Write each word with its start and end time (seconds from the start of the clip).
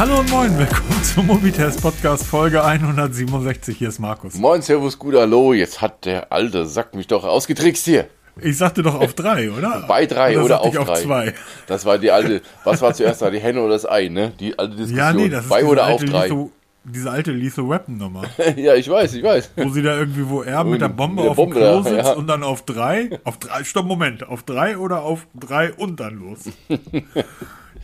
Hallo 0.00 0.20
und 0.20 0.30
moin, 0.30 0.56
willkommen 0.56 1.04
zum 1.04 1.26
Mobitest 1.26 1.82
Podcast 1.82 2.24
Folge 2.24 2.64
167. 2.64 3.76
Hier 3.76 3.90
ist 3.90 3.98
Markus. 3.98 4.32
Moin, 4.32 4.62
Servus, 4.62 4.98
gut, 4.98 5.14
hallo. 5.14 5.52
Jetzt 5.52 5.82
hat 5.82 6.06
der 6.06 6.32
alte 6.32 6.64
Sack 6.64 6.94
mich 6.94 7.06
doch 7.06 7.22
ausgetrickst 7.22 7.84
hier. 7.84 8.06
Ich 8.40 8.56
sagte 8.56 8.82
doch 8.82 8.98
auf 8.98 9.12
drei, 9.12 9.50
oder? 9.50 9.84
Bei 9.88 10.06
drei 10.06 10.38
oder, 10.38 10.44
oder 10.44 10.60
auf 10.62 10.68
ich 10.68 10.74
drei. 10.80 10.92
auf 10.92 11.02
zwei. 11.02 11.34
Das 11.66 11.84
war 11.84 11.98
die 11.98 12.10
alte, 12.10 12.40
was 12.64 12.80
war 12.80 12.94
zuerst 12.94 13.20
da, 13.20 13.30
die 13.30 13.40
Henne 13.40 13.60
oder 13.60 13.74
das 13.74 13.84
Ei, 13.84 14.08
ne? 14.08 14.32
Die 14.40 14.58
alte 14.58 14.76
Diskussion. 14.76 14.98
Ja, 14.98 15.12
nee, 15.12 15.28
das 15.28 15.44
ist 15.44 15.50
Bei 15.50 15.66
oder 15.66 15.82
auf 15.82 16.00
alte 16.00 16.06
drei. 16.06 16.28
Lethal, 16.28 16.48
diese 16.84 17.10
alte 17.10 17.32
Lethal 17.32 17.68
Weapon 17.68 17.98
Nummer. 17.98 18.22
ja, 18.56 18.76
ich 18.76 18.88
weiß, 18.88 19.12
ich 19.12 19.22
weiß. 19.22 19.50
Wo 19.56 19.68
sie 19.68 19.82
da 19.82 19.98
irgendwie, 19.98 20.26
wo 20.26 20.40
er 20.40 20.64
mit 20.64 20.80
der 20.80 20.88
Bombe 20.88 21.24
der 21.24 21.32
auf 21.32 21.36
dem 21.36 21.44
Bombe 21.44 21.56
Klo 21.56 21.82
da, 21.82 21.82
sitzt 21.82 22.06
ja. 22.06 22.12
und 22.12 22.26
dann 22.26 22.42
auf 22.42 22.64
drei, 22.64 23.20
auf 23.24 23.36
drei, 23.36 23.64
stopp, 23.64 23.84
Moment, 23.84 24.26
auf 24.26 24.44
drei 24.44 24.78
oder 24.78 25.02
auf 25.02 25.26
drei 25.38 25.74
und 25.74 26.00
dann 26.00 26.18
los. 26.18 26.38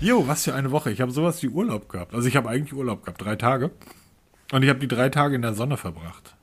Jo, 0.01 0.27
was 0.29 0.45
für 0.45 0.55
eine 0.55 0.71
Woche. 0.73 0.91
Ich 0.91 1.01
habe 1.01 1.11
sowas 1.11 1.43
wie 1.43 1.49
Urlaub 1.49 1.89
gehabt. 1.89 2.15
Also 2.15 2.29
ich 2.29 2.37
habe 2.37 2.49
eigentlich 2.49 2.75
Urlaub 2.75 3.05
gehabt, 3.05 3.23
drei 3.23 3.37
Tage. 3.37 3.71
Und 4.53 4.63
ich 4.63 4.69
habe 4.69 4.79
die 4.79 4.89
drei 4.89 5.09
Tage 5.09 5.35
in 5.35 5.43
der 5.43 5.55
Sonne 5.55 5.77
verbracht. 5.77 6.35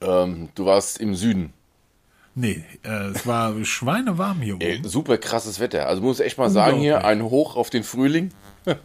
Ähm, 0.00 0.48
du 0.54 0.66
warst 0.66 0.98
im 0.98 1.14
Süden. 1.14 1.52
Nee, 2.34 2.64
äh, 2.82 3.06
es 3.10 3.26
war 3.26 3.54
schweinewarm 3.64 4.40
hier 4.40 4.56
Ey, 4.58 4.78
oben. 4.78 4.88
super 4.88 5.18
krasses 5.18 5.60
Wetter. 5.60 5.86
Also 5.86 6.02
muss 6.02 6.18
ich 6.20 6.26
echt 6.26 6.38
mal 6.38 6.50
sagen 6.50 6.78
hier, 6.78 7.04
ein 7.04 7.22
Hoch 7.22 7.56
auf 7.56 7.70
den 7.70 7.84
Frühling. 7.84 8.30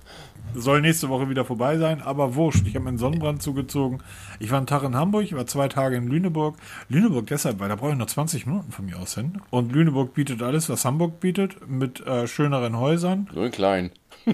Soll 0.56 0.82
nächste 0.82 1.10
Woche 1.10 1.30
wieder 1.30 1.46
vorbei 1.46 1.78
sein, 1.78 2.02
aber 2.02 2.36
wurscht. 2.36 2.66
Ich 2.66 2.76
habe 2.76 2.86
meinen 2.86 2.98
Sonnenbrand 2.98 3.42
zugezogen. 3.42 4.02
Ich 4.40 4.50
war 4.52 4.58
einen 4.58 4.68
Tag 4.68 4.84
in 4.84 4.96
Hamburg, 4.96 5.24
ich 5.24 5.36
war 5.36 5.46
zwei 5.46 5.68
Tage 5.68 5.96
in 5.96 6.08
Lüneburg. 6.08 6.58
Lüneburg 6.90 7.28
deshalb, 7.28 7.60
weil 7.60 7.70
da 7.70 7.76
brauche 7.76 7.92
ich 7.92 7.98
noch 7.98 8.08
20 8.08 8.46
Minuten 8.48 8.72
von 8.72 8.86
mir 8.86 8.98
aus 8.98 9.16
hin. 9.16 9.42
Und 9.50 9.72
Lüneburg 9.72 10.14
bietet 10.14 10.42
alles, 10.42 10.70
was 10.70 10.86
Hamburg 10.86 11.20
bietet, 11.20 11.68
mit 11.68 12.06
äh, 12.06 12.28
schöneren 12.28 12.78
Häusern. 12.78 13.30
So 13.34 13.42
ein 13.42 13.52
klein. 13.52 13.92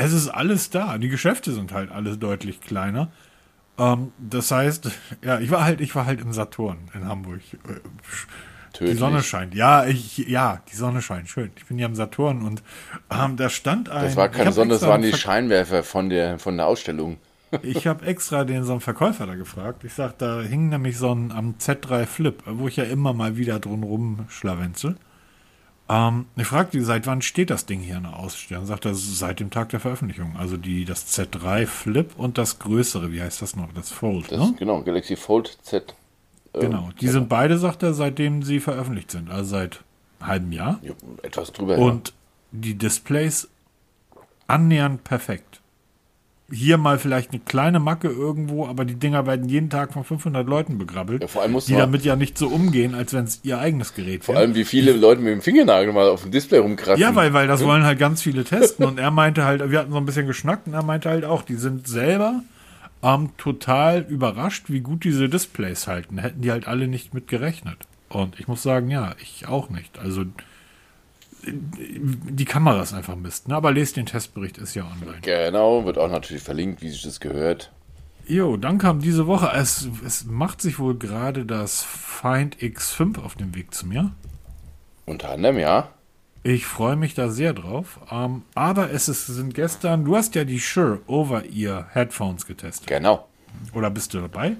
Es 0.00 0.12
ist 0.12 0.28
alles 0.28 0.70
da. 0.70 0.96
Die 0.96 1.08
Geschäfte 1.08 1.52
sind 1.52 1.72
halt 1.72 1.90
alles 1.90 2.20
deutlich 2.20 2.60
kleiner. 2.60 3.10
Ähm, 3.78 4.12
das 4.16 4.50
heißt, 4.50 4.90
ja, 5.22 5.40
ich 5.40 5.50
war 5.50 5.64
halt, 5.64 5.80
ich 5.80 5.94
war 5.94 6.06
halt 6.06 6.20
im 6.20 6.32
Saturn 6.32 6.78
in 6.94 7.04
Hamburg. 7.04 7.40
Äh, 7.52 7.80
Die 8.78 8.84
Tödlich. 8.84 8.98
Sonne 8.98 9.22
scheint. 9.22 9.54
Ja, 9.54 9.86
ich, 9.86 10.18
ja, 10.18 10.60
die 10.70 10.76
Sonne 10.76 11.02
scheint. 11.02 11.28
Schön. 11.28 11.50
Ich 11.56 11.66
bin 11.66 11.78
ja 11.78 11.86
im 11.86 11.94
Saturn 11.94 12.42
und 12.42 12.62
ähm, 13.10 13.36
da 13.36 13.48
stand 13.50 13.88
ein. 13.88 14.04
Das 14.04 14.16
war 14.16 14.28
keine 14.28 14.52
Sonne, 14.52 14.74
das 14.74 14.82
waren 14.82 15.02
die 15.02 15.12
Scheinwerfer 15.12 15.82
von 15.82 16.08
der, 16.08 16.38
von 16.38 16.56
der 16.56 16.66
Ausstellung. 16.66 17.18
Ich 17.62 17.86
habe 17.86 18.04
extra 18.04 18.44
den 18.44 18.62
so 18.64 18.72
einen 18.72 18.82
Verkäufer 18.82 19.26
da 19.26 19.34
gefragt. 19.34 19.82
Ich 19.82 19.94
sag, 19.94 20.18
da 20.18 20.42
hing 20.42 20.68
nämlich 20.68 20.98
so 20.98 21.10
ein 21.14 21.32
am 21.32 21.54
Z3 21.58 22.04
Flip, 22.04 22.42
wo 22.44 22.68
ich 22.68 22.76
ja 22.76 22.84
immer 22.84 23.14
mal 23.14 23.38
wieder 23.38 23.58
drin 23.58 23.84
rumschlawenzel. 23.84 24.96
Ähm, 25.88 26.26
ich 26.36 26.46
fragte 26.46 26.76
die, 26.76 26.84
seit 26.84 27.06
wann 27.06 27.22
steht 27.22 27.48
das 27.48 27.64
Ding 27.64 27.80
hier 27.80 27.96
in 27.96 28.02
der 28.02 28.18
Ausstellung? 28.18 28.66
Sagt 28.66 28.84
er, 28.84 28.94
seit 28.94 29.40
dem 29.40 29.48
Tag 29.50 29.70
der 29.70 29.80
Veröffentlichung. 29.80 30.36
Also 30.36 30.58
die, 30.58 30.84
das 30.84 31.06
Z3 31.18 31.66
Flip 31.66 32.10
und 32.18 32.36
das 32.36 32.58
größere, 32.58 33.12
wie 33.12 33.22
heißt 33.22 33.40
das 33.40 33.56
noch? 33.56 33.72
Das 33.72 33.90
Fold, 33.90 34.30
Das 34.30 34.38
ne? 34.40 34.54
genau, 34.58 34.82
Galaxy 34.82 35.16
Fold 35.16 35.56
Z. 35.62 35.94
ähm, 36.54 36.60
Genau. 36.60 36.88
Die 37.00 37.08
sind 37.08 37.28
beide, 37.28 37.58
sagt 37.58 37.82
er, 37.82 37.94
seitdem 37.94 38.42
sie 38.42 38.60
veröffentlicht 38.60 39.10
sind. 39.10 39.30
Also 39.30 39.50
seit 39.50 39.80
einem 40.20 40.28
halben 40.30 40.52
Jahr. 40.52 40.78
ja, 40.82 40.92
etwas 41.22 41.52
drüber. 41.52 41.78
Und 41.78 42.12
die 42.50 42.74
Displays 42.74 43.48
annähernd 44.46 45.04
perfekt. 45.04 45.60
Hier 46.50 46.78
mal 46.78 46.98
vielleicht 46.98 47.32
eine 47.32 47.40
kleine 47.40 47.78
Macke 47.78 48.08
irgendwo, 48.08 48.66
aber 48.66 48.86
die 48.86 48.94
Dinger 48.94 49.26
werden 49.26 49.50
jeden 49.50 49.68
Tag 49.68 49.92
von 49.92 50.02
500 50.02 50.48
Leuten 50.48 50.78
begrabbelt, 50.78 51.20
Ja, 51.20 51.28
vor 51.28 51.42
allem 51.42 51.58
die 51.58 51.74
damit 51.74 52.04
ja 52.06 52.16
nicht 52.16 52.38
so 52.38 52.48
umgehen, 52.48 52.94
als 52.94 53.12
wenn 53.12 53.24
es 53.24 53.40
ihr 53.42 53.58
eigenes 53.58 53.92
Gerät 53.92 54.24
Vor 54.24 54.34
wäre. 54.34 54.44
allem, 54.44 54.54
wie 54.54 54.64
viele 54.64 54.92
Leute 54.92 55.20
mit 55.20 55.30
dem 55.30 55.42
Fingernagel 55.42 55.92
mal 55.92 56.08
auf 56.08 56.22
dem 56.22 56.30
Display 56.30 56.56
rumkratzen. 56.60 57.02
Ja, 57.02 57.14
weil, 57.14 57.34
weil 57.34 57.46
das 57.48 57.62
wollen 57.66 57.82
halt 57.84 57.98
ganz 57.98 58.22
viele 58.22 58.44
testen 58.44 58.86
und 58.86 58.98
er 58.98 59.10
meinte 59.10 59.44
halt, 59.44 59.70
wir 59.70 59.78
hatten 59.78 59.92
so 59.92 59.98
ein 59.98 60.06
bisschen 60.06 60.26
geschnackt 60.26 60.66
und 60.66 60.72
er 60.72 60.82
meinte 60.82 61.10
halt 61.10 61.26
auch, 61.26 61.42
die 61.42 61.56
sind 61.56 61.86
selber 61.86 62.42
ähm, 63.02 63.30
total 63.36 64.00
überrascht, 64.08 64.66
wie 64.68 64.80
gut 64.80 65.04
diese 65.04 65.28
Displays 65.28 65.86
halten. 65.86 66.18
Hätten 66.18 66.42
die 66.42 66.50
halt 66.50 66.66
alle 66.66 66.88
nicht 66.88 67.14
mit 67.14 67.28
gerechnet. 67.28 67.78
Und 68.08 68.38
ich 68.40 68.48
muss 68.48 68.62
sagen, 68.62 68.90
ja, 68.90 69.14
ich 69.20 69.46
auch 69.46 69.70
nicht. 69.70 69.98
Also 69.98 70.24
die 71.46 72.44
Kamera 72.44 72.82
ist 72.82 72.94
einfach 72.94 73.16
Mist. 73.16 73.48
Ne? 73.48 73.54
Aber 73.54 73.72
lest 73.72 73.96
den 73.96 74.06
Testbericht, 74.06 74.58
ist 74.58 74.74
ja 74.74 74.84
online. 74.84 75.20
Genau, 75.22 75.84
wird 75.84 75.98
auch 75.98 76.10
natürlich 76.10 76.42
verlinkt, 76.42 76.82
wie 76.82 76.90
sich 76.90 77.02
das 77.02 77.20
gehört. 77.20 77.70
Jo, 78.26 78.56
dann 78.56 78.78
kam 78.78 79.00
diese 79.00 79.26
Woche, 79.26 79.52
es, 79.54 79.88
es 80.04 80.26
macht 80.26 80.60
sich 80.60 80.78
wohl 80.78 80.98
gerade 80.98 81.46
das 81.46 81.82
Find 81.82 82.56
X5 82.56 83.20
auf 83.20 83.36
dem 83.36 83.54
Weg 83.54 83.72
zu 83.72 83.86
mir. 83.86 84.12
Unter 85.06 85.30
anderem, 85.30 85.58
ja. 85.58 85.88
Ich 86.48 86.64
freue 86.64 86.96
mich 86.96 87.12
da 87.12 87.28
sehr 87.28 87.52
drauf. 87.52 88.00
Ähm, 88.10 88.40
aber 88.54 88.90
es 88.90 89.06
ist, 89.10 89.26
sind 89.26 89.52
gestern, 89.52 90.06
du 90.06 90.16
hast 90.16 90.34
ja 90.34 90.44
die 90.44 90.58
Shure 90.58 91.00
Over-Ear 91.06 91.88
Headphones 91.92 92.46
getestet. 92.46 92.86
Genau. 92.86 93.28
Oder 93.74 93.90
bist 93.90 94.14
du 94.14 94.20
dabei? 94.22 94.56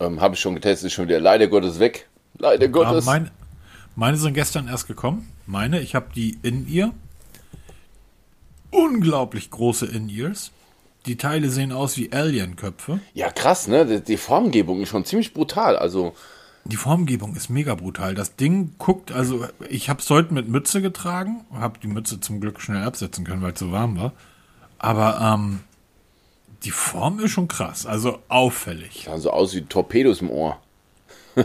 Ähm, 0.00 0.20
Habe 0.20 0.34
ich 0.34 0.40
schon 0.40 0.54
getestet, 0.54 0.88
ist 0.88 0.92
schon 0.92 1.08
wieder 1.08 1.18
leider 1.18 1.46
Gottes 1.46 1.78
weg. 1.78 2.10
Leider 2.36 2.68
Gottes. 2.68 3.06
mein, 3.06 3.30
meine 3.96 4.18
sind 4.18 4.34
gestern 4.34 4.68
erst 4.68 4.86
gekommen. 4.86 5.32
Meine, 5.46 5.80
ich 5.80 5.94
habe 5.94 6.08
die 6.14 6.38
In-Ear. 6.42 6.92
Unglaublich 8.70 9.48
große 9.48 9.86
In-Ears. 9.86 10.50
Die 11.06 11.16
Teile 11.16 11.48
sehen 11.48 11.72
aus 11.72 11.96
wie 11.96 12.12
Alien-Köpfe. 12.12 13.00
ja, 13.14 13.30
krass, 13.30 13.66
ne? 13.66 14.02
Die 14.02 14.18
Formgebung 14.18 14.82
ist 14.82 14.90
schon 14.90 15.06
ziemlich 15.06 15.32
brutal. 15.32 15.78
Also, 15.78 16.14
Die 16.64 16.76
Formgebung 16.76 17.34
ist 17.36 17.48
mega 17.48 17.74
brutal. 17.74 18.14
Das 18.14 18.36
Ding 18.36 18.74
guckt, 18.78 19.12
also 19.12 19.46
ich 19.68 19.88
habe 19.88 20.00
es 20.00 20.10
heute 20.10 20.34
mit 20.34 20.48
Mütze 20.48 20.82
getragen, 20.82 21.44
habe 21.52 21.78
die 21.78 21.88
Mütze 21.88 22.20
zum 22.20 22.40
Glück 22.40 22.60
schnell 22.60 22.84
absetzen 22.84 23.24
können, 23.24 23.42
weil 23.42 23.52
es 23.54 23.58
so 23.58 23.72
warm 23.72 23.98
war. 23.98 24.12
Aber 24.78 25.20
ähm, 25.20 25.60
die 26.62 26.70
Form 26.70 27.18
ist 27.20 27.32
schon 27.32 27.48
krass, 27.48 27.86
also 27.86 28.20
auffällig. 28.28 29.04
sahen 29.04 29.20
so 29.20 29.30
aus 29.30 29.54
wie 29.54 29.62
Torpedos 29.62 30.20
im 30.20 30.30
Ohr. 30.30 30.58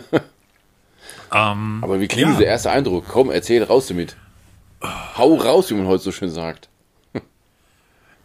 Ähm, 1.34 1.80
Aber 1.84 2.00
wie 2.00 2.08
klingt 2.08 2.30
ja. 2.30 2.34
dieser 2.34 2.46
erste 2.48 2.72
Eindruck? 2.72 3.06
Komm, 3.08 3.30
erzähl 3.30 3.64
raus 3.64 3.88
damit. 3.88 4.16
Hau 4.82 5.36
raus, 5.36 5.70
wie 5.70 5.74
man 5.74 5.88
heute 5.88 6.04
so 6.04 6.12
schön 6.12 6.30
sagt. 6.30 6.70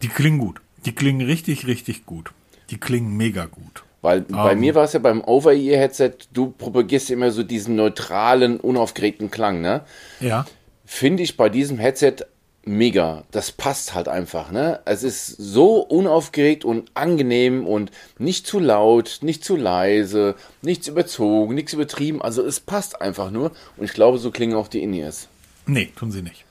die 0.01 0.07
klingen 0.07 0.39
gut. 0.39 0.61
Die 0.85 0.93
klingen 0.93 1.25
richtig, 1.25 1.67
richtig 1.67 2.05
gut. 2.05 2.31
Die 2.69 2.77
klingen 2.79 3.17
mega 3.17 3.45
gut. 3.45 3.83
Weil 4.01 4.21
bei 4.21 4.55
mir 4.55 4.73
war 4.73 4.85
es 4.85 4.93
ja 4.93 4.99
beim 4.99 5.21
Over-Ear-Headset, 5.21 6.13
du 6.33 6.49
propagierst 6.49 7.11
immer 7.11 7.29
so 7.31 7.43
diesen 7.43 7.75
neutralen, 7.75 8.59
unaufgeregten 8.59 9.29
Klang, 9.29 9.61
ne? 9.61 9.81
Ja. 10.19 10.45
finde 10.85 11.21
ich 11.21 11.37
bei 11.37 11.49
diesem 11.49 11.77
Headset 11.77 12.25
mega. 12.65 13.23
Das 13.31 13.51
passt 13.51 13.93
halt 13.93 14.07
einfach, 14.07 14.51
ne? 14.51 14.79
Es 14.85 15.03
ist 15.03 15.27
so 15.27 15.81
unaufgeregt 15.81 16.65
und 16.65 16.89
angenehm 16.93 17.65
und 17.67 17.91
nicht 18.17 18.47
zu 18.47 18.59
laut, 18.59 19.19
nicht 19.21 19.43
zu 19.43 19.55
leise, 19.55 20.35
nichts 20.61 20.87
überzogen, 20.87 21.55
nichts 21.55 21.73
übertrieben. 21.73 22.21
Also 22.21 22.43
es 22.43 22.59
passt 22.59 23.01
einfach 23.01 23.31
nur. 23.31 23.51
Und 23.77 23.85
ich 23.85 23.93
glaube, 23.93 24.17
so 24.17 24.31
klingen 24.31 24.55
auch 24.55 24.67
die 24.67 24.83
In-Ears. 24.83 25.27
Nee, 25.65 25.91
tun 25.95 26.11
sie 26.11 26.21
nicht. 26.21 26.45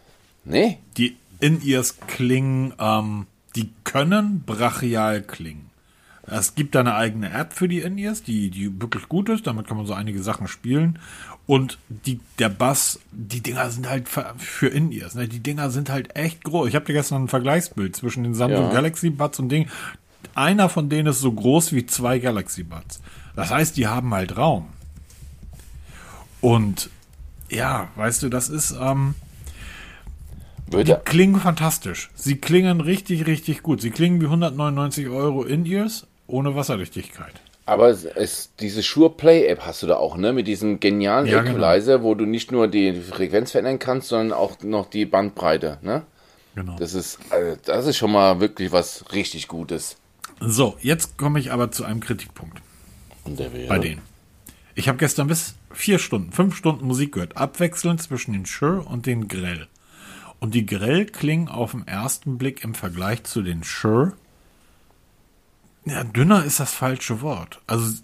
Nee? 0.44 0.78
Die 0.96 1.16
In-Ears 1.40 1.98
klingen, 2.06 2.74
ähm, 2.78 3.26
die 3.56 3.70
können 3.84 4.42
brachial 4.46 5.22
klingen. 5.22 5.69
Es 6.26 6.54
gibt 6.54 6.74
da 6.74 6.80
eine 6.80 6.94
eigene 6.94 7.32
App 7.32 7.52
für 7.52 7.66
die 7.66 7.80
In-Ears, 7.80 8.22
die, 8.22 8.50
die 8.50 8.80
wirklich 8.80 9.08
gut 9.08 9.28
ist. 9.28 9.46
Damit 9.46 9.66
kann 9.66 9.76
man 9.76 9.86
so 9.86 9.94
einige 9.94 10.22
Sachen 10.22 10.48
spielen. 10.48 10.98
Und 11.46 11.78
die, 11.88 12.20
der 12.38 12.48
Bass, 12.48 13.00
die 13.10 13.40
Dinger 13.40 13.70
sind 13.70 13.88
halt 13.88 14.08
für 14.08 14.68
In-Ears. 14.68 15.14
Ne? 15.14 15.26
Die 15.26 15.40
Dinger 15.40 15.70
sind 15.70 15.90
halt 15.90 16.14
echt 16.14 16.44
groß. 16.44 16.68
Ich 16.68 16.74
habe 16.74 16.84
dir 16.84 16.92
gestern 16.92 17.24
ein 17.24 17.28
Vergleichsbild 17.28 17.96
zwischen 17.96 18.22
den 18.22 18.34
Samsung 18.34 18.66
Ja. 18.66 18.72
Galaxy 18.72 19.10
Buds 19.10 19.38
und 19.40 19.48
Ding. 19.48 19.68
Einer 20.34 20.68
von 20.68 20.88
denen 20.88 21.08
ist 21.08 21.20
so 21.20 21.32
groß 21.32 21.72
wie 21.72 21.86
zwei 21.86 22.18
Galaxy 22.18 22.62
Buds. 22.62 23.00
Das 23.34 23.50
heißt, 23.50 23.76
die 23.76 23.88
haben 23.88 24.14
halt 24.14 24.36
Raum. 24.36 24.66
Und 26.40 26.90
ja, 27.48 27.88
weißt 27.96 28.22
du, 28.22 28.28
das 28.28 28.48
ist, 28.48 28.74
ähm, 28.80 29.14
die 30.72 30.94
klingen 31.04 31.40
fantastisch. 31.40 32.10
Sie 32.14 32.36
klingen 32.36 32.80
richtig, 32.80 33.26
richtig 33.26 33.62
gut. 33.62 33.80
Sie 33.80 33.90
klingen 33.90 34.20
wie 34.20 34.26
199 34.26 35.08
Euro 35.08 35.42
In-Ears 35.42 36.06
ohne 36.30 36.54
Wasserdichtigkeit. 36.54 37.34
aber 37.66 37.88
es, 37.88 38.04
es, 38.04 38.50
diese 38.58 38.82
Shure 38.82 39.10
Play 39.10 39.46
App 39.46 39.60
hast 39.66 39.82
du 39.82 39.86
da 39.86 39.96
auch, 39.96 40.16
ne? 40.16 40.32
Mit 40.32 40.46
diesem 40.46 40.80
genialen 40.80 41.26
Ja, 41.26 41.40
genau. 41.42 41.56
Equalizer, 41.58 42.02
wo 42.02 42.14
du 42.14 42.24
nicht 42.26 42.50
nur 42.52 42.68
die 42.68 42.94
Frequenz 42.94 43.50
verändern 43.52 43.78
kannst, 43.78 44.08
sondern 44.08 44.36
auch 44.36 44.60
noch 44.62 44.88
die 44.90 45.04
Bandbreite, 45.06 45.78
ne? 45.82 46.02
Genau. 46.54 46.76
Das 46.78 46.94
ist, 46.94 47.18
also, 47.30 47.56
das 47.64 47.86
ist 47.86 47.96
schon 47.96 48.10
mal 48.12 48.40
wirklich 48.40 48.72
was 48.72 49.04
richtig 49.12 49.46
Gutes. 49.48 49.96
So, 50.40 50.76
jetzt 50.80 51.16
komme 51.18 51.38
ich 51.38 51.52
aber 51.52 51.70
zu 51.70 51.84
einem 51.84 52.00
Kritikpunkt 52.00 52.60
Und 53.24 53.38
der 53.38 53.52
wäre. 53.52 53.68
bei 53.68 53.78
denen. 53.78 54.00
Ich 54.74 54.88
habe 54.88 54.98
gestern 54.98 55.28
bis 55.28 55.54
vier 55.72 55.98
Stunden, 55.98 56.32
fünf 56.32 56.56
Stunden 56.56 56.86
Musik 56.86 57.12
gehört, 57.12 57.36
abwechselnd 57.36 58.02
zwischen 58.02 58.32
den 58.32 58.46
Shure 58.46 58.80
und 58.82 59.06
den 59.06 59.28
Grell. 59.28 59.68
Und 60.40 60.54
die 60.54 60.64
Grell 60.64 61.04
klingen 61.06 61.48
auf 61.48 61.72
den 61.72 61.86
ersten 61.86 62.38
Blick 62.38 62.64
im 62.64 62.74
Vergleich 62.74 63.24
zu 63.24 63.42
den 63.42 63.62
Shure. 63.62 64.14
Ja, 65.84 66.04
dünner 66.04 66.44
ist 66.44 66.60
das 66.60 66.72
falsche 66.72 67.20
Wort. 67.22 67.60
Also 67.66 68.02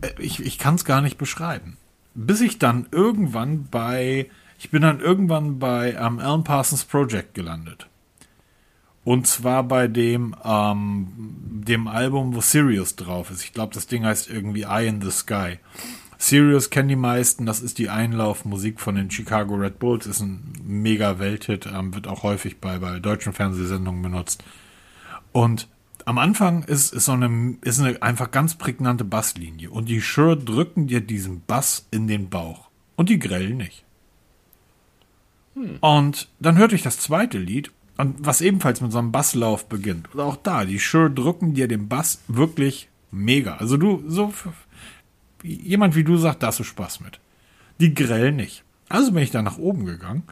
äh, 0.00 0.10
ich, 0.18 0.40
ich 0.40 0.58
kann 0.58 0.74
es 0.74 0.84
gar 0.84 1.00
nicht 1.00 1.18
beschreiben. 1.18 1.76
Bis 2.14 2.40
ich 2.40 2.58
dann 2.58 2.86
irgendwann 2.90 3.68
bei, 3.70 4.30
ich 4.58 4.70
bin 4.70 4.82
dann 4.82 5.00
irgendwann 5.00 5.58
bei 5.58 5.92
ähm, 5.92 6.18
Alan 6.18 6.44
Parsons 6.44 6.84
Project 6.84 7.34
gelandet. 7.34 7.86
Und 9.04 9.26
zwar 9.26 9.62
bei 9.62 9.88
dem, 9.88 10.34
ähm, 10.44 11.08
dem 11.66 11.86
Album, 11.88 12.34
wo 12.34 12.40
Sirius 12.40 12.96
drauf 12.96 13.30
ist. 13.30 13.42
Ich 13.42 13.52
glaube, 13.52 13.72
das 13.74 13.86
Ding 13.86 14.04
heißt 14.04 14.28
irgendwie 14.28 14.62
Eye 14.62 14.88
in 14.88 15.00
the 15.00 15.10
Sky. 15.10 15.58
Sirius 16.18 16.68
kennen 16.68 16.88
die 16.88 16.96
meisten, 16.96 17.46
das 17.46 17.60
ist 17.60 17.78
die 17.78 17.88
Einlaufmusik 17.88 18.80
von 18.80 18.96
den 18.96 19.10
Chicago 19.10 19.54
Red 19.54 19.78
Bulls, 19.78 20.06
ist 20.06 20.20
ein 20.20 20.52
mega 20.64 21.20
Welthit, 21.20 21.66
ähm, 21.66 21.94
wird 21.94 22.08
auch 22.08 22.24
häufig 22.24 22.58
bei, 22.60 22.78
bei 22.80 22.98
deutschen 22.98 23.32
Fernsehsendungen 23.32 24.02
benutzt. 24.02 24.42
Und 25.32 25.68
am 26.08 26.16
Anfang 26.16 26.62
ist, 26.62 26.94
ist 26.94 27.04
so 27.04 27.12
eine, 27.12 27.58
ist 27.60 27.78
eine 27.80 28.02
einfach 28.02 28.30
ganz 28.30 28.54
prägnante 28.54 29.04
Basslinie 29.04 29.70
und 29.70 29.90
die 29.90 30.00
Shure 30.00 30.38
drücken 30.38 30.86
dir 30.86 31.02
diesen 31.02 31.42
Bass 31.46 31.86
in 31.90 32.08
den 32.08 32.30
Bauch 32.30 32.70
und 32.96 33.10
die 33.10 33.18
Grell 33.18 33.50
nicht. 33.50 33.84
Hm. 35.52 35.76
Und 35.80 36.28
dann 36.40 36.56
hörte 36.56 36.74
ich 36.74 36.82
das 36.82 36.98
zweite 36.98 37.36
Lied 37.36 37.72
und 37.98 38.24
was 38.24 38.40
ebenfalls 38.40 38.80
mit 38.80 38.90
so 38.90 38.98
einem 38.98 39.12
Basslauf 39.12 39.68
beginnt. 39.68 40.14
Und 40.14 40.20
auch 40.20 40.36
da, 40.36 40.64
die 40.64 40.78
Shure 40.78 41.10
drücken 41.10 41.52
dir 41.52 41.68
den 41.68 41.88
Bass 41.88 42.22
wirklich 42.26 42.88
mega. 43.10 43.56
Also 43.56 43.76
du, 43.76 44.02
so, 44.06 44.32
jemand 45.42 45.94
wie 45.94 46.04
du 46.04 46.16
sagt, 46.16 46.42
da 46.42 46.46
hast 46.46 46.60
du 46.60 46.64
Spaß 46.64 47.00
mit. 47.00 47.20
Die 47.80 47.92
grell 47.92 48.32
nicht. 48.32 48.64
Also 48.88 49.12
bin 49.12 49.22
ich 49.22 49.30
da 49.30 49.42
nach 49.42 49.58
oben 49.58 49.84
gegangen, 49.84 50.22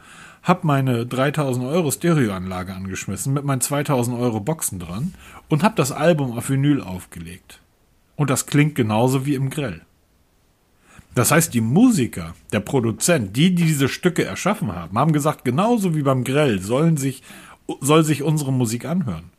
hab 0.47 0.63
meine 0.63 1.05
3000 1.05 1.65
Euro 1.65 1.91
Stereoanlage 1.91 2.73
angeschmissen 2.73 3.33
mit 3.33 3.43
meinen 3.43 3.61
2000 3.61 4.17
Euro 4.17 4.39
Boxen 4.39 4.79
dran 4.79 5.13
und 5.49 5.63
hab 5.63 5.75
das 5.75 5.91
Album 5.91 6.37
auf 6.37 6.49
Vinyl 6.49 6.81
aufgelegt. 6.81 7.59
Und 8.15 8.29
das 8.29 8.45
klingt 8.45 8.75
genauso 8.75 9.25
wie 9.25 9.35
im 9.35 9.49
Grell. 9.49 9.81
Das 11.15 11.31
heißt, 11.31 11.53
die 11.53 11.61
Musiker, 11.61 12.35
der 12.53 12.59
Produzent, 12.59 13.35
die, 13.35 13.53
die 13.53 13.65
diese 13.65 13.89
Stücke 13.89 14.23
erschaffen 14.23 14.73
haben, 14.73 14.97
haben 14.97 15.13
gesagt, 15.13 15.43
genauso 15.43 15.95
wie 15.95 16.03
beim 16.03 16.23
Grell 16.23 16.59
sollen 16.59 16.95
sich 16.95 17.23
soll 17.81 18.03
sich 18.03 18.23
unsere 18.23 18.53
Musik 18.53 18.85
anhören. 18.85 19.31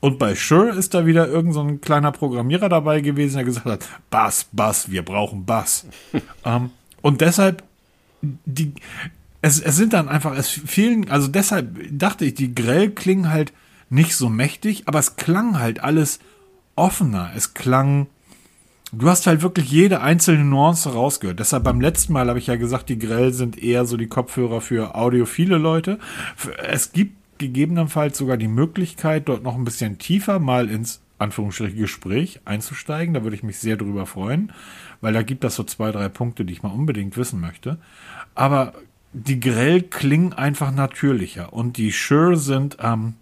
Und 0.00 0.18
bei 0.18 0.34
Shure 0.34 0.70
ist 0.70 0.94
da 0.94 1.04
wieder 1.04 1.28
irgend 1.28 1.52
so 1.52 1.60
ein 1.60 1.80
kleiner 1.82 2.12
Programmierer 2.12 2.70
dabei 2.70 3.02
gewesen, 3.02 3.36
der 3.36 3.44
gesagt 3.44 3.66
hat, 3.66 3.86
Bass, 4.08 4.46
Bass, 4.52 4.90
wir 4.90 5.04
brauchen 5.04 5.44
Bass. 5.44 5.86
ähm, 6.44 6.70
und 7.02 7.20
deshalb, 7.20 7.62
die, 8.22 8.72
es, 9.42 9.60
es 9.60 9.76
sind 9.76 9.92
dann 9.92 10.08
einfach, 10.08 10.36
es 10.36 10.48
fehlen, 10.48 11.10
also 11.10 11.28
deshalb 11.28 11.76
dachte 11.90 12.24
ich, 12.24 12.34
die 12.34 12.54
Grell 12.54 12.90
klingen 12.90 13.30
halt 13.30 13.52
nicht 13.88 14.14
so 14.14 14.28
mächtig, 14.28 14.84
aber 14.86 14.98
es 14.98 15.16
klang 15.16 15.58
halt 15.58 15.82
alles 15.82 16.20
offener. 16.76 17.30
Es 17.34 17.54
klang, 17.54 18.06
du 18.92 19.08
hast 19.08 19.26
halt 19.26 19.42
wirklich 19.42 19.70
jede 19.70 20.00
einzelne 20.00 20.44
Nuance 20.44 20.92
rausgehört. 20.92 21.40
Deshalb 21.40 21.64
beim 21.64 21.80
letzten 21.80 22.12
Mal 22.12 22.28
habe 22.28 22.38
ich 22.38 22.46
ja 22.46 22.56
gesagt, 22.56 22.88
die 22.88 22.98
Grell 22.98 23.32
sind 23.32 23.60
eher 23.60 23.86
so 23.86 23.96
die 23.96 24.06
Kopfhörer 24.06 24.60
für 24.60 24.94
audiophile 24.94 25.58
Leute. 25.58 25.98
Es 26.62 26.92
gibt 26.92 27.16
gegebenenfalls 27.38 28.18
sogar 28.18 28.36
die 28.36 28.48
Möglichkeit, 28.48 29.28
dort 29.28 29.42
noch 29.42 29.56
ein 29.56 29.64
bisschen 29.64 29.98
tiefer 29.98 30.38
mal 30.38 30.70
ins 30.70 31.00
Anführungsstriche 31.18 31.76
Gespräch 31.76 32.40
einzusteigen. 32.44 33.14
Da 33.14 33.22
würde 33.22 33.36
ich 33.36 33.42
mich 33.42 33.58
sehr 33.58 33.76
drüber 33.76 34.06
freuen, 34.06 34.52
weil 35.00 35.14
da 35.14 35.22
gibt 35.22 35.44
es 35.44 35.54
so 35.54 35.64
zwei, 35.64 35.90
drei 35.90 36.08
Punkte, 36.08 36.44
die 36.44 36.52
ich 36.52 36.62
mal 36.62 36.70
unbedingt 36.70 37.16
wissen 37.16 37.40
möchte. 37.40 37.78
Aber 38.34 38.74
die 39.12 39.40
Grell 39.40 39.82
klingen 39.82 40.32
einfach 40.32 40.72
natürlicher 40.72 41.52
und 41.52 41.76
die 41.76 41.92
Shure 41.92 42.36
sind, 42.36 42.76
ähm, 42.80 43.14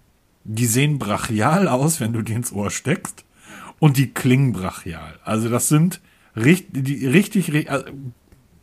die 0.44 0.66
sehen 0.66 0.98
brachial 0.98 1.68
aus, 1.68 2.00
wenn 2.00 2.12
du 2.12 2.22
die 2.22 2.34
ins 2.34 2.52
Ohr 2.52 2.70
steckst 2.70 3.24
und 3.78 3.96
die 3.96 4.12
klingen 4.12 4.52
brachial. 4.52 5.18
Also 5.24 5.48
das 5.48 5.68
sind 5.68 6.00
richtig, 6.36 6.84
die, 6.84 7.06
richtig, 7.06 7.70
also 7.70 7.86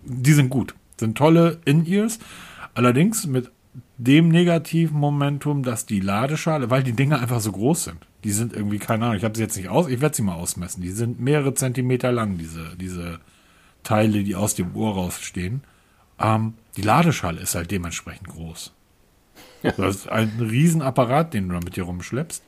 die 0.04 0.33
sind 0.33 0.50
gut, 0.50 0.75
sind 0.98 1.18
tolle 1.18 1.60
In-Ears. 1.66 2.19
Allerdings 2.74 3.25
mit 3.25 3.51
dem 3.98 4.30
negativen 4.30 5.00
Momentum, 5.00 5.63
dass 5.63 5.86
die 5.86 6.00
Ladeschale, 6.00 6.69
weil 6.69 6.83
die 6.83 6.94
Dinge 6.94 7.19
einfach 7.19 7.39
so 7.39 7.51
groß 7.51 7.86
sind. 7.86 8.07
Die 8.24 8.31
sind 8.31 8.54
irgendwie, 8.54 8.80
keine 8.80 9.06
Ahnung, 9.06 9.18
ich 9.18 9.24
habe 9.24 9.36
sie 9.36 9.44
jetzt 9.44 9.56
nicht 9.56 9.69
aus, 9.69 9.88
ich 9.88 10.01
werde 10.01 10.16
sie 10.16 10.22
mal 10.22 10.36
ausmessen. 10.36 10.81
Die 10.81 10.92
sind 10.92 11.19
mehrere 11.19 11.54
Zentimeter 11.54 12.12
lang, 12.12 12.38
diese, 12.38 12.75
diese 12.80 13.19
Teile, 13.83 14.24
die 14.24 14.36
aus 14.36 14.56
dem 14.56 14.75
Ohr 14.75 14.95
rausstehen. 14.95 15.62
Ähm, 16.19 16.56
die 16.77 16.81
Ladeschale 16.81 17.42
ist 17.42 17.56
halt 17.56 17.72
dementsprechend 17.72 18.27
groß. 18.27 18.74
Das 19.77 19.95
ist 19.95 20.10
ein 20.10 20.31
Riesenapparat, 20.39 21.33
den 21.33 21.50
du 21.50 21.56
da 21.56 21.62
mit 21.62 21.75
dir 21.75 21.83
rumschleppst. 21.83 22.44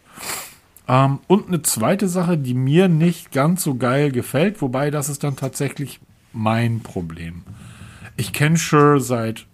Ähm, 0.88 1.20
und 1.28 1.48
eine 1.48 1.62
zweite 1.62 2.08
Sache, 2.08 2.38
die 2.38 2.54
mir 2.54 2.88
nicht 2.88 3.32
ganz 3.32 3.64
so 3.64 3.76
geil 3.76 4.12
gefällt, 4.12 4.62
wobei 4.62 4.92
das 4.92 5.10
ist 5.10 5.24
dann 5.24 5.36
tatsächlich 5.36 6.00
mein 6.32 6.82
Problem. 6.82 7.44
Ich 8.16 8.34
kenne 8.34 8.58
Shure 8.58 9.02
seit 9.02 9.46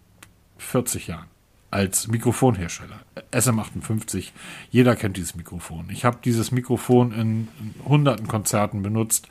40 0.57 1.07
Jahren 1.07 1.27
als 1.71 2.07
Mikrofonhersteller. 2.07 2.99
SM58, 3.31 4.29
jeder 4.69 4.95
kennt 4.95 5.17
dieses 5.17 5.35
Mikrofon. 5.35 5.87
Ich 5.89 6.05
habe 6.05 6.19
dieses 6.23 6.51
Mikrofon 6.51 7.11
in 7.11 7.47
hunderten 7.85 8.27
Konzerten 8.27 8.83
benutzt. 8.83 9.27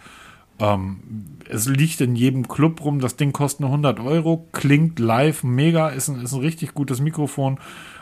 Ähm, 0.63 1.01
es 1.49 1.67
liegt 1.69 2.01
in 2.01 2.15
jedem 2.15 2.47
Club 2.47 2.85
rum, 2.85 3.01
das 3.01 3.17
Ding 3.17 3.33
kostet 3.33 3.61
nur 3.61 3.71
100 3.71 3.99
Euro, 4.01 4.47
klingt 4.53 5.01
live 5.01 5.43
mega, 5.43 5.89
ist 5.89 6.09
ein, 6.09 6.23
ist 6.23 6.33
ein 6.33 6.41
richtig 6.41 6.73
gutes 6.73 7.01
Mikrofon. 7.01 7.59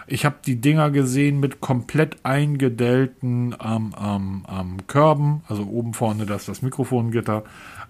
Ich 0.07 0.25
habe 0.25 0.37
die 0.45 0.61
Dinger 0.61 0.91
gesehen 0.91 1.41
mit 1.41 1.61
komplett 1.61 2.19
eingedellten 2.25 3.57
ähm, 3.65 3.95
ähm, 3.99 4.47
ähm, 4.49 4.77
Körben, 4.87 5.43
also 5.49 5.65
oben 5.65 5.95
vorne 5.95 6.27
das, 6.27 6.45
das 6.45 6.63
Mikrofongitter. 6.63 7.45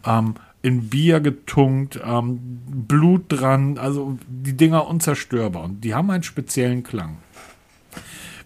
Ähm, 0.06 0.34
in 0.62 0.88
Bier 0.88 1.20
getunkt, 1.20 1.98
ähm, 2.04 2.38
Blut 2.86 3.24
dran, 3.28 3.78
also 3.78 4.18
die 4.28 4.56
Dinger 4.56 4.86
unzerstörbar 4.86 5.64
und 5.64 5.82
die 5.82 5.94
haben 5.94 6.10
einen 6.10 6.22
speziellen 6.22 6.82
Klang. 6.82 7.16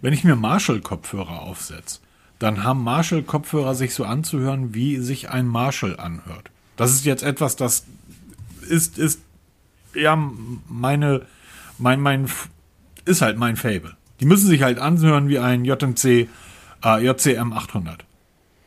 Wenn 0.00 0.12
ich 0.12 0.25
mir 0.25 0.37
Marshall-Kopfhörer 0.37 1.43
aufsetze, 1.43 1.99
dann 2.44 2.62
haben 2.62 2.85
Marshall-Kopfhörer 2.85 3.75
sich 3.75 3.94
so 3.94 4.05
anzuhören, 4.05 4.75
wie 4.75 4.99
sich 4.99 5.31
ein 5.31 5.46
Marshall 5.46 5.99
anhört. 5.99 6.50
Das 6.76 6.93
ist 6.93 7.05
jetzt 7.06 7.23
etwas, 7.23 7.56
das 7.56 7.87
ist, 8.69 8.99
ist 8.99 9.20
ja 9.94 10.14
meine, 10.69 11.23
mein, 11.79 12.00
mein, 12.00 12.29
ist 13.06 13.23
halt 13.23 13.38
mein 13.38 13.56
Fable. 13.56 13.96
Die 14.20 14.26
müssen 14.26 14.46
sich 14.46 14.62
halt 14.62 14.79
anhören 14.79 15.29
wie 15.29 15.38
ein 15.38 15.64
JMC, 15.64 16.29
äh, 16.85 17.05
JCM 17.05 17.52
800. 17.52 18.05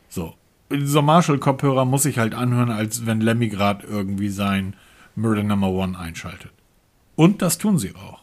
So 0.09 0.33
dieser 0.71 1.01
Marshall-Kopfhörer 1.01 1.85
muss 1.85 2.03
sich 2.03 2.17
halt 2.17 2.33
anhören, 2.33 2.71
als 2.71 3.05
wenn 3.05 3.21
Lemmy 3.21 3.47
gerade 3.47 3.85
irgendwie 3.85 4.29
sein 4.29 4.75
Murder 5.15 5.43
Number 5.43 5.69
One 5.69 5.97
einschaltet. 5.97 6.51
Und 7.15 7.41
das 7.41 7.57
tun 7.57 7.77
sie 7.77 7.93
auch. 7.95 8.21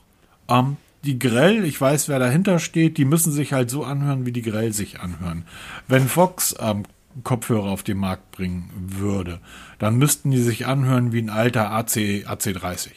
Ähm, 0.49 0.77
die 1.05 1.19
Grell, 1.19 1.65
ich 1.65 1.81
weiß, 1.81 2.09
wer 2.09 2.19
dahinter 2.19 2.59
steht, 2.59 2.99
die 2.99 3.05
müssen 3.05 3.33
sich 3.33 3.53
halt 3.53 3.71
so 3.71 3.85
anhören, 3.85 4.27
wie 4.27 4.33
die 4.33 4.43
Grell 4.43 4.73
sich 4.73 5.01
anhören. 5.01 5.45
Wenn 5.87 6.09
Fox 6.09 6.55
ähm, 6.59 6.85
Kopfhörer 7.23 7.71
auf 7.71 7.83
den 7.83 7.99
Markt 7.99 8.33
bringen 8.33 8.71
würde, 8.75 9.41
dann 9.79 9.97
müssten 9.97 10.31
die 10.31 10.43
sich 10.43 10.67
anhören 10.67 11.13
wie 11.13 11.21
ein 11.21 11.31
alter 11.31 11.71
AC, 11.71 12.25
AC30. 12.27 12.91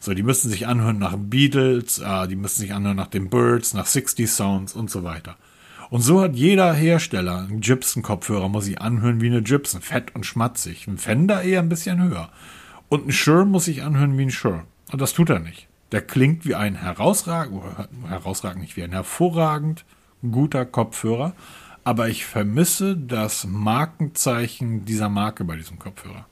So, 0.00 0.12
die 0.12 0.22
müssten 0.22 0.50
sich 0.50 0.66
anhören 0.66 0.98
nach 0.98 1.16
Beatles, 1.16 1.98
äh, 1.98 2.28
die 2.28 2.36
müssten 2.36 2.60
sich 2.60 2.74
anhören 2.74 2.96
nach 2.96 3.06
den 3.06 3.30
Birds, 3.30 3.72
nach 3.72 3.86
60 3.86 4.30
Sounds 4.30 4.74
und 4.74 4.90
so 4.90 5.02
weiter. 5.02 5.36
Und 5.90 6.02
so 6.02 6.20
hat 6.20 6.34
jeder 6.34 6.74
Hersteller 6.74 7.38
einen 7.38 7.60
Gibson-Kopfhörer, 7.60 8.48
muss 8.48 8.66
ich 8.66 8.80
anhören 8.80 9.20
wie 9.20 9.28
eine 9.28 9.42
Gibson, 9.42 9.80
fett 9.80 10.14
und 10.14 10.26
schmatzig. 10.26 10.86
Ein 10.86 10.98
Fender 10.98 11.42
eher 11.42 11.60
ein 11.60 11.68
bisschen 11.68 12.02
höher. 12.02 12.30
Und 12.88 13.06
ein 13.06 13.12
Shure 13.12 13.46
muss 13.46 13.68
ich 13.68 13.82
anhören 13.82 14.18
wie 14.18 14.22
ein 14.22 14.30
Shure. 14.30 14.64
Und 14.90 15.00
das 15.00 15.14
tut 15.14 15.30
er 15.30 15.38
nicht. 15.38 15.68
Der 15.94 16.02
klingt 16.02 16.44
wie 16.44 16.56
ein 16.56 16.74
herausragend, 16.74 17.62
herausragend 18.08 18.62
nicht 18.62 18.76
wie 18.76 18.82
ein 18.82 18.90
hervorragend 18.90 19.84
guter 20.28 20.66
Kopfhörer. 20.66 21.34
Aber 21.84 22.08
ich 22.08 22.26
vermisse 22.26 22.96
das 22.96 23.46
Markenzeichen 23.48 24.84
dieser 24.84 25.08
Marke 25.08 25.44
bei 25.44 25.54
diesem 25.54 25.78
Kopfhörer. 25.78 26.26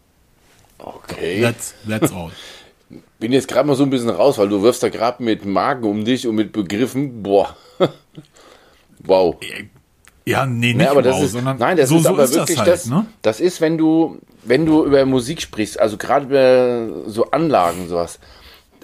Okay. 0.78 1.42
That's, 1.42 1.74
that's 1.88 2.12
all. 2.12 2.32
Bin 3.20 3.30
jetzt 3.30 3.46
gerade 3.46 3.68
mal 3.68 3.76
so 3.76 3.84
ein 3.84 3.90
bisschen 3.90 4.10
raus, 4.10 4.36
weil 4.38 4.48
du 4.48 4.62
wirfst 4.62 4.82
da 4.82 4.88
gerade 4.88 5.22
mit 5.22 5.44
Marken 5.44 5.84
um 5.84 6.04
dich 6.04 6.26
und 6.26 6.34
mit 6.34 6.50
Begriffen. 6.50 7.22
Boah. 7.22 7.56
wow. 8.98 9.36
Ja, 10.24 10.44
nee, 10.44 10.74
nicht 10.74 10.78
nee, 10.78 10.86
aber 10.86 11.02
das 11.02 11.18
wow, 11.18 11.24
ist, 11.24 11.32
sondern 11.32 11.58
nein, 11.58 11.76
das 11.76 11.88
so, 11.88 11.98
ist 11.98 12.02
so 12.02 12.08
aber 12.08 12.24
ist 12.24 12.34
wirklich 12.34 12.58
das, 12.58 12.66
halt, 12.66 12.72
das. 12.72 12.86
ne? 12.86 13.06
Das 13.22 13.38
ist, 13.38 13.60
wenn 13.60 13.78
du, 13.78 14.18
wenn 14.42 14.66
du 14.66 14.84
über 14.84 15.06
Musik 15.06 15.40
sprichst, 15.40 15.78
also 15.78 15.98
gerade 15.98 16.24
über 16.26 17.08
so 17.08 17.30
Anlagen, 17.30 17.88
sowas. 17.88 18.18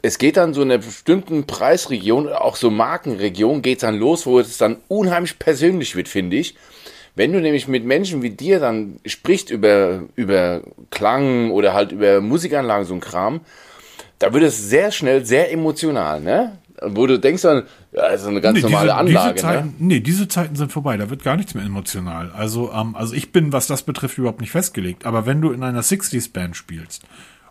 Es 0.02 0.19
geht 0.19 0.37
dann 0.37 0.55
so 0.55 0.62
in 0.62 0.71
einer 0.71 0.83
bestimmten 0.83 1.45
Preisregion, 1.45 2.28
auch 2.28 2.57
so 2.57 2.71
Markenregion, 2.71 3.62
geht 3.62 3.83
dann 3.83 3.99
los, 3.99 4.26
wo 4.26 4.38
es 4.38 4.59
dann 4.59 4.76
unheimlich 4.88 5.38
persönlich 5.38 5.97
wird, 5.97 6.09
finde 6.09 6.37
ich. 6.37 6.55
Wenn 7.14 7.33
du 7.33 7.40
nämlich 7.40 7.67
mit 7.67 7.85
Menschen 7.85 8.23
wie 8.23 8.31
dir 8.31 8.61
dann 8.61 9.00
sprichst 9.05 9.50
über, 9.50 10.05
über 10.14 10.62
Klang 10.90 11.50
oder 11.50 11.75
halt 11.75 11.90
über 11.90 12.21
Musikanlagen, 12.21 12.87
so 12.87 12.95
ein 12.95 13.00
Kram, 13.00 13.40
da 14.21 14.33
wird 14.33 14.45
es 14.45 14.69
sehr 14.69 14.93
schnell 14.93 15.25
sehr 15.25 15.52
emotional, 15.52 16.21
ne? 16.21 16.59
Wo 16.81 17.09
du 17.09 17.19
denkst 17.19 17.43
dann, 17.43 17.64
ja, 17.90 18.09
das 18.09 18.23
ist 18.23 18.28
eine 18.28 18.40
ganz 18.40 18.57
nee, 18.57 18.62
normale 18.62 18.85
diese, 18.85 18.95
Anlage, 18.95 19.35
diese 19.35 19.47
Zeiten, 19.47 19.67
ne? 19.67 19.75
Nee, 19.78 20.00
diese 20.00 20.28
Zeiten 20.28 20.55
sind 20.55 20.71
vorbei, 20.71 20.97
da 20.97 21.11
wird 21.11 21.25
gar 21.25 21.37
nichts 21.37 21.55
mehr 21.55 21.64
emotional. 21.64 22.31
Also, 22.31 22.71
ähm, 22.73 22.95
also 22.95 23.14
ich 23.14 23.33
bin, 23.33 23.52
was 23.52 23.67
das 23.67 23.83
betrifft, 23.83 24.17
überhaupt 24.19 24.40
nicht 24.40 24.52
festgelegt. 24.52 25.05
Aber 25.05 25.26
wenn 25.26 25.40
du 25.40 25.50
in 25.50 25.64
einer 25.64 25.83
60s-Band 25.83 26.57
spielst 26.57 27.02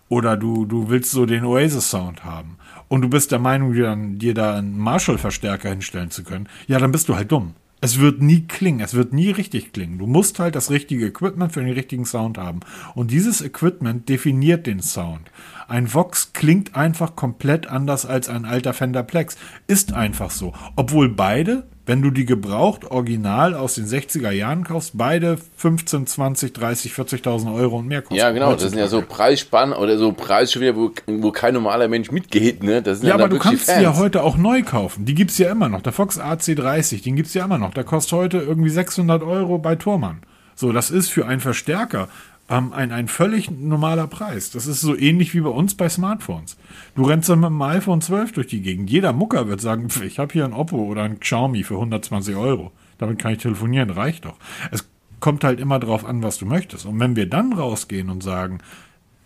oder 0.09 0.37
du, 0.37 0.65
du 0.65 0.89
willst 0.89 1.11
so 1.11 1.25
den 1.25 1.45
Oasis-Sound 1.45 2.23
haben 2.23 2.57
und 2.87 3.01
du 3.01 3.09
bist 3.09 3.31
der 3.31 3.39
Meinung, 3.39 3.73
dir, 3.73 3.83
dann, 3.83 4.17
dir 4.19 4.33
da 4.33 4.55
einen 4.55 4.77
Marshall-Verstärker 4.77 5.69
hinstellen 5.69 6.11
zu 6.11 6.23
können, 6.23 6.47
ja, 6.67 6.79
dann 6.79 6.91
bist 6.91 7.09
du 7.09 7.15
halt 7.15 7.31
dumm. 7.31 7.53
Es 7.79 7.99
wird 7.99 8.23
nie 8.23 8.41
klingen, 8.47 8.79
es 8.79 8.95
wird 8.95 9.13
nie 9.13 9.29
richtig 9.29 9.71
klingen. 9.71 9.99
Du 9.99 10.07
musst 10.07 10.39
halt 10.39 10.55
das 10.55 10.71
richtige 10.71 11.05
Equipment 11.05 11.51
für 11.51 11.59
den 11.59 11.73
richtigen 11.73 12.05
Sound 12.05 12.39
haben. 12.39 12.61
Und 12.95 13.11
dieses 13.11 13.41
Equipment 13.41 14.09
definiert 14.09 14.65
den 14.65 14.81
Sound. 14.81 15.29
Ein 15.67 15.93
Vox 15.93 16.31
klingt 16.31 16.75
einfach 16.75 17.17
komplett 17.17 17.67
anders 17.67 18.05
als 18.05 18.29
ein 18.29 18.45
alter 18.45 18.73
Fender 18.73 19.03
Plex. 19.03 19.35
Ist 19.67 19.93
einfach 19.93 20.31
so. 20.31 20.53
Obwohl 20.77 21.09
beide, 21.09 21.63
wenn 21.85 22.01
du 22.01 22.09
die 22.09 22.25
gebraucht 22.25 22.85
original 22.85 23.53
aus 23.53 23.75
den 23.75 23.85
60er 23.85 24.31
Jahren 24.31 24.63
kaufst, 24.63 24.97
beide 24.97 25.37
15, 25.57 26.07
20, 26.07 26.53
30, 26.53 26.93
40.000 26.93 27.53
Euro 27.53 27.79
und 27.79 27.87
mehr 27.87 28.01
kosten. 28.01 28.15
Ja, 28.15 28.31
genau. 28.31 28.53
Das 28.53 28.63
sind 28.63 28.79
ja 28.79 28.87
so 28.87 29.01
Preisspannen 29.01 29.73
oder 29.73 29.97
so 29.97 30.13
Preise, 30.13 30.73
wo, 30.73 30.91
wo 31.05 31.31
kein 31.33 31.53
normaler 31.53 31.89
Mensch 31.89 32.11
mitgeht. 32.11 32.63
Ne? 32.63 32.81
Das 32.81 32.99
sind 32.99 33.09
ja, 33.09 33.17
ja 33.17 33.23
aber 33.23 33.29
du 33.29 33.37
kannst 33.37 33.67
die 33.67 33.81
ja 33.81 33.97
heute 33.97 34.23
auch 34.23 34.37
neu 34.37 34.63
kaufen. 34.63 35.03
Die 35.03 35.15
gibt's 35.15 35.37
ja 35.37 35.51
immer 35.51 35.67
noch. 35.67 35.81
Der 35.81 35.91
Fox 35.91 36.17
AC30, 36.17 37.03
den 37.03 37.17
gibt's 37.17 37.33
ja 37.33 37.43
immer 37.43 37.57
noch. 37.57 37.73
Der 37.73 37.83
kostet 37.83 38.13
heute 38.13 38.37
irgendwie 38.37 38.69
600 38.69 39.21
Euro 39.21 39.57
bei 39.57 39.75
Tormann. 39.75 40.21
So, 40.55 40.71
das 40.71 40.91
ist 40.91 41.09
für 41.09 41.27
einen 41.27 41.41
Verstärker 41.41 42.07
ähm, 42.49 42.73
ein, 42.73 42.91
ein 42.91 43.07
völlig 43.07 43.51
normaler 43.51 44.07
Preis. 44.07 44.51
Das 44.51 44.67
ist 44.67 44.81
so 44.81 44.95
ähnlich 44.95 45.33
wie 45.33 45.41
bei 45.41 45.49
uns 45.49 45.75
bei 45.75 45.89
Smartphones. 45.89 46.57
Du 46.95 47.03
rennst 47.03 47.29
dann 47.29 47.39
mit 47.39 47.49
dem 47.49 47.61
iPhone 47.61 48.01
12 48.01 48.31
durch 48.33 48.47
die 48.47 48.61
Gegend. 48.61 48.89
Jeder 48.89 49.13
Mucker 49.13 49.47
wird 49.47 49.61
sagen, 49.61 49.87
ich 50.05 50.19
habe 50.19 50.33
hier 50.33 50.45
ein 50.45 50.53
Oppo 50.53 50.77
oder 50.77 51.03
ein 51.03 51.19
Xiaomi 51.19 51.63
für 51.63 51.75
120 51.75 52.35
Euro. 52.35 52.71
Damit 52.97 53.19
kann 53.19 53.33
ich 53.33 53.39
telefonieren, 53.39 53.89
reicht 53.89 54.25
doch. 54.25 54.37
Es 54.71 54.87
kommt 55.19 55.43
halt 55.43 55.59
immer 55.59 55.79
drauf 55.79 56.05
an, 56.05 56.23
was 56.23 56.37
du 56.37 56.45
möchtest. 56.45 56.85
Und 56.85 56.99
wenn 56.99 57.15
wir 57.15 57.29
dann 57.29 57.53
rausgehen 57.53 58.09
und 58.09 58.23
sagen, 58.23 58.59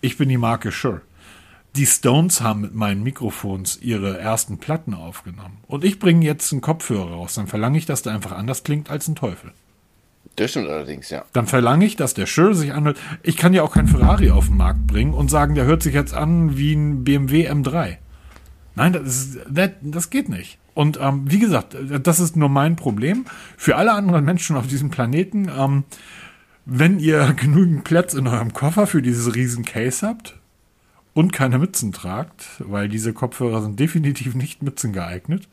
ich 0.01 0.17
bin 0.17 0.29
die 0.29 0.37
Marke 0.37 0.71
Shure, 0.71 1.01
die 1.75 1.85
Stones 1.85 2.41
haben 2.41 2.61
mit 2.61 2.75
meinen 2.75 3.03
Mikrofons 3.03 3.79
ihre 3.81 4.17
ersten 4.17 4.57
Platten 4.57 4.93
aufgenommen. 4.93 5.59
Und 5.67 5.85
ich 5.85 5.99
bringe 5.99 6.25
jetzt 6.25 6.51
einen 6.51 6.61
Kopfhörer 6.61 7.11
raus, 7.11 7.35
dann 7.35 7.47
verlange 7.47 7.77
ich, 7.77 7.85
dass 7.85 8.01
der 8.01 8.13
einfach 8.13 8.33
anders 8.33 8.63
klingt 8.63 8.89
als 8.89 9.07
ein 9.07 9.15
Teufel. 9.15 9.53
Das 10.35 10.51
stimmt 10.51 10.69
allerdings, 10.69 11.09
ja. 11.09 11.25
Dann 11.33 11.47
verlange 11.47 11.85
ich, 11.85 11.95
dass 11.95 12.13
der 12.13 12.25
Shure 12.25 12.55
sich 12.55 12.73
anhört. 12.73 12.97
Ich 13.21 13.37
kann 13.37 13.53
ja 13.53 13.63
auch 13.63 13.73
kein 13.73 13.87
Ferrari 13.87 14.31
auf 14.31 14.47
den 14.47 14.57
Markt 14.57 14.87
bringen 14.87 15.13
und 15.13 15.29
sagen, 15.29 15.55
der 15.55 15.65
hört 15.65 15.83
sich 15.83 15.93
jetzt 15.93 16.13
an 16.13 16.57
wie 16.57 16.73
ein 16.73 17.03
BMW 17.03 17.49
M3. 17.49 17.97
Nein, 18.75 18.93
das, 18.93 19.03
ist, 19.03 19.39
das, 19.49 19.71
das 19.81 20.09
geht 20.09 20.29
nicht. 20.29 20.57
Und 20.73 20.99
ähm, 21.01 21.23
wie 21.25 21.39
gesagt, 21.39 21.75
das 22.01 22.19
ist 22.19 22.37
nur 22.37 22.49
mein 22.49 22.75
Problem. 22.75 23.25
Für 23.57 23.75
alle 23.75 23.91
anderen 23.91 24.23
Menschen 24.23 24.55
auf 24.55 24.67
diesem 24.67 24.89
Planeten, 24.89 25.49
ähm, 25.55 25.83
wenn 26.65 26.99
ihr 26.99 27.33
genügend 27.37 27.83
Platz 27.83 28.13
in 28.13 28.27
eurem 28.27 28.53
Koffer 28.53 28.87
für 28.87 29.01
dieses 29.01 29.35
riesen 29.35 29.65
Case 29.65 30.07
habt 30.07 30.37
und 31.13 31.33
keine 31.33 31.59
Mützen 31.59 31.91
tragt, 31.91 32.45
weil 32.59 32.87
diese 32.87 33.11
Kopfhörer 33.11 33.61
sind 33.61 33.79
definitiv 33.79 34.33
nicht 34.33 34.63
Mützen 34.63 34.93
geeignet, 34.93 35.49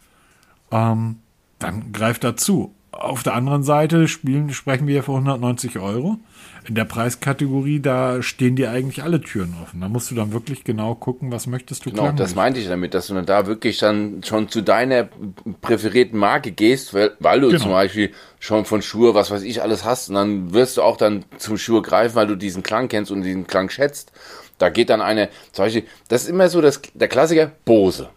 ähm, 0.71 1.17
dann 1.59 1.93
greift 1.93 2.23
dazu. 2.23 2.75
Auf 2.99 3.23
der 3.23 3.35
anderen 3.35 3.63
Seite 3.63 4.09
spielen, 4.09 4.53
sprechen 4.53 4.89
wir 4.89 5.05
für 5.05 5.13
190 5.13 5.79
Euro. 5.79 6.17
In 6.67 6.75
der 6.75 6.85
Preiskategorie, 6.85 7.79
da 7.79 8.23
stehen 8.23 8.57
dir 8.57 8.73
eigentlich 8.73 9.05
alle 9.05 9.21
Türen 9.21 9.55
offen. 9.63 9.81
Da 9.81 9.89
musst 9.89 10.11
du 10.11 10.17
dann 10.17 10.33
wirklich 10.33 10.65
genau 10.65 10.97
gucken, 10.97 11.31
was 11.31 11.47
möchtest 11.47 11.87
du 11.87 11.91
Genau, 11.91 12.11
das 12.11 12.35
meinte 12.35 12.59
ich 12.59 12.67
damit, 12.67 12.95
dass 12.95 13.07
du 13.07 13.15
dann 13.15 13.25
da 13.25 13.47
wirklich 13.47 13.79
dann 13.79 14.23
schon 14.25 14.49
zu 14.49 14.63
deiner 14.63 15.09
präferierten 15.61 16.19
Marke 16.19 16.51
gehst, 16.51 16.93
weil, 16.93 17.13
weil 17.21 17.41
du 17.41 17.49
genau. 17.49 17.63
zum 17.63 17.71
Beispiel 17.71 18.11
schon 18.41 18.65
von 18.65 18.83
Schuhe, 18.83 19.15
was 19.15 19.31
weiß 19.31 19.43
ich, 19.43 19.63
alles 19.63 19.85
hast. 19.85 20.09
Und 20.09 20.17
dann 20.17 20.53
wirst 20.53 20.77
du 20.77 20.83
auch 20.83 20.97
dann 20.97 21.25
zum 21.39 21.57
Schuhe 21.57 21.83
greifen, 21.83 22.17
weil 22.17 22.27
du 22.27 22.35
diesen 22.35 22.65
Klang 22.65 22.89
kennst 22.89 23.13
und 23.13 23.23
diesen 23.23 23.47
Klang 23.47 23.71
schätzt. 23.71 24.11
Da 24.59 24.71
geht 24.71 24.91
dann 24.91 25.01
eine, 25.01 25.29
zum 25.53 25.67
Beispiel, 25.67 25.85
das 26.09 26.25
ist 26.25 26.31
immer 26.31 26.49
so 26.49 26.61
das, 26.61 26.83
der 26.95 27.07
Klassiker, 27.07 27.53
Bose. 27.65 28.09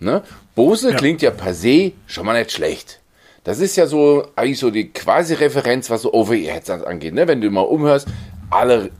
Ne? 0.00 0.22
Bose 0.54 0.90
ja. 0.90 0.96
klingt 0.96 1.22
ja 1.22 1.30
per 1.30 1.54
se 1.54 1.92
schon 2.06 2.26
mal 2.26 2.38
nicht 2.38 2.52
schlecht. 2.52 3.00
Das 3.48 3.60
ist 3.60 3.76
ja 3.76 3.86
so 3.86 4.26
eigentlich 4.36 4.58
so 4.58 4.70
die 4.70 4.92
quasi 4.92 5.32
Referenz, 5.32 5.88
was 5.88 6.02
so 6.02 6.12
Over-Ear-Headsets 6.12 6.84
angeht. 6.84 7.14
Ne? 7.14 7.26
Wenn 7.26 7.40
du 7.40 7.48
mal 7.48 7.62
umhörst, 7.62 8.06
alle 8.50 8.90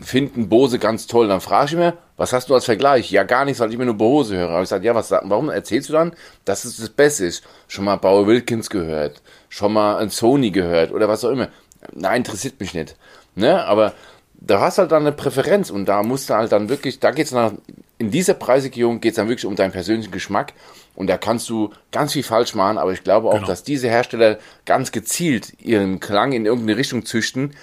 finden 0.00 0.48
Bose 0.48 0.78
ganz 0.78 1.06
toll. 1.06 1.28
Dann 1.28 1.42
frage 1.42 1.66
ich 1.66 1.76
mir, 1.76 1.98
was 2.16 2.32
hast 2.32 2.48
du 2.48 2.54
als 2.54 2.64
Vergleich? 2.64 3.10
Ja, 3.10 3.24
gar 3.24 3.44
nichts, 3.44 3.60
weil 3.60 3.70
ich 3.70 3.76
mir 3.76 3.84
nur 3.84 3.98
Bose 3.98 4.34
höre. 4.34 4.48
Aber 4.48 4.62
ich 4.62 4.70
sage, 4.70 4.86
ja, 4.86 4.94
was, 4.94 5.10
warum 5.10 5.50
erzählst 5.50 5.90
du 5.90 5.92
dann, 5.92 6.12
dass 6.46 6.64
es 6.64 6.78
das 6.78 6.88
Beste 6.88 7.26
ist? 7.26 7.44
Schon 7.68 7.84
mal 7.84 7.96
Bauer 7.96 8.26
Wilkins 8.26 8.70
gehört, 8.70 9.20
schon 9.50 9.74
mal 9.74 9.98
ein 9.98 10.08
Sony 10.08 10.52
gehört 10.52 10.90
oder 10.90 11.06
was 11.06 11.22
auch 11.22 11.30
immer. 11.30 11.50
Nein, 11.92 12.22
interessiert 12.22 12.60
mich 12.60 12.72
nicht. 12.72 12.96
Ne? 13.34 13.62
Aber 13.62 13.92
da 14.32 14.60
hast 14.60 14.78
halt 14.78 14.90
dann 14.90 15.02
eine 15.02 15.12
Präferenz 15.12 15.68
und 15.68 15.84
da 15.84 16.02
musst 16.02 16.30
du 16.30 16.34
halt 16.34 16.50
dann 16.50 16.70
wirklich, 16.70 16.98
da 16.98 17.10
geht 17.10 17.30
es 17.30 17.52
in 17.98 18.10
dieser 18.10 18.34
Preisregierung 18.34 19.02
geht 19.02 19.12
es 19.12 19.16
dann 19.16 19.28
wirklich 19.28 19.44
um 19.44 19.54
deinen 19.54 19.72
persönlichen 19.72 20.12
Geschmack 20.12 20.54
und 20.94 21.06
da 21.06 21.16
kannst 21.16 21.48
du 21.48 21.70
ganz 21.90 22.12
viel 22.12 22.22
falsch 22.22 22.54
machen, 22.54 22.78
aber 22.78 22.92
ich 22.92 23.02
glaube 23.02 23.28
auch, 23.28 23.34
genau. 23.34 23.46
dass 23.46 23.62
diese 23.62 23.88
Hersteller 23.88 24.38
ganz 24.64 24.92
gezielt 24.92 25.54
ihren 25.60 26.00
Klang 26.00 26.32
in 26.32 26.46
irgendeine 26.46 26.76
Richtung 26.76 27.06
züchten, 27.06 27.54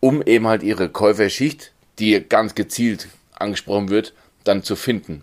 um 0.00 0.22
eben 0.22 0.46
halt 0.46 0.62
ihre 0.62 0.88
Käuferschicht, 0.88 1.72
die 1.98 2.20
ganz 2.20 2.54
gezielt 2.54 3.08
angesprochen 3.34 3.88
wird, 3.88 4.14
dann 4.44 4.62
zu 4.62 4.76
finden. 4.76 5.22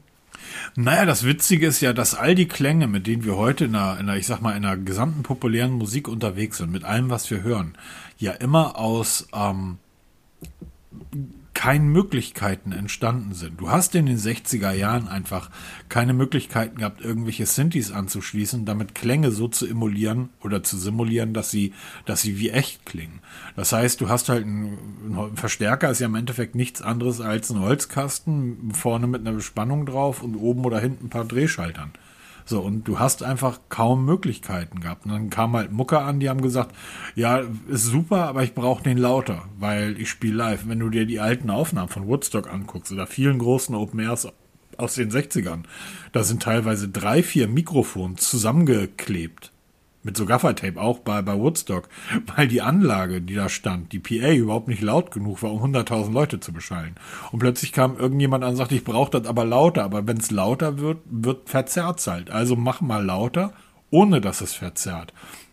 Naja, 0.76 1.06
das 1.06 1.26
Witzige 1.26 1.68
ist 1.68 1.82
ja, 1.82 1.94
dass 1.94 2.16
all 2.16 2.36
die 2.36 2.48
Klänge, 2.48 2.88
mit 2.88 3.08
denen 3.08 3.24
wir 3.24 3.36
heute 3.38 3.66
in 3.66 3.76
einer, 3.76 4.00
in 4.00 4.10
einer, 4.10 4.18
ich 4.18 4.28
sag 4.28 4.42
mal, 4.42 4.56
in 4.56 4.66
einer 4.66 4.78
gesamten 4.78 5.24
populären 5.24 5.72
Musik 5.72 6.08
unterwegs 6.08 6.58
sind, 6.58 6.72
mit 6.72 6.84
allem, 6.84 7.10
was 7.10 7.30
wir 7.32 7.44
hören, 7.44 7.78
ja 8.18 8.32
immer 8.32 8.78
aus 8.78 9.28
ähm, 9.34 9.78
keine 11.56 11.86
Möglichkeiten 11.86 12.74
entstanden 12.74 13.34
sind. 13.34 13.60
Du 13.60 13.72
hast 13.72 13.96
in 13.96 14.06
den 14.06 14.20
60er 14.20 14.74
Jahren 14.74 15.08
einfach 15.08 15.50
keine 15.90 16.14
Möglichkeiten 16.14 16.78
gehabt, 16.78 17.02
irgendwelche 17.02 17.48
Synthes 17.48 17.92
anzuschließen, 17.92 18.66
damit 18.66 18.94
Klänge 18.94 19.32
so 19.32 19.48
zu 19.48 19.66
emulieren 19.66 20.30
oder 20.44 20.62
zu 20.62 20.78
simulieren, 20.78 21.34
dass 21.34 21.50
sie, 21.50 21.74
dass 22.06 22.22
sie 22.22 22.38
wie 22.38 22.52
echt 22.52 22.86
klingen. 22.86 23.22
Das 23.56 23.72
heißt, 23.72 24.00
du 24.02 24.10
hast 24.10 24.30
halt 24.30 24.44
einen, 24.44 24.78
ein 25.16 25.38
Verstärker 25.38 25.90
ist 25.90 26.00
ja 26.00 26.06
im 26.06 26.16
Endeffekt 26.16 26.54
nichts 26.56 26.82
anderes 26.82 27.22
als 27.22 27.50
ein 27.50 27.62
Holzkasten, 27.62 28.74
vorne 28.74 29.08
mit 29.08 29.22
einer 29.22 29.34
Bespannung 29.34 29.86
drauf 29.86 30.22
und 30.22 30.36
oben 30.36 30.66
oder 30.66 30.80
hinten 30.80 31.06
ein 31.06 31.10
paar 31.10 31.26
Drehschaltern. 31.26 31.94
So, 32.46 32.62
und 32.62 32.88
du 32.88 33.00
hast 33.00 33.24
einfach 33.24 33.60
kaum 33.70 34.06
Möglichkeiten 34.06 34.80
gehabt. 34.80 35.06
Und 35.06 35.12
dann 35.12 35.30
kam 35.32 35.56
halt 35.56 35.72
Mucker 35.72 36.04
an, 36.04 36.20
die 36.20 36.30
haben 36.30 36.42
gesagt, 36.42 36.76
ja, 37.16 37.42
ist 37.68 37.86
super, 37.86 38.28
aber 38.28 38.44
ich 38.44 38.54
brauche 38.54 38.84
den 38.84 39.00
lauter, 39.00 39.46
weil 39.58 40.00
ich 40.00 40.10
spiele 40.10 40.36
live. 40.36 40.68
Wenn 40.68 40.80
du 40.80 40.90
dir 40.90 41.08
die 41.08 41.20
alten 41.20 41.50
Aufnahmen 41.50 41.90
von 41.90 42.08
Woodstock 42.08 42.52
anguckst 42.52 42.92
oder 42.92 43.08
vielen 43.08 43.40
großen 43.40 43.74
Open 43.74 44.00
Airs 44.00 44.28
aus 44.78 44.94
den 44.94 45.10
60ern, 45.10 45.64
da 46.12 46.24
sind 46.24 46.44
teilweise 46.44 46.88
drei, 46.88 47.24
vier 47.24 47.48
Mikrofone 47.48 48.16
zusammengeklebt 48.16 49.52
mit 50.06 50.16
so 50.16 50.26
Gaffertape, 50.26 50.80
auch 50.80 51.00
bei, 51.00 51.22
bei 51.22 51.38
Woodstock, 51.38 51.90
weil 52.36 52.48
die 52.48 52.62
Anlage, 52.62 53.22
die 53.22 53.34
da 53.34 53.50
stand, 53.50 53.92
die 53.92 54.00
PA 54.00 54.32
überhaupt 54.32 54.70
nicht 54.70 54.82
laut 54.82 55.12
genug 55.12 55.44
war, 55.44 55.52
um 55.52 55.76
100.000 55.76 56.14
Leute 56.14 56.40
zu 56.40 56.54
beschallen. 56.54 56.96
Und 57.32 57.40
plötzlich 57.40 57.74
kam 57.74 57.98
irgendjemand 57.98 58.44
an 58.44 58.52
und 58.52 58.56
sagte, 58.56 58.76
ich 58.76 58.84
brauche 58.84 59.20
das 59.20 59.28
aber 59.28 59.44
lauter, 59.44 59.84
aber 59.84 60.08
wenn 60.08 60.18
es 60.18 60.32
lauter 60.32 60.80
wird, 60.80 61.00
wird 61.10 61.50
verzerrt 61.50 62.06
halt. 62.06 62.30
Also 62.30 62.56
mach 62.56 62.82
mal 62.82 63.04
lauter, 63.04 63.54
ohne 63.90 64.22
dass 64.22 64.42
es 64.42 64.54
verzerrt. 64.54 65.12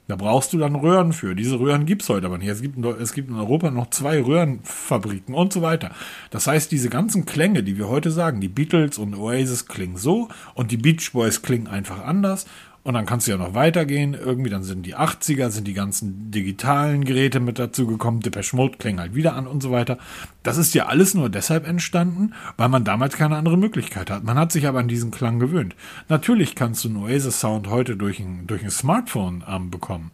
Da 0.08 0.16
brauchst 0.16 0.52
du 0.52 0.58
dann 0.58 0.74
Röhren 0.74 1.12
für. 1.12 1.34
Diese 1.34 1.58
Röhren 1.58 1.86
gibt's 1.86 2.08
heute 2.08 2.26
aber 2.26 2.36
nicht. 2.36 2.48
Es 2.48 2.60
gibt, 2.60 2.84
es 2.84 3.12
gibt 3.14 3.30
in 3.30 3.36
Europa 3.36 3.70
noch 3.70 3.88
zwei 3.90 4.20
Röhrenfabriken 4.20 5.34
und 5.34 5.52
so 5.52 5.62
weiter. 5.62 5.92
Das 6.30 6.46
heißt, 6.46 6.70
diese 6.72 6.90
ganzen 6.90 7.24
Klänge, 7.24 7.62
die 7.62 7.78
wir 7.78 7.88
heute 7.88 8.10
sagen, 8.10 8.40
die 8.40 8.48
Beatles 8.48 8.98
und 8.98 9.14
Oasis 9.14 9.66
klingen 9.68 9.96
so 9.96 10.28
und 10.54 10.70
die 10.72 10.76
Beach 10.76 11.12
Boys 11.12 11.40
klingen 11.40 11.68
einfach 11.68 12.04
anders 12.04 12.46
und 12.84 12.94
dann 12.94 13.06
kannst 13.06 13.26
du 13.26 13.30
ja 13.30 13.36
noch 13.36 13.54
weitergehen. 13.54 14.14
Irgendwie, 14.14 14.50
dann 14.50 14.64
sind 14.64 14.84
die 14.84 14.96
80er, 14.96 15.50
sind 15.50 15.68
die 15.68 15.74
ganzen 15.74 16.32
digitalen 16.32 17.04
Geräte 17.04 17.38
mit 17.38 17.58
dazu 17.58 17.86
gekommen. 17.86 18.20
Depeche 18.20 18.56
Mode 18.56 18.76
klingt 18.78 18.98
halt 18.98 19.14
wieder 19.14 19.34
an 19.34 19.46
und 19.46 19.62
so 19.62 19.70
weiter. 19.70 19.98
Das 20.42 20.56
ist 20.56 20.74
ja 20.74 20.86
alles 20.86 21.14
nur 21.14 21.30
deshalb 21.30 21.66
entstanden, 21.66 22.34
weil 22.56 22.68
man 22.68 22.84
damals 22.84 23.16
keine 23.16 23.36
andere 23.36 23.56
Möglichkeit 23.56 24.10
hat. 24.10 24.24
Man 24.24 24.36
hat 24.36 24.50
sich 24.50 24.66
aber 24.66 24.80
an 24.80 24.88
diesen 24.88 25.12
Klang 25.12 25.38
gewöhnt. 25.38 25.76
Natürlich 26.08 26.56
kannst 26.56 26.84
du 26.84 26.88
einen 26.88 26.96
Oasis-Sound 26.98 27.68
heute 27.68 27.96
durch 27.96 28.18
ein, 28.18 28.48
durch 28.48 28.64
ein 28.64 28.70
Smartphone 28.70 29.44
ähm, 29.48 29.70
bekommen. 29.70 30.10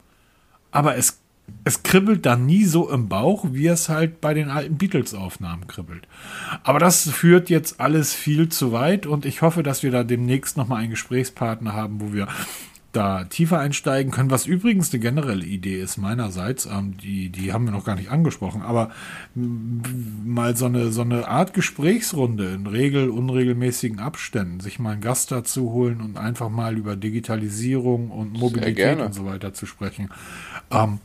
Aber 0.71 0.97
es 0.97 1.21
es 1.65 1.83
kribbelt 1.83 2.25
dann 2.25 2.47
nie 2.47 2.65
so 2.65 2.91
im 2.91 3.09
Bauch, 3.09 3.45
wie 3.51 3.67
es 3.67 3.89
halt 3.89 4.21
bei 4.21 4.35
den 4.35 4.49
alten 4.49 4.79
Beatles-Aufnahmen 4.79 5.67
kribbelt. 5.67 6.09
Aber 6.63 6.79
das 6.79 7.09
führt 7.11 7.51
jetzt 7.51 7.81
alles 7.81 8.15
viel 8.15 8.49
zu 8.49 8.73
weit 8.73 9.07
und 9.07 9.27
ich 9.27 9.43
hoffe, 9.43 9.63
dass 9.63 9.83
wir 9.83 9.91
da 9.91 10.05
demnächst 10.05 10.57
nochmal 10.57 10.81
einen 10.81 10.91
Gesprächspartner 10.91 11.75
haben, 11.75 12.01
wo 12.01 12.13
wir 12.13 12.29
da 12.93 13.25
tiefer 13.25 13.59
einsteigen 13.59 14.11
können, 14.11 14.31
was 14.31 14.47
übrigens 14.47 14.93
eine 14.93 15.01
generelle 15.01 15.45
Idee 15.45 15.81
ist 15.81 15.99
meinerseits, 15.99 16.65
ähm, 16.65 16.97
die, 16.97 17.29
die 17.29 17.53
haben 17.53 17.67
wir 17.67 17.71
noch 17.71 17.85
gar 17.85 17.97
nicht 17.97 18.11
angesprochen, 18.11 18.63
aber 18.63 18.91
mal 19.35 20.57
so 20.57 20.67
eine, 20.67 20.91
so 20.91 21.03
eine 21.03 21.29
Art 21.29 21.53
Gesprächsrunde 21.53 22.49
in 22.55 22.67
regel, 22.67 23.11
unregelmäßigen 23.11 23.99
Abständen, 23.99 24.61
sich 24.61 24.79
mal 24.79 24.93
einen 24.93 25.01
Gast 25.03 25.31
dazu 25.31 25.71
holen 25.71 26.01
und 26.01 26.17
einfach 26.17 26.49
mal 26.49 26.79
über 26.79 26.97
Digitalisierung 26.97 28.11
und 28.11 28.33
Mobilität 28.33 28.99
und 29.01 29.15
so 29.15 29.27
weiter 29.27 29.53
zu 29.53 29.67
sprechen. 29.67 30.09
Ähm, 30.71 30.99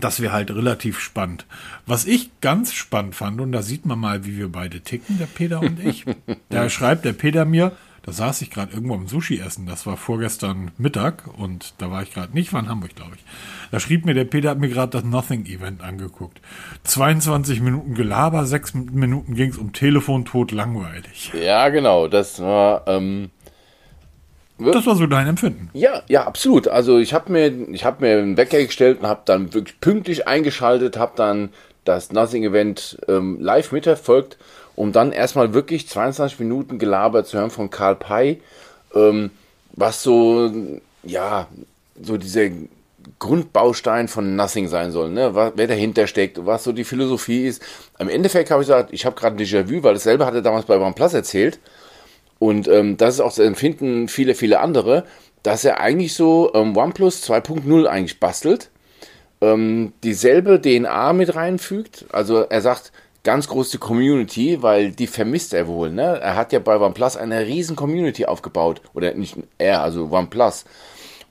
das 0.00 0.20
wäre 0.20 0.32
halt 0.32 0.50
relativ 0.50 1.00
spannend. 1.00 1.46
Was 1.86 2.06
ich 2.06 2.30
ganz 2.40 2.72
spannend 2.72 3.14
fand, 3.14 3.40
und 3.40 3.52
da 3.52 3.62
sieht 3.62 3.86
man 3.86 3.98
mal, 3.98 4.24
wie 4.24 4.36
wir 4.36 4.50
beide 4.50 4.80
ticken, 4.80 5.18
der 5.18 5.26
Peter 5.26 5.60
und 5.60 5.84
ich, 5.84 6.04
da 6.48 6.68
schreibt 6.68 7.04
der 7.04 7.12
Peter 7.12 7.44
mir, 7.44 7.72
Da 8.06 8.12
saß 8.12 8.42
ich 8.42 8.50
gerade 8.50 8.74
irgendwo 8.74 8.94
am 8.94 9.08
Sushi 9.08 9.40
essen. 9.40 9.64
Das 9.66 9.86
war 9.86 9.96
vorgestern 9.96 10.72
Mittag 10.76 11.24
und 11.38 11.72
da 11.78 11.90
war 11.90 12.02
ich 12.02 12.12
gerade 12.12 12.34
nicht, 12.34 12.52
war 12.52 12.60
in 12.60 12.68
Hamburg, 12.68 12.94
glaube 12.94 13.12
ich. 13.16 13.24
Da 13.70 13.80
schrieb 13.80 14.04
mir 14.04 14.12
der 14.12 14.26
Peter, 14.26 14.50
hat 14.50 14.58
mir 14.58 14.68
gerade 14.68 14.90
das 14.90 15.04
Nothing 15.04 15.46
Event 15.46 15.82
angeguckt. 15.82 16.40
22 16.84 17.60
Minuten 17.60 17.94
Gelaber, 17.94 18.44
6 18.44 18.74
Minuten 18.74 19.34
ging 19.34 19.50
es 19.50 19.56
um 19.56 19.72
Telefon 19.72 20.26
tot 20.26 20.52
langweilig. 20.52 21.32
Ja, 21.32 21.70
genau. 21.70 22.06
Das 22.08 22.40
war. 22.40 22.86
Ähm 22.86 23.30
das 24.58 24.86
war 24.86 24.96
so 24.96 25.06
dein 25.06 25.26
Empfinden. 25.26 25.70
Ja, 25.72 26.02
ja, 26.08 26.24
absolut. 26.24 26.68
Also 26.68 26.98
ich 26.98 27.12
habe 27.12 27.32
mir, 27.32 27.52
ich 27.72 27.84
habe 27.84 28.04
mir 28.04 28.18
einen 28.18 28.36
Wecker 28.36 28.62
gestellt 28.62 29.00
und 29.00 29.06
habe 29.06 29.22
dann 29.24 29.52
wirklich 29.52 29.80
pünktlich 29.80 30.28
eingeschaltet, 30.28 30.96
habe 30.96 31.12
dann 31.16 31.50
das 31.84 32.12
Nothing 32.12 32.44
Event 32.44 32.98
ähm, 33.08 33.40
live 33.40 33.72
mitverfolgt, 33.72 34.38
um 34.76 34.92
dann 34.92 35.12
erstmal 35.12 35.54
wirklich 35.54 35.88
22 35.88 36.40
Minuten 36.40 36.78
gelabert 36.78 37.26
zu 37.26 37.38
hören 37.38 37.50
von 37.50 37.70
Karl 37.70 37.96
Pei, 37.96 38.38
ähm, 38.94 39.30
was 39.72 40.02
so, 40.02 40.50
ja, 41.02 41.48
so 42.00 42.16
dieser 42.16 42.48
Grundbaustein 43.18 44.08
von 44.08 44.36
Nothing 44.36 44.68
sein 44.68 44.90
soll, 44.90 45.10
ne? 45.10 45.34
Was, 45.34 45.52
wer 45.56 45.66
dahinter 45.66 46.06
steckt, 46.06 46.44
was 46.46 46.64
so 46.64 46.72
die 46.72 46.84
Philosophie 46.84 47.46
ist. 47.46 47.62
Im 47.98 48.08
Endeffekt 48.08 48.50
habe 48.50 48.62
ich 48.62 48.68
gesagt, 48.68 48.92
ich 48.92 49.04
habe 49.04 49.16
gerade 49.16 49.36
ein 49.36 49.38
Déjà-vu, 49.38 49.82
weil 49.82 49.94
dasselbe 49.94 50.24
hat 50.26 50.34
er 50.34 50.42
damals 50.42 50.66
bei 50.66 50.78
OnePlus 50.78 51.14
erzählt. 51.14 51.58
Und 52.44 52.68
ähm, 52.68 52.98
das 52.98 53.14
ist 53.14 53.20
auch 53.20 53.30
das 53.30 53.38
Empfinden 53.38 54.06
viele, 54.06 54.34
viele 54.34 54.60
andere, 54.60 55.04
dass 55.42 55.64
er 55.64 55.80
eigentlich 55.80 56.12
so 56.12 56.52
ähm, 56.52 56.76
OnePlus 56.76 57.26
2.0 57.26 57.86
eigentlich 57.86 58.20
bastelt 58.20 58.68
ähm, 59.40 59.94
dieselbe 60.02 60.60
DNA 60.60 61.14
mit 61.14 61.34
reinfügt. 61.36 62.04
Also 62.12 62.40
er 62.40 62.60
sagt, 62.60 62.92
ganz 63.22 63.48
große 63.48 63.78
Community, 63.78 64.62
weil 64.62 64.90
die 64.90 65.06
vermisst 65.06 65.54
er 65.54 65.66
wohl. 65.68 65.90
Ne? 65.90 66.20
Er 66.20 66.36
hat 66.36 66.52
ja 66.52 66.58
bei 66.58 66.78
OnePlus 66.78 67.16
eine 67.16 67.46
riesen 67.46 67.76
Community 67.76 68.26
aufgebaut. 68.26 68.82
Oder 68.92 69.14
nicht 69.14 69.38
er, 69.56 69.80
also 69.80 70.10
OnePlus. 70.10 70.66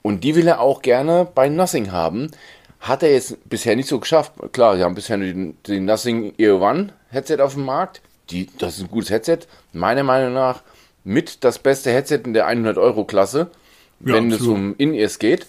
Und 0.01 0.23
die 0.23 0.35
will 0.35 0.47
er 0.47 0.61
auch 0.61 0.81
gerne 0.81 1.27
bei 1.35 1.47
Nothing 1.47 1.91
haben. 1.91 2.31
Hat 2.79 3.03
er 3.03 3.11
jetzt 3.11 3.47
bisher 3.47 3.75
nicht 3.75 3.87
so 3.87 3.99
geschafft. 3.99 4.31
Klar, 4.51 4.77
sie 4.77 4.83
haben 4.83 4.95
bisher 4.95 5.17
den, 5.17 5.59
den 5.67 5.85
Nothing 5.85 6.33
Ear 6.39 6.59
One 6.59 6.89
Headset 7.11 7.37
auf 7.39 7.53
dem 7.53 7.65
Markt. 7.65 8.01
Die, 8.31 8.49
das 8.57 8.77
ist 8.77 8.85
ein 8.85 8.89
gutes 8.89 9.11
Headset. 9.11 9.41
Meiner 9.73 10.01
Meinung 10.01 10.33
nach 10.33 10.63
mit 11.03 11.43
das 11.43 11.59
beste 11.59 11.91
Headset 11.91 12.21
in 12.25 12.33
der 12.33 12.47
100 12.47 12.77
Euro 12.77 13.05
Klasse, 13.05 13.49
ja, 13.99 14.13
wenn 14.13 14.31
absolut. 14.31 14.41
es 14.41 14.47
um 14.47 14.75
In-Ears 14.77 15.19
geht. 15.19 15.47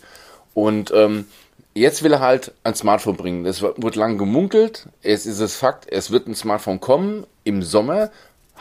Und 0.53 0.93
ähm, 0.95 1.27
jetzt 1.75 2.03
will 2.03 2.13
er 2.13 2.21
halt 2.21 2.53
ein 2.63 2.75
Smartphone 2.75 3.17
bringen. 3.17 3.45
Das 3.45 3.63
wird 3.63 3.97
lang 3.97 4.19
gemunkelt. 4.19 4.89
Es 5.03 5.27
ist 5.27 5.41
es 5.41 5.57
Fakt, 5.57 5.91
es 5.91 6.11
wird 6.11 6.27
ein 6.27 6.35
Smartphone 6.35 6.81
kommen 6.81 7.27
im 7.45 7.63
Sommer. 7.63 8.11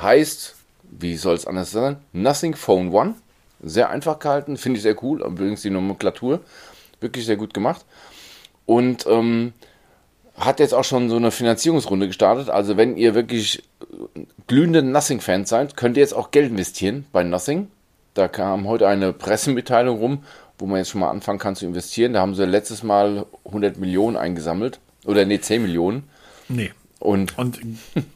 Heißt, 0.01 0.55
wie 0.83 1.17
soll 1.17 1.35
es 1.35 1.47
anders 1.47 1.71
sein? 1.71 1.97
Nothing 2.11 2.55
Phone 2.55 2.91
One. 2.91 3.15
Sehr 3.61 3.89
einfach 3.89 4.19
gehalten, 4.19 4.57
finde 4.57 4.77
ich 4.77 4.83
sehr 4.83 5.01
cool. 5.03 5.21
Übrigens 5.21 5.61
die 5.61 5.69
Nomenklatur. 5.69 6.41
Wirklich 6.99 7.25
sehr 7.25 7.37
gut 7.37 7.53
gemacht. 7.53 7.85
Und 8.65 9.05
ähm, 9.07 9.53
hat 10.35 10.59
jetzt 10.59 10.73
auch 10.73 10.83
schon 10.83 11.09
so 11.09 11.15
eine 11.15 11.31
Finanzierungsrunde 11.31 12.07
gestartet. 12.07 12.49
Also 12.49 12.77
wenn 12.77 12.97
ihr 12.97 13.15
wirklich 13.15 13.63
glühende 14.47 14.81
Nothing-Fans 14.81 15.49
seid, 15.49 15.77
könnt 15.77 15.97
ihr 15.97 16.01
jetzt 16.01 16.13
auch 16.13 16.31
Geld 16.31 16.49
investieren 16.49 17.05
bei 17.11 17.23
Nothing. 17.23 17.67
Da 18.13 18.27
kam 18.27 18.67
heute 18.67 18.87
eine 18.87 19.13
Pressemitteilung 19.13 19.97
rum, 19.97 20.23
wo 20.57 20.65
man 20.65 20.77
jetzt 20.77 20.89
schon 20.89 21.01
mal 21.01 21.09
anfangen 21.09 21.39
kann 21.39 21.55
zu 21.55 21.65
investieren. 21.65 22.13
Da 22.13 22.21
haben 22.21 22.35
sie 22.35 22.45
letztes 22.45 22.83
Mal 22.83 23.25
100 23.45 23.77
Millionen 23.77 24.17
eingesammelt. 24.17 24.79
Oder 25.05 25.25
nee, 25.25 25.39
10 25.39 25.61
Millionen. 25.61 26.03
Nee. 26.47 26.71
Und, 27.03 27.37
und 27.37 27.59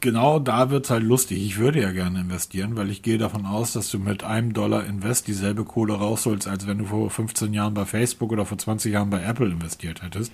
genau 0.00 0.38
da 0.38 0.70
wird 0.70 0.86
es 0.86 0.90
halt 0.90 1.02
lustig. 1.02 1.44
Ich 1.44 1.58
würde 1.58 1.82
ja 1.82 1.92
gerne 1.92 2.20
investieren, 2.20 2.74
weil 2.74 2.88
ich 2.88 3.02
gehe 3.02 3.18
davon 3.18 3.44
aus, 3.44 3.74
dass 3.74 3.90
du 3.90 3.98
mit 3.98 4.24
einem 4.24 4.54
Dollar 4.54 4.86
Invest 4.86 5.28
dieselbe 5.28 5.64
Kohle 5.64 5.92
rausholst, 5.92 6.48
als 6.48 6.66
wenn 6.66 6.78
du 6.78 6.86
vor 6.86 7.10
15 7.10 7.52
Jahren 7.52 7.74
bei 7.74 7.84
Facebook 7.84 8.32
oder 8.32 8.46
vor 8.46 8.56
20 8.56 8.90
Jahren 8.90 9.10
bei 9.10 9.22
Apple 9.22 9.48
investiert 9.50 10.00
hättest. 10.00 10.32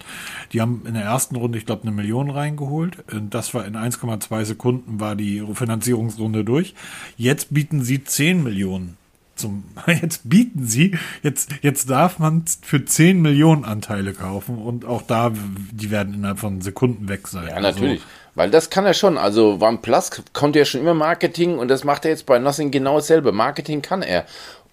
Die 0.53 0.61
haben 0.61 0.83
in 0.87 0.95
der 0.95 1.03
ersten 1.03 1.35
Runde, 1.35 1.59
ich 1.59 1.67
glaube, 1.67 1.83
eine 1.83 1.91
Million 1.91 2.31
reingeholt. 2.31 2.99
Das 3.29 3.55
war 3.55 3.65
in 3.65 3.75
1,2 3.75 4.45
Sekunden 4.45 5.01
war 5.01 5.17
die 5.17 5.45
Finanzierungsrunde 5.53 6.45
durch. 6.45 6.77
Jetzt 7.17 7.53
bieten 7.53 7.83
sie 7.83 8.05
10 8.05 8.45
Millionen 8.45 8.97
zum, 9.35 9.65
jetzt 9.89 10.29
bieten 10.31 10.65
sie, 10.65 10.97
jetzt, 11.25 11.51
jetzt 11.63 11.91
darf 11.91 12.21
man 12.21 12.45
für 12.63 12.85
10 12.85 13.21
Millionen 13.21 13.65
Anteile 13.65 14.13
kaufen 14.13 14.59
und 14.59 14.85
auch 14.85 15.03
da, 15.03 15.33
die 15.73 15.91
werden 15.91 16.15
innerhalb 16.15 16.39
von 16.39 16.61
Sekunden 16.61 17.09
weg 17.09 17.27
sein. 17.27 17.49
Ja, 17.49 17.61
natürlich. 17.61 18.01
Also, 18.01 18.24
weil 18.35 18.51
das 18.51 18.71
kann 18.71 18.87
er 18.87 18.95
schon. 18.95 19.19
Also 19.19 19.59
OnePlus 19.61 20.23
konnte 20.33 20.59
ja 20.59 20.65
schon 20.65 20.81
immer 20.81 20.95
Marketing 20.95 21.59
und 21.59 21.69
das 21.69 21.85
macht 21.85 22.05
er 22.05 22.11
jetzt 22.11 22.27
bei 22.27 22.39
Nothing 22.39 22.71
genau 22.71 22.97
dasselbe. 22.97 23.33
Marketing 23.33 23.83
kann 23.83 24.03
er. 24.03 24.27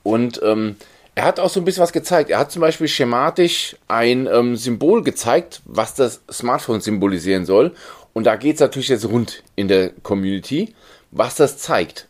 Und 0.03 0.41
ähm, 0.43 0.77
er 1.13 1.25
hat 1.25 1.39
auch 1.39 1.49
so 1.49 1.59
ein 1.59 1.65
bisschen 1.65 1.83
was 1.83 1.93
gezeigt. 1.93 2.29
Er 2.29 2.39
hat 2.39 2.51
zum 2.51 2.61
Beispiel 2.61 2.87
schematisch 2.87 3.75
ein 3.87 4.27
ähm, 4.27 4.55
Symbol 4.55 5.03
gezeigt, 5.03 5.61
was 5.65 5.93
das 5.93 6.21
Smartphone 6.31 6.81
symbolisieren 6.81 7.45
soll. 7.45 7.73
Und 8.13 8.25
da 8.25 8.35
geht 8.35 8.55
es 8.55 8.61
natürlich 8.61 8.89
jetzt 8.89 9.07
rund 9.07 9.43
in 9.55 9.67
der 9.67 9.89
Community, 10.03 10.73
was 11.11 11.35
das 11.35 11.57
zeigt. 11.57 12.07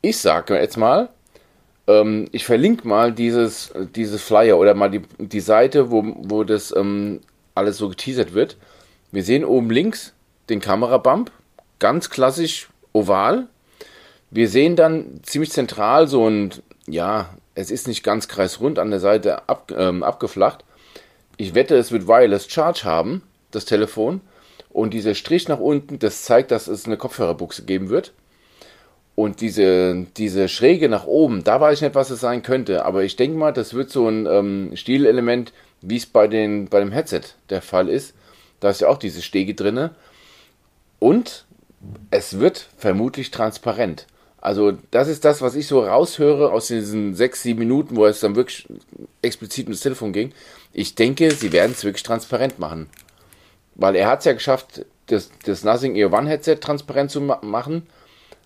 Ich 0.00 0.18
sage 0.18 0.54
jetzt 0.58 0.76
mal, 0.76 1.08
ähm, 1.86 2.28
ich 2.32 2.44
verlinke 2.44 2.86
mal 2.86 3.12
dieses, 3.12 3.72
dieses 3.96 4.22
Flyer 4.22 4.58
oder 4.58 4.74
mal 4.74 4.90
die, 4.90 5.02
die 5.18 5.40
Seite, 5.40 5.90
wo, 5.90 6.04
wo 6.18 6.44
das 6.44 6.74
ähm, 6.76 7.20
alles 7.54 7.78
so 7.78 7.88
geteasert 7.88 8.34
wird. 8.34 8.56
Wir 9.10 9.24
sehen 9.24 9.44
oben 9.44 9.70
links 9.70 10.12
den 10.48 10.60
Kamerabump, 10.60 11.30
ganz 11.78 12.10
klassisch 12.10 12.68
oval. 12.92 13.46
Wir 14.30 14.48
sehen 14.48 14.76
dann 14.76 15.20
ziemlich 15.22 15.50
zentral 15.50 16.08
so 16.08 16.28
ein, 16.28 16.50
ja, 16.86 17.30
es 17.54 17.70
ist 17.70 17.88
nicht 17.88 18.02
ganz 18.02 18.28
kreisrund 18.28 18.78
an 18.78 18.90
der 18.90 19.00
Seite 19.00 19.48
ab, 19.48 19.72
ähm, 19.76 20.02
abgeflacht. 20.02 20.64
Ich 21.36 21.54
wette, 21.54 21.76
es 21.76 21.92
wird 21.92 22.06
Wireless 22.06 22.50
Charge 22.50 22.84
haben, 22.84 23.22
das 23.50 23.64
Telefon. 23.64 24.20
Und 24.70 24.92
dieser 24.92 25.14
Strich 25.14 25.48
nach 25.48 25.58
unten, 25.58 25.98
das 25.98 26.22
zeigt, 26.22 26.50
dass 26.50 26.68
es 26.68 26.86
eine 26.86 26.96
Kopfhörerbuchse 26.96 27.64
geben 27.64 27.88
wird. 27.88 28.12
Und 29.14 29.40
diese, 29.40 30.06
diese 30.16 30.48
Schräge 30.48 30.88
nach 30.88 31.06
oben, 31.06 31.42
da 31.42 31.60
weiß 31.60 31.78
ich 31.78 31.82
nicht, 31.82 31.96
was 31.96 32.10
es 32.10 32.20
sein 32.20 32.42
könnte. 32.42 32.84
Aber 32.84 33.02
ich 33.02 33.16
denke 33.16 33.36
mal, 33.36 33.52
das 33.52 33.74
wird 33.74 33.90
so 33.90 34.06
ein 34.08 34.26
ähm, 34.26 34.70
Stilelement, 34.74 35.52
wie 35.80 35.96
es 35.96 36.06
bei, 36.06 36.28
den, 36.28 36.68
bei 36.68 36.78
dem 36.78 36.92
Headset 36.92 37.22
der 37.50 37.62
Fall 37.62 37.88
ist. 37.88 38.14
Da 38.60 38.70
ist 38.70 38.80
ja 38.80 38.88
auch 38.88 38.98
diese 38.98 39.22
Stege 39.22 39.54
drinne. 39.54 39.96
Und 40.98 41.46
es 42.10 42.38
wird 42.38 42.68
vermutlich 42.76 43.30
transparent. 43.30 44.06
Also 44.40 44.72
das 44.90 45.08
ist 45.08 45.24
das, 45.24 45.42
was 45.42 45.54
ich 45.54 45.66
so 45.66 45.80
raushöre 45.80 46.52
aus 46.52 46.68
diesen 46.68 47.14
sechs, 47.14 47.42
sieben 47.42 47.58
Minuten, 47.58 47.96
wo 47.96 48.06
es 48.06 48.20
dann 48.20 48.36
wirklich 48.36 48.68
explizit 49.22 49.66
ums 49.66 49.80
Telefon 49.80 50.12
ging. 50.12 50.32
Ich 50.72 50.94
denke, 50.94 51.30
sie 51.32 51.52
werden 51.52 51.72
es 51.72 51.84
wirklich 51.84 52.02
transparent 52.04 52.58
machen. 52.58 52.88
Weil 53.74 53.96
er 53.96 54.08
hat 54.08 54.20
es 54.20 54.24
ja 54.26 54.32
geschafft, 54.32 54.84
das, 55.06 55.30
das 55.44 55.64
Nothing 55.64 55.96
Ear 55.96 56.12
One 56.12 56.28
Headset 56.28 56.56
transparent 56.56 57.10
zu 57.10 57.20
ma 57.20 57.40
machen 57.42 57.86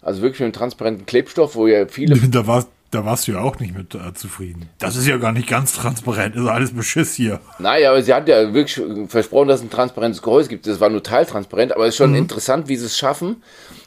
also 0.03 0.21
wirklich 0.21 0.41
mit 0.41 0.47
einem 0.47 0.53
transparenten 0.53 1.07
Klebstoff, 1.07 1.55
wo 1.55 1.67
ja 1.67 1.87
viele. 1.87 2.17
Da, 2.29 2.47
war, 2.47 2.67
da 2.93 3.05
warst 3.05 3.27
du 3.27 3.33
ja 3.33 3.41
auch 3.41 3.59
nicht 3.59 3.75
mit 3.75 3.95
äh, 3.95 4.15
zufrieden. 4.15 4.69
Das 4.79 4.97
ist 4.97 5.07
ja 5.07 5.17
gar 5.17 5.33
nicht 5.33 5.49
ganz 5.49 5.73
transparent, 5.73 6.37
ist 6.37 6.47
alles 6.47 6.75
Beschiss 6.75 7.15
hier. 7.15 7.41
Naja, 7.59 7.91
aber 7.91 8.03
sie 8.03 8.13
hat 8.13 8.29
ja 8.29 8.53
wirklich 8.53 8.81
versprochen, 9.09 9.49
dass 9.49 9.61
es 9.61 9.67
ein 9.67 9.71
transparentes 9.71 10.23
Gehäuse 10.23 10.49
gibt. 10.49 10.67
Das 10.67 10.79
war 10.79 10.91
nur 10.91 11.03
teiltransparent, 11.03 11.73
aber 11.73 11.87
es 11.87 11.95
ist 11.95 11.97
schon 11.97 12.11
mhm. 12.11 12.17
interessant, 12.17 12.69
wie 12.69 12.77
sie 12.77 12.87
es 12.87 12.97
schaffen, 12.97 13.43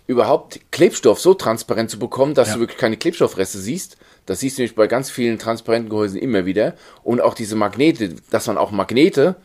überhaupt 0.08 0.60
Klebstoff 0.72 1.20
so 1.20 1.34
transparent 1.34 1.90
zu 1.92 2.00
bekommen, 2.00 2.34
dass 2.34 2.50
ja. 2.50 2.54
du 2.56 2.62
wirklich 2.62 2.80
keine 2.80 2.98
Klebstoffreste 2.98 3.60
siehst. 3.60 3.98
Das 4.26 4.40
siehst 4.40 4.58
du 4.58 4.64
nämlich 4.64 4.76
bei 4.76 4.88
ganz 4.88 5.12
vielen 5.12 5.38
transparenten 5.38 5.90
Gehäusen 5.90 6.20
immer 6.20 6.46
wieder. 6.46 6.74
Und 7.04 7.22
auch 7.22 7.36
diese 7.36 7.56
Magnete, 7.56 8.16
dass 8.32 8.48
man 8.48 8.58
auch 8.58 8.72
Magnete 8.72 9.36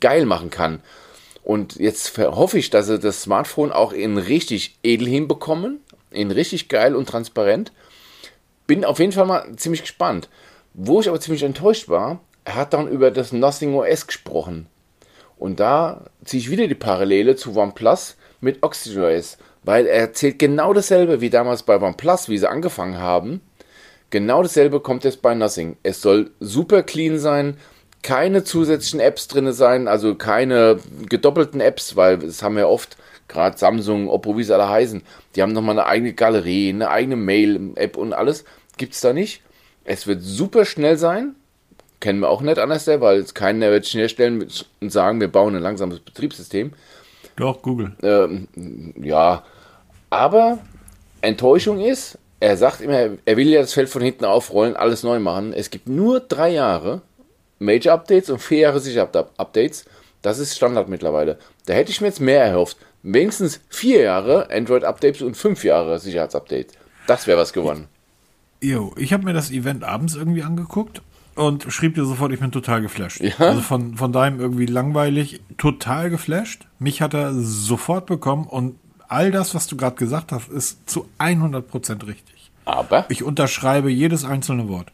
geil 0.00 0.24
machen 0.24 0.50
kann. 0.50 0.80
Und 1.42 1.76
jetzt 1.76 2.16
hoffe 2.16 2.58
ich, 2.58 2.70
dass 2.70 2.86
sie 2.86 2.98
das 2.98 3.22
Smartphone 3.22 3.70
auch 3.70 3.92
in 3.92 4.16
richtig 4.16 4.78
edel 4.82 5.08
hinbekommen 5.08 5.80
in 6.10 6.30
richtig 6.30 6.68
geil 6.68 6.94
und 6.94 7.08
transparent. 7.08 7.72
Bin 8.70 8.84
auf 8.84 9.00
jeden 9.00 9.10
Fall 9.10 9.26
mal 9.26 9.56
ziemlich 9.56 9.80
gespannt. 9.80 10.28
Wo 10.74 11.00
ich 11.00 11.08
aber 11.08 11.18
ziemlich 11.18 11.42
enttäuscht 11.42 11.88
war, 11.88 12.20
er 12.44 12.54
hat 12.54 12.72
dann 12.72 12.86
über 12.86 13.10
das 13.10 13.32
Nothing 13.32 13.74
OS 13.74 14.06
gesprochen. 14.06 14.68
Und 15.38 15.58
da 15.58 16.04
ziehe 16.24 16.40
ich 16.40 16.52
wieder 16.52 16.68
die 16.68 16.76
Parallele 16.76 17.34
zu 17.34 17.56
OnePlus 17.56 18.16
mit 18.40 18.62
Oxygen 18.62 19.02
OS, 19.02 19.38
weil 19.64 19.86
er 19.86 19.98
erzählt 19.98 20.38
genau 20.38 20.72
dasselbe 20.72 21.20
wie 21.20 21.30
damals 21.30 21.64
bei 21.64 21.82
OnePlus, 21.82 22.28
wie 22.28 22.38
sie 22.38 22.48
angefangen 22.48 22.98
haben. 22.98 23.40
Genau 24.10 24.40
dasselbe 24.40 24.78
kommt 24.78 25.02
jetzt 25.02 25.20
bei 25.20 25.34
Nothing. 25.34 25.76
Es 25.82 26.00
soll 26.00 26.30
super 26.38 26.84
clean 26.84 27.18
sein, 27.18 27.56
keine 28.02 28.44
zusätzlichen 28.44 29.00
Apps 29.00 29.26
drin 29.26 29.52
sein, 29.52 29.88
also 29.88 30.14
keine 30.14 30.78
gedoppelten 31.08 31.60
Apps, 31.60 31.96
weil 31.96 32.22
es 32.22 32.40
haben 32.44 32.54
wir 32.54 32.68
oft 32.68 32.96
gerade 33.30 33.58
Samsung, 33.58 34.08
Oppo, 34.08 34.36
wie 34.36 34.44
sie 34.44 34.54
alle 34.54 34.68
heißen, 34.68 35.02
die 35.34 35.42
haben 35.42 35.52
nochmal 35.52 35.78
eine 35.78 35.86
eigene 35.86 36.12
Galerie, 36.12 36.68
eine 36.68 36.90
eigene 36.90 37.16
Mail-App 37.16 37.96
und 37.96 38.12
alles. 38.12 38.44
Gibt 38.80 38.94
es 38.94 39.02
da 39.02 39.12
nicht. 39.12 39.42
Es 39.84 40.06
wird 40.06 40.22
super 40.22 40.64
schnell 40.64 40.96
sein. 40.96 41.34
Kennen 42.00 42.20
wir 42.20 42.30
auch 42.30 42.40
nicht 42.40 42.58
anders, 42.58 42.86
weil 42.86 43.18
es 43.18 43.34
keiner 43.34 43.70
wird 43.70 43.86
schnell 43.86 44.08
stellen 44.08 44.48
und 44.80 44.90
sagen, 44.90 45.20
wir 45.20 45.28
bauen 45.28 45.54
ein 45.54 45.60
langsames 45.60 46.00
Betriebssystem. 46.00 46.72
Doch, 47.36 47.60
Google. 47.60 47.92
Ähm, 48.02 48.48
ja, 48.96 49.44
aber 50.08 50.60
Enttäuschung 51.20 51.78
ist, 51.78 52.16
er 52.40 52.56
sagt 52.56 52.80
immer, 52.80 53.18
er 53.22 53.36
will 53.36 53.50
ja 53.50 53.60
das 53.60 53.74
Feld 53.74 53.90
von 53.90 54.00
hinten 54.00 54.24
aufrollen, 54.24 54.76
alles 54.76 55.02
neu 55.02 55.18
machen. 55.18 55.52
Es 55.52 55.68
gibt 55.68 55.86
nur 55.86 56.20
drei 56.20 56.48
Jahre 56.48 57.02
Major 57.58 57.92
Updates 57.92 58.30
und 58.30 58.38
vier 58.38 58.60
Jahre 58.60 58.80
Sicher-Updates. 58.80 59.84
Das 60.22 60.38
ist 60.38 60.56
Standard 60.56 60.88
mittlerweile. 60.88 61.38
Da 61.66 61.74
hätte 61.74 61.90
ich 61.90 62.00
mir 62.00 62.06
jetzt 62.06 62.20
mehr 62.20 62.42
erhofft. 62.42 62.78
Wenigstens 63.02 63.60
vier 63.68 64.00
Jahre 64.00 64.48
Android-Updates 64.50 65.20
und 65.20 65.36
fünf 65.36 65.64
Jahre 65.64 65.98
Sicherheitsupdates. 65.98 66.72
Das 67.06 67.26
wäre 67.26 67.36
was 67.36 67.52
gewonnen. 67.52 67.86
Jo, 68.62 68.92
ich 68.96 69.12
habe 69.12 69.24
mir 69.24 69.32
das 69.32 69.50
Event 69.50 69.84
abends 69.84 70.14
irgendwie 70.14 70.42
angeguckt 70.42 71.02
und 71.34 71.72
schrieb 71.72 71.94
dir 71.94 72.04
sofort, 72.04 72.32
ich 72.32 72.40
bin 72.40 72.52
total 72.52 72.82
geflasht. 72.82 73.20
Ja? 73.20 73.34
Also 73.38 73.60
von, 73.62 73.96
von 73.96 74.12
deinem 74.12 74.40
irgendwie 74.40 74.66
langweilig, 74.66 75.40
total 75.56 76.10
geflasht. 76.10 76.66
Mich 76.78 77.00
hat 77.00 77.14
er 77.14 77.32
sofort 77.34 78.06
bekommen 78.06 78.46
und 78.46 78.76
all 79.08 79.30
das, 79.30 79.54
was 79.54 79.66
du 79.66 79.76
gerade 79.76 79.96
gesagt 79.96 80.32
hast, 80.32 80.48
ist 80.48 80.88
zu 80.88 81.08
100% 81.18 82.06
richtig. 82.06 82.50
Aber? 82.64 83.06
Ich 83.08 83.22
unterschreibe 83.22 83.90
jedes 83.90 84.24
einzelne 84.24 84.68
Wort. 84.68 84.92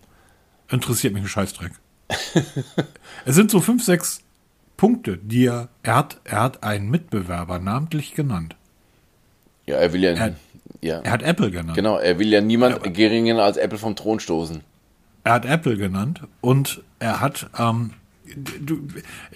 Interessiert 0.70 1.12
mich 1.12 1.22
ein 1.22 1.28
Scheißdreck. 1.28 1.72
es 3.24 3.34
sind 3.34 3.50
so 3.50 3.60
fünf, 3.60 3.84
sechs 3.84 4.22
Punkte, 4.76 5.18
die 5.18 5.46
er, 5.46 5.68
er 5.82 5.96
hat, 5.96 6.20
er 6.24 6.42
hat 6.42 6.62
einen 6.62 6.90
Mitbewerber 6.90 7.58
namentlich 7.58 8.14
genannt. 8.14 8.56
Ja, 9.66 9.76
er 9.76 9.92
will 9.92 10.02
ja, 10.02 10.12
er, 10.12 10.36
ja. 10.80 11.00
Er 11.00 11.10
hat 11.10 11.22
Apple 11.22 11.50
genannt. 11.50 11.74
Genau, 11.74 11.98
er 11.98 12.18
will 12.18 12.28
ja 12.28 12.40
niemand 12.40 12.84
ja, 12.84 12.90
geringer 12.90 13.42
als 13.42 13.56
Apple 13.56 13.78
vom 13.78 13.96
Thron 13.96 14.20
stoßen. 14.20 14.62
Er 15.24 15.32
hat 15.32 15.44
Apple 15.44 15.76
genannt 15.76 16.22
und 16.40 16.82
er 16.98 17.20
hat, 17.20 17.50
ähm, 17.58 17.92
du, 18.60 18.86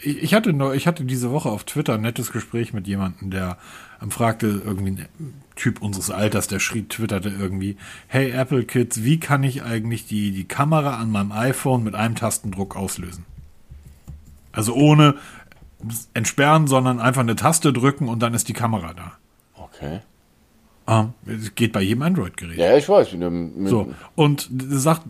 ich 0.02 0.34
hatte 0.34 0.52
nur, 0.52 0.74
ich 0.74 0.86
hatte 0.86 1.04
diese 1.04 1.30
Woche 1.30 1.48
auf 1.48 1.64
Twitter 1.64 1.94
ein 1.94 2.02
nettes 2.02 2.30
Gespräch 2.32 2.72
mit 2.72 2.86
jemandem, 2.86 3.30
der 3.30 3.58
ähm, 4.00 4.10
fragte 4.10 4.62
irgendwie 4.64 4.92
ein 4.92 5.08
Typ 5.56 5.82
unseres 5.82 6.10
Alters, 6.10 6.46
der 6.46 6.60
schrieb, 6.60 6.90
twitterte 6.90 7.28
irgendwie, 7.28 7.76
hey 8.06 8.30
Apple 8.30 8.64
Kids, 8.64 9.02
wie 9.02 9.18
kann 9.18 9.42
ich 9.42 9.62
eigentlich 9.62 10.06
die, 10.06 10.30
die 10.30 10.44
Kamera 10.44 10.98
an 10.98 11.10
meinem 11.10 11.32
iPhone 11.32 11.82
mit 11.82 11.94
einem 11.94 12.14
Tastendruck 12.14 12.76
auslösen? 12.76 13.24
Also 14.52 14.74
ohne 14.74 15.16
entsperren, 16.14 16.66
sondern 16.66 17.00
einfach 17.00 17.22
eine 17.22 17.36
Taste 17.36 17.72
drücken 17.72 18.08
und 18.08 18.20
dann 18.20 18.34
ist 18.34 18.48
die 18.48 18.52
Kamera 18.52 18.94
da. 18.94 19.12
Okay. 19.54 20.00
Ah, 20.90 21.10
geht 21.54 21.72
bei 21.72 21.82
jedem 21.82 22.02
Android-Gerät. 22.02 22.58
Ja, 22.58 22.76
ich 22.76 22.88
weiß. 22.88 23.14
So, 23.66 23.94
und 24.16 24.48
sagt, 24.50 25.02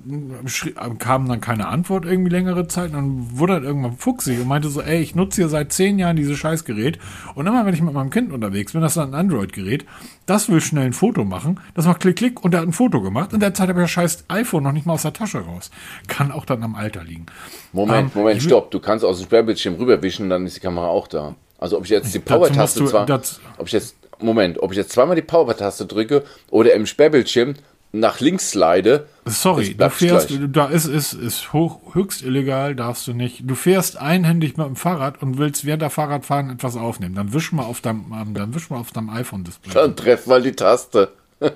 kam 0.98 1.26
dann 1.26 1.40
keine 1.40 1.68
Antwort 1.68 2.04
irgendwie 2.04 2.28
längere 2.28 2.68
Zeit. 2.68 2.92
dann 2.92 3.38
wurde 3.38 3.54
er 3.54 3.62
irgendwann 3.62 3.96
fuchsig 3.96 4.38
und 4.38 4.46
meinte 4.46 4.68
so, 4.68 4.82
ey, 4.82 5.00
ich 5.00 5.14
nutze 5.14 5.40
hier 5.40 5.48
seit 5.48 5.72
zehn 5.72 5.98
Jahren 5.98 6.16
dieses 6.16 6.36
Scheißgerät. 6.36 6.98
Und 7.34 7.46
immer, 7.46 7.64
wenn 7.64 7.72
ich 7.72 7.80
mit 7.80 7.94
meinem 7.94 8.10
Kind 8.10 8.30
unterwegs 8.30 8.72
bin, 8.72 8.82
das 8.82 8.92
ist 8.92 8.98
ein 8.98 9.14
Android-Gerät, 9.14 9.86
das 10.26 10.50
will 10.50 10.60
schnell 10.60 10.84
ein 10.84 10.92
Foto 10.92 11.24
machen. 11.24 11.58
Das 11.72 11.86
macht 11.86 12.00
Klick, 12.00 12.16
Klick 12.16 12.44
und 12.44 12.52
er 12.52 12.60
hat 12.60 12.68
ein 12.68 12.74
Foto 12.74 13.00
gemacht. 13.00 13.32
In 13.32 13.40
der 13.40 13.54
Zeit 13.54 13.70
habe 13.70 13.80
ich 13.80 13.84
das 13.84 13.90
scheiß 13.92 14.24
iPhone 14.28 14.64
noch 14.64 14.72
nicht 14.72 14.84
mal 14.84 14.92
aus 14.92 15.02
der 15.02 15.14
Tasche 15.14 15.38
raus. 15.38 15.70
Kann 16.08 16.30
auch 16.30 16.44
dann 16.44 16.62
am 16.62 16.74
Alter 16.74 17.04
liegen. 17.04 17.24
Moment, 17.72 18.14
ähm, 18.14 18.20
Moment, 18.20 18.42
stopp. 18.42 18.70
Du 18.70 18.80
kannst 18.80 19.02
aus 19.02 19.16
dem 19.16 19.24
Sperrbildschirm 19.24 19.76
rüberwischen, 19.76 20.28
dann 20.28 20.44
ist 20.44 20.56
die 20.56 20.60
Kamera 20.60 20.88
auch 20.88 21.08
da. 21.08 21.36
Also 21.56 21.78
ob 21.78 21.84
ich 21.84 21.90
jetzt 21.90 22.14
die 22.14 22.18
Power-Taste 22.18 22.84
zwar, 22.84 23.08
ob 23.56 23.66
ich 23.66 23.72
jetzt 23.72 23.96
Moment, 24.26 24.62
ob 24.62 24.72
ich 24.72 24.78
jetzt 24.78 24.92
zweimal 24.92 25.16
die 25.16 25.22
Power-Taste 25.22 25.86
drücke 25.86 26.24
oder 26.50 26.74
im 26.74 26.86
Sperrbildschirm 26.86 27.54
nach 27.92 28.20
links 28.20 28.50
slide. 28.50 29.06
Sorry, 29.24 29.74
du 29.74 29.90
fährst, 29.90 30.28
gleich. 30.28 30.40
da 30.52 30.66
ist, 30.66 30.86
ist, 30.86 31.12
ist 31.12 31.52
hoch, 31.52 31.94
höchst 31.94 32.22
illegal, 32.22 32.74
darfst 32.74 33.06
du 33.06 33.14
nicht. 33.14 33.42
Du 33.44 33.54
fährst 33.54 33.96
einhändig 33.96 34.56
mit 34.56 34.66
dem 34.66 34.76
Fahrrad 34.76 35.20
und 35.22 35.38
willst 35.38 35.64
während 35.64 35.82
der 35.82 35.90
Fahrradfahren 35.90 36.50
etwas 36.50 36.76
aufnehmen. 36.76 37.14
Dann 37.14 37.32
wisch 37.32 37.52
mal 37.52 37.64
auf 37.64 37.80
deinem, 37.80 38.12
ähm, 38.12 38.34
dann 38.34 38.54
wisch 38.54 38.70
mal 38.70 38.78
auf 38.78 38.92
deinem 38.92 39.10
iPhone-Display. 39.10 39.74
Dann 39.74 39.96
treff 39.96 40.26
mal 40.26 40.42
die 40.42 40.52
Taste. 40.52 41.12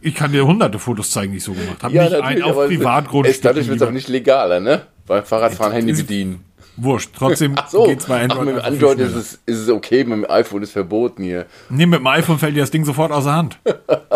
ich 0.00 0.14
kann 0.14 0.32
dir 0.32 0.46
hunderte 0.46 0.78
Fotos 0.78 1.10
zeigen, 1.10 1.32
die 1.32 1.38
ich 1.38 1.44
so 1.44 1.52
gemacht 1.52 1.82
habe. 1.82 1.94
Ja, 1.94 2.04
nicht 2.04 2.20
ein 2.20 2.42
auf 2.42 2.66
Privatgrund. 2.66 3.44
Dadurch 3.44 3.68
wird 3.68 3.80
es 3.80 3.86
auch 3.86 3.92
nicht 3.92 4.08
legaler, 4.08 4.60
ne? 4.60 4.86
Beim 5.06 5.24
Fahrradfahren 5.24 5.72
Handy 5.72 5.92
bedienen. 5.92 6.44
Wurscht. 6.82 7.10
Trotzdem 7.16 7.54
so. 7.68 7.84
geht's 7.84 8.06
bei 8.06 8.22
Android. 8.22 8.40
Ach, 8.40 8.44
mit 8.44 8.56
dem 8.56 8.64
Android 8.64 8.98
ist 8.98 9.14
es, 9.14 9.34
ist 9.46 9.58
es 9.58 9.68
okay, 9.68 10.04
mit 10.04 10.12
dem 10.12 10.30
iPhone 10.30 10.62
ist 10.62 10.72
verboten 10.72 11.22
hier. 11.22 11.46
Nee, 11.70 11.86
mit 11.86 12.00
dem 12.00 12.06
iPhone 12.06 12.38
fällt 12.38 12.56
dir 12.56 12.60
das 12.60 12.70
Ding 12.70 12.84
sofort 12.84 13.12
aus 13.12 13.24
der 13.24 13.34
Hand. 13.34 13.58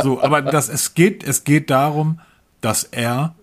So, 0.02 0.22
aber 0.22 0.42
das, 0.42 0.68
es 0.68 0.92
geht, 0.92 1.24
es 1.24 1.44
geht 1.44 1.70
darum, 1.70 2.20
dass 2.60 2.84
er, 2.84 3.34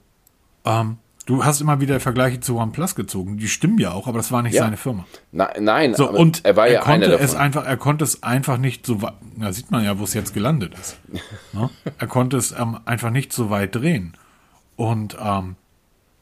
ähm, 0.66 0.98
du 1.26 1.44
hast 1.44 1.62
immer 1.62 1.82
wieder 1.82 2.00
Vergleiche 2.00 2.42
zu 2.42 2.58
OnePlus 2.58 2.94
gezogen. 2.94 3.40
Die 3.40 3.48
stimmen 3.48 3.80
ja 3.80 3.92
auch, 3.92 4.08
aber 4.08 4.20
das 4.20 4.32
war 4.32 4.44
nicht 4.44 4.54
ja. 4.54 4.62
seine 4.62 4.78
Firma. 4.78 5.06
Na, 5.32 5.50
nein, 5.60 5.96
so, 5.96 6.12
und 6.12 6.46
er 6.46 6.56
war 6.56 6.68
ja 6.68 6.76
er 6.76 6.80
konnte 6.82 7.08
einer 7.08 7.08
davon. 7.14 7.26
Es 7.26 7.36
einfach, 7.36 7.66
er 7.66 7.78
konnte 7.78 8.04
es 8.04 8.22
einfach 8.22 8.60
nicht 8.60 8.86
so 8.86 9.02
weit, 9.02 9.14
da 9.36 9.52
sieht 9.52 9.72
man 9.72 9.84
ja, 9.84 9.98
wo 9.98 10.04
es 10.04 10.14
jetzt 10.14 10.36
gelandet 10.36 10.76
ist. 10.80 10.98
ne? 11.54 11.72
Er 11.98 12.08
konnte 12.08 12.38
es 12.38 12.52
ähm, 12.52 12.80
einfach 12.86 13.10
nicht 13.10 13.34
so 13.34 13.50
weit 13.50 13.74
drehen. 13.76 14.16
Und, 14.76 15.18
ähm, 15.20 15.56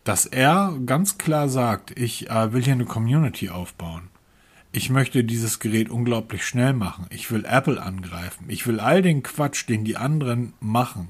dass 0.03 0.25
er 0.25 0.73
ganz 0.85 1.17
klar 1.17 1.49
sagt, 1.49 1.97
ich 1.99 2.29
äh, 2.29 2.53
will 2.53 2.63
hier 2.63 2.73
eine 2.73 2.85
Community 2.85 3.49
aufbauen. 3.49 4.09
Ich 4.71 4.89
möchte 4.89 5.23
dieses 5.23 5.59
Gerät 5.59 5.89
unglaublich 5.89 6.45
schnell 6.45 6.73
machen. 6.73 7.05
Ich 7.09 7.29
will 7.29 7.45
Apple 7.45 7.81
angreifen. 7.81 8.45
Ich 8.47 8.65
will 8.67 8.79
all 8.79 9.01
den 9.01 9.21
Quatsch, 9.21 9.67
den 9.67 9.83
die 9.83 9.97
anderen 9.97 10.53
machen. 10.61 11.09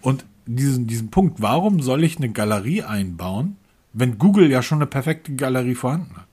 Und 0.00 0.24
diesen, 0.46 0.86
diesen 0.86 1.10
Punkt, 1.10 1.42
warum 1.42 1.80
soll 1.80 2.04
ich 2.04 2.16
eine 2.16 2.30
Galerie 2.30 2.82
einbauen, 2.82 3.56
wenn 3.92 4.18
Google 4.18 4.50
ja 4.50 4.62
schon 4.62 4.78
eine 4.78 4.86
perfekte 4.86 5.34
Galerie 5.34 5.74
vorhanden 5.74 6.16
hat? 6.16 6.26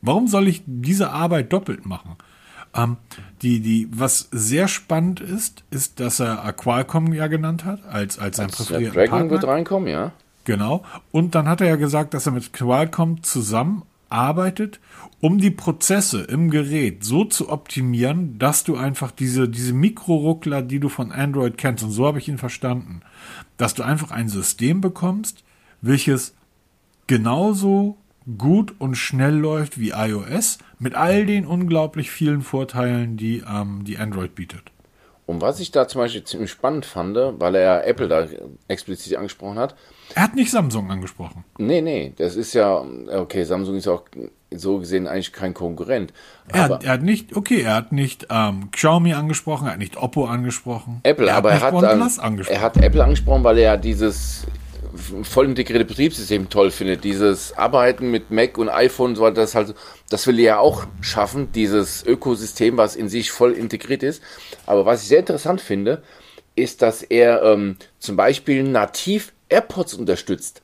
Warum 0.00 0.26
soll 0.26 0.48
ich 0.48 0.62
diese 0.66 1.10
Arbeit 1.10 1.52
doppelt 1.52 1.86
machen? 1.86 2.16
Ähm, 2.74 2.96
die, 3.42 3.60
die, 3.60 3.88
was 3.92 4.28
sehr 4.32 4.66
spannend 4.66 5.20
ist, 5.20 5.62
ist, 5.70 6.00
dass 6.00 6.20
er 6.20 6.52
Qualcomm 6.52 7.12
ja 7.12 7.28
genannt 7.28 7.64
hat, 7.64 7.84
als, 7.86 8.18
als 8.18 8.38
sein 8.38 8.48
präferierter 8.48 8.94
Partner. 8.94 9.10
Dragon 9.18 9.30
wird 9.30 9.44
reinkommen, 9.44 9.88
ja. 9.88 10.12
Genau. 10.44 10.84
Und 11.10 11.34
dann 11.34 11.48
hat 11.48 11.60
er 11.60 11.68
ja 11.68 11.76
gesagt, 11.76 12.14
dass 12.14 12.26
er 12.26 12.32
mit 12.32 12.52
Qualcomm 12.52 13.22
zusammenarbeitet, 13.22 14.80
um 15.20 15.38
die 15.38 15.50
Prozesse 15.50 16.22
im 16.22 16.50
Gerät 16.50 17.04
so 17.04 17.24
zu 17.24 17.48
optimieren, 17.48 18.38
dass 18.38 18.64
du 18.64 18.76
einfach 18.76 19.12
diese, 19.12 19.48
diese 19.48 19.72
Mikroruckler, 19.72 20.62
die 20.62 20.80
du 20.80 20.88
von 20.88 21.12
Android 21.12 21.56
kennst, 21.58 21.84
und 21.84 21.92
so 21.92 22.06
habe 22.06 22.18
ich 22.18 22.28
ihn 22.28 22.38
verstanden, 22.38 23.02
dass 23.56 23.74
du 23.74 23.82
einfach 23.82 24.10
ein 24.10 24.28
System 24.28 24.80
bekommst, 24.80 25.44
welches 25.80 26.34
genauso 27.06 27.96
gut 28.38 28.74
und 28.78 28.94
schnell 28.96 29.34
läuft 29.34 29.78
wie 29.78 29.90
iOS, 29.90 30.58
mit 30.78 30.94
all 30.94 31.26
den 31.26 31.46
unglaublich 31.46 32.10
vielen 32.10 32.42
Vorteilen, 32.42 33.16
die 33.16 33.42
ähm, 33.48 33.84
die 33.84 33.98
Android 33.98 34.34
bietet. 34.34 34.72
Und 35.26 35.40
was 35.40 35.60
ich 35.60 35.70
da 35.70 35.86
zum 35.88 36.00
Beispiel 36.00 36.24
ziemlich 36.24 36.50
spannend 36.50 36.84
fand, 36.84 37.16
weil 37.16 37.54
er 37.54 37.86
Apple 37.86 38.08
da 38.08 38.26
explizit 38.68 39.16
angesprochen 39.16 39.58
hat. 39.58 39.76
Er 40.14 40.24
hat 40.24 40.34
nicht 40.34 40.50
Samsung 40.50 40.90
angesprochen. 40.90 41.44
Nee, 41.58 41.80
nee, 41.80 42.12
das 42.16 42.36
ist 42.36 42.52
ja, 42.52 42.84
okay, 43.14 43.44
Samsung 43.44 43.76
ist 43.76 43.88
auch 43.88 44.02
so 44.50 44.78
gesehen 44.78 45.06
eigentlich 45.06 45.32
kein 45.32 45.54
Konkurrent. 45.54 46.12
Er, 46.48 46.64
hat, 46.64 46.84
er 46.84 46.92
hat 46.92 47.02
nicht, 47.02 47.34
okay, 47.34 47.62
er 47.62 47.74
hat 47.74 47.92
nicht 47.92 48.26
ähm, 48.30 48.70
Xiaomi 48.70 49.14
angesprochen, 49.14 49.66
er 49.66 49.72
hat 49.72 49.78
nicht 49.78 49.96
Oppo 49.96 50.26
angesprochen. 50.26 51.00
Apple, 51.04 51.28
er 51.28 51.36
aber 51.36 51.52
er 51.52 51.60
hat, 51.60 51.72
er 52.48 52.60
hat 52.60 52.76
Apple 52.76 53.02
angesprochen, 53.02 53.44
weil 53.44 53.58
er 53.58 53.78
dieses 53.78 54.46
voll 55.22 55.46
integrierte 55.46 55.84
Betriebssystem 55.84 56.48
toll 56.50 56.70
findet. 56.70 57.04
Dieses 57.04 57.56
Arbeiten 57.56 58.10
mit 58.10 58.30
Mac 58.30 58.58
und 58.58 58.68
iPhone, 58.68 59.16
so 59.16 59.30
das 59.30 59.54
halt, 59.54 59.74
das 60.10 60.26
will 60.26 60.38
er 60.38 60.44
ja 60.44 60.58
auch 60.58 60.86
schaffen, 61.00 61.50
dieses 61.52 62.04
Ökosystem, 62.04 62.76
was 62.76 62.96
in 62.96 63.08
sich 63.08 63.30
voll 63.30 63.52
integriert 63.52 64.02
ist. 64.02 64.22
Aber 64.66 64.84
was 64.84 65.02
ich 65.02 65.08
sehr 65.08 65.20
interessant 65.20 65.60
finde, 65.60 66.02
ist, 66.54 66.82
dass 66.82 67.02
er 67.02 67.42
ähm, 67.42 67.76
zum 67.98 68.16
Beispiel 68.16 68.62
nativ 68.62 69.32
AirPods 69.52 69.94
unterstützt. 69.94 70.62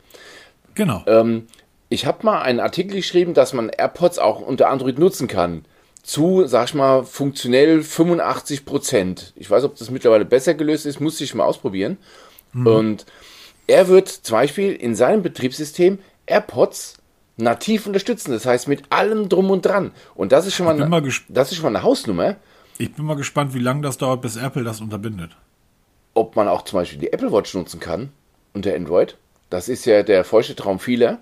Genau. 0.75 1.03
Ähm, 1.07 1.47
ich 1.89 2.07
habe 2.07 2.25
mal 2.25 2.41
einen 2.43 2.61
Artikel 2.61 2.97
geschrieben, 2.97 3.35
dass 3.35 3.53
man 3.53 3.69
AirPods 3.69 4.19
auch 4.19 4.41
unter 4.41 4.69
Android 4.69 4.99
nutzen 4.99 5.29
kann. 5.29 5.65
Zu, 6.03 6.47
sag 6.47 6.69
ich 6.69 6.75
mal, 6.75 7.05
funktionell 7.05 7.83
85 7.83 8.65
Prozent. 8.65 9.33
Ich 9.37 9.51
weiß, 9.51 9.65
ob 9.65 9.77
das 9.77 9.91
mittlerweile 9.91 10.25
besser 10.25 10.55
gelöst 10.55 10.87
ist, 10.87 11.01
muss 11.01 11.21
ich 11.21 11.35
mal 11.35 11.45
ausprobieren. 11.45 11.99
Mhm. 12.53 12.67
Und 12.67 13.07
er 13.67 13.89
wird 13.89 14.09
zum 14.09 14.37
Beispiel 14.37 14.73
in 14.73 14.95
seinem 14.95 15.23
Betriebssystem 15.23 15.99
AirPods 16.27 16.95
nativ 17.37 17.87
unterstützen. 17.87 18.33
Das 18.33 18.47
heißt 18.47 18.69
mit 18.69 18.85
allem 18.91 19.29
drum 19.29 19.51
und 19.51 19.65
dran. 19.65 19.93
Und 20.15 20.33
das 20.33 20.47
ist 20.47 20.55
schon 20.55 20.67
mal, 20.67 20.75
eine, 20.75 20.87
mal 20.87 21.03
das 21.29 21.51
ist 21.51 21.57
schon 21.57 21.65
mal 21.65 21.77
eine 21.77 21.83
Hausnummer. 21.83 22.37
Ich 22.79 22.95
bin 22.95 23.05
mal 23.05 23.17
gespannt, 23.17 23.55
wie 23.55 23.59
lange 23.59 23.83
das 23.83 23.99
dauert, 23.99 24.23
bis 24.23 24.37
Apple 24.37 24.65
das 24.65 24.81
unterbindet. 24.81 25.37
Ob 26.15 26.37
man 26.37 26.49
auch 26.49 26.63
zum 26.63 26.79
Beispiel 26.79 26.99
die 26.99 27.13
Apple 27.13 27.33
Watch 27.33 27.55
nutzen 27.55 27.81
kann 27.81 28.11
unter 28.55 28.75
Android. 28.75 29.17
Das 29.51 29.69
ist 29.69 29.85
ja 29.85 30.03
der 30.03 30.25
feuchte 30.25 30.57
Traum 30.57 30.79
vieler. 30.79 31.19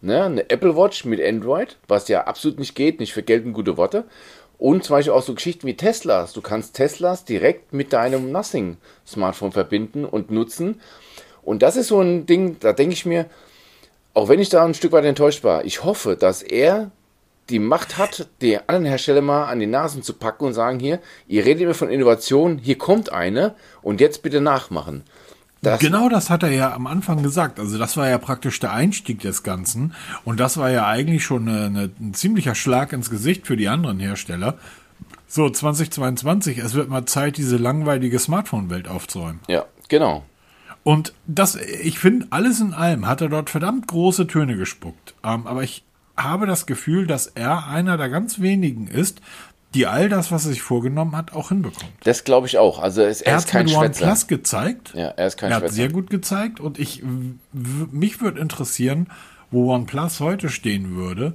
Ne? 0.00 0.24
Eine 0.24 0.50
Apple 0.50 0.76
Watch 0.76 1.04
mit 1.04 1.22
Android, 1.22 1.76
was 1.88 2.08
ja 2.08 2.24
absolut 2.24 2.58
nicht 2.58 2.74
geht, 2.74 3.00
nicht 3.00 3.12
für 3.12 3.22
gelten 3.22 3.52
gute 3.52 3.76
Worte. 3.76 4.04
Und 4.58 4.84
zum 4.84 4.96
Beispiel 4.96 5.12
auch 5.12 5.22
so 5.22 5.34
Geschichten 5.34 5.66
wie 5.66 5.76
Teslas. 5.76 6.32
Du 6.32 6.42
kannst 6.42 6.74
Teslas 6.74 7.24
direkt 7.24 7.72
mit 7.72 7.92
deinem 7.92 8.30
Nothing 8.30 8.76
Smartphone 9.06 9.52
verbinden 9.52 10.04
und 10.04 10.30
nutzen. 10.30 10.80
Und 11.42 11.62
das 11.62 11.76
ist 11.76 11.88
so 11.88 12.00
ein 12.00 12.26
Ding, 12.26 12.58
da 12.60 12.72
denke 12.72 12.92
ich 12.92 13.06
mir, 13.06 13.26
auch 14.12 14.28
wenn 14.28 14.40
ich 14.40 14.48
da 14.48 14.64
ein 14.64 14.74
Stück 14.74 14.92
weit 14.92 15.04
enttäuscht 15.04 15.44
war, 15.44 15.64
ich 15.64 15.84
hoffe, 15.84 16.16
dass 16.16 16.42
er 16.42 16.90
die 17.48 17.58
Macht 17.58 17.98
hat, 17.98 18.28
die 18.42 18.58
anderen 18.58 18.84
Hersteller 18.84 19.22
mal 19.22 19.46
an 19.46 19.60
die 19.60 19.66
Nasen 19.66 20.02
zu 20.02 20.14
packen 20.14 20.44
und 20.44 20.54
sagen 20.54 20.78
hier, 20.78 21.00
ihr 21.26 21.44
redet 21.44 21.62
immer 21.62 21.74
von 21.74 21.90
Innovation, 21.90 22.58
hier 22.58 22.78
kommt 22.78 23.12
eine 23.12 23.54
und 23.82 24.00
jetzt 24.00 24.22
bitte 24.22 24.40
nachmachen. 24.40 25.04
Das 25.62 25.78
genau 25.80 26.08
das 26.08 26.30
hat 26.30 26.42
er 26.42 26.50
ja 26.50 26.72
am 26.72 26.86
Anfang 26.86 27.22
gesagt. 27.22 27.60
Also 27.60 27.76
das 27.76 27.96
war 27.96 28.08
ja 28.08 28.16
praktisch 28.18 28.60
der 28.60 28.72
Einstieg 28.72 29.20
des 29.20 29.42
Ganzen. 29.42 29.94
Und 30.24 30.40
das 30.40 30.56
war 30.56 30.70
ja 30.70 30.86
eigentlich 30.86 31.24
schon 31.24 31.48
eine, 31.48 31.66
eine, 31.66 31.90
ein 32.00 32.14
ziemlicher 32.14 32.54
Schlag 32.54 32.92
ins 32.92 33.10
Gesicht 33.10 33.46
für 33.46 33.56
die 33.56 33.68
anderen 33.68 34.00
Hersteller. 34.00 34.56
So, 35.26 35.48
2022, 35.48 36.58
es 36.58 36.74
wird 36.74 36.88
mal 36.88 37.04
Zeit, 37.04 37.36
diese 37.36 37.56
langweilige 37.56 38.18
Smartphone-Welt 38.18 38.88
aufzuräumen. 38.88 39.40
Ja, 39.48 39.66
genau. 39.88 40.24
Und 40.82 41.12
das, 41.26 41.56
ich 41.56 41.98
finde, 41.98 42.26
alles 42.30 42.60
in 42.60 42.72
allem 42.72 43.06
hat 43.06 43.20
er 43.20 43.28
dort 43.28 43.50
verdammt 43.50 43.86
große 43.86 44.26
Töne 44.26 44.56
gespuckt. 44.56 45.14
Ähm, 45.22 45.46
aber 45.46 45.62
ich 45.62 45.84
habe 46.16 46.46
das 46.46 46.66
Gefühl, 46.66 47.06
dass 47.06 47.26
er 47.26 47.66
einer 47.66 47.96
der 47.96 48.08
ganz 48.08 48.40
wenigen 48.40 48.88
ist, 48.88 49.20
die 49.74 49.86
all 49.86 50.08
das, 50.08 50.32
was 50.32 50.44
er 50.46 50.50
sich 50.50 50.62
vorgenommen 50.62 51.16
hat, 51.16 51.32
auch 51.32 51.50
hinbekommt. 51.50 51.92
Das 52.04 52.24
glaube 52.24 52.46
ich 52.46 52.58
auch. 52.58 52.78
Also 52.80 53.02
es, 53.02 53.22
er, 53.22 53.32
er 53.32 53.38
ist 53.38 53.48
kein 53.48 53.66
mit 53.66 53.74
Schwätzer. 53.74 54.04
OnePlus 54.04 54.26
gezeigt. 54.26 54.92
Ja, 54.94 55.08
er 55.08 55.26
ist 55.26 55.36
kein 55.36 55.50
Er 55.50 55.58
Schwätzer. 55.58 55.66
hat 55.66 55.74
sehr 55.74 55.88
gut 55.90 56.10
gezeigt 56.10 56.60
und 56.60 56.78
ich 56.78 57.02
mich 57.52 58.20
würde 58.20 58.40
interessieren, 58.40 59.06
wo 59.50 59.72
OnePlus 59.72 60.20
heute 60.20 60.48
stehen 60.48 60.96
würde. 60.96 61.34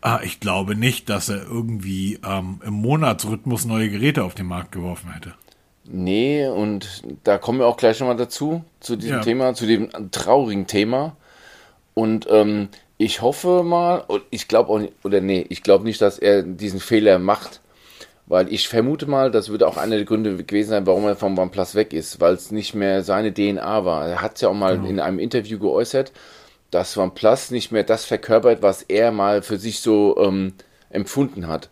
Ah, 0.00 0.20
ich 0.22 0.40
glaube 0.40 0.74
nicht, 0.74 1.08
dass 1.08 1.28
er 1.28 1.42
irgendwie 1.44 2.18
ähm, 2.26 2.60
im 2.64 2.74
Monatsrhythmus 2.74 3.64
neue 3.64 3.88
Geräte 3.88 4.24
auf 4.24 4.34
den 4.34 4.46
Markt 4.46 4.72
geworfen 4.72 5.12
hätte. 5.12 5.32
Nee, 5.86 6.46
und 6.46 7.02
da 7.24 7.38
kommen 7.38 7.58
wir 7.58 7.66
auch 7.66 7.76
gleich 7.76 8.00
nochmal 8.00 8.16
dazu, 8.16 8.64
zu 8.80 8.96
diesem 8.96 9.16
ja. 9.16 9.22
Thema, 9.22 9.54
zu 9.54 9.66
dem 9.66 9.90
traurigen 10.10 10.66
Thema. 10.66 11.16
Und 11.94 12.26
ähm, 12.30 12.68
ich 12.96 13.22
hoffe 13.22 13.62
mal, 13.62 14.04
ich 14.30 14.48
glaube 14.48 14.70
auch 14.70 14.78
nicht, 14.78 14.92
oder 15.04 15.20
nee, 15.20 15.44
ich 15.48 15.62
glaube 15.62 15.84
nicht, 15.84 16.00
dass 16.00 16.18
er 16.18 16.42
diesen 16.42 16.80
Fehler 16.80 17.18
macht, 17.18 17.60
weil 18.26 18.52
ich 18.52 18.68
vermute 18.68 19.06
mal, 19.06 19.30
das 19.30 19.48
würde 19.48 19.66
auch 19.66 19.76
einer 19.76 19.96
der 19.96 20.04
Gründe 20.04 20.36
gewesen 20.44 20.70
sein, 20.70 20.86
warum 20.86 21.04
er 21.04 21.16
vom 21.16 21.38
OnePlus 21.38 21.74
weg 21.74 21.92
ist, 21.92 22.20
weil 22.20 22.34
es 22.34 22.50
nicht 22.50 22.74
mehr 22.74 23.02
seine 23.02 23.34
DNA 23.34 23.84
war. 23.84 24.08
Er 24.08 24.22
hat 24.22 24.36
es 24.36 24.40
ja 24.40 24.48
auch 24.48 24.54
mal 24.54 24.76
genau. 24.76 24.88
in 24.88 25.00
einem 25.00 25.18
Interview 25.18 25.58
geäußert, 25.58 26.12
dass 26.70 26.96
OnePlus 26.96 27.50
nicht 27.50 27.72
mehr 27.72 27.84
das 27.84 28.04
verkörpert, 28.04 28.62
was 28.62 28.82
er 28.82 29.12
mal 29.12 29.42
für 29.42 29.58
sich 29.58 29.80
so 29.80 30.16
ähm, 30.18 30.54
empfunden 30.90 31.48
hat. 31.48 31.68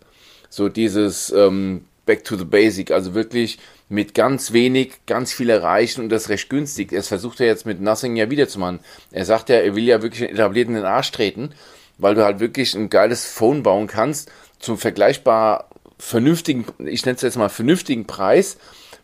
So 0.49 0.69
dieses 0.69 1.31
ähm, 1.31 1.85
Back 2.05 2.25
to 2.25 2.35
the 2.35 2.45
Basic, 2.45 2.91
also 2.91 3.13
wirklich 3.13 3.57
mit 3.93 4.15
ganz 4.15 4.53
wenig, 4.53 5.05
ganz 5.05 5.31
viel 5.31 5.51
erreichen 5.51 6.01
und 6.01 6.09
das 6.09 6.29
recht 6.29 6.49
günstig. 6.49 6.89
Das 6.89 7.07
versucht 7.07 7.39
er 7.39 7.45
jetzt 7.45 7.67
mit 7.67 7.79
Nothing 7.79 8.15
ja 8.15 8.31
wieder 8.31 8.47
zu 8.47 8.59
machen. 8.59 8.79
Er 9.11 9.23
sagt 9.23 9.49
ja, 9.49 9.57
er 9.57 9.75
will 9.75 9.83
ja 9.83 10.01
wirklich 10.01 10.23
einen 10.23 10.33
etablierten 10.33 10.75
in 10.75 10.81
den 10.81 10.89
Arsch 10.89 11.11
treten, 11.11 11.51
weil 11.99 12.15
du 12.15 12.25
halt 12.25 12.39
wirklich 12.39 12.73
ein 12.73 12.89
geiles 12.89 13.25
Phone 13.25 13.61
bauen 13.61 13.85
kannst 13.85 14.31
zum 14.57 14.79
vergleichbar 14.79 15.69
vernünftigen, 15.99 16.65
ich 16.79 17.05
nenne 17.05 17.17
es 17.17 17.21
jetzt 17.21 17.37
mal 17.37 17.49
vernünftigen 17.49 18.07
Preis, 18.07 18.57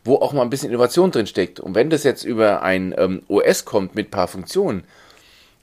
wo 0.04 0.15
auch 0.15 0.34
mal 0.34 0.41
ein 0.41 0.49
bisschen 0.49 0.69
Innovation 0.69 1.12
drin 1.12 1.28
steckt. 1.28 1.60
Und 1.60 1.75
wenn 1.75 1.91
das 1.91 2.04
jetzt 2.04 2.23
über 2.23 2.63
ein 2.63 2.95
ähm, 2.97 3.21
OS 3.28 3.65
kommt 3.65 3.93
mit 3.93 4.10
paar 4.10 4.28
Funktionen, 4.28 4.86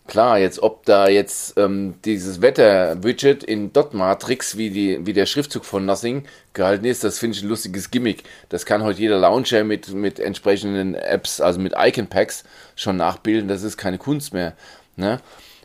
Klar, 0.07 0.39
jetzt 0.39 0.63
ob 0.63 0.85
da 0.85 1.09
jetzt 1.09 1.59
ähm, 1.59 1.95
dieses 2.05 2.41
Wetter-Widget 2.41 3.43
in 3.43 3.73
Dot-Matrix, 3.73 4.57
wie, 4.57 4.71
die, 4.71 5.05
wie 5.07 5.13
der 5.13 5.27
Schriftzug 5.27 5.65
von 5.65 5.85
Nothing 5.85 6.25
gehalten 6.53 6.85
ist, 6.85 7.03
das 7.03 7.19
finde 7.19 7.37
ich 7.37 7.43
ein 7.43 7.49
lustiges 7.49 7.91
Gimmick. 7.91 8.23
Das 8.49 8.67
kann 8.67 8.83
heute 8.83 9.01
jeder 9.01 9.19
Launcher 9.19 9.65
mit, 9.65 9.93
mit 9.93 10.21
entsprechenden 10.21 10.95
Apps, 10.95 11.41
also 11.41 11.61
mit 11.61 11.75
Icon-Packs 11.77 12.45
schon 12.77 12.97
nachbilden. 12.97 13.49
Das 13.49 13.63
ist 13.63 13.77
keine 13.77 13.99
Kunst 13.99 14.33
mehr. 14.33 14.55
Ne? 14.97 15.21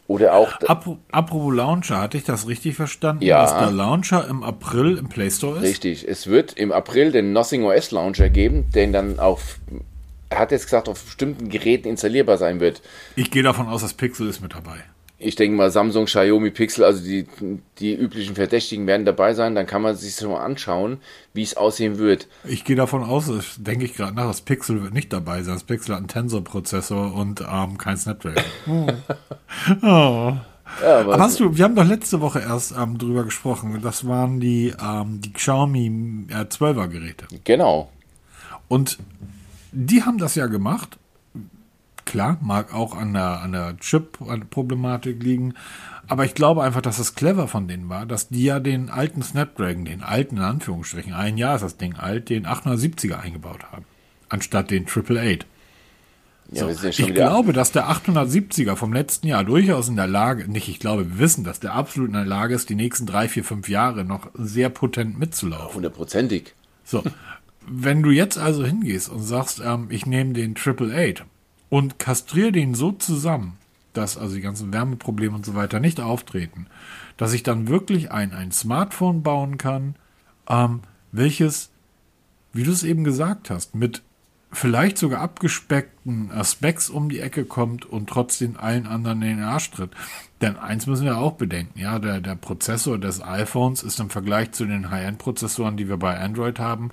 Oder 0.07 0.33
auch. 0.33 0.59
Apropos 0.67 1.53
Launcher, 1.53 2.01
hatte 2.01 2.17
ich 2.17 2.25
das 2.25 2.47
richtig 2.47 2.75
verstanden? 2.75 3.23
Ja. 3.23 3.43
Dass 3.43 3.57
der 3.57 3.71
Launcher 3.71 4.27
im 4.27 4.43
April 4.43 4.97
im 4.97 5.07
Play 5.07 5.31
Store 5.31 5.57
ist? 5.57 5.63
Richtig. 5.63 6.07
Es 6.07 6.27
wird 6.27 6.53
im 6.53 6.71
April 6.73 7.11
den 7.11 7.31
Nothing 7.31 7.63
OS 7.63 7.91
Launcher 7.91 8.29
geben, 8.29 8.69
den 8.71 8.91
dann 8.91 9.19
auf 9.19 9.59
er 10.31 10.39
hat 10.39 10.51
jetzt 10.51 10.63
gesagt, 10.63 10.87
auf 10.87 11.03
bestimmten 11.03 11.49
Geräten 11.49 11.89
installierbar 11.89 12.37
sein 12.37 12.59
wird. 12.59 12.81
Ich 13.15 13.31
gehe 13.31 13.43
davon 13.43 13.67
aus, 13.67 13.81
dass 13.81 13.93
Pixel 13.93 14.29
ist 14.29 14.41
mit 14.41 14.53
dabei. 14.53 14.77
Ich 15.23 15.35
denke 15.35 15.55
mal, 15.55 15.69
Samsung, 15.69 16.05
Xiaomi, 16.05 16.49
Pixel, 16.49 16.83
also 16.83 17.03
die, 17.03 17.27
die 17.77 17.93
üblichen 17.93 18.33
Verdächtigen 18.33 18.87
werden 18.87 19.05
dabei 19.05 19.35
sein. 19.35 19.53
Dann 19.53 19.67
kann 19.67 19.83
man 19.83 19.95
sich 19.95 20.15
so 20.15 20.29
mal 20.29 20.43
anschauen, 20.43 20.99
wie 21.33 21.43
es 21.43 21.57
aussehen 21.57 21.99
wird. 21.99 22.27
Ich 22.43 22.63
gehe 22.63 22.75
davon 22.75 23.03
aus, 23.03 23.29
denke 23.57 23.85
ich 23.85 23.93
gerade 23.93 24.15
nach, 24.15 24.25
das 24.25 24.41
Pixel 24.41 24.81
wird 24.81 24.93
nicht 24.93 25.13
dabei 25.13 25.43
sein. 25.43 25.55
Das 25.55 25.63
Pixel 25.63 25.93
hat 25.93 25.99
einen 25.99 26.07
Tensor-Prozessor 26.07 27.13
und 27.13 27.41
ähm, 27.41 27.77
kein 27.77 27.97
Snapdragon. 27.97 28.43
oh. 28.67 28.87
oh. 29.83 30.33
Ja, 30.81 31.01
aber, 31.01 31.13
aber 31.13 31.19
hast 31.19 31.39
du, 31.41 31.55
wir 31.57 31.65
haben 31.65 31.75
doch 31.75 31.85
letzte 31.85 32.21
Woche 32.21 32.39
erst 32.39 32.73
ähm, 32.75 32.97
drüber 32.97 33.25
gesprochen. 33.25 33.77
Das 33.83 34.07
waren 34.07 34.39
die, 34.39 34.73
ähm, 34.81 35.19
die 35.21 35.33
Xiaomi 35.33 36.27
äh, 36.29 36.45
12er 36.45 36.87
Geräte. 36.87 37.27
Genau. 37.43 37.91
Und 38.69 38.97
die 39.71 40.03
haben 40.03 40.17
das 40.17 40.35
ja 40.35 40.47
gemacht. 40.47 40.97
Klar, 42.05 42.37
mag 42.41 42.73
auch 42.73 42.95
an 42.95 43.13
der, 43.13 43.41
an 43.41 43.53
der 43.53 43.77
Chip-Problematik 43.77 45.21
liegen. 45.23 45.53
Aber 46.07 46.25
ich 46.25 46.33
glaube 46.33 46.63
einfach, 46.63 46.81
dass 46.81 46.99
es 46.99 47.15
clever 47.15 47.47
von 47.47 47.67
denen 47.67 47.87
war, 47.87 48.05
dass 48.05 48.27
die 48.27 48.43
ja 48.43 48.59
den 48.59 48.89
alten 48.89 49.21
Snapdragon, 49.21 49.85
den 49.85 50.03
alten 50.03 50.37
in 50.37 50.43
Anführungsstrichen, 50.43 51.13
ein 51.13 51.37
Jahr 51.37 51.55
ist 51.55 51.61
das 51.61 51.77
Ding 51.77 51.95
alt, 51.95 52.29
den 52.29 52.45
870er 52.45 53.19
eingebaut 53.19 53.63
haben. 53.71 53.85
Anstatt 54.27 54.71
den 54.71 54.85
Triple 54.85 55.21
Eight. 55.21 55.45
So, 56.51 56.67
ja 56.67 56.89
ich 56.89 57.13
glaube, 57.13 57.53
dass 57.53 57.71
der 57.71 57.89
870er 57.89 58.75
vom 58.75 58.91
letzten 58.91 59.27
Jahr 59.27 59.45
durchaus 59.45 59.87
in 59.87 59.95
der 59.95 60.07
Lage, 60.07 60.51
nicht 60.51 60.67
ich 60.67 60.79
glaube, 60.79 61.11
wir 61.11 61.19
wissen, 61.19 61.45
dass 61.45 61.61
der 61.61 61.73
absolut 61.73 62.09
in 62.09 62.15
der 62.15 62.25
Lage 62.25 62.55
ist, 62.55 62.69
die 62.69 62.75
nächsten 62.75 63.05
drei, 63.05 63.29
vier, 63.29 63.45
fünf 63.45 63.69
Jahre 63.69 64.03
noch 64.03 64.27
sehr 64.33 64.69
potent 64.69 65.17
mitzulaufen. 65.17 65.75
Hundertprozentig. 65.75 66.55
So, 66.83 67.03
wenn 67.67 68.03
du 68.03 68.11
jetzt 68.11 68.37
also 68.37 68.65
hingehst 68.65 69.09
und 69.09 69.21
sagst, 69.21 69.61
ähm, 69.63 69.87
ich 69.89 70.05
nehme 70.05 70.33
den 70.33 70.55
Triple 70.55 70.93
Eight 70.93 71.25
und 71.69 71.99
kastriere 71.99 72.51
den 72.51 72.73
so 72.73 72.91
zusammen, 72.91 73.57
dass 73.93 74.17
also 74.17 74.35
die 74.35 74.41
ganzen 74.41 74.73
Wärmeprobleme 74.73 75.35
und 75.35 75.45
so 75.45 75.55
weiter 75.55 75.79
nicht 75.79 75.99
auftreten, 75.99 76.67
dass 77.17 77.33
ich 77.33 77.43
dann 77.43 77.67
wirklich 77.67 78.11
ein, 78.11 78.33
ein 78.33 78.51
Smartphone 78.51 79.23
bauen 79.23 79.57
kann, 79.57 79.95
ähm, 80.49 80.81
welches, 81.11 81.71
wie 82.53 82.63
du 82.63 82.71
es 82.71 82.83
eben 82.83 83.03
gesagt 83.03 83.49
hast, 83.49 83.75
mit 83.75 84.01
vielleicht 84.51 84.97
sogar 84.97 85.21
abgespeckten 85.21 86.29
Specs 86.43 86.89
um 86.89 87.09
die 87.09 87.19
Ecke 87.19 87.45
kommt 87.45 87.85
und 87.85 88.09
trotzdem 88.09 88.57
allen 88.57 88.85
anderen 88.85 89.21
in 89.21 89.37
den 89.37 89.45
Arsch 89.45 89.71
tritt. 89.71 89.91
Denn 90.41 90.57
eins 90.57 90.87
müssen 90.87 91.05
wir 91.05 91.17
auch 91.17 91.33
bedenken, 91.33 91.79
ja, 91.79 91.99
der, 91.99 92.19
der 92.19 92.35
Prozessor 92.35 92.97
des 92.97 93.21
iPhones 93.21 93.81
ist 93.83 93.99
im 93.99 94.09
Vergleich 94.09 94.51
zu 94.51 94.65
den 94.65 94.89
High-End-Prozessoren, 94.89 95.77
die 95.77 95.87
wir 95.87 95.97
bei 95.97 96.19
Android 96.19 96.59
haben, 96.59 96.91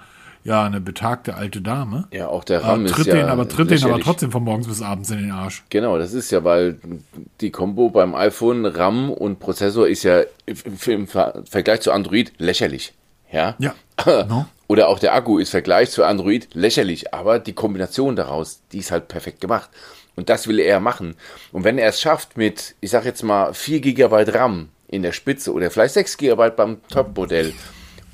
ja 0.48 0.64
eine 0.64 0.80
betagte 0.80 1.34
alte 1.34 1.60
Dame. 1.60 2.08
Ja, 2.10 2.28
auch 2.28 2.42
der 2.42 2.64
RAM 2.64 2.86
äh, 2.86 2.88
tritt 2.88 3.06
ist 3.06 3.12
den, 3.12 3.16
ja 3.18 3.26
aber 3.28 3.48
tritt 3.48 3.70
den 3.70 3.84
aber 3.84 4.00
trotzdem 4.00 4.32
von 4.32 4.42
morgens 4.42 4.66
bis 4.66 4.82
abends 4.82 5.10
in 5.10 5.18
den 5.18 5.30
Arsch. 5.30 5.64
Genau, 5.68 5.98
das 5.98 6.14
ist 6.14 6.30
ja, 6.30 6.42
weil 6.42 6.78
die 7.40 7.50
Kombo 7.50 7.90
beim 7.90 8.14
iPhone 8.14 8.66
RAM 8.66 9.10
und 9.10 9.38
Prozessor 9.38 9.86
ist 9.86 10.02
ja 10.02 10.22
im, 10.86 11.06
Vergleich 11.06 11.82
zu 11.82 11.92
Android 11.92 12.32
lächerlich. 12.38 12.94
Ja. 13.30 13.54
Ja. 13.58 13.74
No. 14.28 14.46
Oder 14.68 14.88
auch 14.88 14.98
der 14.98 15.14
Akku 15.14 15.38
ist 15.38 15.50
Vergleich 15.50 15.90
zu 15.90 16.04
Android 16.04 16.48
lächerlich, 16.52 17.14
aber 17.14 17.38
die 17.38 17.54
Kombination 17.54 18.16
daraus, 18.16 18.60
die 18.70 18.78
ist 18.78 18.90
halt 18.90 19.08
perfekt 19.08 19.40
gemacht. 19.40 19.70
Und 20.14 20.28
das 20.28 20.46
will 20.46 20.58
er 20.58 20.78
machen. 20.78 21.14
Und 21.52 21.64
wenn 21.64 21.78
er 21.78 21.88
es 21.88 22.00
schafft 22.00 22.36
mit, 22.36 22.74
ich 22.80 22.90
sag 22.90 23.04
jetzt 23.06 23.22
mal, 23.22 23.54
4 23.54 23.80
GB 23.80 24.24
RAM 24.30 24.68
in 24.86 25.02
der 25.02 25.12
Spitze 25.12 25.52
oder 25.52 25.70
vielleicht 25.70 25.94
6 25.94 26.18
GB 26.18 26.50
beim 26.50 26.80
Top-Modell 26.90 27.54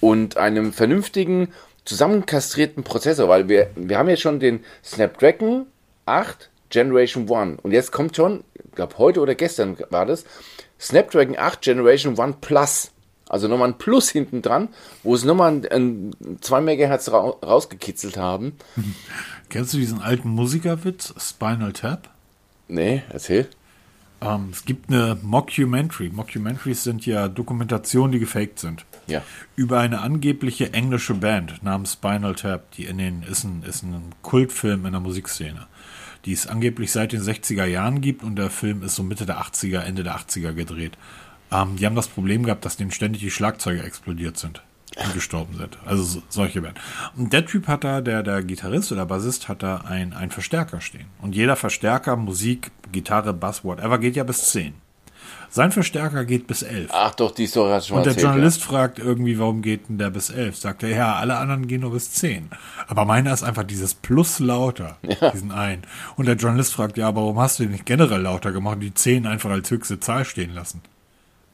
und 0.01 0.37
einem 0.37 0.73
vernünftigen 0.73 1.49
zusammenkastrierten 1.85 2.85
Prozessor, 2.85 3.29
weil 3.29 3.49
wir, 3.49 3.71
wir 3.77 3.99
haben 3.99 4.09
jetzt 4.09 4.23
schon 4.23 4.41
den 4.41 4.65
Snapdragon 4.85 5.67
8 6.07 6.51
Generation 6.71 7.31
1 7.31 7.61
und 7.63 7.73
jetzt 7.73 7.93
kommt 7.93 8.17
schon, 8.17 8.45
ich 8.55 8.73
glaube 8.75 8.99
heute 8.99 9.21
oder 9.21 9.35
gestern 9.35 9.77
war 9.91 10.07
das, 10.07 10.25
Snapdragon 10.81 11.39
8 11.39 11.63
Generation 11.63 12.19
1 12.19 12.37
Plus. 12.41 12.91
Also 13.29 13.49
nochmal 13.49 13.69
ein 13.69 13.79
Plus 13.79 14.11
hinten 14.11 14.43
dran, 14.43 14.69
wo 15.03 15.15
es 15.15 15.25
nochmal 15.25 15.53
ein, 15.53 15.67
ein 15.67 16.39
2 16.41 16.61
MHz 16.61 17.11
ra 17.11 17.21
rausgekitzelt 17.43 18.17
haben. 18.17 18.57
Kennst 19.49 19.73
du 19.73 19.79
diesen 19.79 20.03
alten 20.03 20.29
Musikerwitz, 20.29 21.15
Spinal 21.19 21.73
Tap? 21.73 22.11
Nee, 22.69 23.03
erzähl. 23.11 23.49
Ähm, 24.25 24.49
es 24.53 24.65
gibt 24.65 24.91
eine 24.91 25.17
Mockumentary. 25.23 26.09
Mockumentaries 26.09 26.83
sind 26.83 27.05
ja 27.07 27.29
Dokumentationen, 27.29 28.13
die 28.13 28.19
gefaked 28.19 28.59
sind. 28.59 28.85
Ja. 29.07 29.23
Über 29.55 29.81
eine 29.81 30.01
angebliche 30.01 30.73
englische 30.73 31.15
Band 31.15 31.63
namens 31.63 31.93
Spinal 31.93 32.35
Tap, 32.35 32.71
die 32.73 32.87
in 32.87 32.99
den, 32.99 33.23
ist 33.23 33.45
ein, 33.45 33.63
ist 33.63 33.83
ein 33.83 34.15
Kultfilm 34.23 34.87
in 34.87 34.93
der 34.93 35.01
Musikszene, 35.01 35.67
die 36.25 36.33
es 36.33 36.47
angeblich 36.47 36.91
seit 36.91 37.13
den 37.13 37.21
60er 37.21 37.67
Jahren 37.67 38.01
gibt 38.01 38.23
und 38.23 38.37
der 38.37 38.51
Film 38.51 38.83
ist 38.83 38.95
so 38.95 39.03
Mitte 39.03 39.27
der 39.27 39.43
80er, 39.43 39.81
Ende 39.81 40.05
der 40.05 40.17
80er 40.17 40.53
gedreht. 40.55 40.97
Ähm, 41.53 41.77
die 41.77 41.85
haben 41.85 41.97
das 41.97 42.09
Problem 42.09 42.45
gehabt, 42.45 42.65
dass 42.65 42.79
denen 42.79 42.93
ständig 42.93 43.21
die 43.21 43.31
Schlagzeuge 43.31 43.83
explodiert 43.83 44.39
sind 44.39 44.63
und 44.97 45.15
gestorben 45.15 45.57
sind. 45.57 45.79
Also 45.85 46.23
solche 46.29 46.63
Band. 46.63 46.79
Und 47.17 47.33
der 47.33 47.47
Typ 47.47 47.69
hat 47.69 47.85
da, 47.85 48.01
der, 48.01 48.23
der 48.23 48.43
Gitarrist 48.43 48.93
oder 48.93 49.07
Bassist 49.07 49.49
hat 49.49 49.63
da 49.63 49.79
ein, 49.79 50.13
ein 50.13 50.31
Verstärker 50.31 50.81
stehen. 50.81 51.07
Und 51.21 51.35
jeder 51.35 51.57
Verstärker, 51.57 52.17
Musik, 52.17 52.71
Gitarre, 52.93 53.33
Bass, 53.33 53.65
whatever, 53.65 53.99
geht 53.99 54.17
ja 54.17 54.25
bis 54.25 54.51
10. 54.51 54.75
Sein 55.55 55.71
Verstärker 55.71 56.25
geht 56.25 56.49
bis 56.49 56.63
11. 56.63 56.91
Ach 56.93 57.15
doch, 57.15 57.31
die 57.31 57.47
Story 57.47 57.71
hast 57.71 57.87
du 57.87 57.89
schon 57.91 57.99
Und 57.99 58.07
der 58.07 58.13
erzählt, 58.15 58.27
Journalist 58.27 58.63
fragt 58.63 58.99
irgendwie, 58.99 59.39
warum 59.39 59.63
geht 59.63 59.89
denn 59.89 59.99
der 59.99 60.11
bis 60.11 60.31
11? 60.31 60.57
Sagt 60.57 60.83
er, 60.83 60.89
ja, 60.89 61.15
alle 61.15 61.37
anderen 61.37 61.69
gehen 61.69 61.83
nur 61.83 61.93
bis 61.93 62.11
10. 62.11 62.51
Aber 62.89 63.05
meiner 63.05 63.33
ist 63.33 63.45
einfach 63.45 63.63
dieses 63.63 63.95
Plus 63.95 64.41
lauter, 64.41 64.99
diesen 65.33 65.53
einen. 65.53 65.83
Und 66.17 66.27
der 66.27 66.35
Journalist 66.35 66.75
fragt, 66.75 66.99
ja, 66.99 67.07
aber 67.07 67.21
warum 67.21 67.39
hast 67.39 67.59
du 67.59 67.63
den 67.63 67.73
nicht 67.73 67.87
generell 67.87 68.23
lauter 68.23 68.51
gemacht 68.51 68.75
und 68.75 68.81
die 68.81 68.95
10 68.95 69.27
einfach 69.27 69.51
als 69.51 69.71
höchste 69.71 70.01
Zahl 70.01 70.25
stehen 70.25 70.53
lassen? 70.55 70.83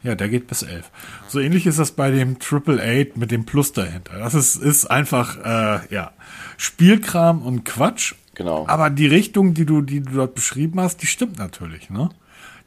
Ja, 0.02 0.14
der 0.14 0.28
geht 0.28 0.46
bis 0.46 0.62
11. 0.62 0.90
So 1.28 1.40
ähnlich 1.40 1.66
ist 1.66 1.78
das 1.78 1.92
bei 1.92 2.10
dem 2.10 2.38
Triple 2.38 2.82
Eight 2.82 3.16
mit 3.16 3.30
dem 3.30 3.44
Plus 3.44 3.72
dahinter. 3.72 4.18
Das 4.18 4.34
ist, 4.34 4.56
ist 4.56 4.86
einfach, 4.86 5.36
äh, 5.44 5.94
ja, 5.94 6.12
Spielkram 6.56 7.42
und 7.42 7.64
Quatsch. 7.64 8.14
Genau. 8.34 8.66
Aber 8.66 8.88
die 8.88 9.06
Richtung, 9.06 9.52
die 9.52 9.66
du, 9.66 9.82
die 9.82 10.00
du 10.00 10.12
dort 10.12 10.34
beschrieben 10.34 10.80
hast, 10.80 11.02
die 11.02 11.06
stimmt 11.06 11.38
natürlich, 11.38 11.90
ne? 11.90 12.08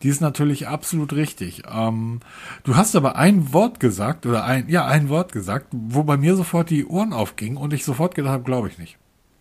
Die 0.04 0.10
ist 0.10 0.22
natürlich 0.22 0.68
absolut 0.68 1.14
richtig. 1.14 1.64
Ähm, 1.74 2.20
du 2.64 2.76
hast 2.76 2.96
aber 2.96 3.16
ein 3.16 3.54
Wort 3.54 3.80
gesagt, 3.80 4.26
oder 4.26 4.44
ein, 4.44 4.68
ja, 4.68 4.86
ein 4.86 5.08
Wort 5.08 5.32
gesagt, 5.32 5.68
wo 5.72 6.04
bei 6.04 6.18
mir 6.18 6.36
sofort 6.36 6.70
die 6.70 6.86
Ohren 6.86 7.14
aufgingen 7.14 7.58
und 7.58 7.74
ich 7.74 7.86
sofort 7.86 8.14
gedacht 8.14 8.34
habe, 8.34 8.44
glaube 8.44 8.68
ich 8.68 8.78
nicht. 8.78 8.98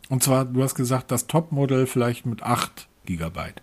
Und 0.08 0.22
zwar, 0.22 0.44
du 0.44 0.62
hast 0.62 0.76
gesagt, 0.76 1.10
das 1.10 1.26
Topmodell 1.26 1.86
vielleicht 1.86 2.26
mit 2.26 2.42
8 2.44 2.88
Gigabyte. 3.06 3.60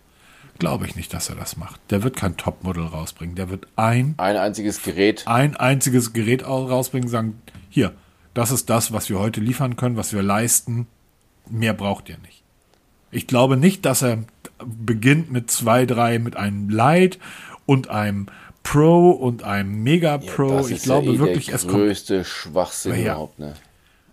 Glaube 0.59 0.85
ich 0.85 0.95
nicht, 0.95 1.13
dass 1.13 1.29
er 1.29 1.35
das 1.35 1.55
macht. 1.57 1.79
Der 1.89 2.03
wird 2.03 2.15
kein 2.17 2.35
Topmodell 2.37 2.83
rausbringen. 2.83 3.35
Der 3.35 3.49
wird 3.49 3.67
ein, 3.77 4.13
Ein 4.17 4.35
einziges 4.37 4.83
Gerät. 4.83 5.23
ein 5.25 5.55
einziges 5.55 6.13
Gerät 6.13 6.43
au- 6.43 6.65
rausbringen, 6.65 7.07
sagen, 7.09 7.41
hier, 7.69 7.93
das 8.33 8.51
ist 8.51 8.69
das, 8.69 8.91
was 8.91 9.09
wir 9.09 9.19
heute 9.19 9.39
liefern 9.41 9.75
können, 9.77 9.95
was 9.97 10.11
wir 10.13 10.21
leisten. 10.21 10.87
Mehr 11.49 11.73
braucht 11.73 12.09
ihr 12.09 12.17
nicht. 12.19 12.43
Ich 13.11 13.25
glaube 13.25 13.57
nicht, 13.57 13.85
dass 13.85 14.01
er 14.03 14.19
beginnt 14.65 15.31
mit 15.31 15.49
zwei, 15.49 15.85
drei, 15.85 16.19
mit 16.19 16.35
einem 16.35 16.69
Lite 16.69 17.17
und 17.65 17.89
einem 17.89 18.27
Pro 18.61 19.11
und 19.11 19.43
einem 19.43 19.81
Mega 19.81 20.17
Pro. 20.19 20.49
das 20.57 20.67
ich 20.69 20.77
ist 20.77 20.83
glaube 20.83 21.07
ja 21.07 21.13
eh 21.13 21.19
wirklich, 21.19 21.45
der 21.47 21.55
es 21.55 21.61
kommt. 21.63 21.73
größte 21.75 22.25
Schwachsinn 22.25 22.95
Ja. 22.95 23.13
überhaupt, 23.13 23.39
ne? 23.39 23.53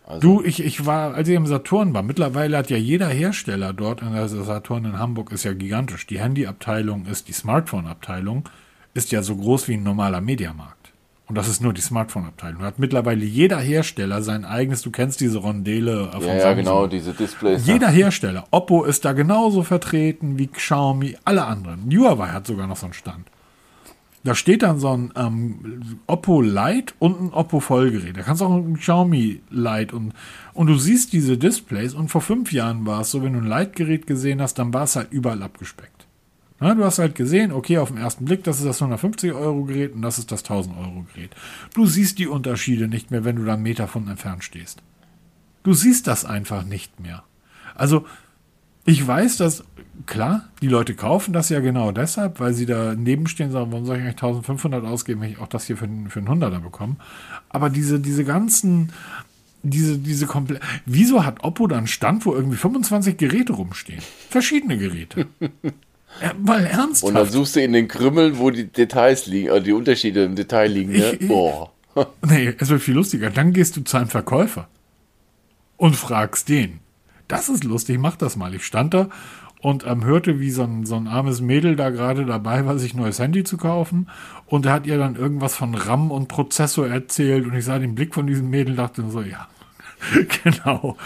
Also, 0.06 0.20
Du, 0.20 0.42
ich, 0.44 0.64
ich 0.64 0.86
war, 0.86 1.14
als 1.14 1.28
ich 1.28 1.34
im 1.34 1.46
Saturn 1.46 1.92
war, 1.92 2.04
mittlerweile 2.04 2.56
hat 2.56 2.70
ja 2.70 2.76
jeder 2.76 3.08
Hersteller 3.08 3.72
dort, 3.72 4.02
in 4.02 4.12
der 4.12 4.28
Saturn 4.28 4.84
in 4.84 4.98
Hamburg 4.98 5.32
ist 5.32 5.44
ja 5.44 5.52
gigantisch. 5.52 6.06
Die 6.06 6.20
Handyabteilung 6.20 7.06
ist, 7.06 7.26
die 7.26 7.32
Smartphone-Abteilung 7.32 8.48
ist 8.94 9.10
ja 9.10 9.22
so 9.22 9.34
groß 9.34 9.66
wie 9.66 9.74
ein 9.74 9.82
normaler 9.82 10.20
Mediamarkt. 10.20 10.92
Und 11.28 11.34
das 11.36 11.48
ist 11.48 11.60
nur 11.60 11.72
die 11.72 11.80
Smartphone-Abteilung. 11.80 12.62
Hat 12.62 12.78
mittlerweile 12.78 13.24
jeder 13.24 13.58
Hersteller 13.58 14.22
sein 14.22 14.44
eigenes, 14.44 14.82
du 14.82 14.92
kennst 14.92 15.20
diese 15.20 15.38
Rondele 15.38 16.12
von 16.12 16.22
ja, 16.22 16.36
ja, 16.36 16.54
genau, 16.54 16.86
diese 16.86 17.12
Displays. 17.12 17.66
Jeder 17.66 17.88
Hersteller, 17.88 18.44
Oppo 18.52 18.84
ist 18.84 19.04
da 19.04 19.12
genauso 19.12 19.64
vertreten 19.64 20.38
wie 20.38 20.46
Xiaomi, 20.46 21.16
alle 21.24 21.46
anderen. 21.46 21.90
Huawei 21.90 22.28
hat 22.28 22.46
sogar 22.46 22.68
noch 22.68 22.76
so 22.76 22.86
einen 22.86 22.92
Stand. 22.92 23.26
Da 24.26 24.34
steht 24.34 24.62
dann 24.64 24.80
so 24.80 24.88
ein 24.88 25.12
ähm, 25.14 26.00
Oppo 26.08 26.40
Lite 26.40 26.94
und 26.98 27.20
ein 27.20 27.32
Oppo 27.32 27.60
Vollgerät. 27.60 28.16
Da 28.16 28.22
kannst 28.22 28.40
du 28.40 28.46
auch 28.46 28.56
ein 28.56 28.76
Xiaomi 28.76 29.40
Lite 29.50 29.94
und, 29.94 30.14
und 30.52 30.66
du 30.66 30.76
siehst 30.76 31.12
diese 31.12 31.38
Displays 31.38 31.94
und 31.94 32.08
vor 32.08 32.22
fünf 32.22 32.52
Jahren 32.52 32.84
war 32.86 33.02
es 33.02 33.12
so, 33.12 33.22
wenn 33.22 33.34
du 33.34 33.38
ein 33.38 33.46
Lite-Gerät 33.46 34.08
gesehen 34.08 34.42
hast, 34.42 34.54
dann 34.54 34.74
war 34.74 34.82
es 34.82 34.96
halt 34.96 35.12
überall 35.12 35.44
abgespeckt. 35.44 36.08
Na, 36.58 36.74
du 36.74 36.84
hast 36.84 36.98
halt 36.98 37.14
gesehen, 37.14 37.52
okay, 37.52 37.78
auf 37.78 37.90
den 37.90 37.98
ersten 37.98 38.24
Blick, 38.24 38.42
das 38.42 38.58
ist 38.58 38.66
das 38.66 38.82
150 38.82 39.32
Euro 39.32 39.62
Gerät 39.62 39.94
und 39.94 40.02
das 40.02 40.18
ist 40.18 40.32
das 40.32 40.42
1000 40.42 40.76
Euro 40.76 41.06
Gerät. 41.14 41.30
Du 41.74 41.86
siehst 41.86 42.18
die 42.18 42.26
Unterschiede 42.26 42.88
nicht 42.88 43.12
mehr, 43.12 43.24
wenn 43.24 43.36
du 43.36 43.44
da 43.44 43.52
einen 43.54 43.62
Meter 43.62 43.86
von 43.86 44.08
entfernt 44.08 44.42
stehst. 44.42 44.82
Du 45.62 45.72
siehst 45.72 46.08
das 46.08 46.24
einfach 46.24 46.64
nicht 46.64 46.98
mehr. 46.98 47.22
Also, 47.76 48.04
ich 48.86 49.06
weiß, 49.06 49.36
dass, 49.36 49.62
klar, 50.06 50.48
die 50.60 50.68
Leute 50.68 50.94
kaufen 50.94 51.32
das 51.32 51.48
ja 51.48 51.60
genau 51.60 51.92
deshalb, 51.92 52.38
weil 52.40 52.52
sie 52.52 52.66
da 52.66 52.94
nebenstehen 52.94 53.46
und 53.46 53.52
sagen, 53.52 53.72
warum 53.72 53.86
soll 53.86 53.96
ich 53.96 54.02
eigentlich 54.02 54.16
1500 54.16 54.84
ausgeben, 54.84 55.20
wenn 55.22 55.30
ich 55.32 55.38
auch 55.38 55.48
das 55.48 55.64
hier 55.66 55.76
für, 55.76 55.86
einen- 55.86 56.10
für 56.10 56.18
einen 56.18 56.28
Hunderter 56.28 56.60
bekomme. 56.60 56.96
Aber 57.48 57.70
diese, 57.70 57.98
diese 58.00 58.24
ganzen, 58.24 58.92
diese, 59.62 59.98
diese 59.98 60.26
komplett, 60.26 60.60
wieso 60.84 61.24
hat 61.24 61.42
Oppo 61.44 61.66
da 61.66 61.78
einen 61.78 61.86
Stand, 61.86 62.26
wo 62.26 62.34
irgendwie 62.34 62.56
25 62.56 63.16
Geräte 63.16 63.54
rumstehen? 63.54 64.02
Verschiedene 64.30 64.76
Geräte. 64.78 65.26
ja, 65.40 66.32
mal 66.42 66.64
ernsthaft. 66.64 67.04
Und 67.04 67.14
dann 67.14 67.28
suchst 67.30 67.56
du 67.56 67.62
in 67.62 67.72
den 67.72 67.88
Krümmeln, 67.88 68.38
wo 68.38 68.50
die 68.50 68.66
Details 68.66 69.26
liegen, 69.26 69.50
oder 69.50 69.60
die 69.60 69.72
Unterschiede 69.72 70.24
im 70.24 70.34
Detail 70.36 70.68
liegen, 70.70 70.92
ne? 70.92 71.12
Ich- 71.12 71.28
Boah. 71.28 71.72
Nee, 72.28 72.54
es 72.58 72.68
wird 72.68 72.82
viel 72.82 72.92
lustiger. 72.94 73.30
Dann 73.30 73.54
gehst 73.54 73.74
du 73.76 73.80
zu 73.80 73.96
einem 73.96 74.08
Verkäufer 74.08 74.68
und 75.78 75.96
fragst 75.96 76.48
den. 76.50 76.80
Das 77.26 77.48
ist 77.48 77.64
lustig, 77.64 77.98
mach 77.98 78.16
das 78.16 78.36
mal. 78.36 78.54
Ich 78.54 78.64
stand 78.64 78.92
da 78.94 79.08
und 79.66 79.84
ähm, 79.84 80.04
hörte, 80.04 80.38
wie 80.38 80.52
so 80.52 80.62
ein, 80.62 80.86
so 80.86 80.94
ein 80.94 81.08
armes 81.08 81.40
Mädel 81.40 81.74
da 81.74 81.90
gerade 81.90 82.24
dabei 82.24 82.64
war, 82.66 82.78
sich 82.78 82.94
ein 82.94 82.98
neues 82.98 83.18
Handy 83.18 83.42
zu 83.42 83.56
kaufen. 83.56 84.08
Und 84.46 84.64
er 84.64 84.72
hat 84.72 84.86
ihr 84.86 84.96
dann 84.96 85.16
irgendwas 85.16 85.56
von 85.56 85.74
RAM 85.74 86.12
und 86.12 86.28
Prozessor 86.28 86.86
erzählt. 86.86 87.44
Und 87.46 87.54
ich 87.56 87.64
sah 87.64 87.80
den 87.80 87.96
Blick 87.96 88.14
von 88.14 88.28
diesem 88.28 88.48
Mädel 88.48 88.74
und 88.74 88.76
dachte 88.76 89.02
so, 89.10 89.22
ja, 89.22 89.48
genau. 90.44 90.96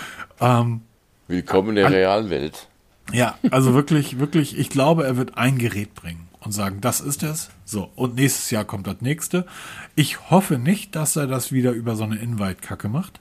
Ähm, 0.41 0.83
Willkommen 1.27 1.71
in 1.71 1.77
der 1.77 1.91
realen 1.91 2.29
Welt. 2.29 2.69
ja, 3.15 3.39
also 3.51 3.73
wirklich, 3.73 4.19
wirklich, 4.19 4.59
ich 4.59 4.69
glaube, 4.69 5.05
er 5.05 5.17
wird 5.17 5.39
ein 5.39 5.57
Gerät 5.57 5.95
bringen 5.95 6.29
und 6.41 6.53
sagen, 6.53 6.83
das 6.83 7.01
ist 7.01 7.23
es. 7.23 7.49
So, 7.65 7.89
und 7.97 8.17
nächstes 8.17 8.51
Jahr 8.51 8.67
kommt 8.67 8.87
das 8.87 9.01
nächste. 9.01 9.47
Ich 9.95 10.29
hoffe 10.29 10.59
nicht, 10.59 10.95
dass 10.97 11.17
er 11.17 11.27
das 11.27 11.51
wieder 11.51 11.73
über 11.73 11.97
so 11.97 12.05
eine 12.05 12.17
Invite-Kacke 12.17 12.91
macht, 12.91 13.21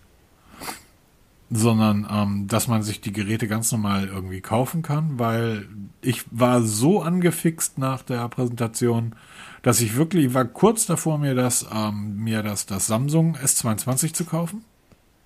sondern 1.49 2.07
ähm, 2.09 2.47
dass 2.47 2.67
man 2.67 2.83
sich 2.83 3.01
die 3.01 3.11
Geräte 3.13 3.47
ganz 3.47 3.71
normal 3.71 4.07
irgendwie 4.07 4.41
kaufen 4.41 4.81
kann, 4.81 5.17
weil 5.17 5.67
ich 6.01 6.23
war 6.31 6.61
so 6.61 7.01
angefixt 7.01 7.77
nach 7.77 8.03
der 8.03 8.27
Präsentation, 8.29 9.15
dass 9.63 9.81
ich 9.81 9.95
wirklich 9.95 10.25
ich 10.27 10.33
war 10.33 10.45
kurz 10.45 10.85
davor, 10.85 11.17
mir 11.17 11.35
das, 11.35 11.65
ähm, 11.73 12.17
mir 12.23 12.43
das, 12.43 12.65
das 12.67 12.85
Samsung 12.87 13.35
S22 13.35 14.13
zu 14.13 14.25
kaufen. 14.25 14.63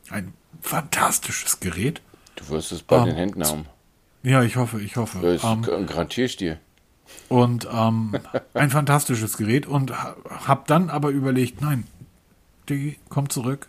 Ein 0.09 0.33
fantastisches 0.61 1.59
Gerät. 1.59 2.01
Du 2.35 2.47
wirst 2.49 2.71
es 2.71 2.83
bei 2.83 2.97
Ähm, 2.97 3.05
den 3.05 3.15
Händen 3.15 3.43
haben. 3.45 3.65
Ja, 4.23 4.41
ich 4.43 4.55
hoffe, 4.55 4.79
ich 4.81 4.95
hoffe. 4.95 5.19
Das 5.21 5.43
Ähm, 5.43 5.61
garantiere 5.63 6.25
ich 6.25 6.37
dir. 6.37 6.57
und 7.27 7.67
ähm, 7.71 8.15
ein 8.53 8.69
fantastisches 8.69 9.35
Gerät 9.37 9.65
und 9.67 9.91
ha- 9.91 10.15
hab 10.47 10.67
dann 10.67 10.89
aber 10.89 11.09
überlegt, 11.09 11.61
nein, 11.61 11.85
die 12.69 12.97
kommt 13.09 13.33
zurück. 13.33 13.67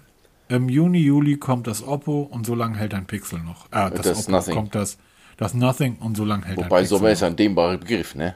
Im 0.48 0.68
Juni, 0.68 0.98
Juli 0.98 1.36
kommt 1.36 1.66
das 1.66 1.86
Oppo 1.86 2.22
und 2.30 2.44
so 2.46 2.54
lange 2.54 2.76
hält 2.76 2.94
ein 2.94 3.06
Pixel 3.06 3.40
noch. 3.40 3.66
Ah, 3.70 3.90
das, 3.90 4.02
Das 4.02 4.18
Oppo 4.20 4.32
Nothing. 4.32 4.54
kommt 4.54 4.74
das, 4.74 4.98
das 5.36 5.54
Nothing 5.54 5.96
und 5.96 6.16
so 6.16 6.24
lange 6.24 6.44
hält 6.44 6.58
Wobei 6.58 6.76
ein 6.76 6.82
Pixel 6.82 6.98
Sommer 6.98 7.10
ist 7.10 7.22
ein 7.22 7.36
dehnbarer 7.36 7.78
Begriff, 7.78 8.14
ne? 8.14 8.34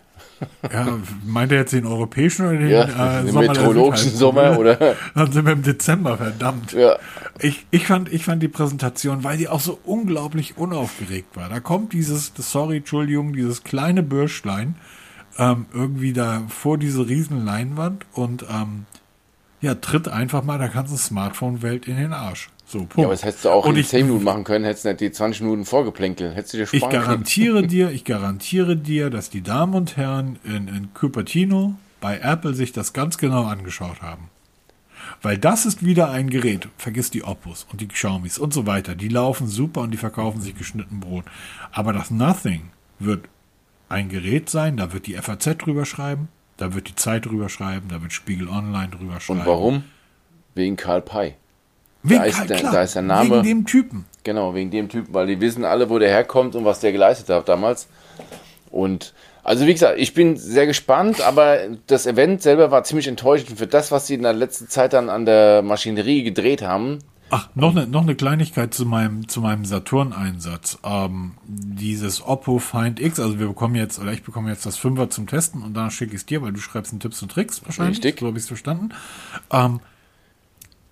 Ja, 0.72 0.98
meint 1.26 1.50
er 1.52 1.58
jetzt 1.58 1.72
den 1.72 1.84
europäischen 1.84 2.46
oder 2.46 2.56
den, 2.56 2.68
Ja, 2.68 3.18
äh, 3.18 3.24
den 3.24 3.32
Sommer 3.32 3.48
meteorologischen? 3.48 4.14
Sommer, 4.14 4.58
oder? 4.58 4.96
Dann 5.14 5.32
sind 5.32 5.44
wir 5.44 5.52
im 5.52 5.62
Dezember, 5.62 6.16
verdammt. 6.16 6.72
Ja. 6.72 6.96
Ich, 7.40 7.66
ich, 7.70 7.86
fand, 7.86 8.12
ich 8.12 8.24
fand 8.24 8.42
die 8.42 8.48
Präsentation, 8.48 9.24
weil 9.24 9.36
die 9.36 9.48
auch 9.48 9.60
so 9.60 9.78
unglaublich 9.84 10.56
unaufgeregt 10.56 11.36
war. 11.36 11.48
Da 11.48 11.60
kommt 11.60 11.92
dieses, 11.92 12.32
sorry, 12.36 12.78
Entschuldigung, 12.78 13.32
dieses 13.32 13.64
kleine 13.64 14.02
Bürschlein 14.02 14.76
ähm, 15.38 15.66
irgendwie 15.72 16.12
da 16.12 16.42
vor 16.48 16.78
diese 16.78 17.08
riesen 17.08 17.44
Leinwand 17.44 18.06
und 18.12 18.44
ähm, 18.50 18.86
ja, 19.60 19.74
tritt 19.74 20.08
einfach 20.08 20.44
mal 20.44 20.58
der 20.58 20.68
ganzen 20.68 20.96
Smartphone-Welt 20.96 21.88
in 21.88 21.96
den 21.96 22.12
Arsch. 22.12 22.50
So, 22.66 22.80
Punkt. 22.80 22.98
Ja, 22.98 23.04
aber 23.04 23.14
das 23.14 23.24
hättest 23.24 23.44
du 23.46 23.48
auch 23.48 23.64
und 23.64 23.74
in 23.74 23.80
ich, 23.80 23.88
10 23.88 24.06
Minuten 24.06 24.24
machen 24.24 24.44
können, 24.44 24.64
hättest 24.64 24.84
du 24.84 24.88
nicht 24.90 25.00
die 25.00 25.10
20 25.10 25.40
Minuten 25.42 25.64
vorgeplänkelt. 25.64 26.36
Hättest 26.36 26.52
du 26.52 26.58
dir 26.58 26.62
ich 26.64 26.68
sparen 26.68 26.90
können. 26.90 27.04
garantiere 27.04 27.62
dir, 27.66 27.90
ich 27.90 28.04
garantiere 28.04 28.76
dir, 28.76 29.10
dass 29.10 29.30
die 29.30 29.42
Damen 29.42 29.74
und 29.74 29.96
Herren 29.96 30.38
in, 30.44 30.68
in 30.68 30.92
Cupertino 30.92 31.74
bei 32.00 32.18
Apple 32.18 32.54
sich 32.54 32.72
das 32.72 32.92
ganz 32.92 33.18
genau 33.18 33.44
angeschaut 33.44 34.02
haben. 34.02 34.28
Weil 35.22 35.38
das 35.38 35.64
ist 35.64 35.84
wieder 35.84 36.10
ein 36.10 36.28
Gerät. 36.28 36.68
Vergiss 36.76 37.10
die 37.10 37.24
Oppos 37.24 37.66
und 37.72 37.80
die 37.80 37.88
Xiaomis 37.88 38.38
und 38.38 38.52
so 38.52 38.66
weiter. 38.66 38.94
Die 38.94 39.08
laufen 39.08 39.46
super 39.46 39.80
und 39.80 39.90
die 39.90 39.96
verkaufen 39.96 40.40
sich 40.40 40.54
geschnitten 40.54 41.00
Brot. 41.00 41.24
Aber 41.72 41.92
das 41.92 42.10
Nothing 42.10 42.70
wird 42.98 43.24
ein 43.88 44.08
Gerät 44.08 44.50
sein, 44.50 44.76
da 44.76 44.92
wird 44.92 45.06
die 45.06 45.14
FAZ 45.14 45.56
drüber 45.58 45.86
schreiben, 45.86 46.28
da 46.58 46.74
wird 46.74 46.88
die 46.88 46.94
Zeit 46.94 47.24
drüber 47.24 47.48
schreiben, 47.48 47.88
da 47.88 48.02
wird 48.02 48.12
Spiegel 48.12 48.48
Online 48.48 48.88
drüber 48.90 49.18
schreiben. 49.20 49.40
Und 49.40 49.46
warum? 49.46 49.84
Wegen 50.54 50.76
Karl 50.76 51.00
Pei. 51.00 51.36
Wegen, 52.02 52.20
Da 52.20 52.26
ist 52.26 52.48
der- 52.50 52.56
klar, 52.58 52.72
da 52.72 52.82
ist 52.82 52.94
der 52.94 53.02
Name- 53.02 53.30
Wegen 53.36 53.42
dem 53.44 53.66
Typen. 53.66 54.04
Genau, 54.24 54.54
wegen 54.54 54.70
dem 54.70 54.88
Typen, 54.88 55.12
weil 55.14 55.26
die 55.26 55.40
wissen 55.40 55.64
alle, 55.64 55.88
wo 55.88 55.98
der 55.98 56.10
herkommt 56.10 56.54
und 56.54 56.64
was 56.64 56.80
der 56.80 56.92
geleistet 56.92 57.28
hat 57.30 57.48
damals. 57.48 57.88
Und 58.70 59.14
also 59.42 59.66
wie 59.66 59.72
gesagt, 59.72 59.98
ich 59.98 60.12
bin 60.12 60.36
sehr 60.36 60.66
gespannt, 60.66 61.20
aber 61.22 61.58
das 61.86 62.06
Event 62.06 62.42
selber 62.42 62.70
war 62.70 62.84
ziemlich 62.84 63.08
enttäuschend 63.08 63.58
für 63.58 63.66
das, 63.66 63.90
was 63.90 64.06
sie 64.06 64.14
in 64.14 64.22
der 64.22 64.34
letzten 64.34 64.68
Zeit 64.68 64.92
dann 64.92 65.08
an 65.08 65.24
der 65.24 65.62
Maschinerie 65.62 66.22
gedreht 66.22 66.60
haben. 66.62 66.98
Ach, 67.30 67.48
noch 67.54 67.76
eine 67.76 67.86
noch 67.86 68.02
eine 68.02 68.14
Kleinigkeit 68.14 68.72
zu 68.72 68.86
meinem 68.86 69.28
zu 69.28 69.40
meinem 69.40 69.64
Saturn-Einsatz. 69.64 70.78
Ähm, 70.82 71.32
dieses 71.46 72.22
Oppo 72.22 72.58
Find 72.58 73.00
X, 73.00 73.20
also 73.20 73.38
wir 73.38 73.48
bekommen 73.48 73.74
jetzt 73.74 73.98
oder 73.98 74.12
ich 74.12 74.22
bekomme 74.22 74.50
jetzt 74.50 74.64
das 74.64 74.76
Fünfer 74.78 75.10
zum 75.10 75.26
Testen 75.26 75.62
und 75.62 75.74
danach 75.74 75.90
schicke 75.90 76.14
ich 76.14 76.22
es 76.22 76.26
dir, 76.26 76.40
weil 76.42 76.52
du 76.52 76.60
schreibst 76.60 76.92
einen 76.92 77.00
Tipps 77.00 77.20
und 77.22 77.30
Tricks 77.30 77.64
wahrscheinlich. 77.64 77.98
Richtig. 77.98 78.20
So 78.20 78.26
habe 78.26 78.38
ich 78.38 78.44
es 78.44 78.48
verstanden. 78.48 78.90
Ähm, 79.50 79.80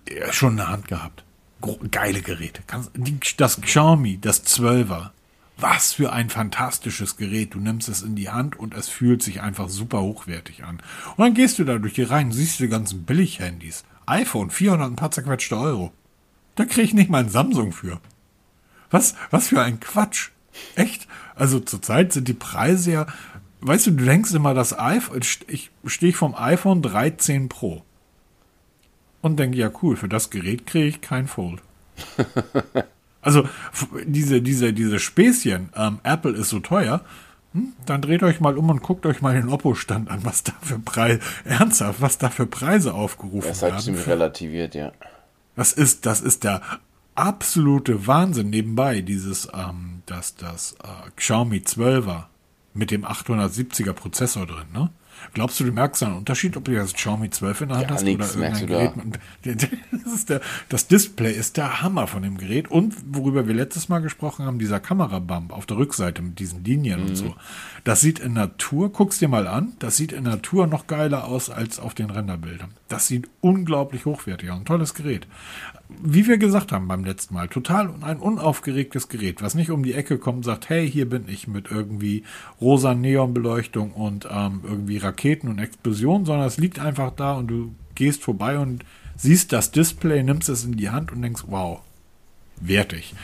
ja, 0.09 0.31
schon 0.31 0.51
in 0.51 0.57
der 0.57 0.69
Hand 0.69 0.87
gehabt. 0.87 1.23
Geile 1.91 2.21
Geräte. 2.21 2.61
Das 3.37 3.61
Xiaomi, 3.61 4.19
das 4.21 4.45
12er, 4.45 5.09
Was 5.59 5.93
für 5.93 6.13
ein 6.13 6.29
fantastisches 6.29 7.17
Gerät. 7.17 7.55
Du 7.55 7.59
nimmst 7.59 7.89
es 7.89 8.03
in 8.03 8.15
die 8.15 8.29
Hand 8.29 8.59
und 8.59 8.75
es 8.75 8.89
fühlt 8.89 9.23
sich 9.23 9.41
einfach 9.41 9.69
super 9.69 10.01
hochwertig 10.01 10.63
an. 10.63 10.77
Und 11.15 11.23
dann 11.23 11.33
gehst 11.33 11.57
du 11.57 11.63
da 11.63 11.79
durch 11.79 11.93
die 11.93 12.03
Reihen, 12.03 12.31
siehst 12.31 12.59
du 12.59 12.65
die 12.65 12.69
ganzen 12.69 13.05
Billig-Handys. 13.05 13.83
iPhone, 14.05 14.51
400 14.51 14.91
ein 14.91 14.95
paar 14.95 15.09
zerquetschte 15.09 15.57
Euro. 15.57 15.91
Da 16.57 16.65
krieg 16.65 16.83
ich 16.83 16.93
nicht 16.93 17.09
mal 17.09 17.23
ein 17.23 17.29
Samsung 17.29 17.71
für. 17.71 18.01
Was, 18.89 19.15
was 19.31 19.47
für 19.47 19.61
ein 19.61 19.79
Quatsch. 19.79 20.31
Echt? 20.75 21.07
Also 21.35 21.59
zurzeit 21.59 22.11
sind 22.11 22.27
die 22.27 22.33
Preise 22.33 22.91
ja, 22.91 23.07
weißt 23.61 23.87
du, 23.87 23.91
du 23.91 24.03
denkst 24.03 24.33
immer, 24.33 24.53
das 24.53 24.77
iPhone, 24.77 25.21
ich 25.47 25.71
stehe 25.85 26.13
vom 26.13 26.35
iPhone 26.35 26.81
13 26.81 27.47
Pro. 27.47 27.83
Und 29.21 29.37
denke, 29.37 29.57
ja 29.57 29.71
cool, 29.81 29.95
für 29.95 30.09
das 30.09 30.29
Gerät 30.29 30.65
kriege 30.65 30.87
ich 30.87 31.01
kein 31.01 31.27
Fold. 31.27 31.61
Also 33.19 33.43
diese, 34.05 34.41
diese, 34.41 34.71
diese 34.71 34.99
Späßchen, 34.99 35.69
ähm, 35.75 35.99
Apple 36.03 36.31
ist 36.31 36.47
so 36.47 36.61
teuer, 36.61 37.01
hm, 37.51 37.73
dann 37.85 38.01
dreht 38.01 38.23
euch 38.23 38.39
mal 38.39 38.57
um 38.57 38.69
und 38.69 38.81
guckt 38.81 39.05
euch 39.05 39.21
mal 39.21 39.33
den 39.33 39.49
Oppo-Stand 39.49 40.09
an, 40.09 40.23
was 40.23 40.43
da 40.43 40.53
für 40.61 40.79
Preise, 40.79 41.19
ernsthaft, 41.43 41.99
was 41.99 42.17
da 42.19 42.29
für 42.29 42.45
Preise 42.45 42.93
aufgerufen 42.93 43.49
das 43.49 43.61
werden. 43.63 43.71
Das 43.71 43.79
hat 43.79 43.83
ziemlich 43.83 44.07
relativiert, 44.07 44.75
ja. 44.75 44.93
Das 45.57 45.73
ist, 45.73 46.05
das 46.05 46.21
ist 46.21 46.43
der 46.43 46.61
absolute 47.15 48.05
Wahnsinn 48.05 48.51
nebenbei, 48.51 49.01
dieses, 49.01 49.49
ähm, 49.53 50.03
das, 50.05 50.35
das 50.35 50.73
äh, 50.83 51.09
Xiaomi 51.15 51.57
12er 51.57 52.25
mit 52.75 52.91
dem 52.91 53.03
870er 53.03 53.93
Prozessor 53.93 54.45
drin, 54.45 54.67
ne? 54.71 54.91
Glaubst 55.33 55.59
du, 55.59 55.63
du 55.63 55.71
merkst 55.71 56.03
einen 56.03 56.15
Unterschied, 56.15 56.57
ob 56.57 56.65
du 56.65 56.73
das 56.73 56.93
Xiaomi 56.93 57.29
12 57.29 57.61
in 57.61 57.67
der 57.69 57.77
Hand 57.77 57.89
ja, 57.89 57.95
hast 57.95 58.03
nix, 58.03 58.35
oder 58.35 58.45
irgendein 58.45 58.67
Gerät? 58.67 58.95
Mit, 59.43 59.69
das, 60.05 60.25
der, 60.25 60.41
das 60.69 60.87
Display 60.87 61.31
ist 61.31 61.57
der 61.57 61.81
Hammer 61.81 62.07
von 62.07 62.23
dem 62.23 62.37
Gerät. 62.37 62.69
Und 62.69 62.95
worüber 63.07 63.47
wir 63.47 63.53
letztes 63.53 63.89
Mal 63.89 63.99
gesprochen 63.99 64.45
haben, 64.45 64.59
dieser 64.59 64.79
Kamerabump 64.79 65.51
auf 65.53 65.65
der 65.65 65.77
Rückseite 65.77 66.21
mit 66.21 66.39
diesen 66.39 66.63
Linien 66.63 67.01
mhm. 67.01 67.07
und 67.07 67.15
so. 67.15 67.35
Das 67.83 68.01
sieht 68.01 68.19
in 68.19 68.33
Natur, 68.33 68.91
guck's 68.91 69.19
dir 69.19 69.27
mal 69.27 69.47
an, 69.47 69.73
das 69.79 69.97
sieht 69.97 70.11
in 70.11 70.23
Natur 70.23 70.67
noch 70.67 70.87
geiler 70.87 71.25
aus 71.25 71.49
als 71.49 71.79
auf 71.79 71.93
den 71.93 72.09
Renderbildern. 72.09 72.69
Das 72.87 73.07
sieht 73.07 73.29
unglaublich 73.41 74.05
hochwertig 74.05 74.49
aus. 74.51 74.59
Ein 74.59 74.65
tolles 74.65 74.93
Gerät 74.93 75.27
wie 75.89 76.27
wir 76.27 76.37
gesagt 76.37 76.71
haben 76.71 76.87
beim 76.87 77.05
letzten 77.05 77.33
Mal, 77.33 77.47
total 77.47 77.93
ein 78.01 78.17
unaufgeregtes 78.17 79.07
Gerät, 79.07 79.41
was 79.41 79.55
nicht 79.55 79.71
um 79.71 79.83
die 79.83 79.93
Ecke 79.93 80.17
kommt 80.17 80.37
und 80.37 80.43
sagt, 80.43 80.69
hey, 80.69 80.89
hier 80.89 81.09
bin 81.09 81.29
ich 81.29 81.47
mit 81.47 81.71
irgendwie 81.71 82.23
rosa 82.59 82.93
Neonbeleuchtung 82.93 83.91
und 83.91 84.27
ähm, 84.29 84.61
irgendwie 84.63 84.97
Raketen 84.97 85.47
und 85.47 85.59
Explosionen, 85.59 86.25
sondern 86.25 86.47
es 86.47 86.57
liegt 86.57 86.79
einfach 86.79 87.11
da 87.11 87.33
und 87.35 87.47
du 87.47 87.73
gehst 87.95 88.23
vorbei 88.23 88.59
und 88.59 88.83
siehst 89.15 89.53
das 89.53 89.71
Display, 89.71 90.23
nimmst 90.23 90.49
es 90.49 90.65
in 90.65 90.73
die 90.73 90.89
Hand 90.89 91.11
und 91.11 91.21
denkst, 91.21 91.43
wow, 91.47 91.81
wertig. 92.59 93.15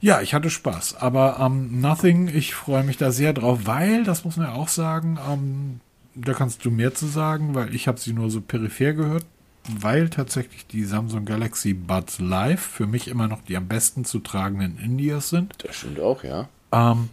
Ja, 0.00 0.20
ich 0.20 0.34
hatte 0.34 0.50
Spaß, 0.50 0.96
aber 0.96 1.38
ähm, 1.40 1.80
Nothing, 1.80 2.28
ich 2.28 2.54
freue 2.54 2.84
mich 2.84 2.96
da 2.96 3.10
sehr 3.10 3.32
drauf, 3.32 3.60
weil, 3.64 4.04
das 4.04 4.24
muss 4.24 4.36
man 4.36 4.46
ja 4.48 4.52
auch 4.54 4.68
sagen, 4.68 5.18
ähm, 5.30 5.80
da 6.14 6.32
kannst 6.32 6.64
du 6.64 6.70
mehr 6.70 6.94
zu 6.94 7.06
sagen, 7.06 7.54
weil 7.54 7.74
ich 7.74 7.88
habe 7.88 8.00
sie 8.00 8.12
nur 8.12 8.30
so 8.30 8.40
peripher 8.40 8.94
gehört 8.94 9.24
weil 9.68 10.10
tatsächlich 10.10 10.66
die 10.66 10.84
Samsung 10.84 11.24
Galaxy 11.24 11.74
Buds 11.74 12.18
Live 12.18 12.60
für 12.60 12.86
mich 12.86 13.08
immer 13.08 13.28
noch 13.28 13.42
die 13.42 13.56
am 13.56 13.66
besten 13.68 14.04
zu 14.04 14.18
tragenden 14.18 14.78
In-Ears 14.78 15.30
sind. 15.30 15.54
Das 15.58 15.76
stimmt 15.76 16.00
auch, 16.00 16.22
ja. 16.24 16.48
Ähm, 16.72 17.08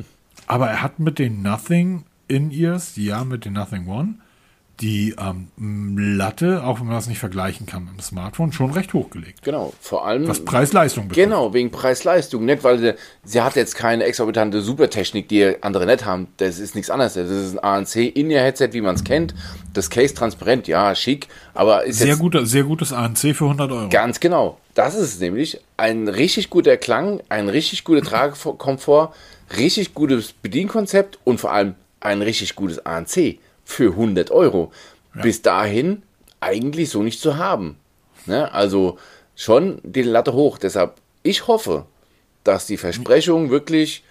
aber 0.47 0.69
er 0.69 0.81
hat 0.81 0.99
mit 0.99 1.19
den 1.19 1.41
Nothing 1.41 2.03
In-Ears, 2.27 2.95
ja, 2.97 3.23
mit 3.23 3.45
den 3.45 3.53
Nothing 3.53 3.87
One, 3.87 4.15
die 4.79 5.15
ähm, 5.19 5.97
Latte, 5.97 6.63
auch 6.63 6.79
wenn 6.79 6.87
man 6.87 6.95
das 6.95 7.07
nicht 7.07 7.19
vergleichen 7.19 7.65
kann 7.67 7.85
mit 7.85 7.93
dem 7.93 7.99
Smartphone, 7.99 8.51
schon 8.51 8.71
recht 8.71 8.93
hochgelegt. 8.93 9.43
Genau, 9.43 9.73
vor 9.79 10.05
allem. 10.05 10.27
Was 10.27 10.43
Preis-Leistung 10.43 11.07
betrifft. 11.07 11.27
Genau, 11.27 11.53
wegen 11.53 11.71
Preis-Leistung. 11.71 12.45
Nicht, 12.45 12.63
weil 12.63 12.79
sie, 12.79 12.93
sie 13.23 13.41
hat 13.41 13.55
jetzt 13.55 13.75
keine 13.75 14.05
exorbitante 14.05 14.61
Supertechnik, 14.61 15.29
die 15.29 15.55
andere 15.61 15.85
nicht 15.85 16.05
haben. 16.05 16.27
Das 16.37 16.57
ist 16.57 16.73
nichts 16.73 16.89
anderes. 16.89 17.13
Das 17.13 17.29
ist 17.29 17.53
ein 17.53 17.59
ANC 17.59 17.95
in 17.95 18.31
ihr 18.31 18.41
Headset, 18.41 18.69
wie 18.71 18.81
man 18.81 18.95
es 18.95 19.03
kennt. 19.03 19.35
Das 19.73 19.89
Case 19.89 20.15
transparent, 20.15 20.67
ja, 20.67 20.95
schick, 20.95 21.27
aber 21.53 21.83
ist 21.83 21.99
sehr 21.99 22.07
jetzt. 22.07 22.19
Guter, 22.19 22.45
sehr 22.45 22.63
gutes 22.63 22.91
ANC 22.91 23.35
für 23.35 23.45
100 23.45 23.71
Euro. 23.71 23.89
Ganz 23.89 24.19
genau. 24.19 24.57
Das 24.73 24.95
ist 24.95 25.13
es 25.13 25.19
nämlich. 25.19 25.59
Ein 25.77 26.07
richtig 26.07 26.49
guter 26.49 26.77
Klang, 26.77 27.21
ein 27.29 27.49
richtig 27.49 27.83
guter 27.83 28.01
Tragekomfort, 28.01 29.13
richtig 29.57 29.93
gutes 29.93 30.33
Bedienkonzept 30.33 31.19
und 31.23 31.39
vor 31.39 31.51
allem 31.51 31.75
ein 31.99 32.21
richtig 32.21 32.55
gutes 32.55 32.85
ANC 32.85 33.37
für 33.63 33.91
100 33.91 34.31
Euro. 34.31 34.71
Ja. 35.15 35.21
Bis 35.21 35.41
dahin 35.41 36.03
eigentlich 36.39 36.89
so 36.89 37.03
nicht 37.03 37.19
zu 37.19 37.37
haben. 37.37 37.77
Ne? 38.25 38.51
Also 38.53 38.97
schon 39.35 39.79
die 39.83 40.03
Latte 40.03 40.33
hoch. 40.33 40.57
Deshalb, 40.57 40.95
ich 41.23 41.47
hoffe, 41.47 41.85
dass 42.43 42.65
die 42.65 42.77
Versprechungen 42.77 43.49
wirklich 43.49 44.03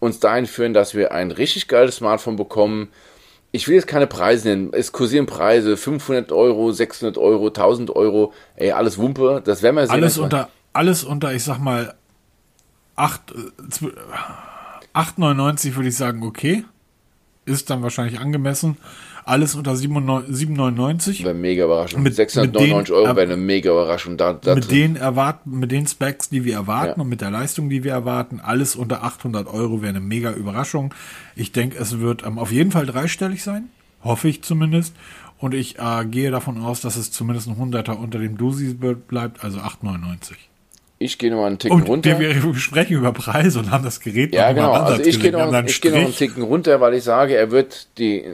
uns 0.00 0.20
dahin 0.20 0.46
führen, 0.46 0.74
dass 0.74 0.94
wir 0.94 1.12
ein 1.12 1.30
richtig 1.30 1.68
geiles 1.68 1.96
Smartphone 1.96 2.36
bekommen. 2.36 2.88
Ich 3.50 3.66
will 3.66 3.74
jetzt 3.74 3.86
keine 3.86 4.06
Preise 4.06 4.48
nennen. 4.48 4.72
Es 4.72 4.92
kursieren 4.92 5.26
Preise 5.26 5.76
500 5.76 6.32
Euro, 6.32 6.70
600 6.70 7.18
Euro, 7.18 7.48
1000 7.48 7.90
Euro. 7.96 8.32
Ey, 8.56 8.72
alles 8.72 8.98
Wumpe. 8.98 9.42
Das 9.44 9.62
werden 9.62 9.76
wir 9.76 9.86
sehen. 9.86 9.94
Alles 9.94 10.18
unter, 10.18 10.48
alles 10.72 11.04
unter, 11.04 11.32
ich 11.32 11.42
sag 11.44 11.58
mal, 11.58 11.94
8, 12.96 13.34
8,99 14.94 15.76
würde 15.76 15.88
ich 15.88 15.96
sagen, 15.96 16.22
okay. 16.22 16.64
Ist 17.48 17.70
dann 17.70 17.82
wahrscheinlich 17.82 18.20
angemessen. 18.20 18.76
Alles 19.24 19.54
unter 19.54 19.72
7,99. 19.72 21.24
Wäre 21.24 21.34
mega 21.34 21.64
überraschend. 21.64 22.02
Mit 22.02 22.14
699 22.14 22.94
Euro 22.94 23.16
wäre 23.16 23.22
eine 23.22 23.36
mega 23.36 23.70
Überraschung. 23.70 24.16
Da, 24.16 24.32
da 24.32 24.54
mit, 24.54 24.70
den 24.70 24.96
erwarten, 24.96 25.58
mit 25.58 25.70
den 25.70 25.86
Specs, 25.86 26.28
die 26.28 26.44
wir 26.44 26.54
erwarten 26.54 27.00
ja. 27.00 27.02
und 27.02 27.08
mit 27.08 27.20
der 27.20 27.30
Leistung, 27.30 27.68
die 27.68 27.84
wir 27.84 27.92
erwarten, 27.92 28.40
alles 28.40 28.76
unter 28.76 29.04
800 29.04 29.46
Euro 29.46 29.82
wäre 29.82 29.90
eine 29.90 30.00
mega 30.00 30.32
Überraschung. 30.32 30.94
Ich 31.36 31.52
denke, 31.52 31.78
es 31.78 32.00
wird 32.00 32.24
ähm, 32.24 32.38
auf 32.38 32.52
jeden 32.52 32.70
Fall 32.70 32.86
dreistellig 32.86 33.42
sein. 33.42 33.68
Hoffe 34.02 34.28
ich 34.28 34.42
zumindest. 34.42 34.94
Und 35.38 35.54
ich 35.54 35.78
äh, 35.78 36.04
gehe 36.04 36.30
davon 36.30 36.62
aus, 36.62 36.80
dass 36.80 36.96
es 36.96 37.12
zumindest 37.12 37.48
ein 37.48 37.56
Hunderter 37.56 37.98
unter 37.98 38.18
dem 38.18 38.36
Dosi 38.36 38.74
bleibt, 38.74 39.44
also 39.44 39.58
8,99. 39.58 40.32
Ich 41.00 41.18
gehe 41.18 41.30
nochmal 41.30 41.46
einen 41.46 41.58
Ticken 41.58 41.76
und 41.80 41.88
runter. 41.88 42.18
Wir, 42.18 42.42
wir 42.42 42.54
sprechen 42.54 42.96
über 42.96 43.12
Preise 43.12 43.58
und 43.60 43.70
haben 43.70 43.84
das 43.84 44.00
Gerät 44.00 44.34
ja, 44.34 44.52
genau. 44.52 44.72
Also 44.72 45.02
ich 45.02 45.20
gehe 45.20 45.30
noch, 45.30 45.52
ich 45.64 45.80
geh 45.80 45.90
noch 45.90 45.98
einen 45.98 46.14
Ticken 46.14 46.42
runter, 46.42 46.80
weil 46.80 46.94
ich 46.94 47.04
sage, 47.04 47.36
er 47.36 47.50
wird 47.50 47.86
die 47.98 48.24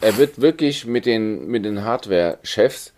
er 0.00 0.16
wird 0.16 0.40
wirklich 0.40 0.86
mit 0.86 1.06
den, 1.06 1.48
mit 1.48 1.64
den 1.64 1.84
Hardware-Chefs 1.84 2.92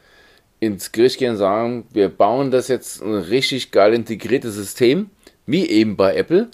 ins 0.60 0.92
Gericht 0.92 1.18
gehen 1.18 1.32
und 1.32 1.36
sagen, 1.36 1.86
wir 1.92 2.08
bauen 2.08 2.50
das 2.50 2.68
jetzt 2.68 3.02
ein 3.02 3.14
richtig 3.14 3.72
geil 3.72 3.94
integriertes 3.94 4.54
System, 4.54 5.10
wie 5.46 5.68
eben 5.68 5.96
bei 5.96 6.14
Apple, 6.14 6.48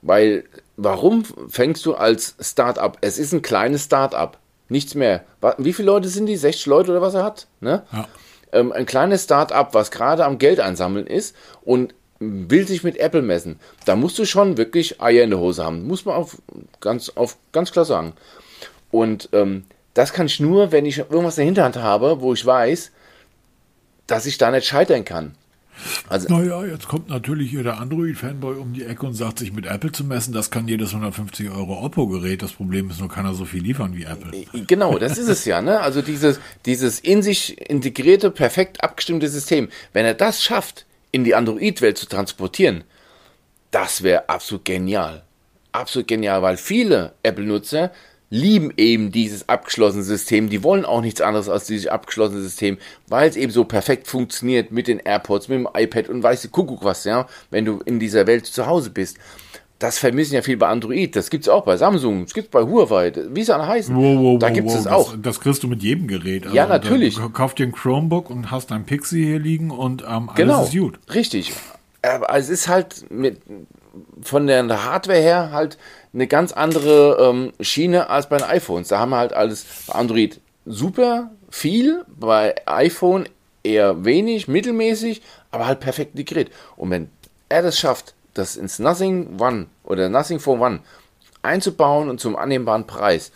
weil 0.00 0.44
warum 0.76 1.24
fängst 1.48 1.84
du 1.84 1.94
als 1.94 2.36
Startup? 2.40 2.96
Es 3.00 3.18
ist 3.18 3.32
ein 3.32 3.42
kleines 3.42 3.84
Startup, 3.84 4.38
nichts 4.68 4.94
mehr. 4.94 5.24
Wie 5.58 5.72
viele 5.72 5.86
Leute 5.86 6.08
sind 6.08 6.26
die? 6.26 6.36
60 6.36 6.66
Leute 6.66 6.92
oder 6.92 7.02
was 7.02 7.14
er 7.14 7.24
hat? 7.24 7.48
Ne? 7.60 7.82
Ja. 7.92 8.06
Ähm, 8.52 8.72
ein 8.72 8.86
kleines 8.86 9.24
Startup, 9.24 9.72
was 9.72 9.90
gerade 9.90 10.24
am 10.24 10.38
Geld 10.38 10.60
einsammeln 10.60 11.06
ist 11.06 11.34
und 11.62 11.94
will 12.18 12.66
sich 12.66 12.84
mit 12.84 12.98
Apple 12.98 13.22
messen. 13.22 13.58
Da 13.84 13.96
musst 13.96 14.18
du 14.18 14.24
schon 14.24 14.56
wirklich 14.56 15.00
Eier 15.00 15.24
in 15.24 15.30
der 15.30 15.40
Hose 15.40 15.64
haben. 15.64 15.86
Muss 15.86 16.04
man 16.04 16.14
auf 16.14 16.40
ganz, 16.80 17.10
auf 17.10 17.36
ganz 17.52 17.72
klar 17.72 17.84
sagen. 17.84 18.12
Und 18.90 19.28
ähm, 19.32 19.64
das 19.94 20.12
kann 20.12 20.26
ich 20.26 20.38
nur, 20.38 20.72
wenn 20.72 20.86
ich 20.86 20.98
irgendwas 20.98 21.36
in 21.36 21.42
der 21.42 21.46
Hinterhand 21.46 21.76
habe, 21.76 22.20
wo 22.20 22.32
ich 22.32 22.44
weiß, 22.46 22.92
dass 24.06 24.26
ich 24.26 24.38
da 24.38 24.50
nicht 24.50 24.66
scheitern 24.66 25.04
kann. 25.04 25.34
Also, 26.08 26.28
naja, 26.28 26.64
jetzt 26.64 26.86
kommt 26.88 27.08
natürlich 27.08 27.50
hier 27.50 27.62
der 27.62 27.78
Android-Fanboy 27.78 28.56
um 28.56 28.72
die 28.72 28.84
Ecke 28.84 29.06
und 29.06 29.14
sagt, 29.14 29.38
sich 29.38 29.52
mit 29.52 29.66
Apple 29.66 29.92
zu 29.92 30.04
messen, 30.04 30.32
das 30.32 30.50
kann 30.50 30.68
jedes 30.68 30.90
150 30.90 31.50
Euro 31.50 31.84
Oppo-Gerät. 31.84 32.42
Das 32.42 32.52
Problem 32.52 32.90
ist 32.90 33.00
nur, 33.00 33.08
kann 33.08 33.24
er 33.24 33.34
so 33.34 33.44
viel 33.44 33.62
liefern 33.62 33.96
wie 33.96 34.04
Apple. 34.04 34.44
Genau, 34.66 34.98
das 34.98 35.18
ist 35.18 35.28
es 35.28 35.44
ja. 35.44 35.62
Ne? 35.62 35.80
Also 35.80 36.02
dieses, 36.02 36.40
dieses 36.66 37.00
in 37.00 37.22
sich 37.22 37.60
integrierte, 37.70 38.30
perfekt 38.30 38.82
abgestimmte 38.82 39.28
System. 39.28 39.68
Wenn 39.92 40.04
er 40.04 40.14
das 40.14 40.42
schafft, 40.42 40.86
in 41.10 41.24
die 41.24 41.34
Android-Welt 41.34 41.98
zu 41.98 42.06
transportieren, 42.06 42.84
das 43.70 44.02
wäre 44.02 44.28
absolut 44.28 44.64
genial. 44.64 45.22
Absolut 45.72 46.08
genial, 46.08 46.42
weil 46.42 46.56
viele 46.56 47.14
Apple-Nutzer 47.22 47.92
lieben 48.32 48.72
eben 48.78 49.12
dieses 49.12 49.46
abgeschlossene 49.50 50.02
System. 50.02 50.48
Die 50.48 50.64
wollen 50.64 50.86
auch 50.86 51.02
nichts 51.02 51.20
anderes 51.20 51.50
als 51.50 51.66
dieses 51.66 51.86
abgeschlossene 51.86 52.40
System, 52.40 52.78
weil 53.06 53.28
es 53.28 53.36
eben 53.36 53.52
so 53.52 53.64
perfekt 53.64 54.06
funktioniert 54.06 54.72
mit 54.72 54.88
den 54.88 55.00
AirPods, 55.00 55.48
mit 55.48 55.58
dem 55.58 55.68
iPad 55.74 56.08
und 56.08 56.22
weißt 56.22 56.44
du, 56.44 56.48
Kuckuck 56.48 56.82
was, 56.82 57.04
ja, 57.04 57.26
wenn 57.50 57.66
du 57.66 57.80
in 57.84 58.00
dieser 58.00 58.26
Welt 58.26 58.46
zu 58.46 58.66
Hause 58.66 58.88
bist. 58.88 59.18
Das 59.78 59.98
vermissen 59.98 60.34
ja 60.34 60.42
viel 60.42 60.56
bei 60.56 60.68
Android. 60.68 61.14
Das 61.14 61.28
gibt's 61.28 61.48
auch 61.48 61.64
bei 61.64 61.76
Samsung, 61.76 62.22
das 62.22 62.32
gibt's 62.32 62.50
bei 62.50 62.62
Huawei, 62.62 63.12
wie 63.30 63.40
es 63.42 63.50
alle 63.50 63.66
heißen. 63.66 63.94
Wow, 63.94 64.22
wow, 64.22 64.38
da 64.38 64.48
gibt's 64.48 64.72
wow, 64.72 64.80
es 64.80 64.86
auch. 64.86 65.12
Das, 65.12 65.20
das, 65.22 65.40
kriegst 65.40 65.62
du 65.62 65.68
mit 65.68 65.82
jedem 65.82 66.06
Gerät. 66.06 66.44
Also 66.44 66.56
ja, 66.56 66.66
natürlich. 66.66 67.18
Kauf 67.34 67.54
dir 67.54 67.66
ein 67.66 67.72
Chromebook 67.72 68.30
und 68.30 68.50
hast 68.50 68.72
ein 68.72 68.84
Pixie 68.84 69.26
hier 69.26 69.40
liegen 69.40 69.70
und 69.70 70.02
ähm, 70.02 70.30
alles 70.30 70.36
genau, 70.36 70.64
ist 70.64 70.72
gut. 70.72 70.98
Richtig. 71.12 71.52
Aber 72.00 72.34
es 72.34 72.48
ist 72.48 72.68
halt 72.68 73.10
mit, 73.10 73.42
von 74.22 74.46
der 74.46 74.84
Hardware 74.84 75.20
her 75.20 75.50
halt 75.52 75.78
eine 76.14 76.26
ganz 76.26 76.52
andere 76.52 77.18
ähm, 77.20 77.52
Schiene 77.60 78.10
als 78.10 78.28
bei 78.28 78.38
den 78.38 78.46
iPhones. 78.46 78.88
Da 78.88 78.98
haben 78.98 79.10
wir 79.10 79.18
halt 79.18 79.32
alles 79.32 79.64
bei 79.86 79.94
Android 79.94 80.40
super 80.64 81.30
viel, 81.50 82.04
bei 82.08 82.54
iPhone 82.66 83.28
eher 83.62 84.04
wenig, 84.04 84.48
mittelmäßig, 84.48 85.22
aber 85.50 85.66
halt 85.66 85.80
perfekt 85.80 86.12
integriert. 86.14 86.50
Und 86.76 86.90
wenn 86.90 87.10
er 87.48 87.62
das 87.62 87.78
schafft, 87.78 88.14
das 88.34 88.56
ins 88.56 88.78
Nothing 88.78 89.38
One 89.40 89.66
oder 89.84 90.08
Nothing 90.08 90.40
for 90.40 90.60
One 90.60 90.80
einzubauen 91.42 92.08
und 92.08 92.20
zum 92.20 92.36
annehmbaren 92.36 92.86
Preis, 92.86 93.32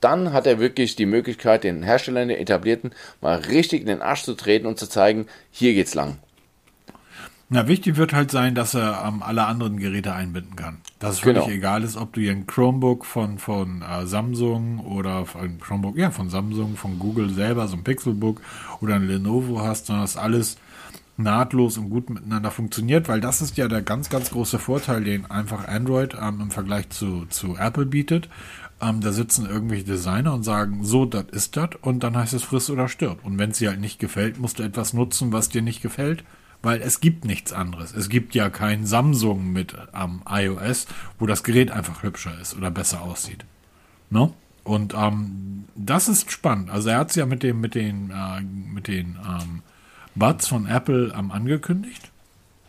dann 0.00 0.32
hat 0.32 0.46
er 0.46 0.60
wirklich 0.60 0.94
die 0.94 1.06
Möglichkeit, 1.06 1.64
den 1.64 1.82
Herstellern, 1.82 2.28
den 2.28 2.38
etablierten, 2.38 2.92
mal 3.20 3.36
richtig 3.36 3.80
in 3.80 3.86
den 3.86 4.02
Arsch 4.02 4.24
zu 4.24 4.34
treten 4.34 4.66
und 4.66 4.78
zu 4.78 4.88
zeigen, 4.88 5.26
hier 5.50 5.74
geht's 5.74 5.94
lang. 5.94 6.18
Na, 7.48 7.68
wichtig 7.68 7.96
wird 7.96 8.12
halt 8.12 8.32
sein, 8.32 8.56
dass 8.56 8.74
er 8.74 9.04
ähm, 9.06 9.22
alle 9.22 9.46
anderen 9.46 9.76
Geräte 9.78 10.12
einbinden 10.12 10.56
kann. 10.56 10.78
Dass 10.98 11.14
es 11.14 11.20
völlig 11.20 11.44
Genau. 11.44 11.56
egal 11.56 11.84
ist, 11.84 11.96
ob 11.96 12.12
du 12.12 12.20
hier 12.20 12.32
ein 12.32 12.46
Chromebook 12.46 13.06
von, 13.06 13.38
von 13.38 13.82
äh, 13.82 14.04
Samsung 14.06 14.80
oder 14.80 15.24
ein 15.40 15.60
Chromebook, 15.60 15.96
ja, 15.96 16.10
von 16.10 16.28
Samsung, 16.28 16.76
von 16.76 16.98
Google 16.98 17.30
selber, 17.30 17.68
so 17.68 17.76
ein 17.76 17.84
Pixelbook 17.84 18.40
oder 18.80 18.96
ein 18.96 19.06
Lenovo 19.06 19.60
hast, 19.60 19.86
sondern 19.86 20.02
dass 20.04 20.16
alles 20.16 20.56
nahtlos 21.16 21.78
und 21.78 21.88
gut 21.88 22.10
miteinander 22.10 22.50
funktioniert, 22.50 23.08
weil 23.08 23.20
das 23.20 23.40
ist 23.40 23.56
ja 23.56 23.68
der 23.68 23.80
ganz, 23.80 24.10
ganz 24.10 24.30
große 24.30 24.58
Vorteil, 24.58 25.04
den 25.04 25.30
einfach 25.30 25.68
Android 25.68 26.16
ähm, 26.20 26.40
im 26.40 26.50
Vergleich 26.50 26.90
zu, 26.90 27.26
zu 27.26 27.56
Apple 27.56 27.86
bietet. 27.86 28.28
Ähm, 28.80 29.00
da 29.00 29.12
sitzen 29.12 29.46
irgendwelche 29.48 29.84
Designer 29.84 30.34
und 30.34 30.42
sagen, 30.42 30.80
so, 30.84 31.06
das 31.06 31.26
ist 31.30 31.56
das 31.56 31.70
und 31.80 32.02
dann 32.02 32.16
heißt 32.16 32.34
es 32.34 32.42
friss 32.42 32.68
oder 32.70 32.88
stirb. 32.88 33.24
Und 33.24 33.38
wenn 33.38 33.50
es 33.52 33.58
dir 33.58 33.70
halt 33.70 33.80
nicht 33.80 34.00
gefällt, 34.00 34.38
musst 34.40 34.58
du 34.58 34.64
etwas 34.64 34.92
nutzen, 34.92 35.32
was 35.32 35.48
dir 35.48 35.62
nicht 35.62 35.80
gefällt, 35.80 36.24
weil 36.66 36.82
es 36.82 37.00
gibt 37.00 37.24
nichts 37.24 37.52
anderes. 37.52 37.94
Es 37.94 38.08
gibt 38.08 38.34
ja 38.34 38.50
kein 38.50 38.84
Samsung 38.86 39.52
mit 39.52 39.74
am 39.92 40.20
iOS, 40.28 40.86
wo 41.18 41.26
das 41.26 41.42
Gerät 41.44 41.70
einfach 41.70 42.02
hübscher 42.02 42.32
ist 42.42 42.56
oder 42.56 42.70
besser 42.70 43.02
aussieht. 43.02 43.44
Ne? 44.10 44.32
Und 44.64 44.94
ähm, 44.94 45.64
das 45.76 46.08
ist 46.08 46.30
spannend. 46.32 46.70
Also 46.70 46.88
er 46.90 46.98
hat 46.98 47.10
es 47.10 47.16
ja 47.16 47.24
mit 47.24 47.42
dem, 47.44 47.60
mit 47.60 47.74
den, 47.76 48.10
äh, 48.10 48.40
mit 48.42 48.88
den 48.88 49.16
ähm, 49.26 49.62
Buds 50.16 50.48
von 50.48 50.66
Apple 50.66 51.14
ähm, 51.16 51.30
angekündigt. 51.30 52.10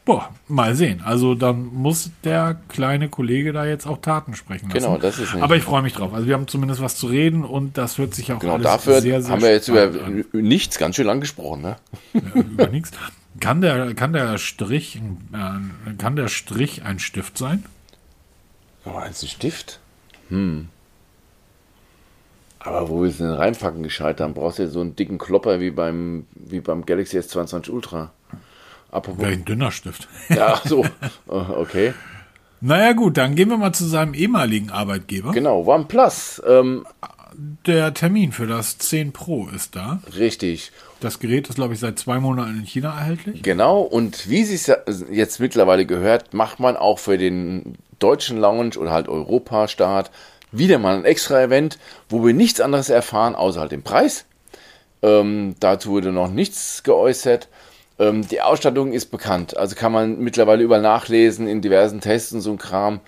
Boah, 0.05 0.29
mal 0.47 0.73
sehen. 0.75 1.01
Also 1.03 1.35
dann 1.35 1.65
muss 1.73 2.11
der 2.23 2.55
kleine 2.69 3.09
Kollege 3.09 3.51
da 3.51 3.65
jetzt 3.65 3.85
auch 3.85 3.97
Taten 3.99 4.35
sprechen 4.35 4.69
lassen. 4.69 4.79
Genau, 4.79 4.97
das 4.97 5.19
ist 5.19 5.33
nicht- 5.33 5.43
Aber 5.43 5.55
ich 5.57 5.63
freue 5.63 5.81
mich 5.81 5.93
drauf. 5.93 6.13
Also 6.13 6.27
wir 6.27 6.33
haben 6.35 6.47
zumindest 6.47 6.81
was 6.81 6.95
zu 6.95 7.07
reden 7.07 7.43
und 7.43 7.77
das 7.77 7.97
hört 7.97 8.13
sich 8.15 8.31
auch 8.31 8.39
Genau, 8.39 8.53
alles 8.53 8.63
dafür 8.67 9.01
sehr, 9.01 9.21
sehr 9.21 9.31
haben 9.33 9.41
wir 9.41 9.51
jetzt 9.51 9.67
über 9.67 9.81
an. 10.05 10.23
nichts 10.33 10.77
ganz 10.77 10.95
schön 10.95 11.07
lang 11.07 11.19
gesprochen, 11.19 11.61
ne? 11.61 11.75
über 12.35 12.67
nichts. 12.67 12.91
Kann 13.39 13.61
der, 13.61 13.93
kann 13.95 14.13
der 14.13 14.37
Strich, 14.37 14.99
äh, 15.33 15.93
kann 15.97 16.15
der 16.15 16.27
Strich 16.27 16.83
ein 16.83 16.99
Stift 16.99 17.37
sein? 17.37 17.63
Meinst 18.85 19.23
ein 19.23 19.27
Stift? 19.27 19.79
Hm. 20.29 20.69
Aber 22.59 22.89
wo 22.89 23.01
willst 23.01 23.19
du 23.19 23.23
den 23.25 23.33
reinpacken 23.33 23.83
gescheit? 23.83 24.19
Dann 24.19 24.33
brauchst 24.33 24.59
du 24.59 24.63
ja 24.63 24.69
so 24.69 24.81
einen 24.81 24.95
dicken 24.95 25.17
Klopper 25.17 25.59
wie 25.59 25.71
beim, 25.71 26.25
wie 26.33 26.59
beim 26.59 26.85
Galaxy 26.85 27.17
S22 27.19 27.69
Ultra. 27.69 28.11
Apropos. 28.91 29.21
Wäre 29.21 29.33
ein 29.33 29.45
dünner 29.45 29.71
Stift. 29.71 30.07
Ja, 30.29 30.61
so. 30.65 30.83
Äh, 30.83 30.89
Okay. 31.29 31.93
Naja 32.59 32.93
gut, 32.93 33.17
dann 33.17 33.35
gehen 33.35 33.49
wir 33.49 33.57
mal 33.57 33.71
zu 33.73 33.85
seinem 33.85 34.15
ehemaligen 34.15 34.71
Arbeitgeber. 34.71 35.31
Genau, 35.31 35.61
OnePlus. 35.63 36.41
Ähm, 36.47 36.87
Der 37.67 37.93
Termin 37.93 38.31
für 38.31 38.47
das 38.47 38.79
10 38.79 39.11
Pro 39.13 39.47
ist 39.49 39.75
da. 39.75 40.01
richtig. 40.17 40.71
Das 40.99 41.19
Gerät 41.19 41.47
ist, 41.47 41.55
glaube 41.55 41.73
ich, 41.73 41.79
seit 41.79 41.99
zwei 41.99 42.19
Monaten 42.19 42.59
in 42.59 42.65
China 42.65 42.89
erhältlich. 42.89 43.43
Genau. 43.43 43.81
Und 43.81 44.29
wie 44.29 44.41
es 44.41 44.71
jetzt 45.11 45.39
mittlerweile 45.39 45.85
gehört, 45.85 46.33
macht 46.33 46.59
man 46.59 46.75
auch 46.75 46.99
für 46.99 47.17
den 47.17 47.75
deutschen 47.99 48.37
Lounge 48.37 48.77
oder 48.77 48.91
halt 48.91 49.07
Europa-Start 49.07 50.11
wieder 50.51 50.79
mal 50.79 50.95
ein 50.95 51.05
extra 51.05 51.41
Event, 51.41 51.77
wo 52.09 52.25
wir 52.25 52.33
nichts 52.33 52.61
anderes 52.61 52.89
erfahren, 52.89 53.35
außer 53.35 53.59
halt 53.59 53.71
den 53.71 53.83
Preis. 53.83 54.25
Ähm, 55.01 55.55
dazu 55.59 55.91
wurde 55.91 56.11
noch 56.11 56.31
nichts 56.31 56.83
geäußert. 56.83 57.47
Ähm, 57.99 58.27
die 58.27 58.41
Ausstattung 58.41 58.93
ist 58.93 59.07
bekannt, 59.07 59.57
also 59.57 59.75
kann 59.75 59.91
man 59.91 60.19
mittlerweile 60.19 60.63
überall 60.63 60.81
nachlesen 60.81 61.47
in 61.47 61.61
diversen 61.61 62.01
Tests 62.01 62.31
und 62.31 62.41
so 62.41 62.51
ein 62.51 62.57
Kram. 62.57 62.99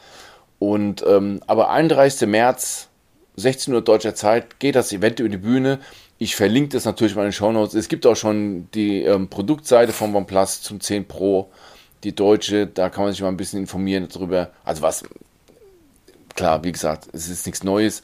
Und 0.57 1.03
ähm, 1.07 1.41
aber 1.47 1.69
31. 1.69 2.27
März, 2.27 2.89
16 3.37 3.73
Uhr 3.73 3.81
deutscher 3.81 4.15
Zeit, 4.15 4.59
geht 4.59 4.75
das 4.75 4.91
Event 4.91 5.19
über 5.19 5.29
die 5.29 5.37
Bühne. 5.37 5.79
Ich 6.21 6.35
verlinke 6.35 6.69
das 6.69 6.83
natürlich 6.83 7.15
mal 7.15 7.21
in 7.21 7.29
den 7.29 7.33
Shownotes. 7.33 7.73
Es 7.73 7.87
gibt 7.87 8.05
auch 8.05 8.17
schon 8.17 8.69
die 8.73 9.03
ähm, 9.03 9.29
Produktseite 9.29 9.93
von 9.93 10.13
OnePlus 10.13 10.61
zum 10.61 10.81
10 10.81 11.07
Pro, 11.07 11.49
die 12.03 12.13
deutsche. 12.13 12.67
Da 12.67 12.89
kann 12.89 13.05
man 13.05 13.13
sich 13.13 13.21
mal 13.21 13.29
ein 13.29 13.37
bisschen 13.37 13.61
informieren 13.61 14.09
darüber. 14.11 14.51
Also 14.65 14.81
was, 14.81 15.05
klar, 16.35 16.61
wie 16.65 16.73
gesagt, 16.73 17.07
es 17.13 17.29
ist 17.29 17.45
nichts 17.45 17.63
Neues. 17.63 18.03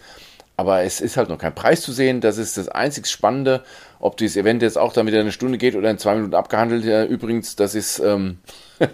Aber 0.55 0.83
es 0.83 1.01
ist 1.01 1.17
halt 1.17 1.27
noch 1.27 1.37
kein 1.37 1.53
Preis 1.53 1.81
zu 1.81 1.91
sehen. 1.91 2.21
Das 2.21 2.37
ist 2.37 2.55
das 2.55 2.69
einzig 2.69 3.07
Spannende. 3.07 3.65
Ob 3.99 4.15
dieses 4.15 4.37
Event 4.37 4.61
jetzt 4.61 4.77
auch 4.77 4.93
dann 4.93 5.07
wieder 5.07 5.19
eine 5.19 5.33
Stunde 5.33 5.57
geht 5.57 5.75
oder 5.75 5.91
in 5.91 5.97
zwei 5.97 6.15
Minuten 6.15 6.35
abgehandelt, 6.35 6.85
ja, 6.85 7.03
übrigens, 7.03 7.57
das 7.57 7.75
ist, 7.75 7.99
ähm, 7.99 8.37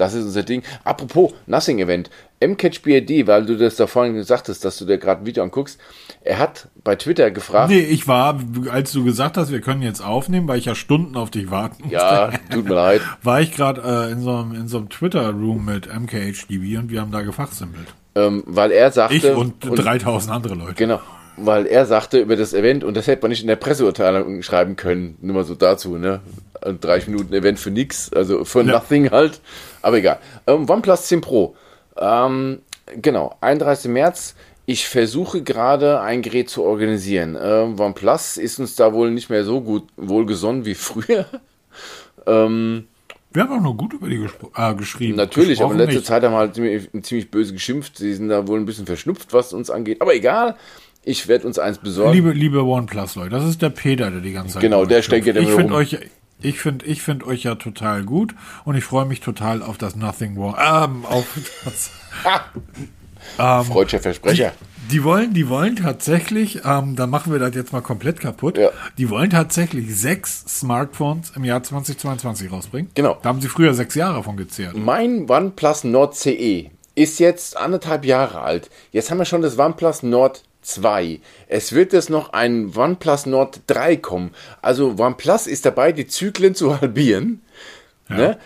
das 0.00 0.14
ist 0.14 0.24
unser 0.24 0.42
Ding. 0.42 0.62
Apropos 0.84 1.32
Nothing 1.46 1.78
Event. 1.78 2.10
MCatch 2.42 2.80
BRD, 2.80 3.26
weil 3.26 3.44
du 3.44 3.56
das 3.56 3.76
da 3.76 3.86
vorhin 3.86 4.14
gesagt 4.14 4.48
hast, 4.48 4.64
dass 4.64 4.78
du 4.78 4.86
dir 4.86 4.96
gerade 4.96 5.22
ein 5.22 5.26
Video 5.26 5.42
anguckst. 5.42 5.78
Er 6.22 6.38
hat 6.38 6.68
bei 6.82 6.96
Twitter 6.96 7.30
gefragt. 7.30 7.70
Nee, 7.70 7.80
ich 7.80 8.08
war, 8.08 8.40
als 8.70 8.92
du 8.92 9.04
gesagt 9.04 9.36
hast, 9.36 9.50
wir 9.50 9.60
können 9.60 9.82
jetzt 9.82 10.00
aufnehmen, 10.00 10.48
weil 10.48 10.58
ich 10.58 10.64
ja 10.64 10.74
Stunden 10.74 11.16
auf 11.16 11.30
dich 11.30 11.50
warten 11.50 11.82
musste, 11.82 11.96
Ja, 11.96 12.30
tut 12.50 12.64
mir 12.64 12.74
leid. 12.74 13.02
war 13.22 13.40
ich 13.42 13.52
gerade 13.52 13.82
äh, 13.82 14.12
in 14.12 14.20
so 14.20 14.34
einem, 14.34 14.54
in 14.54 14.68
so 14.68 14.78
einem 14.78 14.88
Twitter-Room 14.88 15.64
mit 15.66 15.86
MKHDB 15.86 16.78
und 16.78 16.90
wir 16.90 17.02
haben 17.02 17.12
da 17.12 17.20
gefachsimpelt. 17.20 17.88
Ähm, 18.14 18.42
weil 18.46 18.72
er 18.72 18.90
sagte. 18.90 19.14
Ich 19.14 19.24
und, 19.24 19.54
3000 19.60 20.34
andere 20.34 20.54
Leute. 20.54 20.74
Genau. 20.74 21.00
Weil 21.42 21.66
er 21.66 21.86
sagte 21.86 22.18
über 22.20 22.36
das 22.36 22.52
Event, 22.54 22.84
und 22.84 22.96
das 22.96 23.06
hätte 23.06 23.22
man 23.22 23.30
nicht 23.30 23.42
in 23.42 23.48
der 23.48 23.56
Presseurteilung 23.56 24.42
schreiben 24.42 24.76
können, 24.76 25.16
nur 25.20 25.36
mal 25.36 25.44
so 25.44 25.54
dazu, 25.54 25.96
ne? 25.96 26.20
Ein 26.62 26.80
30 26.80 27.08
Minuten 27.08 27.32
Event 27.32 27.58
für 27.58 27.70
nix, 27.70 28.12
also 28.12 28.44
für 28.44 28.60
Ja. 28.60 28.72
nothing 28.74 29.10
halt. 29.10 29.40
Aber 29.82 29.96
egal. 29.98 30.18
Ähm, 30.46 30.68
OnePlus 30.68 31.06
10 31.06 31.20
Pro. 31.22 31.54
Ähm, 31.96 32.60
genau, 33.00 33.36
31. 33.40 33.90
März. 33.90 34.34
Ich 34.66 34.86
versuche 34.86 35.42
gerade 35.42 36.00
ein 36.00 36.22
Gerät 36.22 36.48
zu 36.50 36.62
organisieren. 36.62 37.36
Ähm, 37.40 37.80
OnePlus 37.80 38.36
ist 38.36 38.58
uns 38.60 38.76
da 38.76 38.92
wohl 38.92 39.10
nicht 39.10 39.30
mehr 39.30 39.44
so 39.44 39.60
gut 39.62 39.84
wohlgesonnen 39.96 40.64
wie 40.64 40.74
früher. 40.74 41.24
ähm, 42.26 42.86
Wir 43.32 43.42
haben 43.42 43.52
auch 43.58 43.62
nur 43.62 43.76
gut 43.76 43.94
über 43.94 44.08
die 44.08 44.24
äh, 44.56 44.74
geschrieben. 44.74 45.16
Natürlich, 45.16 45.62
aber 45.62 45.72
in 45.72 45.78
letzter 45.78 45.94
nicht. 45.94 46.06
Zeit 46.06 46.22
haben 46.22 46.32
wir 46.32 46.38
halt 46.38 46.54
ziemlich, 46.54 46.88
ziemlich 47.02 47.30
böse 47.30 47.52
geschimpft. 47.52 47.96
Sie 47.96 48.12
sind 48.14 48.28
da 48.28 48.46
wohl 48.46 48.60
ein 48.60 48.66
bisschen 48.66 48.86
verschnupft, 48.86 49.32
was 49.32 49.52
uns 49.52 49.70
angeht. 49.70 50.02
Aber 50.02 50.14
egal, 50.14 50.56
ich 51.02 51.28
werde 51.28 51.46
uns 51.46 51.58
eins 51.58 51.78
besorgen. 51.78 52.12
Liebe, 52.12 52.32
liebe 52.32 52.62
OnePlus-Leute, 52.62 53.30
das 53.30 53.44
ist 53.44 53.62
der 53.62 53.70
Peter, 53.70 54.10
der 54.10 54.20
die 54.20 54.32
ganze 54.32 54.54
Zeit. 54.54 54.62
Genau, 54.62 54.84
der 54.84 55.02
steckt 55.02 55.26
ja 55.26 55.34
Ich 55.34 55.48
finde 55.48 55.74
euch, 55.74 55.98
ich 56.42 56.60
finde, 56.60 56.86
ich 56.86 57.02
finde 57.02 57.26
euch 57.26 57.42
ja 57.44 57.54
total 57.54 58.04
gut 58.04 58.34
und 58.64 58.76
ich 58.76 58.84
freue 58.84 59.06
mich 59.06 59.20
total 59.20 59.62
auf 59.62 59.78
das 59.78 59.96
Nothing 59.96 60.36
War, 60.36 60.84
ähm, 60.84 61.04
auf 61.04 61.26
das. 61.64 61.90
Freudscher 63.66 64.00
Versprecher. 64.00 64.52
Die 64.90 65.04
wollen, 65.04 65.34
die 65.34 65.48
wollen 65.48 65.76
tatsächlich, 65.76 66.62
ähm, 66.64 66.96
dann 66.96 67.10
machen 67.10 67.32
wir 67.32 67.38
das 67.38 67.54
jetzt 67.54 67.72
mal 67.72 67.80
komplett 67.80 68.18
kaputt. 68.18 68.58
Ja. 68.58 68.70
Die 68.98 69.08
wollen 69.08 69.30
tatsächlich 69.30 69.94
sechs 69.94 70.44
Smartphones 70.48 71.32
im 71.36 71.44
Jahr 71.44 71.62
2022 71.62 72.50
rausbringen. 72.50 72.90
Genau. 72.94 73.16
Da 73.22 73.28
haben 73.28 73.40
sie 73.40 73.48
früher 73.48 73.72
sechs 73.74 73.94
Jahre 73.94 74.24
von 74.24 74.36
gezehrt. 74.36 74.76
Mein 74.76 75.30
OnePlus 75.30 75.84
Nord 75.84 76.16
CE 76.16 76.70
ist 76.96 77.20
jetzt 77.20 77.56
anderthalb 77.56 78.04
Jahre 78.04 78.40
alt. 78.40 78.70
Jetzt 78.90 79.10
haben 79.10 79.18
wir 79.18 79.26
schon 79.26 79.42
das 79.42 79.58
OnePlus 79.58 80.02
Nord 80.02 80.42
2. 80.62 81.20
Es 81.48 81.72
wird 81.72 81.92
jetzt 81.92 82.10
noch 82.10 82.32
ein 82.32 82.72
OnePlus 82.74 83.26
Nord 83.26 83.60
3 83.66 83.96
kommen. 83.96 84.32
Also 84.62 84.94
OnePlus 84.98 85.46
ist 85.46 85.66
dabei, 85.66 85.92
die 85.92 86.06
Zyklen 86.06 86.54
zu 86.54 86.80
halbieren. 86.80 87.42
Ne? 88.08 88.38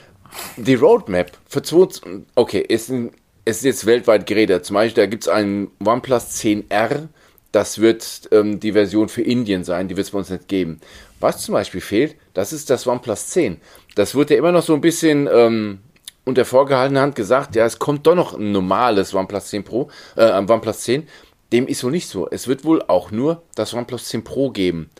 Die 0.56 0.74
Roadmap 0.74 1.32
für 1.46 1.62
2, 1.62 2.00
okay, 2.34 2.60
ist, 2.60 2.90
ein, 2.90 3.10
es 3.44 3.58
ist 3.58 3.64
jetzt 3.64 3.86
weltweit 3.86 4.26
geredet. 4.26 4.64
Zum 4.64 4.74
Beispiel, 4.74 5.04
da 5.04 5.06
gibt 5.06 5.24
es 5.24 5.28
einen 5.28 5.70
OnePlus 5.84 6.40
10R. 6.40 7.08
Das 7.52 7.78
wird 7.78 8.28
ähm, 8.32 8.58
die 8.58 8.72
Version 8.72 9.08
für 9.08 9.22
Indien 9.22 9.62
sein, 9.62 9.86
die 9.86 9.96
wird 9.96 10.06
es 10.06 10.10
bei 10.10 10.18
uns 10.18 10.30
nicht 10.30 10.48
geben. 10.48 10.80
Was 11.20 11.42
zum 11.42 11.54
Beispiel 11.54 11.80
fehlt, 11.80 12.16
das 12.34 12.52
ist 12.52 12.68
das 12.68 12.86
OnePlus 12.86 13.28
10. 13.28 13.60
Das 13.94 14.14
wird 14.14 14.30
ja 14.30 14.36
immer 14.36 14.50
noch 14.50 14.64
so 14.64 14.74
ein 14.74 14.80
bisschen 14.80 15.28
ähm, 15.32 15.78
unter 16.24 16.44
vorgehaltener 16.44 17.02
Hand 17.02 17.14
gesagt, 17.14 17.54
ja, 17.54 17.64
es 17.64 17.78
kommt 17.78 18.06
doch 18.06 18.14
noch 18.14 18.34
ein 18.34 18.52
normales 18.52 19.14
OnePlus 19.14 19.46
10 19.46 19.64
Pro, 19.64 19.90
äh, 20.16 20.24
ein 20.24 20.50
OnePlus 20.50 20.80
10. 20.80 21.06
Dem 21.52 21.66
ist 21.66 21.84
wohl 21.84 21.92
nicht 21.92 22.08
so. 22.08 22.28
Es 22.30 22.48
wird 22.48 22.64
wohl 22.64 22.82
auch 22.82 23.10
nur 23.10 23.42
das 23.54 23.74
OnePlus 23.74 24.06
10 24.06 24.24
Pro 24.24 24.50
geben. 24.50 24.90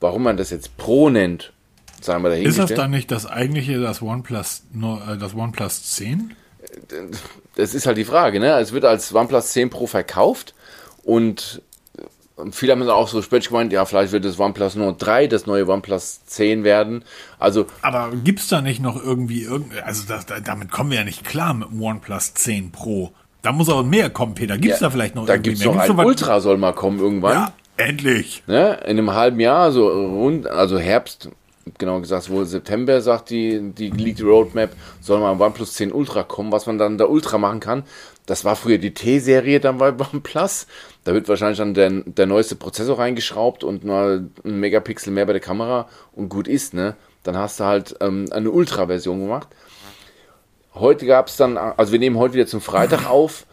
Warum 0.00 0.22
man 0.24 0.36
das 0.36 0.50
jetzt 0.50 0.76
Pro 0.76 1.10
nennt, 1.10 1.52
sagen 2.00 2.24
wir 2.24 2.36
Ist 2.36 2.58
das 2.58 2.74
dann 2.74 2.90
nicht 2.90 3.10
das 3.10 3.26
eigentliche, 3.26 3.80
das 3.80 4.02
OnePlus, 4.02 4.64
äh, 4.74 5.16
das 5.16 5.34
OnePlus 5.34 5.94
10? 5.94 6.34
das 7.56 7.74
ist 7.74 7.86
halt 7.86 7.98
die 7.98 8.04
Frage, 8.04 8.40
ne? 8.40 8.58
Es 8.58 8.72
wird 8.72 8.84
als 8.84 9.14
OnePlus 9.14 9.52
10 9.52 9.70
Pro 9.70 9.86
verkauft 9.86 10.54
und 11.02 11.62
viele 12.50 12.72
haben 12.72 12.80
dann 12.80 12.90
auch 12.90 13.08
so 13.08 13.22
spät 13.22 13.46
gemeint, 13.46 13.72
ja, 13.72 13.84
vielleicht 13.84 14.12
wird 14.12 14.24
das 14.24 14.38
OnePlus 14.38 14.76
Nord 14.76 15.04
3 15.04 15.26
das 15.26 15.46
neue 15.46 15.68
OnePlus 15.68 16.24
10 16.26 16.64
werden. 16.64 17.04
Also, 17.38 17.66
Aber 17.82 18.10
gibt's 18.16 18.48
da 18.48 18.60
nicht 18.60 18.80
noch 18.80 19.02
irgendwie 19.02 19.42
irgend, 19.42 19.80
also 19.82 20.04
das, 20.08 20.26
da, 20.26 20.40
damit 20.40 20.70
kommen 20.70 20.90
wir 20.90 20.98
ja 20.98 21.04
nicht 21.04 21.24
klar 21.24 21.54
mit 21.54 21.70
dem 21.70 21.82
OnePlus 21.82 22.34
10 22.34 22.72
Pro. 22.72 23.12
Da 23.42 23.52
muss 23.52 23.68
auch 23.68 23.82
mehr 23.82 24.10
kommen, 24.10 24.34
Peter. 24.34 24.56
Gibt's 24.56 24.78
da 24.78 24.90
vielleicht 24.90 25.14
noch 25.14 25.26
da 25.26 25.34
irgendwie 25.34 25.50
gibt's 25.50 25.64
mehr? 25.64 25.74
noch 25.74 25.98
ein 25.98 26.06
Ultra 26.06 26.40
soll 26.40 26.56
mal 26.56 26.72
kommen 26.72 27.00
irgendwann. 27.00 27.32
Ja, 27.32 27.52
endlich. 27.76 28.42
Ne? 28.46 28.78
In 28.84 28.98
einem 28.98 29.12
halben 29.12 29.40
Jahr, 29.40 29.72
so 29.72 29.88
rund, 29.88 30.46
also 30.46 30.78
Herbst 30.78 31.30
genau 31.78 32.00
gesagt, 32.00 32.30
wohl 32.30 32.44
September, 32.44 33.00
sagt 33.00 33.30
die, 33.30 33.72
die 33.72 33.90
Leaked 33.90 34.24
Roadmap, 34.24 34.70
soll 35.00 35.20
mal 35.20 35.32
ein 35.32 35.40
OnePlus 35.40 35.74
10 35.74 35.92
Ultra 35.92 36.22
kommen, 36.22 36.52
was 36.52 36.66
man 36.66 36.78
dann 36.78 36.98
da 36.98 37.06
Ultra 37.06 37.38
machen 37.38 37.60
kann. 37.60 37.84
Das 38.26 38.44
war 38.44 38.56
früher 38.56 38.78
die 38.78 38.94
T-Serie 38.94 39.60
dann 39.60 39.78
bei 39.78 39.92
OnePlus. 39.92 40.66
Da 41.04 41.14
wird 41.14 41.28
wahrscheinlich 41.28 41.58
dann 41.58 41.74
der, 41.74 41.90
der 41.90 42.26
neueste 42.26 42.54
Prozessor 42.54 42.98
reingeschraubt 42.98 43.64
und 43.64 43.84
mal 43.84 44.28
ein 44.44 44.60
Megapixel 44.60 45.12
mehr 45.12 45.26
bei 45.26 45.32
der 45.32 45.40
Kamera 45.40 45.88
und 46.12 46.28
gut 46.28 46.48
ist, 46.48 46.74
ne? 46.74 46.94
Dann 47.24 47.36
hast 47.36 47.60
du 47.60 47.64
halt 47.64 47.96
ähm, 48.00 48.26
eine 48.32 48.50
Ultra-Version 48.50 49.20
gemacht. 49.20 49.48
Heute 50.74 51.04
gab 51.04 51.28
es 51.28 51.36
dann, 51.36 51.58
also 51.58 51.92
wir 51.92 51.98
nehmen 51.98 52.16
heute 52.16 52.34
wieder 52.34 52.46
zum 52.46 52.62
Freitag 52.62 53.08
auf, 53.08 53.44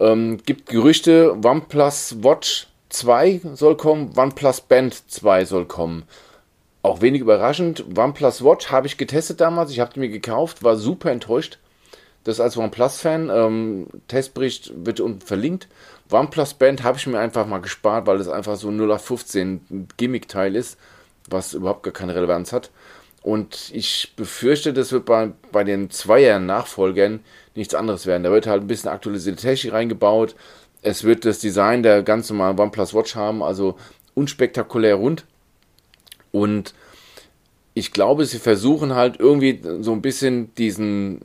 ähm, 0.00 0.38
gibt 0.46 0.70
Gerüchte, 0.70 1.36
OnePlus 1.44 2.22
Watch 2.22 2.68
2 2.88 3.42
soll 3.54 3.76
kommen, 3.76 4.12
OnePlus 4.16 4.62
Band 4.62 5.10
2 5.10 5.44
soll 5.44 5.66
kommen. 5.66 6.04
Auch 6.82 7.02
wenig 7.02 7.20
überraschend, 7.20 7.84
OnePlus 7.96 8.42
Watch 8.42 8.70
habe 8.70 8.86
ich 8.86 8.96
getestet 8.96 9.42
damals, 9.42 9.70
ich 9.72 9.80
habe 9.80 9.92
die 9.92 10.00
mir 10.00 10.08
gekauft, 10.08 10.62
war 10.62 10.76
super 10.76 11.10
enttäuscht. 11.10 11.58
Das 12.24 12.40
als 12.40 12.56
OnePlus-Fan, 12.56 13.30
ähm, 13.30 13.86
Testbericht 14.08 14.72
wird 14.74 15.00
unten 15.00 15.20
verlinkt. 15.20 15.68
OnePlus 16.10 16.54
Band 16.54 16.82
habe 16.82 16.96
ich 16.96 17.06
mir 17.06 17.18
einfach 17.18 17.46
mal 17.46 17.60
gespart, 17.60 18.06
weil 18.06 18.18
es 18.18 18.28
einfach 18.28 18.56
so 18.56 18.70
0 18.70 18.90
auf 18.90 19.04
15 19.04 19.88
Gimmick-Teil 19.98 20.56
ist, 20.56 20.78
was 21.28 21.52
überhaupt 21.52 21.82
gar 21.82 21.92
keine 21.92 22.14
Relevanz 22.14 22.54
hat. 22.54 22.70
Und 23.24 23.70
ich 23.72 24.12
befürchte, 24.16 24.74
das 24.74 24.92
wird 24.92 25.06
bei, 25.06 25.32
bei 25.50 25.64
den 25.64 25.88
Zweier-Nachfolgern 25.88 27.20
nichts 27.54 27.74
anderes 27.74 28.04
werden. 28.04 28.22
Da 28.22 28.30
wird 28.30 28.46
halt 28.46 28.60
ein 28.60 28.66
bisschen 28.66 28.90
aktualisierte 28.90 29.40
Technik 29.40 29.72
reingebaut. 29.72 30.36
Es 30.82 31.04
wird 31.04 31.24
das 31.24 31.38
Design 31.38 31.82
der 31.82 32.02
ganz 32.02 32.28
normalen 32.28 32.60
OnePlus 32.60 32.92
Watch 32.92 33.14
haben, 33.14 33.42
also 33.42 33.78
unspektakulär 34.12 34.96
rund. 34.96 35.24
Und 36.32 36.74
ich 37.72 37.92
glaube, 37.92 38.26
sie 38.26 38.38
versuchen 38.38 38.94
halt 38.94 39.18
irgendwie 39.18 39.58
so 39.80 39.92
ein 39.92 40.02
bisschen 40.02 40.54
diesen, 40.56 41.22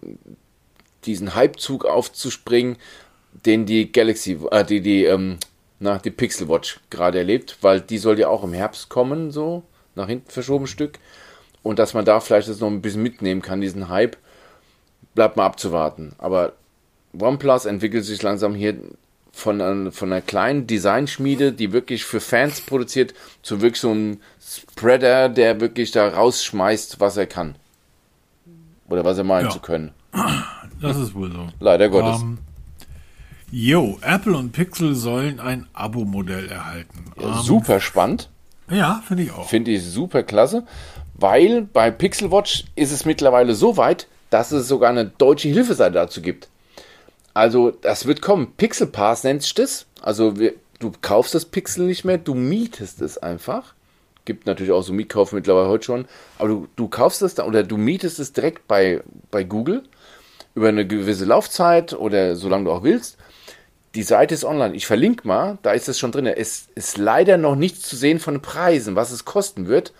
diesen 1.04 1.36
Hypezug 1.36 1.84
aufzuspringen, 1.84 2.78
den 3.46 3.66
die 3.66 3.92
Galaxy, 3.92 4.40
äh, 4.52 4.64
die, 4.64 4.80
die, 4.80 5.04
ähm, 5.04 5.38
na, 5.80 5.98
die 5.98 6.12
Pixel 6.12 6.48
Watch 6.48 6.80
gerade 6.90 7.18
erlebt, 7.18 7.58
weil 7.60 7.82
die 7.82 7.98
soll 7.98 8.18
ja 8.18 8.30
auch 8.30 8.46
im 8.46 8.54
Herbst 8.54 8.88
kommen, 8.88 9.32
so 9.32 9.64
nach 9.96 10.08
hinten 10.08 10.32
verschoben 10.32 10.66
Stück. 10.66 10.98
Und 11.70 11.78
dass 11.78 11.94
man 11.94 12.04
da 12.04 12.20
vielleicht 12.20 12.50
das 12.50 12.62
noch 12.62 12.68
ein 12.68 12.82
bisschen 12.82 13.04
mitnehmen 13.04 13.44
kann, 13.44 13.62
diesen 13.62 13.90
Hype, 13.90 14.18
bleibt 15.14 15.38
mal 15.38 15.46
abzuwarten. 15.46 16.14
Aber 16.18 16.54
OnePlus 17.16 17.66
entwickelt 17.66 18.06
sich 18.06 18.24
langsam 18.24 18.56
hier 18.56 18.74
von, 19.32 19.62
einer, 19.62 19.92
von 19.92 20.12
einer 20.12 20.22
kleinen 20.22 20.66
Designschmiede, 20.66 21.52
die 21.52 21.72
wirklich 21.72 22.06
für 22.06 22.22
Fans 22.22 22.62
produziert, 22.62 23.14
zu 23.44 23.62
wirklich 23.62 23.82
so 23.82 23.92
einem 23.92 24.20
Spreader, 24.42 25.30
der 25.30 25.62
wirklich 25.62 25.92
da 25.92 26.08
rausschmeißt, 26.08 27.00
was 27.00 27.18
er 27.18 27.28
kann. 27.28 27.54
Oder 28.88 29.06
was 29.06 29.20
er 29.20 29.26
meint 29.26 29.50
ja. 29.50 29.52
zu 29.52 29.60
können. 29.60 29.92
Das 30.82 30.98
ist 30.98 31.14
wohl 31.14 31.32
so. 31.32 31.50
Leider 31.60 31.88
Gottes. 31.90 32.24
Um, 32.24 32.30
ähm, 32.30 32.38
jo, 33.52 34.00
Apple 34.02 34.36
und 34.36 34.54
Pixel 34.54 34.96
sollen 34.96 35.40
ein 35.40 35.68
Abo-Modell 35.74 36.48
erhalten. 36.48 37.12
Ja, 37.16 37.28
um, 37.28 37.34
ähm, 37.34 37.40
super 37.44 37.80
spannend. 37.80 38.32
Ja, 38.72 39.04
finde 39.08 39.24
ich 39.24 39.32
auch. 39.32 39.48
Finde 39.48 39.70
ich 39.70 39.84
super 39.84 40.24
klasse 40.24 40.66
weil 41.22 41.64
bei 41.64 41.92
Pixel 41.92 42.32
Watch 42.32 42.66
ist 42.76 42.92
es 42.92 43.06
mittlerweile 43.06 43.56
so 43.56 43.78
weit, 43.78 44.08
dass 44.30 44.52
es 44.52 44.68
sogar 44.68 44.90
eine 44.90 45.06
deutsche 45.06 45.50
Hilfeseite 45.50 45.94
dazu 45.94 46.22
gibt. 46.22 46.48
Also 47.34 47.72
das 47.72 48.06
wird 48.06 48.22
kommen. 48.22 48.54
Pixel 48.58 48.88
Pass 48.88 49.24
nennt 49.24 49.44
sich 49.44 49.54
das. 49.54 49.86
Also 50.02 50.40
wir, 50.40 50.54
du 50.80 50.92
kaufst 51.02 51.36
das 51.36 51.46
Pixel 51.46 51.86
nicht 51.86 52.06
mehr, 52.06 52.18
du 52.18 52.34
mietest 52.34 53.02
es 53.02 53.18
einfach. 53.18 53.74
Gibt 54.26 54.46
natürlich 54.46 54.72
auch 54.72 54.84
so 54.84 54.94
Mietkauf 54.94 55.32
mittlerweile 55.32 55.70
heute 55.70 55.86
schon. 55.86 56.06
Aber 56.38 56.50
du, 56.50 56.68
du 56.76 56.88
kaufst 56.88 57.22
es 57.22 57.36
da 57.36 57.46
oder 57.46 57.64
du 57.64 57.78
mietest 57.78 58.20
es 58.20 58.34
direkt 58.34 58.68
bei, 58.68 59.02
bei 59.32 59.44
Google 59.44 59.84
über 60.56 60.70
eine 60.70 60.86
gewisse 60.86 61.26
Laufzeit 61.26 61.94
oder 61.94 62.36
solange 62.36 62.66
du 62.66 62.72
auch 62.72 62.84
willst. 62.84 63.18
Die 63.96 64.04
Seite 64.04 64.36
ist 64.36 64.44
online. 64.44 64.76
Ich 64.76 64.86
verlinke 64.86 65.28
mal, 65.28 65.58
da 65.64 65.72
ist 65.72 65.90
es 65.90 65.98
schon 65.98 66.12
drin. 66.12 66.28
Es 66.28 66.68
ist 66.76 66.98
leider 66.98 67.38
noch 67.38 67.56
nichts 67.56 67.82
zu 67.82 67.96
sehen 67.96 68.20
von 68.20 68.42
Preisen, 68.42 68.96
was 68.96 69.12
es 69.12 69.26
kosten 69.26 69.68
wird 69.68 69.94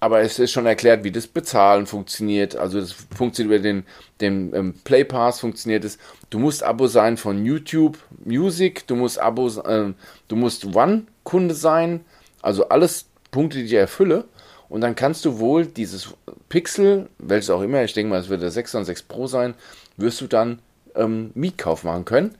aber 0.00 0.22
es 0.22 0.38
ist 0.38 0.50
schon 0.50 0.64
erklärt, 0.64 1.04
wie 1.04 1.12
das 1.12 1.26
Bezahlen 1.26 1.86
funktioniert. 1.86 2.56
Also 2.56 2.80
das 2.80 2.92
funktioniert 2.92 3.54
über 3.54 3.62
den, 3.62 3.84
den 4.22 4.54
ähm, 4.54 4.74
Play 4.82 5.04
Pass 5.04 5.40
funktioniert 5.40 5.84
es. 5.84 5.98
Du 6.30 6.38
musst 6.38 6.62
Abo 6.62 6.86
sein 6.86 7.18
von 7.18 7.44
YouTube 7.44 7.98
Music, 8.24 8.86
du 8.86 8.96
musst 8.96 9.20
Abo, 9.20 9.48
äh, 9.60 9.92
du 10.28 10.36
musst 10.36 10.74
One-Kunde 10.74 11.54
sein, 11.54 12.00
also 12.40 12.70
alles 12.70 13.06
Punkte, 13.30 13.58
die 13.58 13.64
ich 13.64 13.74
erfülle. 13.74 14.24
Und 14.70 14.80
dann 14.80 14.96
kannst 14.96 15.24
du 15.26 15.38
wohl 15.38 15.66
dieses 15.66 16.14
Pixel, 16.48 17.10
welches 17.18 17.50
auch 17.50 17.60
immer, 17.60 17.84
ich 17.84 17.92
denke 17.92 18.10
mal, 18.10 18.20
es 18.20 18.28
wird 18.30 18.40
der 18.40 18.50
6 18.50 18.76
und 18.76 18.84
6 18.86 19.02
Pro 19.02 19.26
sein, 19.26 19.54
wirst 19.98 20.20
du 20.22 20.28
dann 20.28 20.60
ähm, 20.94 21.30
Mietkauf 21.34 21.84
machen 21.84 22.06
können. 22.06 22.36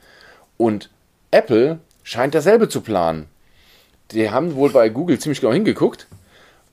Und 0.56 0.90
Apple 1.30 1.80
scheint 2.04 2.34
dasselbe 2.34 2.68
zu 2.68 2.80
planen. 2.80 3.26
Die 4.12 4.30
haben 4.30 4.54
wohl 4.54 4.70
bei 4.70 4.88
Google 4.88 5.18
ziemlich 5.18 5.40
genau 5.40 5.52
hingeguckt 5.52 6.06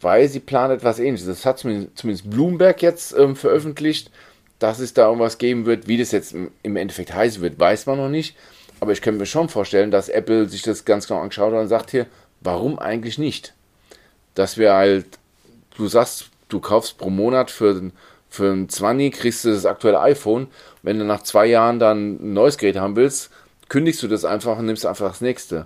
weil 0.01 0.27
sie 0.27 0.39
planen 0.39 0.75
etwas 0.75 0.99
ähnliches. 0.99 1.27
Das 1.27 1.45
hat 1.45 1.59
zumindest 1.59 2.29
Bloomberg 2.29 2.81
jetzt 2.81 3.15
ähm, 3.17 3.35
veröffentlicht, 3.35 4.11
dass 4.59 4.79
es 4.79 4.93
da 4.93 5.07
irgendwas 5.07 5.37
geben 5.37 5.65
wird. 5.65 5.87
Wie 5.87 5.97
das 5.97 6.11
jetzt 6.11 6.35
im 6.63 6.75
Endeffekt 6.75 7.13
heißen 7.13 7.41
wird, 7.41 7.59
weiß 7.59 7.85
man 7.85 7.97
noch 7.97 8.09
nicht. 8.09 8.35
Aber 8.79 8.91
ich 8.91 9.01
könnte 9.01 9.19
mir 9.19 9.25
schon 9.25 9.49
vorstellen, 9.49 9.91
dass 9.91 10.09
Apple 10.09 10.47
sich 10.47 10.61
das 10.61 10.85
ganz 10.85 11.07
genau 11.07 11.21
angeschaut 11.21 11.53
hat 11.53 11.61
und 11.61 11.67
sagt 11.67 11.91
hier, 11.91 12.05
warum 12.41 12.77
eigentlich 12.77 13.17
nicht? 13.17 13.53
Dass 14.35 14.57
wir 14.57 14.73
halt, 14.73 15.05
du 15.75 15.87
sagst, 15.87 16.29
du 16.49 16.59
kaufst 16.59 16.97
pro 16.97 17.09
Monat 17.09 17.49
für, 17.49 17.91
für 18.29 18.51
ein 18.51 18.69
20, 18.69 19.13
kriegst 19.13 19.45
du 19.45 19.49
das 19.49 19.65
aktuelle 19.65 19.99
iPhone. 20.01 20.47
Wenn 20.83 20.99
du 20.99 21.05
nach 21.05 21.23
zwei 21.23 21.47
Jahren 21.47 21.79
dann 21.79 22.15
ein 22.15 22.33
neues 22.33 22.57
Gerät 22.57 22.77
haben 22.77 22.95
willst, 22.95 23.31
kündigst 23.67 24.01
du 24.03 24.07
das 24.07 24.25
einfach 24.25 24.59
und 24.59 24.65
nimmst 24.65 24.85
einfach 24.85 25.09
das 25.09 25.21
nächste. 25.21 25.65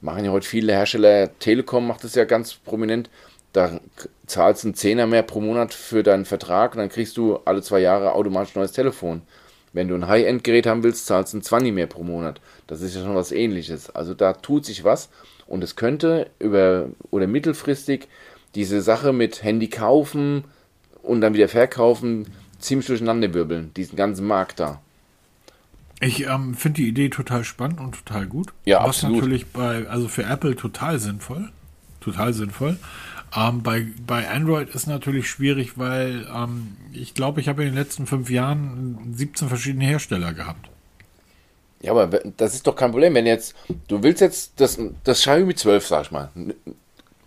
Machen 0.00 0.24
ja 0.24 0.30
heute 0.30 0.46
viele 0.46 0.72
Hersteller, 0.72 1.30
Telekom 1.38 1.86
macht 1.86 2.04
das 2.04 2.14
ja 2.14 2.24
ganz 2.24 2.54
prominent, 2.54 3.08
da 3.52 3.80
zahlst 4.26 4.64
du 4.64 4.68
einen 4.68 4.74
Zehner 4.74 5.06
mehr 5.06 5.22
pro 5.22 5.40
Monat 5.40 5.74
für 5.74 6.02
deinen 6.02 6.24
Vertrag 6.24 6.72
und 6.72 6.78
dann 6.78 6.88
kriegst 6.88 7.16
du 7.16 7.36
alle 7.44 7.62
zwei 7.62 7.80
Jahre 7.80 8.14
automatisch 8.14 8.56
ein 8.56 8.60
neues 8.60 8.72
Telefon. 8.72 9.22
Wenn 9.72 9.88
du 9.88 9.94
ein 9.94 10.08
High-End-Gerät 10.08 10.66
haben 10.66 10.82
willst, 10.82 11.06
zahlst 11.06 11.32
du 11.32 11.38
einen 11.38 11.42
20 11.42 11.72
mehr 11.72 11.86
pro 11.86 12.02
Monat. 12.02 12.40
Das 12.66 12.82
ist 12.82 12.94
ja 12.94 13.02
schon 13.02 13.14
was 13.14 13.32
ähnliches. 13.32 13.90
Also 13.90 14.14
da 14.14 14.34
tut 14.34 14.64
sich 14.66 14.84
was 14.84 15.08
und 15.46 15.64
es 15.64 15.76
könnte 15.76 16.30
über 16.38 16.88
oder 17.10 17.26
mittelfristig 17.26 18.08
diese 18.54 18.82
Sache 18.82 19.12
mit 19.12 19.42
Handy 19.42 19.68
kaufen 19.68 20.44
und 21.02 21.20
dann 21.20 21.34
wieder 21.34 21.48
verkaufen 21.48 22.26
ziemlich 22.58 22.86
durcheinander 22.86 23.34
wirbeln, 23.34 23.72
diesen 23.74 23.96
ganzen 23.96 24.26
Markt 24.26 24.60
da. 24.60 24.80
Ich 26.00 26.26
ähm, 26.26 26.54
finde 26.54 26.82
die 26.82 26.88
Idee 26.88 27.10
total 27.10 27.44
spannend 27.44 27.80
und 27.80 27.94
total 28.04 28.26
gut. 28.26 28.52
Ja, 28.64 28.80
was 28.80 28.96
absolut. 28.96 29.18
natürlich 29.18 29.46
bei, 29.46 29.86
also 29.88 30.08
für 30.08 30.24
Apple 30.24 30.56
total 30.56 30.98
sinnvoll. 30.98 31.50
Total 32.00 32.32
sinnvoll. 32.32 32.76
Ähm, 33.34 33.62
bei, 33.62 33.86
bei 34.06 34.28
Android 34.28 34.68
ist 34.74 34.86
natürlich 34.86 35.28
schwierig, 35.28 35.78
weil 35.78 36.28
ähm, 36.34 36.76
ich 36.92 37.14
glaube, 37.14 37.40
ich 37.40 37.48
habe 37.48 37.62
in 37.62 37.70
den 37.70 37.74
letzten 37.74 38.06
fünf 38.06 38.28
Jahren 38.30 39.14
17 39.14 39.48
verschiedene 39.48 39.84
Hersteller 39.84 40.34
gehabt. 40.34 40.68
Ja, 41.80 41.92
aber 41.92 42.06
das 42.36 42.54
ist 42.54 42.66
doch 42.66 42.76
kein 42.76 42.92
Problem, 42.92 43.14
wenn 43.14 43.26
jetzt, 43.26 43.54
du 43.88 44.02
willst 44.02 44.20
jetzt 44.20 44.52
das, 44.60 44.78
das 45.02 45.20
Xiaomi 45.20 45.54
12, 45.54 45.86
sag 45.86 46.02
ich 46.04 46.10
mal. 46.12 46.30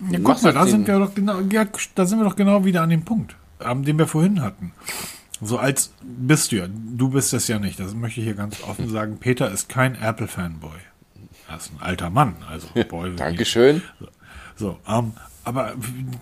Ja, 0.10 0.20
guck 0.24 0.42
mal, 0.44 0.54
da 0.54 0.66
sind 0.66 0.88
wir 0.88 1.00
doch 1.00 1.14
genau, 1.14 1.40
ja, 1.52 1.66
da 1.96 2.06
sind 2.06 2.20
wir 2.20 2.26
doch 2.26 2.36
genau 2.36 2.64
wieder 2.64 2.82
an 2.82 2.90
dem 2.90 3.04
Punkt, 3.04 3.36
ähm, 3.62 3.84
den 3.84 3.98
wir 3.98 4.08
vorhin 4.08 4.42
hatten. 4.42 4.74
So 5.42 5.58
als 5.58 5.92
bist 6.02 6.52
du 6.52 6.58
ja, 6.58 6.68
du 6.70 7.10
bist 7.10 7.34
es 7.34 7.48
ja 7.48 7.60
nicht, 7.60 7.80
das 7.80 7.94
möchte 7.94 8.22
ich 8.22 8.26
hier 8.26 8.36
ganz 8.36 8.64
offen 8.64 8.90
sagen. 8.90 9.18
Peter 9.20 9.52
ist 9.52 9.68
kein 9.68 9.96
Apple-Fanboy. 9.96 10.78
Er 11.50 11.58
ist 11.58 11.72
ein 11.74 11.82
alter 11.82 12.10
Mann, 12.10 12.36
also 12.50 12.68
Boy. 12.90 13.16
Dankeschön. 13.16 13.82
So, 14.00 14.08
so 14.56 14.80
ähm, 14.88 15.14
aber 15.46 15.74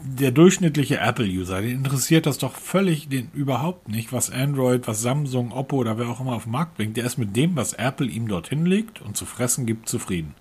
der 0.03 0.31
durchschnittliche 0.31 0.99
Apple-User, 0.99 1.61
den 1.61 1.71
interessiert 1.71 2.25
das 2.25 2.37
doch 2.37 2.55
völlig 2.55 3.07
den 3.07 3.31
überhaupt 3.33 3.87
nicht, 3.87 4.11
was 4.11 4.29
Android, 4.29 4.85
was 4.85 5.01
Samsung, 5.01 5.53
Oppo 5.53 5.77
oder 5.77 5.97
wer 5.97 6.09
auch 6.09 6.19
immer 6.19 6.35
auf 6.35 6.43
den 6.43 6.51
Markt 6.51 6.75
bringt. 6.75 6.97
Der 6.97 7.05
ist 7.05 7.17
mit 7.17 7.35
dem, 7.35 7.55
was 7.55 7.73
Apple 7.73 8.07
ihm 8.07 8.27
dorthin 8.27 8.65
legt 8.65 9.01
und 9.01 9.15
zu 9.15 9.25
fressen 9.25 9.65
gibt, 9.65 9.87
zufrieden. 9.87 10.35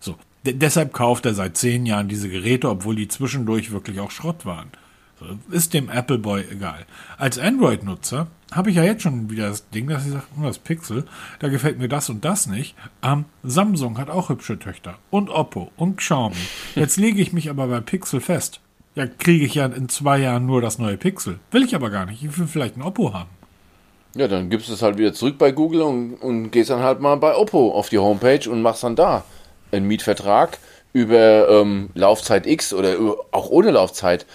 So. 0.00 0.16
D 0.46 0.54
deshalb 0.54 0.92
kauft 0.92 1.26
er 1.26 1.34
seit 1.34 1.56
zehn 1.56 1.86
Jahren 1.86 2.08
diese 2.08 2.28
Geräte, 2.28 2.68
obwohl 2.70 2.96
die 2.96 3.08
zwischendurch 3.08 3.72
wirklich 3.72 4.00
auch 4.00 4.10
Schrott 4.10 4.46
waren. 4.46 4.68
So, 5.20 5.26
ist 5.50 5.74
dem 5.74 5.90
Apple 5.90 6.18
Boy 6.18 6.44
egal. 6.50 6.86
Als 7.18 7.38
Android-Nutzer 7.38 8.28
habe 8.54 8.70
ich 8.70 8.76
ja 8.76 8.84
jetzt 8.84 9.02
schon 9.02 9.30
wieder 9.30 9.48
das 9.48 9.68
Ding, 9.70 9.88
dass 9.88 10.06
ich 10.06 10.12
sage, 10.12 10.24
hm, 10.34 10.44
das 10.44 10.58
Pixel, 10.58 11.04
da 11.40 11.48
gefällt 11.48 11.78
mir 11.78 11.88
das 11.88 12.08
und 12.08 12.24
das 12.24 12.46
nicht. 12.46 12.74
Ähm, 13.02 13.24
Samsung 13.42 13.98
hat 13.98 14.10
auch 14.10 14.28
hübsche 14.28 14.58
Töchter. 14.58 14.96
Und 15.10 15.30
Oppo 15.30 15.70
und 15.76 15.96
Xiaomi. 15.96 16.36
Jetzt 16.74 16.96
lege 16.96 17.20
ich 17.20 17.32
mich 17.32 17.50
aber 17.50 17.66
bei 17.66 17.80
Pixel 17.80 18.20
fest. 18.20 18.60
Ja, 18.94 19.06
kriege 19.06 19.44
ich 19.44 19.54
ja 19.56 19.66
in 19.66 19.88
zwei 19.88 20.18
Jahren 20.18 20.46
nur 20.46 20.60
das 20.60 20.78
neue 20.78 20.96
Pixel. 20.96 21.40
Will 21.50 21.64
ich 21.64 21.74
aber 21.74 21.90
gar 21.90 22.06
nicht. 22.06 22.22
Ich 22.22 22.38
will 22.38 22.46
vielleicht 22.46 22.76
ein 22.76 22.82
Oppo 22.82 23.12
haben. 23.12 23.30
Ja, 24.14 24.28
dann 24.28 24.48
gibst 24.48 24.68
du 24.68 24.74
es 24.74 24.82
halt 24.82 24.96
wieder 24.98 25.12
zurück 25.12 25.38
bei 25.38 25.50
Google 25.50 25.82
und, 25.82 26.14
und 26.14 26.50
gehst 26.50 26.70
dann 26.70 26.80
halt 26.80 27.00
mal 27.00 27.16
bei 27.16 27.36
Oppo 27.36 27.72
auf 27.72 27.88
die 27.88 27.98
Homepage 27.98 28.48
und 28.48 28.62
machst 28.62 28.84
dann 28.84 28.94
da 28.94 29.24
einen 29.72 29.88
Mietvertrag 29.88 30.58
über 30.92 31.48
ähm, 31.48 31.90
Laufzeit 31.94 32.46
X 32.46 32.72
oder 32.72 32.96
auch 33.32 33.50
ohne 33.50 33.72
Laufzeit. 33.72 34.26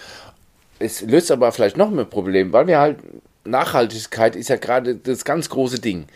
es 0.78 1.00
löst 1.00 1.30
aber 1.30 1.50
vielleicht 1.52 1.78
noch 1.78 1.90
mehr 1.90 2.04
Problem, 2.04 2.52
weil 2.52 2.66
wir 2.66 2.78
halt, 2.78 2.98
Nachhaltigkeit 3.44 4.36
ist 4.36 4.48
ja 4.48 4.56
gerade 4.56 4.96
das 4.96 5.24
ganz 5.24 5.48
große 5.48 5.80
Ding. 5.80 6.06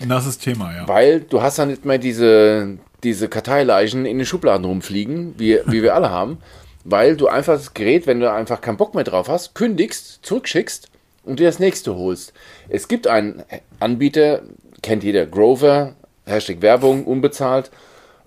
Das 0.00 0.26
ist 0.26 0.42
Thema, 0.42 0.74
ja. 0.74 0.88
Weil 0.88 1.20
du 1.20 1.42
hast 1.42 1.58
ja 1.58 1.66
nicht 1.66 1.84
mehr 1.84 1.98
diese, 1.98 2.78
diese 3.02 3.28
Karteileichen 3.28 4.06
in 4.06 4.18
den 4.18 4.26
Schubladen 4.26 4.64
rumfliegen, 4.64 5.34
wie, 5.38 5.60
wie 5.66 5.82
wir 5.82 5.94
alle 5.94 6.10
haben. 6.10 6.38
Weil 6.84 7.16
du 7.16 7.28
einfach 7.28 7.54
das 7.54 7.74
Gerät, 7.74 8.06
wenn 8.06 8.20
du 8.20 8.32
einfach 8.32 8.62
keinen 8.62 8.78
Bock 8.78 8.94
mehr 8.94 9.04
drauf 9.04 9.28
hast, 9.28 9.54
kündigst, 9.54 10.20
zurückschickst 10.22 10.88
und 11.24 11.38
dir 11.38 11.46
das 11.46 11.58
nächste 11.58 11.94
holst. 11.94 12.32
Es 12.70 12.88
gibt 12.88 13.06
einen 13.06 13.44
Anbieter, 13.78 14.42
kennt 14.82 15.04
jeder, 15.04 15.26
Grover, 15.26 15.94
Hashtag 16.24 16.62
Werbung, 16.62 17.04
unbezahlt. 17.04 17.70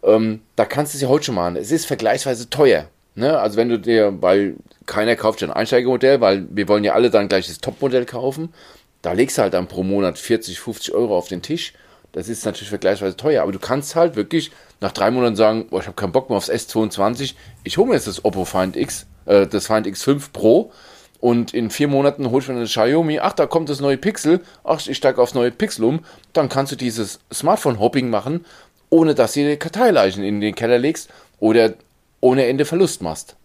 Ähm, 0.04 0.42
da 0.56 0.66
kannst 0.66 0.94
du 0.94 0.98
es 0.98 1.02
ja 1.02 1.08
heute 1.08 1.26
schon 1.26 1.36
machen. 1.36 1.56
Es 1.56 1.72
ist 1.72 1.86
vergleichsweise 1.86 2.50
teuer. 2.50 2.86
Ne? 3.16 3.40
Also 3.40 3.58
wenn 3.58 3.70
du 3.70 3.80
dir, 3.80 4.22
weil 4.22 4.56
keiner 4.86 5.16
kauft 5.16 5.40
schon 5.40 5.50
ein 5.50 5.56
Einsteigermodell, 5.56 6.22
weil 6.22 6.46
wir 6.50 6.68
wollen 6.68 6.84
ja 6.84 6.94
alle 6.94 7.10
dann 7.10 7.30
gleich 7.30 7.48
das 7.48 7.60
Topmodell 7.60 8.06
kaufen. 8.06 8.54
Da 9.02 9.12
legst 9.14 9.38
du 9.38 9.42
halt 9.42 9.54
dann 9.54 9.68
pro 9.68 9.84
Monat 9.84 10.18
40, 10.18 10.60
50 10.60 10.94
Euro 10.94 11.18
auf 11.18 11.28
den 11.28 11.42
Tisch. 11.42 11.74
Das 12.14 12.30
ist 12.30 12.46
natürlich 12.46 12.70
vergleichsweise 12.70 13.18
teuer, 13.18 13.42
aber 13.42 13.52
du 13.52 13.60
kannst 13.60 13.96
halt 13.96 14.16
wirklich 14.16 14.52
nach 14.82 14.92
drei 14.92 15.10
Monaten 15.10 15.36
sagen, 15.36 15.68
boah, 15.70 15.80
ich 15.80 15.88
habe 15.88 15.96
keinen 15.96 16.12
Bock 16.12 16.30
mehr 16.30 16.38
aufs 16.38 16.50
S22, 16.50 17.34
ich 17.64 17.78
hole 17.78 17.88
mir 17.88 17.96
jetzt 17.96 18.08
das 18.08 18.24
Oppo 18.24 18.46
Find 18.46 18.78
X, 18.78 19.08
äh, 19.26 19.48
das 19.48 19.66
Find 19.66 19.88
X5 19.88 20.32
Pro 20.32 20.72
und 21.20 21.56
in 21.56 21.72
vier 21.72 21.88
Monaten 21.88 22.30
holst 22.30 22.48
du 22.50 22.52
mir 22.52 22.60
eine 22.60 22.68
Xiaomi, 22.68 23.20
ach, 23.20 23.34
da 23.34 23.48
kommt 23.48 23.70
das 23.70 23.80
neue 23.80 23.98
Pixel, 23.98 24.42
ach, 24.64 24.86
ich 24.86 24.96
steige 24.96 25.20
aufs 25.20 25.34
neue 25.34 25.50
Pixel 25.50 25.86
um, 25.86 26.06
dann 26.34 26.50
kannst 26.50 26.72
du 26.72 26.76
dieses 26.76 27.20
Smartphone-Hopping 27.34 28.12
machen, 28.12 28.46
ohne 28.92 29.16
dass 29.16 29.34
du 29.34 29.40
die 29.40 29.58
Karteileichen 29.58 30.24
in 30.24 30.40
den 30.40 30.54
Keller 30.54 30.78
legst 30.78 31.10
oder 31.40 31.74
ohne 32.22 32.46
Ende 32.46 32.66
Verlust 32.66 33.02
machst. 33.02 33.36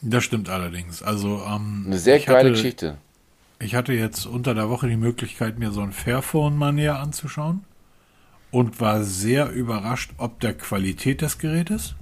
Das 0.00 0.24
stimmt 0.24 0.48
allerdings. 0.48 1.02
Also 1.02 1.42
ähm, 1.46 1.84
eine 1.86 1.98
sehr 1.98 2.18
geile 2.20 2.38
hatte, 2.38 2.50
Geschichte. 2.50 2.98
Ich 3.58 3.74
hatte 3.74 3.92
jetzt 3.92 4.26
unter 4.26 4.54
der 4.54 4.68
Woche 4.68 4.88
die 4.88 4.96
Möglichkeit, 4.96 5.58
mir 5.58 5.72
so 5.72 5.80
ein 5.80 5.92
Fairphone 5.92 6.56
mal 6.56 6.72
näher 6.72 7.00
anzuschauen 7.00 7.64
und 8.50 8.80
war 8.80 9.02
sehr 9.02 9.50
überrascht, 9.50 10.12
ob 10.18 10.40
der 10.40 10.54
Qualität 10.54 11.22
des 11.22 11.38
Gerätes. 11.38 11.94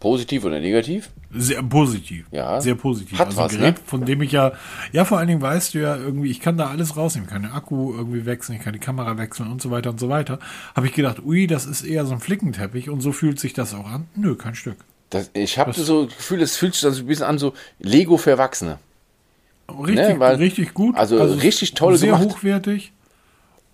Positiv 0.00 0.44
oder 0.44 0.60
negativ? 0.60 1.10
Sehr 1.34 1.62
positiv. 1.62 2.26
Ja. 2.30 2.60
Sehr 2.60 2.76
positiv. 2.76 3.18
Hat 3.18 3.28
also 3.28 3.40
ein 3.40 3.48
Gerät, 3.48 3.78
ne? 3.78 3.82
von 3.84 4.04
dem 4.04 4.22
ich 4.22 4.30
ja, 4.32 4.52
ja, 4.92 5.04
vor 5.04 5.18
allen 5.18 5.26
Dingen 5.26 5.42
weißt 5.42 5.74
du 5.74 5.80
ja 5.80 5.96
irgendwie, 5.96 6.30
ich 6.30 6.40
kann 6.40 6.56
da 6.56 6.68
alles 6.68 6.96
rausnehmen. 6.96 7.26
Ich 7.26 7.32
kann 7.32 7.42
den 7.42 7.50
Akku 7.50 7.92
irgendwie 7.94 8.24
wechseln, 8.24 8.56
ich 8.56 8.62
kann 8.62 8.74
die 8.74 8.78
Kamera 8.78 9.18
wechseln 9.18 9.50
und 9.50 9.60
so 9.60 9.70
weiter 9.70 9.90
und 9.90 9.98
so 9.98 10.08
weiter. 10.08 10.38
Habe 10.76 10.86
ich 10.86 10.92
gedacht, 10.92 11.24
ui, 11.24 11.48
das 11.48 11.66
ist 11.66 11.82
eher 11.82 12.06
so 12.06 12.14
ein 12.14 12.20
Flickenteppich 12.20 12.90
und 12.90 13.00
so 13.00 13.10
fühlt 13.10 13.40
sich 13.40 13.54
das 13.54 13.74
auch 13.74 13.86
an. 13.86 14.06
Nö, 14.14 14.36
kein 14.36 14.54
Stück. 14.54 14.76
Das, 15.10 15.30
ich 15.32 15.58
habe 15.58 15.72
so 15.72 16.04
das 16.04 16.16
Gefühl, 16.16 16.42
es 16.42 16.56
fühlt 16.56 16.74
sich 16.74 16.82
so 16.82 16.88
ein 16.88 17.06
bisschen 17.06 17.24
an, 17.24 17.38
so 17.38 17.54
Lego 17.78 18.16
für 18.18 18.30
Erwachsene. 18.30 18.78
Richtig, 19.70 19.96
ne? 19.96 20.20
Weil, 20.20 20.36
richtig 20.36 20.74
gut. 20.74 20.96
Also, 20.96 21.20
also 21.20 21.34
richtig 21.34 21.74
toll 21.74 21.96
sehr 21.96 22.12
gemacht. 22.12 22.36
hochwertig 22.36 22.92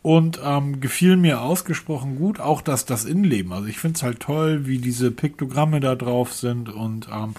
und 0.02 0.38
ähm, 0.44 0.80
gefiel 0.80 1.16
mir 1.16 1.40
ausgesprochen 1.40 2.18
gut. 2.18 2.38
Auch 2.38 2.60
das, 2.60 2.84
das 2.84 3.04
Innenleben. 3.04 3.52
Also 3.52 3.68
ich 3.68 3.78
finde 3.78 3.96
es 3.96 4.02
halt 4.02 4.20
toll, 4.20 4.66
wie 4.66 4.78
diese 4.78 5.10
Piktogramme 5.10 5.80
da 5.80 5.94
drauf 5.94 6.34
sind 6.34 6.68
und 6.68 7.08
ähm, 7.12 7.34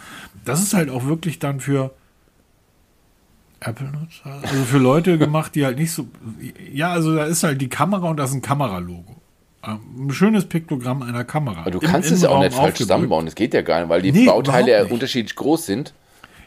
das 0.45 0.63
ist 0.63 0.73
halt 0.73 0.89
auch 0.89 1.05
wirklich 1.05 1.39
dann 1.39 1.59
für 1.59 1.93
Apple-Nutzer, 3.59 4.41
also 4.41 4.63
für 4.65 4.77
Leute 4.77 5.17
gemacht, 5.17 5.55
die 5.55 5.65
halt 5.65 5.77
nicht 5.77 5.91
so, 5.91 6.07
ja, 6.71 6.91
also 6.91 7.15
da 7.15 7.25
ist 7.25 7.43
halt 7.43 7.61
die 7.61 7.69
Kamera 7.69 8.09
und 8.09 8.17
das 8.17 8.31
ist 8.31 8.37
ein 8.37 8.41
Kameralogo. 8.41 9.14
Ein 9.67 10.11
schönes 10.11 10.45
Piktogramm 10.45 11.01
einer 11.01 11.23
Kamera. 11.23 11.61
Aber 11.61 11.71
du 11.71 11.79
kannst 11.79 12.11
es 12.11 12.21
ja 12.21 12.29
auch 12.29 12.39
nicht 12.39 12.53
falsch 12.53 12.77
zusammenbauen, 12.77 13.25
das 13.25 13.35
geht 13.35 13.53
ja 13.53 13.61
gar 13.61 13.79
nicht, 13.79 13.89
weil 13.89 14.01
die 14.01 14.11
nee, 14.11 14.25
Bauteile 14.25 14.71
ja 14.71 14.85
unterschiedlich 14.85 15.35
groß 15.35 15.65
sind. 15.65 15.93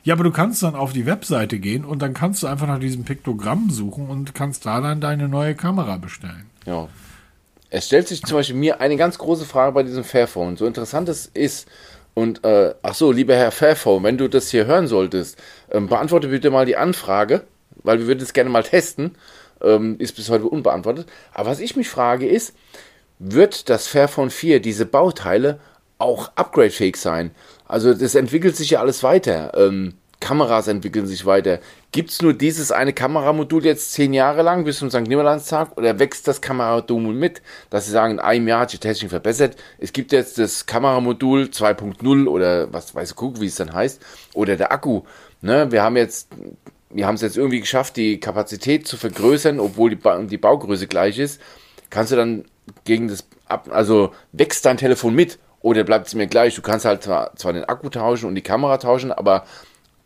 Ja, 0.05 0.15
aber 0.15 0.25
du 0.25 0.31
kannst 0.31 0.63
dann 0.63 0.75
auf 0.75 0.93
die 0.93 1.07
Webseite 1.07 1.59
gehen 1.59 1.85
und 1.85 2.01
dann 2.01 2.15
kannst 2.15 2.43
du 2.43 2.47
einfach 2.47 2.67
nach 2.67 2.79
diesem 2.79 3.05
Piktogramm 3.05 3.71
suchen 3.71 4.09
und 4.09 4.35
kannst 4.35 4.65
da 4.65 4.81
dann 4.81 5.01
deine 5.01 5.29
neue 5.29 5.55
Kamera 5.55 5.97
bestellen. 5.97 6.47
Ja. 6.65 6.89
Es 7.71 7.87
stellt 7.87 8.09
sich 8.09 8.23
zum 8.23 8.39
Beispiel 8.39 8.57
mir 8.57 8.81
eine 8.81 8.97
ganz 8.97 9.19
große 9.19 9.45
Frage 9.45 9.73
bei 9.73 9.83
diesem 9.83 10.05
Fairphone. 10.05 10.57
So 10.57 10.65
interessant 10.65 11.09
es 11.09 11.27
ist, 11.27 11.69
und 12.15 12.45
äh, 12.45 12.75
ach 12.83 12.95
so, 12.95 13.13
lieber 13.13 13.37
Herr 13.37 13.53
Fairphone, 13.53 14.03
wenn 14.03 14.19
du 14.19 14.29
das 14.29 14.51
hier 14.51 14.67
hören 14.67 14.87
solltest, 14.87 15.41
ähm, 15.71 15.87
beantworte 15.87 16.29
bitte 16.29 16.51
mal 16.51 16.67
die 16.67 16.77
Anfrage, 16.77 17.43
weil 17.83 17.99
wir 17.99 18.07
würden 18.07 18.23
es 18.23 18.33
gerne 18.33 18.51
mal 18.51 18.63
testen. 18.63 19.17
Ähm, 19.61 19.97
ist 19.99 20.17
bis 20.17 20.31
heute 20.31 20.45
unbeantwortet. 20.45 21.09
Aber 21.35 21.51
was 21.51 21.61
ich 21.61 21.77
mich 21.77 21.89
frage 21.89 22.27
ist, 22.27 22.55
wird 23.19 23.69
das 23.69 23.87
Fairphone 23.87 24.31
4 24.31 24.61
diese 24.61 24.87
Bauteile 24.87 25.61
auch 25.99 26.31
upgradefähig 26.37 26.97
sein? 26.97 27.33
Also 27.67 27.95
das 27.95 28.15
entwickelt 28.15 28.57
sich 28.57 28.71
ja 28.71 28.81
alles 28.81 29.03
weiter. 29.03 29.53
Ähm, 29.55 29.95
Kameras 30.21 30.67
entwickeln 30.67 31.07
sich 31.07 31.27
weiter. 31.27 31.61
Gibt 31.93 32.11
es 32.11 32.23
nur 32.23 32.35
dieses 32.35 32.73
eine 32.73 32.93
Kameramodul 32.93 33.65
jetzt 33.65 33.93
zehn 33.93 34.13
Jahre 34.13 34.43
lang 34.43 34.65
bis 34.65 34.79
zum 34.79 34.91
St. 34.91 35.03
Nimmerlandstag 35.03 35.77
oder 35.77 35.99
wächst 35.99 36.27
das 36.27 36.41
Kameramodul 36.41 37.15
mit, 37.15 37.41
dass 37.71 37.87
sie 37.87 37.93
sagen, 37.93 38.15
in 38.15 38.19
einem 38.19 38.49
Jahr 38.49 38.61
hat 38.61 38.71
sich 38.71 38.81
Technik 38.81 39.11
verbessert. 39.11 39.57
Es 39.79 39.93
gibt 39.93 40.13
jetzt 40.13 40.39
das 40.39 40.67
Kameramodul 40.67 41.45
2.0 41.45 42.27
oder 42.27 42.73
was 42.73 42.95
weiß 42.95 43.13
ich, 43.13 43.41
wie 43.41 43.47
es 43.47 43.55
dann 43.57 43.73
heißt, 43.73 44.03
oder 44.35 44.57
der 44.57 44.73
Akku. 44.73 45.03
Ne, 45.41 45.71
wir 45.71 45.85
haben 45.85 45.97
jetzt, 45.97 46.29
wir 46.91 47.07
haben 47.07 47.15
es 47.15 47.23
jetzt 47.23 47.37
irgendwie 47.37 47.61
geschafft, 47.61 47.97
die 47.97 48.19
Kapazität 48.19 48.89
zu 48.89 48.97
vergrößern, 48.97 49.61
obwohl 49.61 49.91
die, 49.91 49.97
ba 49.97 50.21
die 50.21 50.37
Baugröße 50.37 50.89
gleich 50.89 51.19
ist. 51.19 51.41
Kannst 51.91 52.11
du 52.11 52.17
dann 52.17 52.45
gegen 52.85 53.09
das, 53.09 53.27
also 53.71 54.13
wächst 54.33 54.65
dein 54.65 54.77
Telefon 54.77 55.15
mit 55.15 55.39
oder 55.61 55.85
bleibt 55.85 56.07
es 56.07 56.15
mir 56.15 56.27
gleich? 56.27 56.55
Du 56.55 56.63
kannst 56.63 56.85
halt 56.85 57.03
zwar, 57.03 57.35
zwar 57.37 57.53
den 57.53 57.65
Akku 57.65 57.89
tauschen 57.89 58.27
und 58.27 58.35
die 58.35 58.43
Kamera 58.43 58.79
tauschen, 58.79 59.13
aber 59.13 59.45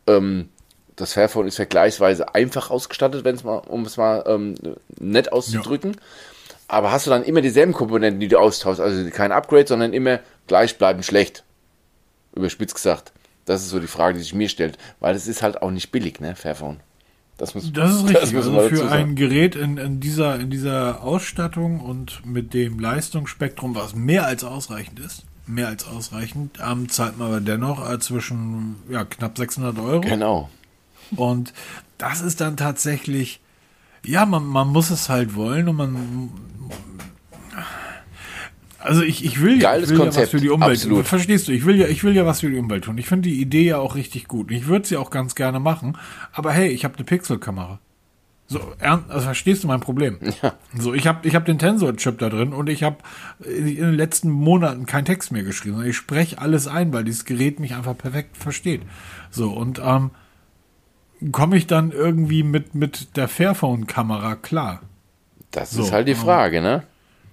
ähm, 0.06 0.48
das 0.96 1.14
Fairphone 1.14 1.48
ist 1.48 1.56
vergleichsweise 1.56 2.34
einfach 2.34 2.70
ausgestattet, 2.70 3.24
wenn 3.24 3.34
es 3.34 3.44
mal, 3.44 3.58
um 3.58 3.84
es 3.84 3.96
mal 3.96 4.24
ähm, 4.26 4.54
nett 4.98 5.32
auszudrücken. 5.32 5.92
Ja. 5.92 6.00
Aber 6.68 6.92
hast 6.92 7.06
du 7.06 7.10
dann 7.10 7.24
immer 7.24 7.42
dieselben 7.42 7.72
Komponenten, 7.72 8.20
die 8.20 8.28
du 8.28 8.38
austauschst, 8.38 8.80
also 8.80 9.10
kein 9.10 9.32
Upgrade, 9.32 9.66
sondern 9.66 9.92
immer 9.92 10.20
gleich 10.46 10.78
bleiben 10.78 11.02
schlecht. 11.02 11.44
Überspitzt 12.34 12.74
gesagt. 12.74 13.12
Das 13.44 13.62
ist 13.62 13.70
so 13.70 13.80
die 13.80 13.86
Frage, 13.86 14.16
die 14.16 14.22
sich 14.22 14.34
mir 14.34 14.48
stellt, 14.48 14.78
weil 15.00 15.14
es 15.14 15.26
ist 15.26 15.42
halt 15.42 15.60
auch 15.62 15.70
nicht 15.70 15.90
billig, 15.90 16.20
ne, 16.20 16.36
Fairphone. 16.36 16.80
Das, 17.36 17.54
muss, 17.54 17.72
das 17.72 17.96
ist 17.96 18.02
richtig. 18.08 18.32
Das 18.32 18.48
also 18.48 18.68
für 18.68 18.90
ein 18.90 19.14
Gerät 19.14 19.56
in, 19.56 19.76
in, 19.78 20.00
dieser, 20.00 20.38
in 20.38 20.50
dieser 20.50 21.02
Ausstattung 21.02 21.80
und 21.80 22.24
mit 22.24 22.54
dem 22.54 22.78
Leistungsspektrum, 22.78 23.74
was 23.74 23.94
mehr 23.94 24.26
als 24.26 24.44
ausreichend 24.44 25.00
ist, 25.00 25.24
mehr 25.46 25.68
als 25.68 25.86
ausreichend, 25.86 26.58
ähm, 26.64 26.88
zahlt 26.88 27.18
man 27.18 27.28
aber 27.28 27.40
dennoch 27.40 27.90
äh, 27.90 27.98
zwischen 27.98 28.76
ja, 28.88 29.04
knapp 29.04 29.36
600 29.36 29.78
Euro. 29.78 30.00
Genau. 30.00 30.50
Und 31.16 31.52
das 31.98 32.20
ist 32.20 32.40
dann 32.40 32.56
tatsächlich, 32.56 33.40
ja, 34.04 34.24
man, 34.26 34.44
man 34.44 34.68
muss 34.68 34.90
es 34.90 35.08
halt 35.08 35.34
wollen 35.34 35.68
und 35.68 35.76
man. 35.76 36.30
Also 38.82 39.02
ich, 39.02 39.24
ich 39.24 39.40
will, 39.40 39.60
ja, 39.62 39.76
ich 39.76 39.88
will 39.88 39.98
ja 39.98 40.06
was 40.06 40.30
für 40.30 40.40
die 40.40 40.50
Umwelt 40.50 40.72
Absolut. 40.72 41.06
Verstehst 41.06 41.48
du? 41.48 41.52
Ich 41.52 41.64
will 41.64 41.76
ja, 41.76 41.86
ich 41.86 42.02
will 42.04 42.14
ja 42.16 42.26
was 42.26 42.40
für 42.40 42.50
die 42.50 42.58
Umwelt 42.58 42.84
tun. 42.84 42.98
Ich 42.98 43.06
finde 43.06 43.28
die 43.28 43.40
Idee 43.40 43.64
ja 43.64 43.78
auch 43.78 43.94
richtig 43.94 44.28
gut. 44.28 44.50
Ich 44.50 44.66
würde 44.66 44.86
sie 44.86 44.96
auch 44.96 45.10
ganz 45.10 45.34
gerne 45.34 45.60
machen. 45.60 45.96
Aber 46.32 46.52
hey, 46.52 46.68
ich 46.68 46.84
habe 46.84 46.96
eine 46.96 47.04
Pixelkamera. 47.04 47.78
So, 48.48 48.60
also 48.80 49.20
verstehst 49.20 49.64
du 49.64 49.68
mein 49.68 49.80
Problem? 49.80 50.18
Ja. 50.42 50.54
So, 50.76 50.94
ich 50.94 51.06
habe 51.06 51.26
ich 51.26 51.34
hab 51.34 51.44
den 51.44 51.58
Tensor-Chip 51.58 52.18
da 52.18 52.28
drin 52.28 52.52
und 52.52 52.68
ich 52.68 52.82
habe 52.82 52.96
in 53.40 53.76
den 53.76 53.94
letzten 53.94 54.30
Monaten 54.30 54.86
keinen 54.86 55.04
Text 55.04 55.30
mehr 55.30 55.42
geschrieben. 55.42 55.84
Ich 55.84 55.96
spreche 55.96 56.38
alles 56.38 56.66
ein, 56.66 56.92
weil 56.92 57.04
dieses 57.04 57.24
Gerät 57.24 57.60
mich 57.60 57.74
einfach 57.74 57.96
perfekt 57.96 58.36
versteht. 58.36 58.82
So, 59.30 59.50
und 59.50 59.80
ähm, 59.84 60.10
komme 61.30 61.56
ich 61.56 61.66
dann 61.66 61.92
irgendwie 61.92 62.42
mit, 62.42 62.74
mit 62.74 63.16
der 63.16 63.28
Fairphone-Kamera 63.28 64.36
klar? 64.36 64.80
Das 65.52 65.70
so, 65.70 65.82
ist 65.82 65.92
halt 65.92 66.08
die 66.08 66.14
Frage, 66.14 66.58
ähm, 66.58 66.64
ne? 66.64 66.82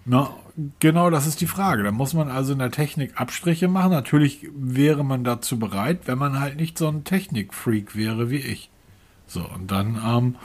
Na, 0.06 0.34
genau, 0.80 1.10
das 1.10 1.28
ist 1.28 1.42
die 1.42 1.48
Frage. 1.48 1.84
Da 1.84 1.92
muss 1.92 2.14
man 2.14 2.30
also 2.30 2.54
in 2.54 2.60
der 2.60 2.72
Technik 2.72 3.20
Abstriche 3.20 3.68
machen. 3.68 3.92
Natürlich 3.92 4.48
wäre 4.56 5.04
man 5.04 5.24
dazu 5.24 5.60
bereit, 5.60 6.02
wenn 6.06 6.18
man 6.18 6.40
halt 6.40 6.58
nicht 6.58 6.78
so 6.78 6.88
ein 6.88 7.04
Technikfreak 7.04 7.96
wäre 7.96 8.30
wie 8.30 8.38
ich. 8.38 8.70
So, 9.28 9.42
und 9.42 9.70
dann, 9.72 9.96
ähm, 9.96 10.36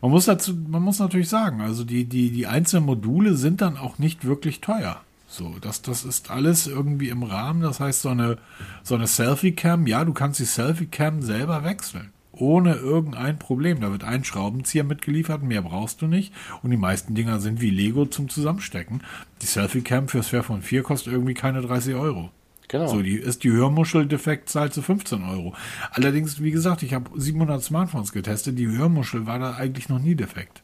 man 0.00 0.10
muss 0.10 0.26
dazu, 0.26 0.54
man 0.54 0.82
muss 0.82 0.98
natürlich 0.98 1.28
sagen, 1.28 1.60
also 1.60 1.84
die, 1.84 2.04
die, 2.04 2.30
die 2.30 2.46
einzelnen 2.46 2.86
Module 2.86 3.34
sind 3.34 3.60
dann 3.60 3.76
auch 3.76 3.98
nicht 3.98 4.24
wirklich 4.24 4.60
teuer. 4.60 5.00
So, 5.26 5.56
das, 5.60 5.82
das 5.82 6.04
ist 6.04 6.30
alles 6.30 6.66
irgendwie 6.66 7.08
im 7.08 7.22
Rahmen. 7.22 7.62
Das 7.62 7.80
heißt, 7.80 8.02
so 8.02 8.08
eine, 8.08 8.38
so 8.82 8.94
eine 8.94 9.06
Selfie-Cam, 9.06 9.86
ja, 9.86 10.04
du 10.04 10.12
kannst 10.12 10.40
die 10.40 10.44
Selfie-Cam 10.44 11.22
selber 11.22 11.64
wechseln 11.64 12.12
ohne 12.40 12.74
irgendein 12.74 13.38
Problem. 13.38 13.80
Da 13.80 13.90
wird 13.90 14.04
ein 14.04 14.24
Schraubenzieher 14.24 14.84
mitgeliefert, 14.84 15.42
mehr 15.42 15.62
brauchst 15.62 16.02
du 16.02 16.06
nicht. 16.06 16.32
Und 16.62 16.70
die 16.70 16.76
meisten 16.76 17.14
Dinger 17.14 17.40
sind 17.40 17.60
wie 17.60 17.70
Lego 17.70 18.06
zum 18.06 18.28
Zusammenstecken. 18.28 19.02
Die 19.42 19.46
Selfie-Cam 19.46 20.08
fürs 20.08 20.28
Fairphone 20.28 20.62
4 20.62 20.82
kostet 20.82 21.12
irgendwie 21.12 21.34
keine 21.34 21.62
30 21.62 21.94
Euro. 21.94 22.30
Genau. 22.68 22.86
So, 22.86 23.02
die 23.02 23.16
ist 23.16 23.42
die 23.42 23.50
Hörmuschel 23.50 24.06
defekt, 24.06 24.48
zahlt 24.48 24.72
zu 24.72 24.80
15 24.80 25.24
Euro. 25.24 25.54
Allerdings, 25.90 26.40
wie 26.40 26.52
gesagt, 26.52 26.84
ich 26.84 26.94
habe 26.94 27.10
700 27.18 27.62
Smartphones 27.62 28.12
getestet. 28.12 28.58
Die 28.58 28.68
Hörmuschel 28.68 29.26
war 29.26 29.40
da 29.40 29.54
eigentlich 29.54 29.88
noch 29.88 29.98
nie 29.98 30.14
defekt. 30.14 30.62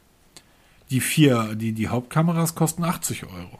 Die 0.91 1.01
vier, 1.01 1.57
die, 1.57 1.72
die 1.72 1.89
Hauptkameras 1.89 2.55
kosten 2.55 2.85
80 2.85 3.24
Euro. 3.24 3.59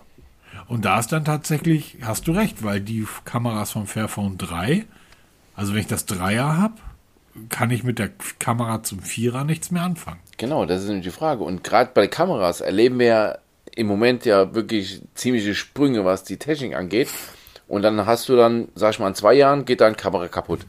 Und 0.69 0.85
da 0.85 0.99
ist 1.01 1.11
dann 1.11 1.25
tatsächlich, 1.25 1.99
hast 2.03 2.29
du 2.29 2.33
recht, 2.33 2.63
weil 2.63 2.81
die 2.81 3.07
Kameras 3.25 3.73
vom 3.73 3.87
Fairphone 3.89 4.39
3, 4.39 4.85
also 5.57 5.73
wenn 5.73 5.81
ich 5.81 5.87
das 5.89 6.07
Dreier 6.07 6.57
habe, 6.57 6.75
kann 7.49 7.71
ich 7.71 7.85
mit 7.85 7.99
der 7.99 8.11
Kamera 8.39 8.83
zum 8.83 9.01
Vierer 9.01 9.45
nichts 9.45 9.71
mehr 9.71 9.83
anfangen. 9.83 10.21
Genau, 10.39 10.67
das 10.67 10.83
ist 10.83 10.89
nämlich 10.89 11.05
die 11.05 11.11
Frage. 11.11 11.45
Und 11.45 11.65
gerade 11.65 11.91
bei 11.95 12.07
Kameras 12.09 12.61
erleben 12.61 12.99
wir 12.99 13.07
ja 13.07 13.39
im 13.75 13.87
Moment 13.87 14.25
ja 14.25 14.55
wirklich 14.55 15.03
ziemliche 15.15 15.55
Sprünge, 15.55 16.05
was 16.05 16.25
die 16.25 16.37
Technik 16.39 16.75
angeht. 16.75 17.09
Und 17.69 17.83
dann 17.83 18.07
hast 18.07 18.29
du 18.29 18.37
dann, 18.37 18.69
sag 18.75 18.93
ich 18.93 18.99
mal, 18.99 19.09
in 19.09 19.15
zwei 19.15 19.35
Jahren 19.35 19.65
geht 19.65 19.81
deine 19.81 19.97
Kamera 19.97 20.29
kaputt. 20.29 20.61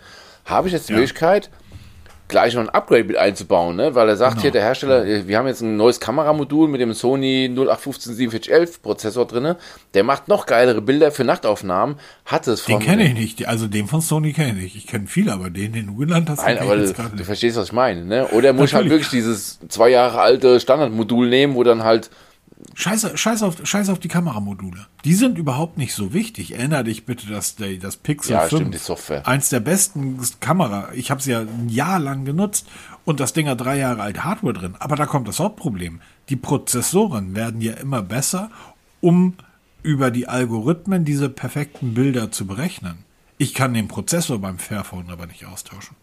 Habe 0.46 0.68
ich 0.68 0.74
jetzt 0.74 0.90
die 0.90 0.94
Ja. 0.94 1.00
Möglichkeit, 1.00 1.50
gleich 2.28 2.54
noch 2.56 2.62
ein 2.62 2.70
Upgrade 2.70 3.06
mit 3.06 3.16
einzubauen, 3.18 3.76
ne? 3.76 3.96
Weil 3.96 4.10
er 4.10 4.18
sagt 4.18 4.34
Genau. 4.34 4.42
hier, 4.44 4.52
der 4.52 4.62
Hersteller, 4.64 5.06
wir 5.28 5.38
haben 5.38 5.48
jetzt 5.48 5.62
ein 5.62 5.78
neues 5.78 6.00
Kameramodul 6.00 6.68
mit 6.68 6.82
dem 6.82 6.94
Sony 6.94 7.48
0815 7.50 8.16
4711 8.16 8.82
Prozessor 8.82 9.26
drinne. 9.26 9.56
Der 9.94 10.04
macht 10.04 10.28
noch 10.28 10.46
geilere 10.46 10.82
Bilder 10.82 11.12
für 11.12 11.24
Nachtaufnahmen. 11.24 11.96
Hat 12.26 12.48
es 12.48 12.66
Den 12.66 12.76
vom- 12.78 12.84
kenne 12.84 13.06
ich 13.08 13.14
nicht. 13.14 13.48
Also 13.48 13.68
den 13.68 13.88
von 13.88 14.02
Sony 14.02 14.34
kenne 14.34 14.50
ich 14.58 14.64
nicht. 14.64 14.76
Ich 14.76 14.88
kenne 14.88 15.08
viele, 15.08 15.32
aber 15.34 15.50
den, 15.50 15.74
den 15.74 15.88
du 15.88 15.96
genannt 15.96 16.30
hast, 16.30 16.40
Nein, 16.44 16.56
den 16.58 16.64
aber 16.64 16.76
du, 16.78 16.94
du 16.94 17.02
nicht. 17.16 17.26
verstehst, 17.26 17.58
was 17.58 17.68
ich 17.68 17.74
meine, 17.74 18.04
ne? 18.06 18.28
Oder 18.30 18.52
muss 18.54 18.70
ich 18.70 18.76
halt 18.76 18.90
wirklich 18.90 19.10
dieses 19.10 19.60
zwei 19.70 19.90
Jahre 19.90 20.20
alte 20.20 20.60
Standardmodul 20.60 21.30
nehmen, 21.30 21.56
wo 21.56 21.64
dann 21.64 21.84
halt 21.84 22.10
Scheiß, 22.74 23.12
scheiß, 23.20 23.44
auf, 23.44 23.58
scheiß 23.66 23.90
auf 23.90 24.00
die 24.00 24.08
Kameramodule. 24.08 24.88
Die 25.06 25.14
sind 25.14 25.38
überhaupt 25.38 25.78
nicht 25.78 25.94
so 25.94 26.12
wichtig. 26.14 26.56
Erinner 26.56 26.84
dich 26.84 27.06
bitte, 27.06 27.28
dass 27.28 27.56
der, 27.56 27.76
das 27.78 27.98
Pixel 27.98 28.32
Ja, 28.32 28.42
5, 28.42 28.50
stimmt, 28.62 28.74
die 28.74 28.80
Software. 28.80 29.28
eins 29.28 29.50
der 29.50 29.60
besten 29.60 30.20
Kamera, 30.40 30.90
ich 30.94 31.12
habe 31.12 31.20
es 31.20 31.28
ja 31.28 31.42
ein 31.42 31.70
Jahr 31.70 32.00
lang 32.00 32.26
genutzt 32.26 32.68
und 33.06 33.20
das 33.20 33.34
Ding 33.34 33.48
hat 33.48 33.62
drei 33.62 33.78
Jahre 33.78 34.02
alte 34.02 34.24
Hardware 34.24 34.54
drin. 34.54 34.76
Aber 34.80 34.96
da 34.96 35.06
kommt 35.06 35.28
das 35.28 35.40
Hauptproblem. 35.40 36.02
Die 36.30 36.36
Prozessoren 36.36 37.36
werden 37.36 37.62
ja 37.62 37.74
immer 37.74 38.02
besser, 38.02 38.50
um 39.02 39.36
über 39.84 40.10
die 40.10 40.28
Algorithmen 40.28 41.06
diese 41.06 41.30
perfekten 41.30 41.94
Bilder 41.94 42.32
zu 42.32 42.48
berechnen. 42.48 43.06
Ich 43.38 43.54
kann 43.54 43.76
den 43.76 43.88
Prozessor 43.88 44.40
beim 44.40 44.58
Fairphone 44.58 45.12
aber 45.12 45.28
nicht 45.28 45.46
austauschen. 45.46 45.96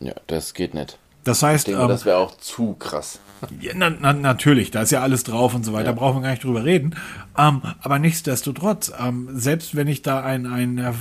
Ja, 0.00 0.14
das 0.26 0.54
geht 0.54 0.72
nicht. 0.72 0.98
Das 1.24 1.42
heißt, 1.42 1.68
Ich 1.68 1.74
denke, 1.74 1.82
ähm, 1.82 1.88
das 1.90 2.06
wäre 2.06 2.16
auch 2.16 2.36
zu 2.38 2.72
krass. 2.78 3.20
Ja, 3.60 3.72
na, 3.74 3.90
na, 3.90 4.12
natürlich, 4.12 4.70
da 4.70 4.82
ist 4.82 4.92
ja 4.92 5.00
alles 5.00 5.24
drauf 5.24 5.54
und 5.54 5.64
so 5.64 5.72
weiter, 5.72 5.92
brauchen 5.92 6.18
wir 6.18 6.22
gar 6.22 6.30
nicht 6.30 6.44
drüber 6.44 6.64
reden. 6.64 6.94
Ähm, 7.36 7.62
aber 7.80 7.98
nichtsdestotrotz, 7.98 8.92
ähm, 8.98 9.28
selbst 9.32 9.74
wenn 9.74 9.88
ich 9.88 10.02
da 10.02 10.22
ein, 10.22 10.46
ein 10.46 10.78
äh, 10.78 10.92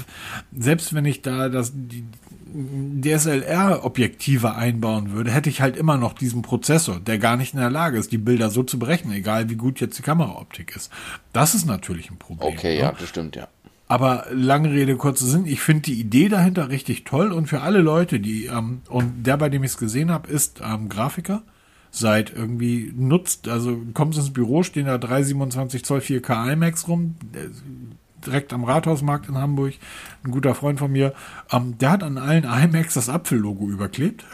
selbst 0.58 0.94
wenn 0.94 1.06
ich 1.06 1.22
da 1.22 1.50
das 1.50 1.72
die 1.74 2.06
DSLR-Objektive 3.02 4.56
einbauen 4.56 5.12
würde, 5.12 5.32
hätte 5.32 5.50
ich 5.50 5.62
halt 5.62 5.78
immer 5.78 5.98
noch 5.98 6.14
diesen 6.14 6.42
Prozessor, 6.42 7.00
der 7.00 7.18
gar 7.20 7.38
nicht 7.38 7.54
in 7.54 7.60
der 7.60 7.70
Lage 7.70 7.98
ist, 7.98 8.12
die 8.12 8.18
Bilder 8.18 8.50
so 8.50 8.64
zu 8.64 8.80
berechnen, 8.80 9.14
egal 9.14 9.50
wie 9.50 9.56
gut 9.56 9.80
jetzt 9.80 9.98
die 9.98 10.04
Kameraoptik 10.04 10.76
ist. 10.76 10.92
Das 11.34 11.54
ist 11.56 11.66
natürlich 11.66 12.10
ein 12.10 12.18
Problem. 12.18 12.54
Okay, 12.54 12.76
ne? 12.76 12.82
ja, 12.82 12.92
das 12.92 13.10
stimmt, 13.10 13.36
ja. 13.36 13.48
Aber 13.90 14.26
lange 14.32 14.72
Rede, 14.72 14.98
kurzer 14.98 15.26
Sinn, 15.26 15.46
ich 15.46 15.62
finde 15.62 15.84
die 15.84 16.00
Idee 16.00 16.28
dahinter 16.28 16.70
richtig 16.70 17.06
toll 17.06 17.32
und 17.32 17.48
für 17.48 17.62
alle 17.62 17.80
Leute, 17.80 18.20
die, 18.20 18.46
ähm, 18.46 18.82
und 18.90 19.24
der, 19.26 19.38
bei 19.38 19.50
dem 19.50 19.64
ich 19.64 19.72
es 19.72 19.78
gesehen 19.78 20.12
habe, 20.12 20.30
ist 20.30 20.62
ähm, 20.64 20.90
Grafiker. 20.90 21.44
Seit 21.98 22.32
irgendwie 22.32 22.94
nutzt, 22.96 23.48
also 23.48 23.82
kommt 23.94 24.16
ins 24.16 24.32
Büro, 24.32 24.62
stehen 24.62 24.86
da 24.86 24.98
drei 24.98 25.24
27 25.24 25.84
Zoll 25.84 26.00
4K 26.00 26.54
IMAX 26.54 26.88
rum, 26.88 27.16
ist 27.34 27.64
direkt 28.26 28.54
am 28.54 28.64
Rathausmarkt 28.64 29.30
in 29.30 29.38
Hamburg, 29.38 29.74
ein 30.24 30.32
guter 30.32 30.54
Freund 30.54 30.80
von 30.80 30.92
mir, 30.92 31.14
ähm, 31.52 31.78
der 31.80 31.92
hat 31.92 32.04
an 32.04 32.18
allen 32.18 32.44
IMAX 32.44 32.94
das 32.94 33.10
Apfellogo 33.10 33.68
überklebt 33.68 34.26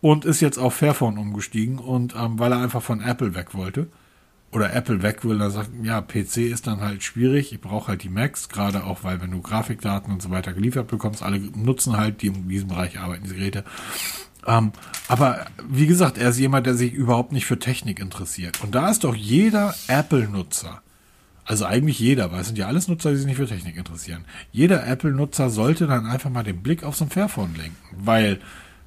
und 0.00 0.24
ist 0.24 0.40
jetzt 0.40 0.58
auf 0.58 0.74
Fairphone 0.74 1.18
umgestiegen 1.18 1.78
und 1.78 2.14
ähm, 2.14 2.38
weil 2.38 2.52
er 2.52 2.58
einfach 2.58 2.82
von 2.82 3.00
Apple 3.00 3.34
weg 3.34 3.54
wollte 3.54 3.88
oder 4.52 4.72
Apple 4.72 5.02
weg 5.02 5.24
will, 5.24 5.38
dann 5.38 5.50
sagt, 5.50 5.70
ja, 5.82 6.00
PC 6.00 6.36
ist 6.36 6.68
dann 6.68 6.80
halt 6.80 7.02
schwierig, 7.02 7.52
ich 7.52 7.60
brauche 7.60 7.88
halt 7.88 8.04
die 8.04 8.08
Macs, 8.08 8.48
gerade 8.48 8.84
auch, 8.84 9.02
weil 9.02 9.20
wenn 9.20 9.32
du 9.32 9.42
Grafikdaten 9.42 10.12
und 10.12 10.22
so 10.22 10.30
weiter 10.30 10.52
geliefert 10.52 10.86
bekommst, 10.86 11.24
alle 11.24 11.40
nutzen 11.40 11.96
halt, 11.96 12.22
die 12.22 12.28
in 12.28 12.48
diesem 12.48 12.68
Bereich 12.68 13.00
arbeiten, 13.00 13.24
diese 13.24 13.34
Geräte. 13.34 13.64
Ähm, 14.46 14.72
aber 15.08 15.46
wie 15.68 15.86
gesagt, 15.86 16.18
er 16.18 16.30
ist 16.30 16.38
jemand, 16.38 16.66
der 16.66 16.74
sich 16.74 16.92
überhaupt 16.92 17.32
nicht 17.32 17.46
für 17.46 17.58
Technik 17.58 18.00
interessiert. 18.00 18.62
Und 18.62 18.74
da 18.74 18.90
ist 18.90 19.04
doch 19.04 19.14
jeder 19.14 19.74
Apple-Nutzer, 19.88 20.82
also 21.44 21.66
eigentlich 21.66 21.98
jeder, 21.98 22.32
weil 22.32 22.40
es 22.40 22.46
sind 22.46 22.58
ja 22.58 22.66
alles 22.66 22.88
Nutzer, 22.88 23.10
die 23.10 23.16
sich 23.16 23.26
nicht 23.26 23.36
für 23.36 23.46
Technik 23.46 23.76
interessieren. 23.76 24.24
Jeder 24.52 24.86
Apple-Nutzer 24.86 25.50
sollte 25.50 25.86
dann 25.86 26.06
einfach 26.06 26.30
mal 26.30 26.42
den 26.42 26.62
Blick 26.62 26.84
auf 26.84 26.96
so 26.96 27.04
ein 27.04 27.10
Fairphone 27.10 27.54
lenken, 27.54 27.76
weil 27.92 28.40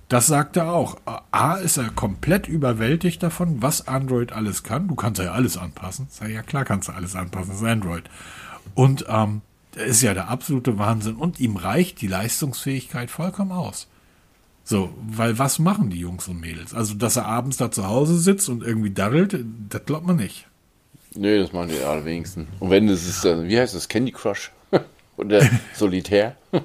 das 0.10 0.28
sagt 0.28 0.55
er 0.55 0.72
auch. 0.72 0.97
A 1.32 1.55
ist 1.55 1.78
er 1.78 1.89
komplett 1.89 2.47
überwältigt 2.47 3.22
davon, 3.22 3.62
was 3.62 3.88
Android 3.88 4.32
alles 4.32 4.64
kann. 4.64 4.88
Du 4.88 4.95
kannst 4.95 5.22
ja 5.22 5.34
alles 5.34 5.58
anpassen. 5.58 6.08
Sag 6.10 6.30
ja 6.30 6.43
klar 6.43 6.64
kannst 6.64 6.88
du 6.88 6.93
alles 6.93 7.16
anpassen, 7.16 7.49
das 7.49 7.62
ist 7.62 7.68
Android. 7.68 8.03
Und 8.74 9.05
ähm, 9.10 9.41
ist 9.76 10.01
ja 10.01 10.14
der 10.14 10.30
absolute 10.30 10.80
Wahnsinn. 10.80 11.16
Und 11.16 11.39
ihm 11.39 11.58
reicht 11.58 12.01
die 12.01 12.08
Leistungsfähigkeit 12.08 13.12
vollkommen 13.12 13.51
aus. 13.51 13.88
So, 14.70 14.93
weil 15.07 15.39
was 15.39 15.59
machen 15.59 15.89
die 15.89 15.99
Jungs 16.01 16.28
und 16.28 16.41
Mädels? 16.41 16.74
Also, 16.74 16.93
dass 16.95 17.15
er 17.15 17.26
abends 17.26 17.55
da 17.55 17.72
zu 17.72 17.88
Hause 17.88 18.20
sitzt 18.20 18.49
und 18.49 18.61
irgendwie 18.63 18.89
daddelt, 18.89 19.39
das 19.70 19.86
glaubt 19.86 20.05
man 20.05 20.18
nicht. 20.18 20.45
Nö, 21.15 21.39
das 21.41 21.53
machen 21.53 21.70
die 21.70 21.82
allerwenigsten. 21.82 22.49
Und 22.59 22.70
wenn 22.70 22.88
das 22.88 23.05
ist, 23.05 23.24
äh, 23.24 23.47
wie 23.47 23.57
heißt 23.57 23.74
das, 23.76 23.88
Candy 23.88 24.11
Crush? 24.11 24.51
Oder 25.18 25.47
Solitär? 25.74 26.36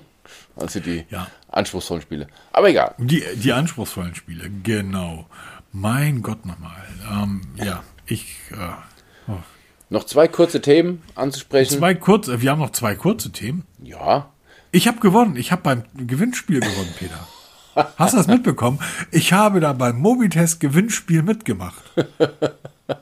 Also 0.57 0.81
die 0.81 1.05
Ja. 1.11 1.29
anspruchsvollen 1.49 2.03
Spiele. 2.03 2.27
Aber 2.53 2.69
egal. 2.69 2.95
Die, 2.99 3.23
die 3.37 3.53
anspruchsvollen 3.53 4.15
Spiele, 4.15 4.51
genau. 4.63 5.27
Mein 5.73 6.21
Gott 6.23 6.45
nochmal. 6.45 6.77
Ähm, 7.11 7.41
ja, 7.57 7.83
ich. 8.07 8.37
Äh, 8.51 9.31
oh. 9.31 9.39
Noch 9.89 10.05
zwei 10.05 10.29
kurze 10.29 10.61
Themen 10.61 11.03
anzusprechen. 11.15 11.79
Zwei 11.79 11.95
kurze, 11.95 12.43
wir 12.43 12.51
haben 12.51 12.59
noch 12.59 12.73
zwei 12.73 12.95
kurze 12.95 13.33
Themen. 13.33 13.65
Ja. 13.83 14.29
Ich 14.73 14.89
habe 14.89 15.01
gewonnen. 15.01 15.37
Ich 15.37 15.53
habe 15.53 15.63
beim 15.63 15.85
Gewinnspiel 15.95 16.61
gewonnen, 16.61 16.93
Peter. 16.99 17.27
Hast 17.97 18.15
du 18.15 18.19
das 18.19 18.27
mitbekommen? 18.27 18.79
Ich 19.11 19.33
habe 19.33 19.61
da 19.61 19.73
beim 19.73 19.99
Mobitest 19.99 20.61
Gewinnspiel 20.61 21.23
mitgemacht. 21.23 21.83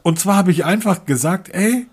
Und 0.03 0.19
zwar 0.19 0.37
habe 0.37 0.51
ich 0.51 0.65
einfach 0.65 1.05
gesagt, 1.05 1.49
ey, 1.53 1.87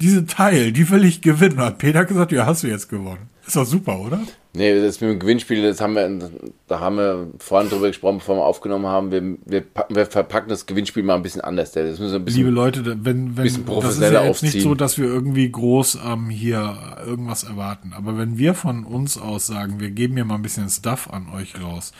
diese 0.00 0.26
Teil, 0.26 0.72
die 0.72 0.88
will 0.90 1.04
ich 1.04 1.22
gewinnen. 1.22 1.58
Hat 1.58 1.78
Peter 1.78 2.04
gesagt, 2.04 2.32
ja, 2.32 2.46
hast 2.46 2.62
du 2.62 2.68
jetzt 2.68 2.88
gewonnen. 2.88 3.28
Ist 3.50 3.56
doch 3.56 3.66
super, 3.66 3.98
oder? 3.98 4.20
Nee, 4.52 4.80
das 4.80 5.00
mit 5.00 5.10
dem 5.10 5.18
Gewinnspiel, 5.18 5.60
das 5.62 5.80
haben 5.80 5.94
wir, 5.96 6.30
da 6.68 6.78
haben 6.78 6.96
wir 6.98 7.26
vorhin 7.38 7.68
drüber 7.68 7.88
gesprochen, 7.88 8.18
bevor 8.18 8.36
wir 8.36 8.44
aufgenommen 8.44 8.86
haben. 8.86 9.10
Wir, 9.10 9.22
wir, 9.44 9.60
packen- 9.62 9.96
wir 9.96 10.06
verpacken 10.06 10.48
das 10.48 10.66
Gewinnspiel 10.66 11.02
mal 11.02 11.16
ein 11.16 11.22
bisschen 11.22 11.40
anders. 11.40 11.72
Das 11.72 11.98
müssen 11.98 12.12
wir 12.12 12.18
ein 12.20 12.24
bisschen 12.24 12.38
Liebe 12.42 12.50
Leute, 12.50 12.84
wenn, 13.04 13.36
wenn 13.36 13.44
das 13.80 13.96
ist 13.98 14.00
ja 14.12 14.24
jetzt 14.24 14.42
nicht 14.44 14.60
so, 14.62 14.76
dass 14.76 14.98
wir 14.98 15.06
irgendwie 15.06 15.50
groß 15.50 15.98
ähm, 16.06 16.30
hier 16.30 16.76
irgendwas 17.04 17.42
erwarten. 17.42 17.92
Aber 17.92 18.16
wenn 18.18 18.38
wir 18.38 18.54
von 18.54 18.84
uns 18.84 19.18
aus 19.18 19.48
sagen, 19.48 19.80
wir 19.80 19.90
geben 19.90 20.14
hier 20.14 20.24
mal 20.24 20.36
ein 20.36 20.42
bisschen 20.42 20.68
Stuff 20.68 21.08
an 21.10 21.26
euch 21.36 21.60
raus 21.60 21.90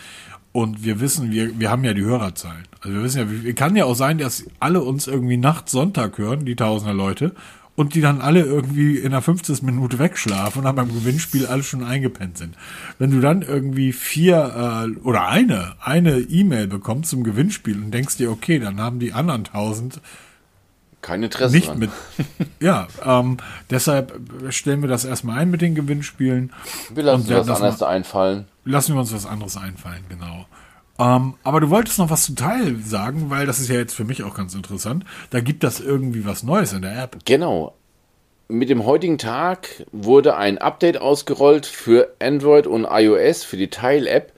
und 0.53 0.85
wir 0.85 1.01
wissen, 1.01 1.33
wir, 1.33 1.59
wir 1.59 1.69
haben 1.69 1.83
ja 1.83 1.95
die 1.95 2.03
Hörerzahlen. 2.05 2.63
Also 2.81 2.97
wir 2.97 3.03
wissen 3.03 3.19
ja, 3.19 3.27
wie- 3.45 3.53
kann 3.55 3.75
ja 3.75 3.87
auch 3.87 3.97
sein, 3.97 4.19
dass 4.19 4.45
alle 4.61 4.83
uns 4.83 5.09
irgendwie 5.09 5.37
nachts 5.37 5.73
Sonntag 5.73 6.17
hören, 6.17 6.45
die 6.45 6.55
Tausender 6.55 6.95
Leute, 6.95 7.35
und 7.81 7.95
die 7.95 8.03
dann 8.03 8.21
alle 8.21 8.43
irgendwie 8.43 8.99
in 8.99 9.13
der 9.13 9.23
50. 9.23 9.63
Minute 9.63 9.99
wegschlafen 9.99 10.59
und 10.59 10.65
dann 10.67 10.77
beim 10.77 10.89
Gewinnspiel 10.89 11.47
alle 11.47 11.63
schon 11.63 11.83
eingepennt 11.83 12.37
sind. 12.37 12.55
Wenn 12.99 13.11
du 13.11 13.21
dann 13.21 13.41
irgendwie 13.41 13.95
vier 13.95 14.85
äh, 14.87 14.99
oder 15.01 15.29
eine, 15.29 15.77
eine 15.81 16.19
E-Mail 16.19 16.67
bekommst 16.67 17.09
zum 17.09 17.25
Gewinnspiel 17.25 17.83
und 17.83 17.91
denkst 17.91 18.19
dir, 18.19 18.31
okay, 18.31 18.59
dann 18.59 18.79
haben 18.79 18.99
die 18.99 19.15
anderen 19.15 19.45
tausend 19.45 20.03
kein 21.01 21.23
Interesse 21.23 21.57
nicht 21.57 21.69
dran. 21.69 21.79
mit. 21.79 21.91
Ja, 22.61 22.87
ähm, 23.03 23.39
deshalb 23.71 24.21
stellen 24.51 24.83
wir 24.83 24.89
das 24.91 25.07
erstmal 25.07 25.39
ein 25.39 25.51
mit 25.51 25.63
den 25.63 25.75
Gewinnspielen. 25.75 26.53
Wir 26.93 27.03
lassen 27.03 27.35
uns 27.35 27.49
was 27.49 27.49
anderes 27.49 27.83
einfallen. 27.83 28.45
Lassen 28.67 28.95
wir 28.95 29.01
uns 29.01 29.15
was 29.15 29.25
anderes 29.25 29.57
einfallen, 29.57 30.05
genau. 30.11 30.45
Ähm, 31.01 31.35
aber 31.43 31.61
du 31.61 31.71
wolltest 31.71 31.99
noch 31.99 32.11
was 32.11 32.27
zu 32.27 32.35
Teil 32.35 32.77
sagen, 32.85 33.31
weil 33.31 33.47
das 33.47 33.59
ist 33.59 33.71
ja 33.71 33.77
jetzt 33.77 33.95
für 33.95 34.05
mich 34.05 34.23
auch 34.23 34.35
ganz 34.35 34.55
interessant. 34.55 35.05
Da 35.31 35.41
gibt 35.41 35.65
das 35.65 35.81
irgendwie 35.81 36.27
was 36.27 36.43
Neues 36.43 36.75
in 36.75 36.83
der 36.83 37.03
App. 37.03 37.17
Genau. 37.25 37.75
Mit 38.49 38.69
dem 38.69 38.85
heutigen 38.85 39.17
Tag 39.17 39.87
wurde 39.93 40.37
ein 40.37 40.59
Update 40.59 41.01
ausgerollt 41.01 41.65
für 41.67 42.15
Android 42.21 42.67
und 42.67 42.87
iOS, 42.91 43.45
für 43.45 43.57
die 43.57 43.71
Tile-App, 43.71 44.33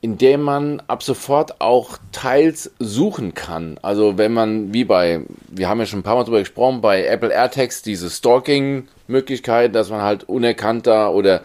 in 0.00 0.18
der 0.18 0.36
man 0.36 0.82
ab 0.88 1.02
sofort 1.02 1.60
auch 1.60 1.98
Tiles 2.12 2.72
suchen 2.78 3.34
kann. 3.34 3.78
Also 3.80 4.18
wenn 4.18 4.32
man, 4.32 4.74
wie 4.74 4.84
bei, 4.84 5.22
wir 5.48 5.68
haben 5.68 5.78
ja 5.78 5.86
schon 5.86 6.00
ein 6.00 6.04
paar 6.04 6.16
Mal 6.16 6.24
drüber 6.24 6.40
gesprochen, 6.40 6.80
bei 6.80 7.06
Apple 7.06 7.32
AirTags 7.32 7.82
diese 7.82 8.10
Stalking-Möglichkeit, 8.10 9.74
dass 9.74 9.88
man 9.88 10.02
halt 10.02 10.24
unerkannter 10.24 11.12
oder 11.14 11.42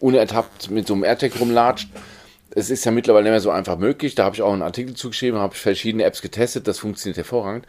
unertappt 0.00 0.70
mit 0.70 0.86
so 0.86 0.94
einem 0.94 1.04
AirTag 1.04 1.40
rumlatscht. 1.40 1.88
Es 2.58 2.70
ist 2.70 2.84
ja 2.84 2.90
mittlerweile 2.90 3.24
nicht 3.24 3.30
mehr 3.32 3.40
so 3.40 3.50
einfach 3.50 3.78
möglich. 3.78 4.14
Da 4.14 4.24
habe 4.24 4.34
ich 4.34 4.42
auch 4.42 4.52
einen 4.52 4.62
Artikel 4.62 4.94
zugeschrieben, 4.94 5.38
habe 5.38 5.54
verschiedene 5.54 6.04
Apps 6.04 6.22
getestet, 6.22 6.66
das 6.66 6.78
funktioniert 6.78 7.16
hervorragend. 7.16 7.66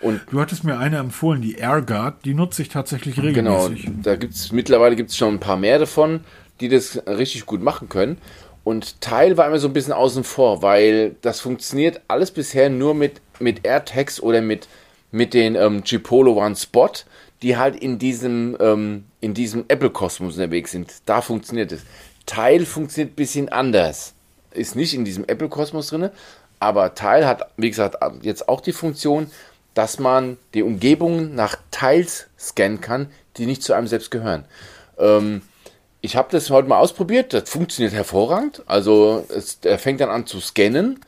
Und 0.00 0.20
Du 0.30 0.40
hattest 0.40 0.62
mir 0.62 0.78
eine 0.78 0.98
empfohlen, 0.98 1.42
die 1.42 1.56
AirGuard, 1.56 2.24
die 2.24 2.34
nutze 2.34 2.62
ich 2.62 2.68
tatsächlich 2.68 3.16
Genau, 3.16 3.64
regelmäßig. 3.66 3.90
da 4.02 4.14
gibt's 4.14 4.52
mittlerweile 4.52 4.94
gibt's 4.94 5.16
schon 5.16 5.34
ein 5.34 5.40
paar 5.40 5.56
mehr 5.56 5.78
davon, 5.80 6.20
die 6.60 6.68
das 6.68 7.02
richtig 7.06 7.46
gut 7.46 7.62
machen 7.62 7.88
können. 7.88 8.18
Und 8.62 9.00
Teil 9.00 9.36
war 9.36 9.46
immer 9.48 9.58
so 9.58 9.66
ein 9.66 9.72
bisschen 9.72 9.92
außen 9.92 10.22
vor, 10.24 10.62
weil 10.62 11.16
das 11.22 11.40
funktioniert 11.40 12.00
alles 12.06 12.30
bisher 12.30 12.70
nur 12.70 12.94
mit, 12.94 13.20
mit 13.40 13.66
AirTags 13.66 14.20
oder 14.20 14.40
mit, 14.40 14.68
mit 15.10 15.34
den 15.34 15.56
ähm, 15.56 15.82
Chipolo 15.82 16.34
One 16.34 16.54
Spot, 16.54 16.90
die 17.42 17.56
halt 17.56 17.74
in 17.76 17.98
diesem, 17.98 18.56
ähm, 18.60 19.04
in 19.20 19.34
diesem 19.34 19.64
Apple-Kosmos 19.68 20.34
unterwegs 20.36 20.70
sind. 20.72 20.92
Da 21.06 21.22
funktioniert 21.22 21.72
es. 21.72 21.82
Teil 22.26 22.66
funktioniert 22.66 23.12
ein 23.14 23.16
bisschen 23.16 23.48
anders. 23.48 24.14
Ist 24.52 24.76
nicht 24.76 24.94
in 24.94 25.04
diesem 25.04 25.24
Apple-Kosmos 25.24 25.88
drin, 25.88 26.10
aber 26.60 26.94
Tile 26.94 27.26
hat, 27.26 27.50
wie 27.56 27.70
gesagt, 27.70 27.96
jetzt 28.22 28.48
auch 28.48 28.60
die 28.60 28.72
Funktion, 28.72 29.30
dass 29.74 29.98
man 29.98 30.38
die 30.54 30.62
Umgebung 30.62 31.34
nach 31.34 31.56
Tiles 31.70 32.26
scannen 32.38 32.80
kann, 32.80 33.10
die 33.36 33.46
nicht 33.46 33.62
zu 33.62 33.74
einem 33.74 33.86
selbst 33.86 34.10
gehören. 34.10 34.44
Ähm, 34.98 35.42
ich 36.00 36.16
habe 36.16 36.28
das 36.30 36.50
heute 36.50 36.68
mal 36.68 36.78
ausprobiert, 36.78 37.32
das 37.32 37.48
funktioniert 37.48 37.92
hervorragend. 37.92 38.62
Also 38.66 39.24
es, 39.28 39.58
er 39.62 39.78
fängt 39.78 40.00
dann 40.00 40.10
an 40.10 40.26
zu 40.26 40.40
scannen 40.40 41.00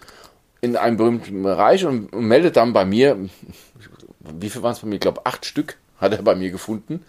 in 0.60 0.76
einem 0.76 0.96
berühmten 0.96 1.42
Bereich 1.42 1.84
und, 1.84 2.12
und 2.12 2.24
meldet 2.26 2.56
dann 2.56 2.72
bei 2.72 2.84
mir, 2.84 3.16
wie 4.20 4.50
viel 4.50 4.62
waren 4.62 4.72
es 4.72 4.80
bei 4.80 4.86
mir? 4.86 4.96
Ich 4.96 5.00
glaube, 5.00 5.26
acht 5.26 5.46
Stück 5.46 5.76
hat 5.98 6.12
er 6.12 6.22
bei 6.22 6.34
mir 6.34 6.50
gefunden. 6.50 7.04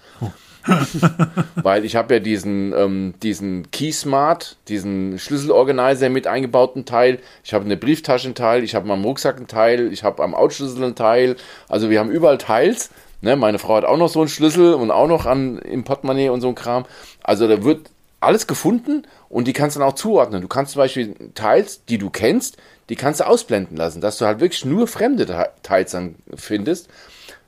Weil 1.55 1.86
ich 1.86 1.95
habe 1.95 2.16
ja 2.16 2.20
diesen, 2.20 2.74
ähm, 2.74 3.14
diesen 3.24 3.72
Keysmart, 3.72 4.57
diesen 4.68 5.18
Schlüsselorganizer 5.18 6.09
mit 6.09 6.28
eingebauten 6.28 6.86
Teil. 6.86 7.20
Ich 7.43 7.53
habe 7.53 7.66
eine 7.66 7.78
Brieftaschenteil, 7.78 8.64
ich 8.64 8.76
habe 8.76 8.91
am 8.91 9.03
Rucksack 9.03 9.38
einen 9.38 9.47
Teil, 9.47 9.91
ich 9.91 10.03
habe 10.03 10.24
am 10.24 10.36
Autoschlüssel 10.36 10.84
einen 10.84 10.95
Teil. 10.95 11.36
Also 11.68 11.89
wir 11.89 11.99
haben 11.99 12.12
überall 12.12 12.38
Teils. 12.38 12.91
Ne? 13.22 13.36
Meine 13.36 13.59
Frau 13.59 13.76
hat 13.76 13.86
auch 13.86 13.97
noch 13.97 14.09
so 14.09 14.20
einen 14.20 14.30
Schlüssel 14.30 14.74
und 14.74 14.91
auch 14.91 15.07
noch 15.07 15.26
an, 15.26 15.59
im 15.59 15.84
Portemonnaie 15.84 16.30
und 16.30 16.41
so 16.41 16.49
ein 16.49 16.55
Kram. 16.55 16.86
Also 17.24 17.47
da 17.47 17.64
wird 17.64 17.89
alles 18.20 18.47
gefunden 18.47 19.03
und 19.30 19.47
die 19.47 19.53
kannst 19.53 19.76
du 19.76 19.80
dann 19.80 19.89
auch 19.89 19.95
zuordnen. 19.95 20.41
Du 20.41 20.47
kannst 20.47 20.74
zum 20.74 20.80
Beispiel 20.80 21.16
Teils, 21.34 21.86
die 21.86 21.97
du 21.97 22.09
kennst, 22.09 22.57
die 22.89 22.95
kannst 22.95 23.20
du 23.20 23.28
ausblenden 23.28 23.78
lassen, 23.78 24.01
dass 24.01 24.18
du 24.18 24.26
halt 24.26 24.39
wirklich 24.39 24.66
nur 24.66 24.88
fremde 24.88 25.26
Teils 25.64 25.91
dann 25.91 26.16
findest. 26.36 26.88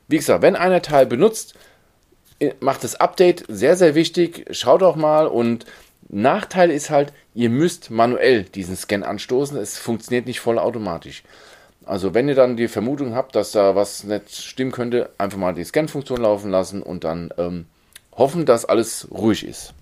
Wie 0.08 0.18
gesagt, 0.18 0.42
wenn 0.42 0.56
einer 0.56 0.82
Teil 0.82 1.06
benutzt, 1.06 1.54
macht 2.60 2.84
das 2.84 2.96
Update 2.96 3.46
sehr, 3.48 3.76
sehr 3.76 3.96
wichtig. 3.96 4.46
Schaut 4.52 4.84
auch 4.84 4.96
mal 4.96 5.28
und 5.28 5.66
Nachteil 6.10 6.70
ist 6.70 6.90
halt, 6.90 7.14
ihr 7.34 7.50
müsst 7.50 7.90
manuell 7.90 8.44
diesen 8.44 8.76
Scan 8.76 9.04
anstoßen. 9.04 9.58
Es 9.58 9.78
funktioniert 9.78 10.28
nicht 10.28 10.40
vollautomatisch. 10.40 11.24
Also 11.86 12.14
wenn 12.14 12.30
ihr 12.30 12.36
dann 12.36 12.56
die 12.56 12.68
Vermutung 12.68 13.14
habt, 13.14 13.36
dass 13.36 13.52
da 13.52 13.76
was 13.76 14.04
nicht 14.04 14.36
stimmen 14.36 14.72
könnte, 14.72 15.10
einfach 15.18 15.38
mal 15.38 15.54
die 15.54 15.64
Scan-Funktion 15.64 16.22
laufen 16.22 16.50
lassen 16.50 16.82
und 16.82 17.04
dann 17.04 17.30
ähm, 17.38 17.66
hoffen, 18.14 18.46
dass 18.46 18.66
alles 18.66 19.08
ruhig 19.12 19.46
ist. 19.46 19.74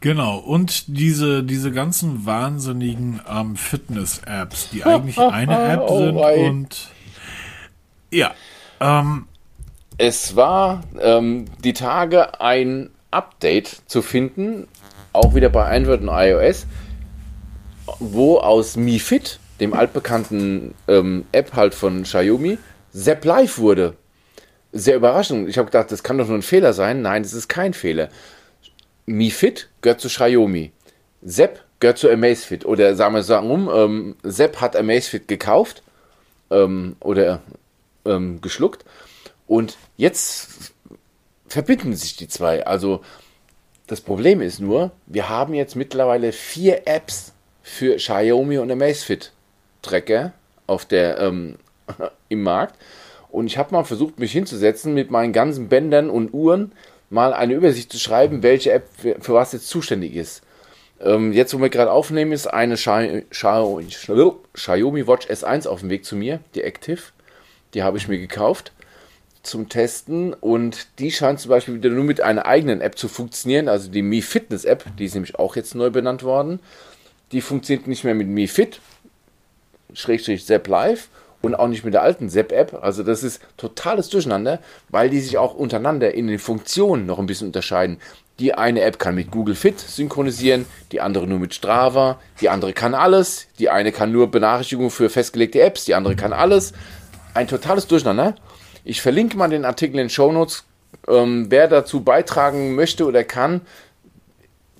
Genau, 0.00 0.38
und 0.38 0.84
diese, 0.86 1.42
diese 1.42 1.72
ganzen 1.72 2.24
wahnsinnigen 2.24 3.20
ähm, 3.28 3.56
Fitness-Apps, 3.56 4.70
die 4.70 4.84
eigentlich 4.84 5.18
eine 5.18 5.58
App 5.72 5.80
oh, 5.88 5.98
sind 5.98 6.16
oh, 6.16 6.46
und 6.46 6.88
ja, 8.10 8.32
ähm, 8.80 9.26
es 9.98 10.36
war 10.36 10.84
ähm, 11.00 11.46
die 11.62 11.72
Tage 11.72 12.40
ein 12.40 12.90
Update 13.10 13.82
zu 13.86 14.00
finden, 14.00 14.68
auch 15.12 15.34
wieder 15.34 15.48
bei 15.48 15.68
Android 15.68 16.00
und 16.00 16.08
iOS, 16.08 16.66
wo 17.98 18.38
aus 18.38 18.76
Mi 18.76 19.00
Fit, 19.00 19.40
dem 19.58 19.74
altbekannten 19.74 20.74
ähm, 20.86 21.26
App 21.32 21.54
halt 21.54 21.74
von 21.74 22.04
Xiaomi, 22.04 22.58
Zap 22.92 23.24
Live 23.24 23.58
wurde. 23.58 23.94
Sehr 24.72 24.96
überraschend. 24.96 25.48
Ich 25.48 25.58
habe 25.58 25.66
gedacht, 25.66 25.90
das 25.90 26.02
kann 26.02 26.18
doch 26.18 26.28
nur 26.28 26.38
ein 26.38 26.42
Fehler 26.42 26.72
sein. 26.72 27.02
Nein, 27.02 27.24
das 27.24 27.32
ist 27.32 27.48
kein 27.48 27.74
Fehler. 27.74 28.08
Mi 29.06 29.30
Fit 29.30 29.68
gehört 29.80 30.00
zu 30.00 30.08
Xiaomi. 30.08 30.70
Zap 31.26 31.64
gehört 31.80 31.98
zu 31.98 32.08
Amazfit. 32.08 32.64
Oder 32.64 32.94
sagen 32.94 33.14
wir 33.14 33.20
es 33.20 33.30
um, 33.30 33.68
ähm, 33.72 34.16
Zap 34.28 34.60
hat 34.60 34.76
Amazfit 34.76 35.26
gekauft 35.26 35.82
ähm, 36.50 36.96
oder 37.00 37.40
ähm, 38.04 38.40
geschluckt 38.40 38.84
und 39.48 39.78
jetzt 39.96 40.72
verbinden 41.48 41.96
sich 41.96 42.16
die 42.16 42.28
zwei. 42.28 42.64
Also 42.64 43.00
das 43.86 44.00
Problem 44.02 44.40
ist 44.42 44.60
nur, 44.60 44.92
wir 45.06 45.28
haben 45.28 45.54
jetzt 45.54 45.74
mittlerweile 45.74 46.32
vier 46.32 46.86
Apps 46.86 47.32
für 47.62 47.96
Xiaomi 47.96 48.58
und 48.58 48.70
Amazfit 48.70 49.32
Tracker 49.82 50.32
auf 50.66 50.84
der 50.84 51.18
ähm, 51.18 51.56
im 52.28 52.42
Markt. 52.42 52.76
Und 53.30 53.46
ich 53.46 53.56
habe 53.58 53.72
mal 53.72 53.84
versucht, 53.84 54.18
mich 54.18 54.32
hinzusetzen 54.32 54.94
mit 54.94 55.10
meinen 55.10 55.32
ganzen 55.32 55.68
Bändern 55.68 56.10
und 56.10 56.34
Uhren, 56.34 56.72
mal 57.10 57.32
eine 57.32 57.54
Übersicht 57.54 57.90
zu 57.90 57.98
schreiben, 57.98 58.42
welche 58.42 58.72
App 58.72 58.86
für, 58.96 59.16
für 59.20 59.32
was 59.34 59.52
jetzt 59.52 59.68
zuständig 59.68 60.14
ist. 60.14 60.42
Ähm, 61.00 61.32
jetzt, 61.32 61.54
wo 61.54 61.60
wir 61.60 61.70
gerade 61.70 61.92
aufnehmen, 61.92 62.32
ist 62.32 62.46
eine 62.46 62.74
Xiaomi 62.74 63.26
Watch 65.06 65.26
S1 65.28 65.66
auf 65.66 65.80
dem 65.80 65.88
Weg 65.90 66.04
zu 66.04 66.16
mir, 66.16 66.40
die 66.54 66.62
Active. 66.62 67.00
Die 67.74 67.82
habe 67.82 67.96
ich 67.96 68.08
mir 68.08 68.18
gekauft 68.18 68.72
zum 69.48 69.68
Testen 69.68 70.34
und 70.34 70.86
die 70.98 71.10
scheint 71.10 71.40
zum 71.40 71.50
Beispiel 71.50 71.74
wieder 71.74 71.90
nur 71.90 72.04
mit 72.04 72.20
einer 72.20 72.46
eigenen 72.46 72.80
App 72.80 72.98
zu 72.98 73.08
funktionieren, 73.08 73.68
also 73.68 73.90
die 73.90 74.02
Mi 74.02 74.22
Fitness 74.22 74.64
App, 74.64 74.84
die 74.98 75.06
ist 75.06 75.14
nämlich 75.14 75.38
auch 75.38 75.56
jetzt 75.56 75.74
neu 75.74 75.90
benannt 75.90 76.22
worden. 76.22 76.60
Die 77.32 77.40
funktioniert 77.40 77.86
nicht 77.86 78.04
mehr 78.04 78.14
mit 78.14 78.28
Mi 78.28 78.46
Fit, 78.46 78.80
Schrägstrich 79.92 80.46
Zap 80.46 80.66
Live 80.68 81.08
und 81.42 81.54
auch 81.54 81.68
nicht 81.68 81.84
mit 81.84 81.94
der 81.94 82.02
alten 82.02 82.28
Zap 82.28 82.52
App. 82.52 82.78
Also 82.82 83.02
das 83.02 83.22
ist 83.22 83.40
totales 83.56 84.08
Durcheinander, 84.08 84.60
weil 84.88 85.10
die 85.10 85.20
sich 85.20 85.38
auch 85.38 85.54
untereinander 85.54 86.14
in 86.14 86.26
den 86.26 86.38
Funktionen 86.38 87.06
noch 87.06 87.18
ein 87.18 87.26
bisschen 87.26 87.48
unterscheiden. 87.48 87.98
Die 88.38 88.54
eine 88.54 88.82
App 88.82 88.98
kann 88.98 89.16
mit 89.16 89.30
Google 89.32 89.56
Fit 89.56 89.80
synchronisieren, 89.80 90.64
die 90.92 91.00
andere 91.00 91.26
nur 91.26 91.40
mit 91.40 91.54
Strava, 91.54 92.20
die 92.40 92.48
andere 92.48 92.72
kann 92.72 92.94
alles, 92.94 93.48
die 93.58 93.68
eine 93.68 93.90
kann 93.90 94.12
nur 94.12 94.30
Benachrichtigungen 94.30 94.90
für 94.90 95.10
festgelegte 95.10 95.60
Apps, 95.60 95.86
die 95.86 95.94
andere 95.94 96.14
kann 96.14 96.32
alles. 96.32 96.72
Ein 97.34 97.48
totales 97.48 97.86
Durcheinander. 97.88 98.36
Ich 98.88 99.02
verlinke 99.02 99.36
mal 99.36 99.48
den 99.48 99.66
Artikel 99.66 99.96
in 99.96 100.04
den 100.04 100.10
Show 100.10 100.32
Notes. 100.32 100.64
Ähm, 101.06 101.50
wer 101.50 101.68
dazu 101.68 102.00
beitragen 102.00 102.74
möchte 102.74 103.04
oder 103.04 103.22
kann, 103.22 103.60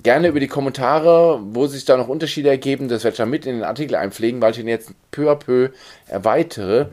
gerne 0.02 0.28
über 0.28 0.40
die 0.40 0.46
Kommentare, 0.48 1.40
wo 1.42 1.66
sich 1.66 1.84
da 1.84 1.98
noch 1.98 2.09
Unterschiede 2.09 2.48
ergeben, 2.48 2.88
das 2.88 3.04
werde 3.04 3.12
ich 3.12 3.18
dann 3.18 3.28
mit 3.28 3.44
in 3.44 3.56
den 3.56 3.64
Artikel 3.64 3.96
einpflegen, 3.96 4.40
weil 4.40 4.52
ich 4.52 4.61
ihn 4.61 4.66
jetzt 4.66 4.92
peu 5.11 5.30
à 5.30 5.34
peu 5.34 5.68
erweitere, 6.06 6.86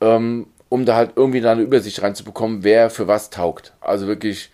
ähm, 0.00 0.48
um 0.68 0.84
da 0.84 0.96
halt 0.96 1.12
irgendwie 1.14 1.40
da 1.40 1.52
eine 1.52 1.62
Übersicht 1.62 2.02
reinzubekommen, 2.02 2.64
wer 2.64 2.90
für 2.90 3.06
was 3.06 3.30
taugt. 3.30 3.72
Also 3.80 4.08
wirklich 4.08 4.50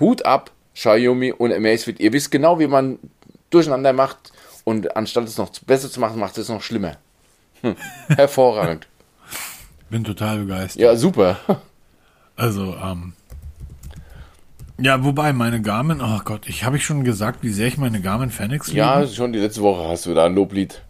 Hut 0.00 0.24
ab, 0.24 0.50
Xiaomi 0.74 1.32
und 1.32 1.52
Amazfit. 1.52 2.00
Ihr 2.00 2.14
wisst 2.14 2.30
genau, 2.30 2.58
wie 2.58 2.68
man 2.68 2.98
durcheinander 3.50 3.92
macht 3.92 4.32
und 4.64 4.96
anstatt 4.96 5.24
es 5.24 5.36
noch 5.36 5.50
besser 5.66 5.90
zu 5.90 6.00
machen, 6.00 6.18
macht 6.18 6.38
es 6.38 6.48
noch 6.48 6.62
schlimmer. 6.62 6.96
Hm. 7.60 7.76
Hervorragend. 8.16 8.88
Bin 9.90 10.04
total 10.04 10.40
begeistert. 10.40 10.82
Ja, 10.82 10.96
super. 10.96 11.38
Also, 12.36 12.74
ähm, 12.82 13.12
ja, 14.76 15.04
wobei 15.04 15.32
meine 15.32 15.62
Garmin, 15.62 16.00
oh 16.00 16.20
Gott, 16.24 16.48
ich 16.48 16.64
habe 16.64 16.76
ich 16.76 16.84
schon 16.84 17.04
gesagt, 17.04 17.44
wie 17.44 17.50
sehr 17.50 17.68
ich 17.68 17.78
meine 17.78 18.00
Garmin 18.00 18.30
Fenix 18.30 18.66
liebe? 18.66 18.78
Ja, 18.78 19.06
schon 19.06 19.32
die 19.32 19.38
letzte 19.38 19.62
Woche 19.62 19.88
hast 19.88 20.06
du 20.06 20.14
da 20.14 20.26
ein 20.26 20.34
Loblied. 20.34 20.82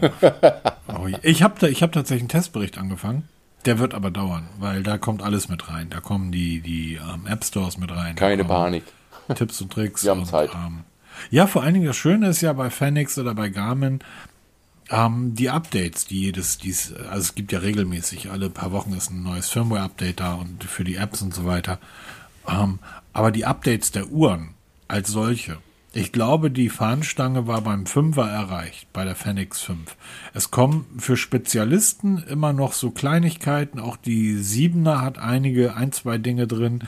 oh, 0.88 1.06
ich 1.22 1.42
habe 1.42 1.54
da, 1.60 1.68
ich 1.68 1.78
tatsächlich 1.78 2.22
einen 2.22 2.28
Testbericht 2.28 2.76
angefangen. 2.76 3.28
Der 3.66 3.78
wird 3.78 3.94
aber 3.94 4.10
dauern, 4.10 4.48
weil 4.58 4.82
da 4.82 4.98
kommt 4.98 5.22
alles 5.22 5.48
mit 5.48 5.68
rein. 5.68 5.90
Da 5.90 6.00
kommen 6.00 6.32
die, 6.32 6.60
die 6.60 6.94
ähm, 6.94 7.26
App 7.26 7.44
Stores 7.44 7.76
mit 7.78 7.94
rein. 7.94 8.16
Keine 8.16 8.44
Panik. 8.44 8.84
Tipps 9.34 9.60
und 9.60 9.72
Tricks. 9.72 10.02
Wir 10.02 10.12
haben 10.12 10.20
und, 10.20 10.26
Zeit. 10.26 10.50
Ähm, 10.54 10.80
ja, 11.30 11.46
vor 11.46 11.62
allen 11.62 11.74
Dingen 11.74 11.86
das 11.86 11.96
Schöne 11.96 12.28
ist 12.28 12.40
ja 12.40 12.52
bei 12.52 12.70
Fenix 12.70 13.18
oder 13.18 13.34
bei 13.34 13.50
Garmin, 13.50 14.00
ähm, 14.90 15.34
die 15.34 15.50
Updates, 15.50 16.06
die 16.06 16.20
jedes, 16.20 16.58
dies, 16.58 16.92
also 16.92 17.20
es 17.20 17.34
gibt 17.34 17.52
ja 17.52 17.60
regelmäßig, 17.60 18.30
alle 18.30 18.50
paar 18.50 18.72
Wochen 18.72 18.92
ist 18.92 19.10
ein 19.10 19.22
neues 19.22 19.48
Firmware-Update 19.48 20.20
da 20.20 20.34
und 20.34 20.64
für 20.64 20.84
die 20.84 20.96
Apps 20.96 21.22
und 21.22 21.32
so 21.32 21.44
weiter. 21.44 21.78
Ähm, 22.48 22.80
aber 23.12 23.30
die 23.30 23.46
Updates 23.46 23.92
der 23.92 24.08
Uhren 24.10 24.54
als 24.88 25.10
solche, 25.10 25.58
ich 25.92 26.12
glaube, 26.12 26.50
die 26.50 26.68
Fahnenstange 26.68 27.46
war 27.46 27.62
beim 27.62 27.86
Fünfer 27.86 28.28
erreicht, 28.28 28.92
bei 28.92 29.04
der 29.04 29.16
Fenix 29.16 29.60
5. 29.62 29.96
Es 30.34 30.50
kommen 30.50 30.86
für 30.98 31.16
Spezialisten 31.16 32.18
immer 32.18 32.52
noch 32.52 32.72
so 32.72 32.90
Kleinigkeiten, 32.90 33.80
auch 33.80 33.96
die 33.96 34.36
Siebener 34.36 35.02
hat 35.02 35.18
einige, 35.18 35.74
ein, 35.74 35.90
zwei 35.92 36.18
Dinge 36.18 36.46
drin, 36.46 36.84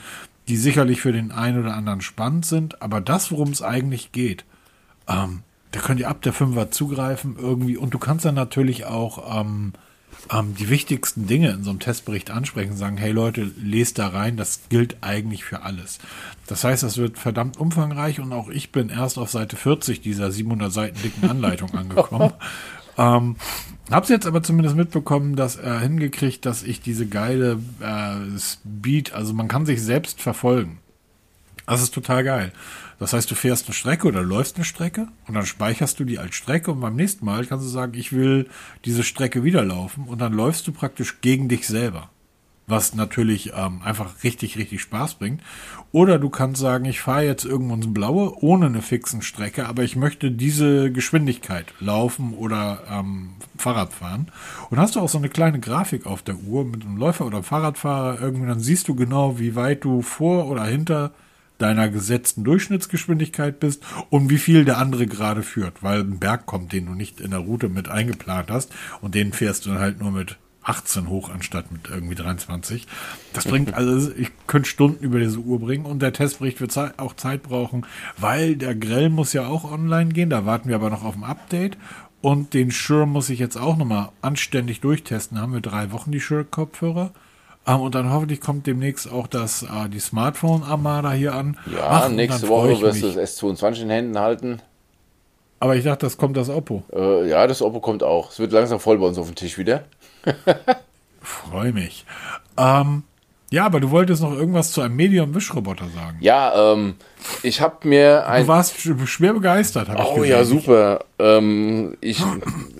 die 0.48 0.56
sicherlich 0.56 1.00
für 1.00 1.12
den 1.12 1.32
einen 1.32 1.60
oder 1.60 1.74
anderen 1.74 2.00
spannend 2.00 2.46
sind, 2.46 2.82
aber 2.82 3.00
das, 3.00 3.30
worum 3.30 3.50
es 3.50 3.62
eigentlich 3.62 4.12
geht, 4.12 4.44
ähm, 5.08 5.42
da 5.72 5.80
könnt 5.80 6.00
ihr 6.00 6.08
ab 6.08 6.22
der 6.22 6.32
Fünfer 6.32 6.70
zugreifen 6.70 7.36
irgendwie 7.38 7.76
und 7.76 7.92
du 7.92 7.98
kannst 7.98 8.24
dann 8.24 8.34
natürlich 8.34 8.84
auch 8.84 9.40
ähm, 9.40 9.72
ähm, 10.30 10.54
die 10.54 10.68
wichtigsten 10.68 11.26
Dinge 11.26 11.50
in 11.50 11.64
so 11.64 11.70
einem 11.70 11.80
Testbericht 11.80 12.30
ansprechen, 12.30 12.76
sagen, 12.76 12.96
hey 12.96 13.10
Leute, 13.10 13.50
lest 13.56 13.98
da 13.98 14.08
rein, 14.08 14.36
das 14.36 14.60
gilt 14.68 14.96
eigentlich 15.00 15.44
für 15.44 15.62
alles. 15.62 15.98
Das 16.46 16.64
heißt, 16.64 16.82
das 16.82 16.98
wird 16.98 17.18
verdammt 17.18 17.58
umfangreich 17.58 18.20
und 18.20 18.32
auch 18.32 18.48
ich 18.48 18.70
bin 18.70 18.88
erst 18.88 19.18
auf 19.18 19.30
Seite 19.30 19.56
40 19.56 20.00
dieser 20.00 20.30
700 20.30 20.72
Seiten 20.72 21.02
dicken 21.02 21.28
Anleitung 21.28 21.74
angekommen. 21.76 22.32
ähm, 22.98 23.36
Hab's 23.90 24.08
jetzt 24.08 24.26
aber 24.26 24.42
zumindest 24.42 24.76
mitbekommen, 24.76 25.36
dass 25.36 25.56
er 25.56 25.80
hingekriegt, 25.80 26.46
dass 26.46 26.62
ich 26.62 26.80
diese 26.80 27.06
geile 27.06 27.58
äh, 27.80 28.38
Speed, 28.38 29.12
also 29.12 29.34
man 29.34 29.48
kann 29.48 29.66
sich 29.66 29.82
selbst 29.82 30.22
verfolgen. 30.22 30.78
Das 31.66 31.82
ist 31.82 31.94
total 31.94 32.24
geil. 32.24 32.52
Das 33.02 33.14
heißt, 33.14 33.28
du 33.32 33.34
fährst 33.34 33.66
eine 33.66 33.74
Strecke 33.74 34.06
oder 34.06 34.22
läufst 34.22 34.54
eine 34.54 34.64
Strecke 34.64 35.08
und 35.26 35.34
dann 35.34 35.44
speicherst 35.44 35.98
du 35.98 36.04
die 36.04 36.20
als 36.20 36.36
Strecke 36.36 36.70
und 36.70 36.78
beim 36.78 36.94
nächsten 36.94 37.24
Mal 37.24 37.44
kannst 37.46 37.66
du 37.66 37.68
sagen, 37.68 37.94
ich 37.94 38.12
will 38.12 38.48
diese 38.84 39.02
Strecke 39.02 39.42
wieder 39.42 39.64
laufen 39.64 40.04
und 40.04 40.20
dann 40.20 40.32
läufst 40.32 40.68
du 40.68 40.72
praktisch 40.72 41.20
gegen 41.20 41.48
dich 41.48 41.66
selber. 41.66 42.10
was 42.68 42.94
natürlich 42.94 43.52
ähm, 43.56 43.82
einfach 43.82 44.22
richtig, 44.22 44.56
richtig 44.56 44.80
Spaß 44.80 45.14
bringt. 45.14 45.42
Oder 45.90 46.18
du 46.18 46.30
kannst 46.30 46.60
sagen, 46.60 46.84
ich 46.84 47.00
fahre 47.00 47.26
jetzt 47.26 47.44
irgendwo 47.44 47.74
ins 47.74 47.92
Blaue 47.92 48.36
ohne 48.40 48.66
eine 48.66 48.82
fixen 48.82 49.20
Strecke, 49.20 49.66
aber 49.66 49.82
ich 49.82 49.96
möchte 49.96 50.30
diese 50.30 50.92
Geschwindigkeit 50.92 51.74
laufen 51.80 52.34
oder 52.34 52.82
ähm, 52.88 53.30
Fahrrad 53.56 53.92
fahren. 53.92 54.28
Und 54.70 54.78
hast 54.78 54.94
du 54.94 55.00
auch 55.00 55.08
so 55.08 55.18
eine 55.18 55.28
kleine 55.28 55.58
Grafik 55.58 56.06
auf 56.06 56.22
der 56.22 56.36
Uhr 56.36 56.64
mit 56.64 56.84
einem 56.84 56.96
Läufer 56.96 57.26
oder 57.26 57.38
einem 57.38 57.44
Fahrradfahrer 57.44 58.20
irgendwie, 58.20 58.46
dann 58.46 58.60
siehst 58.60 58.86
du 58.88 58.94
genau, 58.94 59.38
wie 59.40 59.56
weit 59.56 59.84
du 59.84 60.00
vor 60.00 60.46
oder 60.46 60.64
hinter 60.64 61.10
deiner 61.62 61.88
gesetzten 61.88 62.44
Durchschnittsgeschwindigkeit 62.44 63.60
bist 63.60 63.82
und 64.10 64.30
wie 64.30 64.38
viel 64.38 64.64
der 64.64 64.78
andere 64.78 65.06
gerade 65.06 65.42
führt, 65.42 65.82
weil 65.82 66.00
ein 66.00 66.18
Berg 66.18 66.46
kommt, 66.46 66.72
den 66.72 66.86
du 66.86 66.92
nicht 66.92 67.20
in 67.20 67.30
der 67.30 67.40
Route 67.40 67.68
mit 67.68 67.88
eingeplant 67.88 68.50
hast 68.50 68.72
und 69.00 69.14
den 69.14 69.32
fährst 69.32 69.64
du 69.64 69.70
dann 69.70 69.78
halt 69.78 70.00
nur 70.00 70.10
mit 70.10 70.36
18 70.64 71.08
hoch 71.08 71.30
anstatt 71.30 71.72
mit 71.72 71.88
irgendwie 71.88 72.14
23. 72.14 72.86
Das 73.32 73.46
bringt, 73.46 73.74
also 73.74 74.12
ich 74.16 74.30
könnte 74.46 74.68
Stunden 74.68 75.02
über 75.04 75.18
diese 75.18 75.38
Uhr 75.38 75.60
bringen 75.60 75.86
und 75.86 76.02
der 76.02 76.12
Testbericht 76.12 76.60
wird 76.60 76.76
auch 76.98 77.16
Zeit 77.16 77.42
brauchen, 77.42 77.86
weil 78.18 78.56
der 78.56 78.74
Grell 78.74 79.08
muss 79.08 79.32
ja 79.32 79.46
auch 79.46 79.70
online 79.70 80.12
gehen, 80.12 80.30
da 80.30 80.46
warten 80.46 80.68
wir 80.68 80.76
aber 80.76 80.90
noch 80.90 81.04
auf 81.04 81.16
ein 81.16 81.24
Update 81.24 81.76
und 82.20 82.54
den 82.54 82.70
Shure 82.70 83.06
muss 83.06 83.30
ich 83.30 83.40
jetzt 83.40 83.56
auch 83.56 83.76
nochmal 83.76 84.10
anständig 84.22 84.80
durchtesten. 84.80 85.36
Da 85.36 85.42
haben 85.42 85.52
wir 85.52 85.60
drei 85.60 85.90
Wochen 85.90 86.12
die 86.12 86.20
Shure-Kopfhörer. 86.20 87.12
Ähm, 87.66 87.80
und 87.80 87.94
dann 87.94 88.12
hoffentlich 88.12 88.40
kommt 88.40 88.66
demnächst 88.66 89.10
auch 89.10 89.26
das, 89.26 89.62
uh, 89.62 89.88
die 89.88 90.00
Smartphone-Armada 90.00 91.12
hier 91.12 91.34
an. 91.34 91.56
Ja, 91.72 91.86
Ach, 91.88 92.08
nächste 92.08 92.48
Woche 92.48 92.80
wirst 92.80 93.02
du 93.02 93.10
das 93.10 93.40
S22 93.40 93.82
in 93.82 93.90
Händen 93.90 94.18
halten. 94.18 94.60
Aber 95.60 95.76
ich 95.76 95.84
dachte, 95.84 96.06
das 96.06 96.16
kommt 96.16 96.36
das 96.36 96.50
Oppo. 96.50 96.82
Äh, 96.92 97.28
ja, 97.28 97.46
das 97.46 97.62
Oppo 97.62 97.78
kommt 97.78 98.02
auch. 98.02 98.32
Es 98.32 98.40
wird 98.40 98.50
langsam 98.50 98.80
voll 98.80 98.98
bei 98.98 99.06
uns 99.06 99.16
auf 99.16 99.26
dem 99.26 99.36
Tisch 99.36 99.58
wieder. 99.58 99.84
Freue 101.20 101.72
mich. 101.72 102.04
Ähm, 102.58 103.04
ja, 103.52 103.66
aber 103.66 103.78
du 103.78 103.90
wolltest 103.90 104.22
noch 104.22 104.32
irgendwas 104.32 104.72
zu 104.72 104.80
einem 104.80 104.96
Medium-Wischroboter 104.96 105.84
sagen. 105.94 106.16
Ja, 106.20 106.72
ähm, 106.72 106.94
ich 107.44 107.60
habe 107.60 107.86
mir 107.86 108.26
ein. 108.26 108.42
Du 108.42 108.48
warst 108.48 108.74
schwer 109.06 109.34
begeistert, 109.34 109.88
habe 109.88 110.02
oh, 110.02 110.02
ich 110.02 110.14
gesehen. 110.14 110.32
Oh 110.32 110.36
ja, 110.36 110.44
super. 110.44 111.04
Ähm, 111.20 111.96
ich 112.00 112.20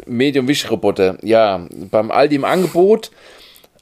Medium-Wischroboter. 0.07 1.19
Ja, 1.23 1.65
beim 1.91 2.11
Aldi 2.11 2.35
im 2.35 2.45
Angebot. 2.45 3.13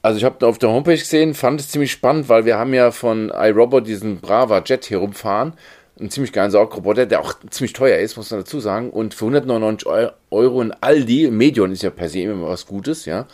Also 0.03 0.19
ich 0.19 0.25
habe 0.25 0.47
auf 0.47 0.59
der 0.59 0.71
Homepage 0.71 0.97
gesehen, 0.97 1.35
fand 1.35 1.61
es 1.61 1.69
ziemlich 1.69 1.93
spannend, 1.93 2.29
weil 2.29 2.45
wir 2.45 2.57
haben 2.57 2.73
ja 2.73 2.91
von 2.91 3.31
iRobot 3.35 3.87
diesen 3.87 4.21
Brava 4.21 4.63
Jet 4.65 4.87
hier 4.87 4.99
rumfahren. 4.99 5.55
Einen 5.99 6.11
ziemlich 6.11 6.33
geilen 6.33 6.51
Saugroboter, 6.51 7.05
der 7.05 7.21
auch 7.21 7.35
ziemlich 7.51 7.75
teuer 7.75 7.99
ist, 7.99 8.17
muss 8.17 8.31
man 8.31 8.41
dazu 8.41 8.59
sagen. 8.61 8.89
Und 8.89 9.13
für 9.13 9.27
199 9.27 9.87
Euro 10.31 10.63
in 10.63 10.73
Aldi, 10.73 11.31
Medion 11.31 11.73
ist 11.73 11.83
ja 11.83 11.91
per 11.91 12.09
se 12.09 12.21
immer 12.21 12.49
was 12.49 12.67
Gutes, 12.67 13.05
ja 13.05 13.27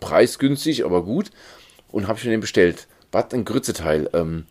preisgünstig, 0.00 0.84
aber 0.84 1.02
gut. 1.02 1.30
Und 1.90 2.08
habe 2.08 2.18
ich 2.18 2.24
mir 2.24 2.30
den 2.30 2.40
bestellt. 2.40 2.86
Was 3.10 3.32
ein 3.32 3.44
Grützeteil. 3.44 4.08
Ähm. 4.14 4.46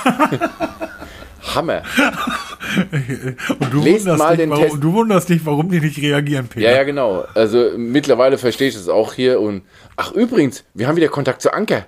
Hammer. 1.42 1.82
Und 3.60 3.72
du 3.72 3.82
Lest 3.82 4.00
wunderst, 4.00 4.18
mal 4.18 4.36
dich, 4.36 4.44
den 4.44 4.50
warum, 4.50 4.64
Test. 4.64 4.76
du 4.82 4.92
wunderst 4.92 5.28
dich, 5.28 5.46
warum 5.46 5.70
die 5.70 5.80
nicht 5.80 6.00
reagieren, 6.00 6.48
Peter. 6.48 6.68
Ja, 6.70 6.76
ja, 6.76 6.82
genau. 6.84 7.24
Also 7.34 7.70
mittlerweile 7.76 8.38
verstehe 8.38 8.68
ich 8.68 8.74
das 8.74 8.88
auch 8.88 9.14
hier. 9.14 9.40
Und 9.40 9.62
ach, 9.96 10.12
übrigens, 10.12 10.64
wir 10.74 10.88
haben 10.88 10.96
wieder 10.96 11.08
Kontakt 11.08 11.42
zu 11.42 11.52
Anker. 11.52 11.86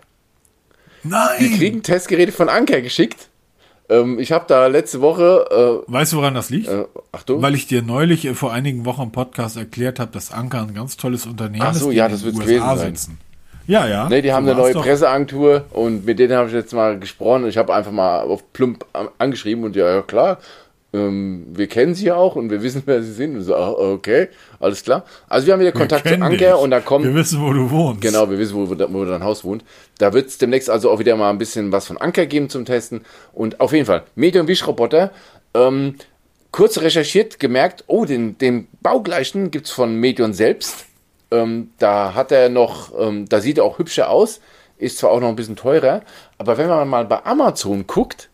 Nein! 1.02 1.28
Wir 1.38 1.56
kriegen 1.56 1.82
Testgeräte 1.82 2.32
von 2.32 2.48
Anker 2.48 2.80
geschickt. 2.80 3.28
Ähm, 3.88 4.18
ich 4.18 4.32
habe 4.32 4.44
da 4.46 4.68
letzte 4.68 5.00
Woche. 5.00 5.82
Äh, 5.88 5.92
weißt 5.92 6.12
du, 6.12 6.18
woran 6.18 6.34
das 6.34 6.50
liegt? 6.50 6.68
Äh, 6.68 6.84
Achtung. 7.12 7.42
Weil 7.42 7.54
ich 7.54 7.66
dir 7.66 7.82
neulich 7.82 8.24
äh, 8.24 8.34
vor 8.34 8.52
einigen 8.52 8.84
Wochen 8.84 9.02
im 9.02 9.12
Podcast 9.12 9.56
erklärt 9.56 9.98
habe, 9.98 10.12
dass 10.12 10.30
Anker 10.32 10.62
ein 10.62 10.74
ganz 10.74 10.96
tolles 10.96 11.26
Unternehmen 11.26 11.64
Ach 11.66 11.74
so, 11.74 11.90
ist. 11.90 11.96
ja, 11.96 12.08
das 12.08 12.22
wird 12.22 12.38
gewesen 12.38 12.64
sein. 12.64 12.96
Sitzen. 12.96 13.18
Ja, 13.66 13.86
ja. 13.86 14.08
Ne, 14.08 14.22
die 14.22 14.32
haben 14.32 14.48
eine 14.48 14.56
neue 14.56 14.74
Presseagentur 14.74 15.64
und 15.70 16.04
mit 16.04 16.18
denen 16.18 16.34
habe 16.34 16.48
ich 16.48 16.54
jetzt 16.54 16.72
mal 16.72 16.98
gesprochen. 16.98 17.46
Ich 17.46 17.56
habe 17.56 17.74
einfach 17.74 17.92
mal 17.92 18.20
auf 18.20 18.52
plump 18.52 18.84
angeschrieben 19.18 19.64
und 19.64 19.76
ja, 19.76 19.88
ja 19.94 20.02
klar, 20.02 20.38
ähm, 20.92 21.46
wir 21.52 21.68
kennen 21.68 21.94
sie 21.94 22.06
ja 22.06 22.16
auch 22.16 22.36
und 22.36 22.50
wir 22.50 22.62
wissen, 22.64 22.82
wer 22.86 23.02
sie 23.02 23.12
sind. 23.12 23.36
Und 23.36 23.42
so, 23.42 23.54
ah, 23.54 23.70
okay, 23.70 24.28
alles 24.58 24.82
klar. 24.82 25.04
Also 25.28 25.46
wir 25.46 25.54
haben 25.54 25.60
wieder 25.60 25.72
Kontakt 25.72 26.08
zu 26.08 26.14
Anker 26.14 26.36
dich. 26.36 26.54
und 26.54 26.70
da 26.70 26.80
kommt. 26.80 27.04
Wir 27.04 27.14
wissen, 27.14 27.40
wo 27.40 27.52
du 27.52 27.70
wohnst. 27.70 28.00
Genau, 28.00 28.28
wir 28.30 28.38
wissen, 28.38 28.56
wo, 28.56 28.68
wo, 28.68 29.04
dein 29.04 29.24
Haus 29.24 29.44
wohnt. 29.44 29.64
Da 29.98 30.12
wird 30.12 30.28
es 30.28 30.38
demnächst 30.38 30.70
also 30.70 30.90
auch 30.90 30.98
wieder 30.98 31.16
mal 31.16 31.30
ein 31.30 31.38
bisschen 31.38 31.72
was 31.72 31.86
von 31.86 31.96
Anker 31.98 32.26
geben 32.26 32.48
zum 32.48 32.64
Testen. 32.64 33.02
Und 33.32 33.60
auf 33.60 33.72
jeden 33.72 33.86
Fall, 33.86 34.02
Medium-Wischroboter. 34.16 35.10
Ähm, 35.54 35.94
kurz 36.52 36.78
recherchiert, 36.78 37.38
gemerkt, 37.38 37.84
oh, 37.86 38.04
den, 38.04 38.38
den 38.38 38.66
baugleichen 38.82 39.50
gibt 39.50 39.66
es 39.66 39.72
von 39.72 39.94
Medion 39.96 40.32
selbst. 40.32 40.86
Ähm, 41.30 41.70
da 41.78 42.14
hat 42.14 42.32
er 42.32 42.48
noch, 42.48 42.92
ähm, 42.98 43.28
da 43.28 43.40
sieht 43.40 43.58
er 43.58 43.64
auch 43.64 43.78
hübscher 43.78 44.10
aus, 44.10 44.40
ist 44.78 44.98
zwar 44.98 45.10
auch 45.10 45.20
noch 45.20 45.28
ein 45.28 45.36
bisschen 45.36 45.56
teurer, 45.56 46.02
aber 46.38 46.58
wenn 46.58 46.68
man 46.68 46.88
mal 46.88 47.04
bei 47.04 47.24
Amazon 47.24 47.86
guckt, 47.86 48.30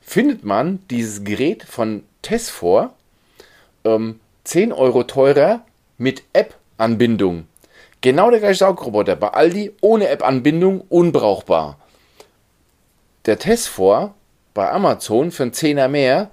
findet 0.00 0.44
man 0.44 0.80
dieses 0.90 1.24
Gerät 1.24 1.62
von 1.62 2.02
Tesfor 2.22 2.94
ähm, 3.84 4.20
10 4.44 4.72
Euro 4.72 5.04
teurer 5.04 5.64
mit 5.98 6.24
App-Anbindung. 6.32 7.46
Genau 8.00 8.30
der 8.30 8.40
gleiche 8.40 8.58
Saugroboter 8.58 9.14
bei 9.14 9.28
Aldi 9.28 9.72
ohne 9.80 10.08
App-Anbindung 10.08 10.80
unbrauchbar. 10.88 11.78
Der 13.26 13.38
Tesfor 13.38 14.14
bei 14.54 14.70
Amazon 14.70 15.30
für 15.30 15.44
einen 15.44 15.52
Zehner 15.52 15.88
mehr 15.88 16.30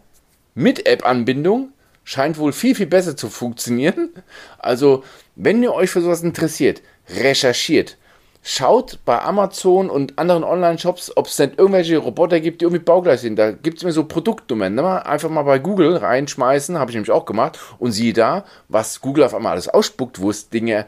mit 0.56 0.88
App-Anbindung 0.88 1.72
scheint 2.04 2.40
wohl 2.40 2.54
viel, 2.54 2.74
viel 2.74 2.88
besser 2.88 3.16
zu 3.16 3.30
funktionieren. 3.30 4.10
Also, 4.58 5.04
wenn 5.42 5.64
ihr 5.64 5.74
euch 5.74 5.90
für 5.90 6.02
sowas 6.02 6.22
interessiert, 6.22 6.82
recherchiert. 7.10 7.98
Schaut 8.42 9.00
bei 9.06 9.22
Amazon 9.22 9.90
und 9.90 10.20
anderen 10.20 10.44
Online-Shops, 10.44 11.16
ob 11.16 11.28
es 11.28 11.38
denn 11.38 11.54
irgendwelche 11.56 11.98
Roboter 11.98 12.42
gibt, 12.42 12.60
die 12.60 12.66
irgendwie 12.66 12.84
baugleich 12.84 13.22
sind. 13.22 13.38
Da 13.38 13.52
gibt 13.52 13.78
es 13.78 13.84
mir 13.84 13.94
so 13.94 14.04
Produktnummern. 14.04 14.76
Ne? 14.76 15.06
Einfach 15.06 15.30
mal 15.30 15.44
bei 15.44 15.60
Google 15.60 15.96
reinschmeißen, 15.96 16.78
habe 16.78 16.92
ich 16.92 16.96
nämlich 16.96 17.12
auch 17.12 17.26
gemacht. 17.26 17.58
Und 17.80 17.94
siehe 17.94 18.12
da, 18.12 18.44
was 18.68 19.00
Google 19.00 19.24
auf 19.24 19.34
einmal 19.34 19.54
alles 19.54 19.70
ausspuckt, 19.70 20.20
wo 20.20 20.30
es 20.30 20.50
Dinge 20.50 20.88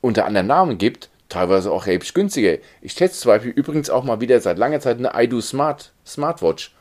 unter 0.00 0.26
anderen 0.26 0.48
Namen 0.48 0.78
gibt, 0.78 1.08
teilweise 1.28 1.70
auch 1.70 1.86
erheblich 1.86 2.14
günstiger. 2.14 2.58
Ich 2.80 2.96
teste 2.96 3.18
zum 3.18 3.30
Beispiel 3.30 3.52
übrigens 3.52 3.90
auch 3.90 4.02
mal 4.02 4.20
wieder 4.20 4.40
seit 4.40 4.58
langer 4.58 4.80
Zeit 4.80 4.98
eine 4.98 5.12
iDo 5.14 5.40
Smart 5.40 5.92
Smartwatch. 6.04 6.74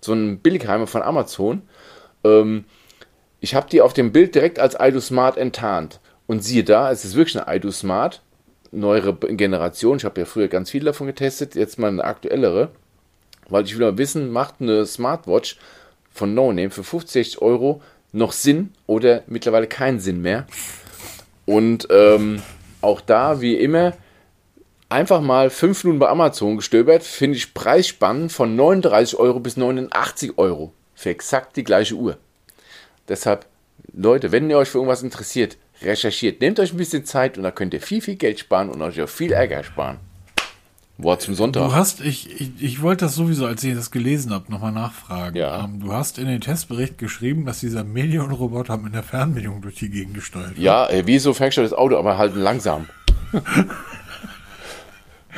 So 0.00 0.12
ein 0.12 0.38
Billigheimer 0.38 0.86
von 0.86 1.02
Amazon. 1.02 1.62
Ähm, 2.22 2.64
ich 3.40 3.54
habe 3.56 3.68
die 3.68 3.80
auf 3.80 3.92
dem 3.92 4.12
Bild 4.12 4.34
direkt 4.34 4.60
als 4.60 4.76
iDo 4.78 5.00
Smart 5.00 5.36
enttarnt. 5.36 6.00
Und 6.26 6.42
siehe 6.42 6.64
da, 6.64 6.90
es 6.90 7.04
ist 7.04 7.16
wirklich 7.16 7.40
eine 7.40 7.54
iDo 7.56 7.70
Smart 7.70 8.22
neuere 8.74 9.14
Generation. 9.14 9.96
Ich 9.98 10.04
habe 10.04 10.20
ja 10.20 10.26
früher 10.26 10.48
ganz 10.48 10.70
viele 10.70 10.86
davon 10.86 11.06
getestet, 11.06 11.54
jetzt 11.54 11.78
mal 11.78 11.88
eine 11.88 12.04
aktuellere, 12.04 12.70
weil 13.48 13.64
ich 13.64 13.78
will 13.78 13.86
mal 13.86 13.98
wissen, 13.98 14.30
macht 14.30 14.56
eine 14.60 14.86
Smartwatch 14.86 15.58
von 16.10 16.34
No 16.34 16.52
Name 16.52 16.70
für 16.70 16.84
50 16.84 17.40
Euro 17.42 17.82
noch 18.12 18.32
Sinn 18.32 18.72
oder 18.86 19.22
mittlerweile 19.26 19.66
keinen 19.66 20.00
Sinn 20.00 20.22
mehr? 20.22 20.46
Und 21.46 21.88
ähm, 21.90 22.42
auch 22.80 23.00
da, 23.00 23.40
wie 23.40 23.56
immer, 23.56 23.94
einfach 24.88 25.20
mal 25.20 25.50
5 25.50 25.84
Minuten 25.84 25.98
bei 25.98 26.08
Amazon 26.08 26.56
gestöbert, 26.56 27.02
finde 27.02 27.36
ich 27.36 27.54
preisspannend 27.54 28.32
von 28.32 28.56
39 28.56 29.18
Euro 29.18 29.40
bis 29.40 29.56
89 29.56 30.38
Euro 30.38 30.72
für 30.94 31.10
exakt 31.10 31.56
die 31.56 31.64
gleiche 31.64 31.94
Uhr. 31.94 32.16
Deshalb, 33.08 33.46
Leute, 33.92 34.32
wenn 34.32 34.48
ihr 34.48 34.56
euch 34.56 34.70
für 34.70 34.78
irgendwas 34.78 35.02
interessiert, 35.02 35.58
recherchiert. 35.82 36.40
Nehmt 36.40 36.60
euch 36.60 36.72
ein 36.72 36.76
bisschen 36.76 37.04
Zeit 37.04 37.36
und 37.36 37.44
da 37.44 37.50
könnt 37.50 37.74
ihr 37.74 37.80
viel, 37.80 38.00
viel 38.00 38.16
Geld 38.16 38.38
sparen 38.38 38.70
und 38.70 38.80
euch 38.82 39.00
auch 39.00 39.08
viel 39.08 39.32
Ärger 39.32 39.64
sparen. 39.64 39.98
Wort 40.96 41.22
zum 41.22 41.34
Sonntag. 41.34 41.66
Du 41.66 41.74
hast, 41.74 42.00
ich, 42.00 42.40
ich, 42.40 42.50
ich 42.60 42.82
wollte 42.82 43.06
das 43.06 43.16
sowieso, 43.16 43.46
als 43.46 43.64
ich 43.64 43.74
das 43.74 43.90
gelesen 43.90 44.32
habe, 44.32 44.50
nochmal 44.50 44.70
nachfragen. 44.70 45.36
Ja. 45.36 45.64
Ähm, 45.64 45.80
du 45.80 45.92
hast 45.92 46.18
in 46.18 46.26
den 46.26 46.40
Testbericht 46.40 46.98
geschrieben, 46.98 47.46
dass 47.46 47.60
dieser 47.60 47.82
Medion-Roboter 47.82 48.76
mit 48.76 48.94
der 48.94 49.02
Fernbedienung 49.02 49.60
durch 49.60 49.74
die 49.74 49.90
Gegend 49.90 50.14
gesteuert 50.14 50.50
wird. 50.50 50.58
Ja, 50.58 50.88
äh, 50.88 51.04
wie 51.06 51.18
so 51.18 51.34
ferngesteuertes 51.34 51.76
Auto, 51.76 51.98
aber 51.98 52.16
halt 52.16 52.36
langsam. 52.36 52.86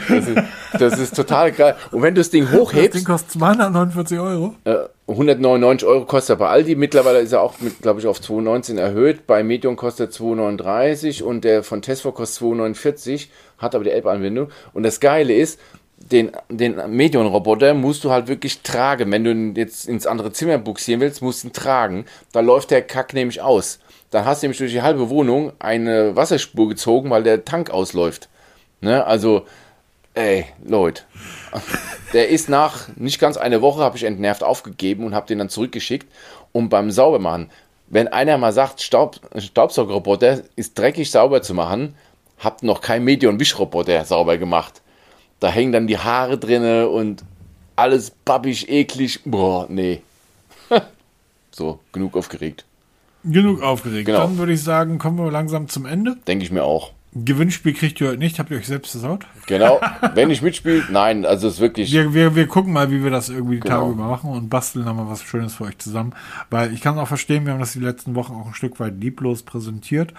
Das 0.09 0.28
ist, 0.28 0.43
das 0.78 0.98
ist 0.98 1.16
total 1.16 1.52
geil. 1.52 1.77
Und 1.90 2.02
wenn 2.02 2.14
du 2.14 2.20
das 2.20 2.31
Ding 2.31 2.51
hochhebst. 2.51 2.89
Das 2.89 2.97
Ding 2.97 3.05
kostet 3.05 3.32
249 3.32 4.18
Euro. 4.18 4.55
Äh, 4.64 4.77
199 5.09 5.86
Euro 5.86 6.05
kostet 6.05 6.36
er 6.36 6.39
bei 6.39 6.48
Aldi. 6.48 6.74
Mittlerweile 6.74 7.20
ist 7.20 7.32
er 7.32 7.43
auch, 7.43 7.55
glaube 7.81 8.01
ich, 8.01 8.06
auf 8.06 8.20
219 8.20 8.78
erhöht. 8.78 9.27
Bei 9.27 9.43
Medium 9.43 9.77
kostet 9.77 10.09
er 10.09 10.10
239 10.10 11.23
und 11.23 11.44
der 11.44 11.62
von 11.62 11.82
Tesla 11.82 12.10
kostet 12.10 12.39
249, 12.39 13.31
hat 13.59 13.74
aber 13.74 13.85
die 13.85 13.90
App-Anbindung. 13.90 14.48
Und 14.74 14.82
das 14.82 15.01
Geile 15.01 15.35
ist, 15.35 15.60
den, 15.98 16.32
den 16.51 16.77
Medion-Roboter 16.94 17.74
musst 17.74 18.05
du 18.05 18.10
halt 18.10 18.28
wirklich 18.28 18.62
tragen. 18.62 19.10
Wenn 19.10 19.24
du 19.24 19.31
ihn 19.31 19.55
jetzt 19.55 19.89
ins 19.89 20.06
andere 20.06 20.32
Zimmer 20.32 20.59
buxieren 20.59 21.01
willst, 21.01 21.23
musst 21.23 21.43
du 21.43 21.48
ihn 21.48 21.52
tragen. 21.52 22.05
Da 22.32 22.40
läuft 22.40 22.70
der 22.70 22.82
Kack 22.82 23.14
nämlich 23.14 23.40
aus. 23.40 23.78
Dann 24.10 24.24
hast 24.24 24.43
du 24.43 24.47
nämlich 24.47 24.59
durch 24.59 24.73
die 24.73 24.82
halbe 24.82 25.09
Wohnung 25.09 25.52
eine 25.59 26.14
Wasserspur 26.14 26.68
gezogen, 26.68 27.10
weil 27.10 27.23
der 27.23 27.44
Tank 27.44 27.70
ausläuft. 27.70 28.28
Ne? 28.81 29.05
Also, 29.05 29.47
Ey, 30.16 30.47
Leute. 30.64 31.02
Der 32.14 32.30
ist 32.30 32.48
nach 32.48 32.88
nicht 32.97 33.20
ganz 33.20 33.36
eine 33.36 33.60
Woche, 33.60 33.82
habe 33.82 33.98
ich 33.98 34.05
entnervt 34.05 34.43
aufgegeben 34.43 35.05
und 35.05 35.14
habe 35.14 35.26
den 35.26 35.38
dann 35.38 35.51
zurückgeschickt. 35.51 36.10
Und 36.52 36.70
beim 36.70 36.90
Saubermachen, 36.90 37.51
wenn 37.88 38.09
einer 38.09 38.38
mal 38.38 38.55
sagt, 38.55 38.80
Staub, 38.80 39.20
Staubsaugerroboter 39.36 40.40
ist 40.56 40.78
dreckig 40.78 41.10
sauber 41.10 41.43
zu 41.43 41.52
machen, 41.52 41.97
habt 42.38 42.62
noch 42.62 42.80
kein 42.80 43.05
Medion-Wischroboter 43.05 44.06
sauber 44.06 44.38
gemacht. 44.38 44.80
Da 45.38 45.48
hängen 45.48 45.72
dann 45.72 45.86
die 45.86 45.98
Haare 45.98 46.38
drinne 46.38 46.88
und 46.88 47.22
alles 47.76 48.10
babbig, 48.10 48.70
eklig. 48.70 49.20
Boah, 49.26 49.66
nee. 49.68 50.01
so, 51.51 51.80
genug 51.93 52.16
aufgeregt. 52.16 52.64
Genug 53.22 53.60
aufgeregt. 53.60 54.06
Genau. 54.06 54.20
Dann 54.20 54.38
würde 54.38 54.55
ich 54.55 54.62
sagen, 54.62 54.97
kommen 54.97 55.18
wir 55.18 55.30
langsam 55.30 55.68
zum 55.68 55.84
Ende. 55.84 56.16
Denke 56.26 56.43
ich 56.43 56.51
mir 56.51 56.64
auch. 56.64 56.93
Gewinnspiel 57.24 57.72
kriegt 57.72 58.01
ihr 58.01 58.09
heute 58.09 58.18
nicht. 58.18 58.38
Habt 58.38 58.51
ihr 58.51 58.59
euch 58.59 58.66
selbst 58.66 58.90
versaut? 58.90 59.26
Genau. 59.47 59.80
Wenn 60.14 60.30
ich 60.30 60.43
mitspiele, 60.43 60.84
nein, 60.90 61.24
also 61.24 61.48
es 61.48 61.55
ist 61.55 61.60
wirklich. 61.60 61.90
Wir, 61.93 62.12
wir, 62.12 62.34
wir 62.34 62.47
gucken 62.47 62.72
mal, 62.72 62.90
wie 62.90 63.02
wir 63.02 63.10
das 63.10 63.28
irgendwie 63.28 63.56
die 63.56 63.60
Genau. 63.60 63.80
Tage 63.82 63.93
über 63.93 64.06
machen 64.09 64.30
und 64.30 64.48
basteln 64.51 64.84
dann 64.84 64.97
mal 64.97 65.09
was 65.09 65.22
Schönes 65.22 65.55
für 65.55 65.64
euch 65.64 65.78
zusammen. 65.78 66.12
Weil 66.51 66.72
ich 66.72 66.80
kann 66.80 66.98
auch 66.98 67.09
verstehen, 67.09 67.47
wir 67.47 67.52
haben 67.52 67.60
das 67.60 67.72
die 67.72 67.80
letzten 67.80 68.14
Wochen 68.14 68.34
auch 68.34 68.47
ein 68.47 68.55
Stück 68.55 68.78
weit 68.80 69.01
lieblos 69.01 69.43
präsentiert. 69.43 70.12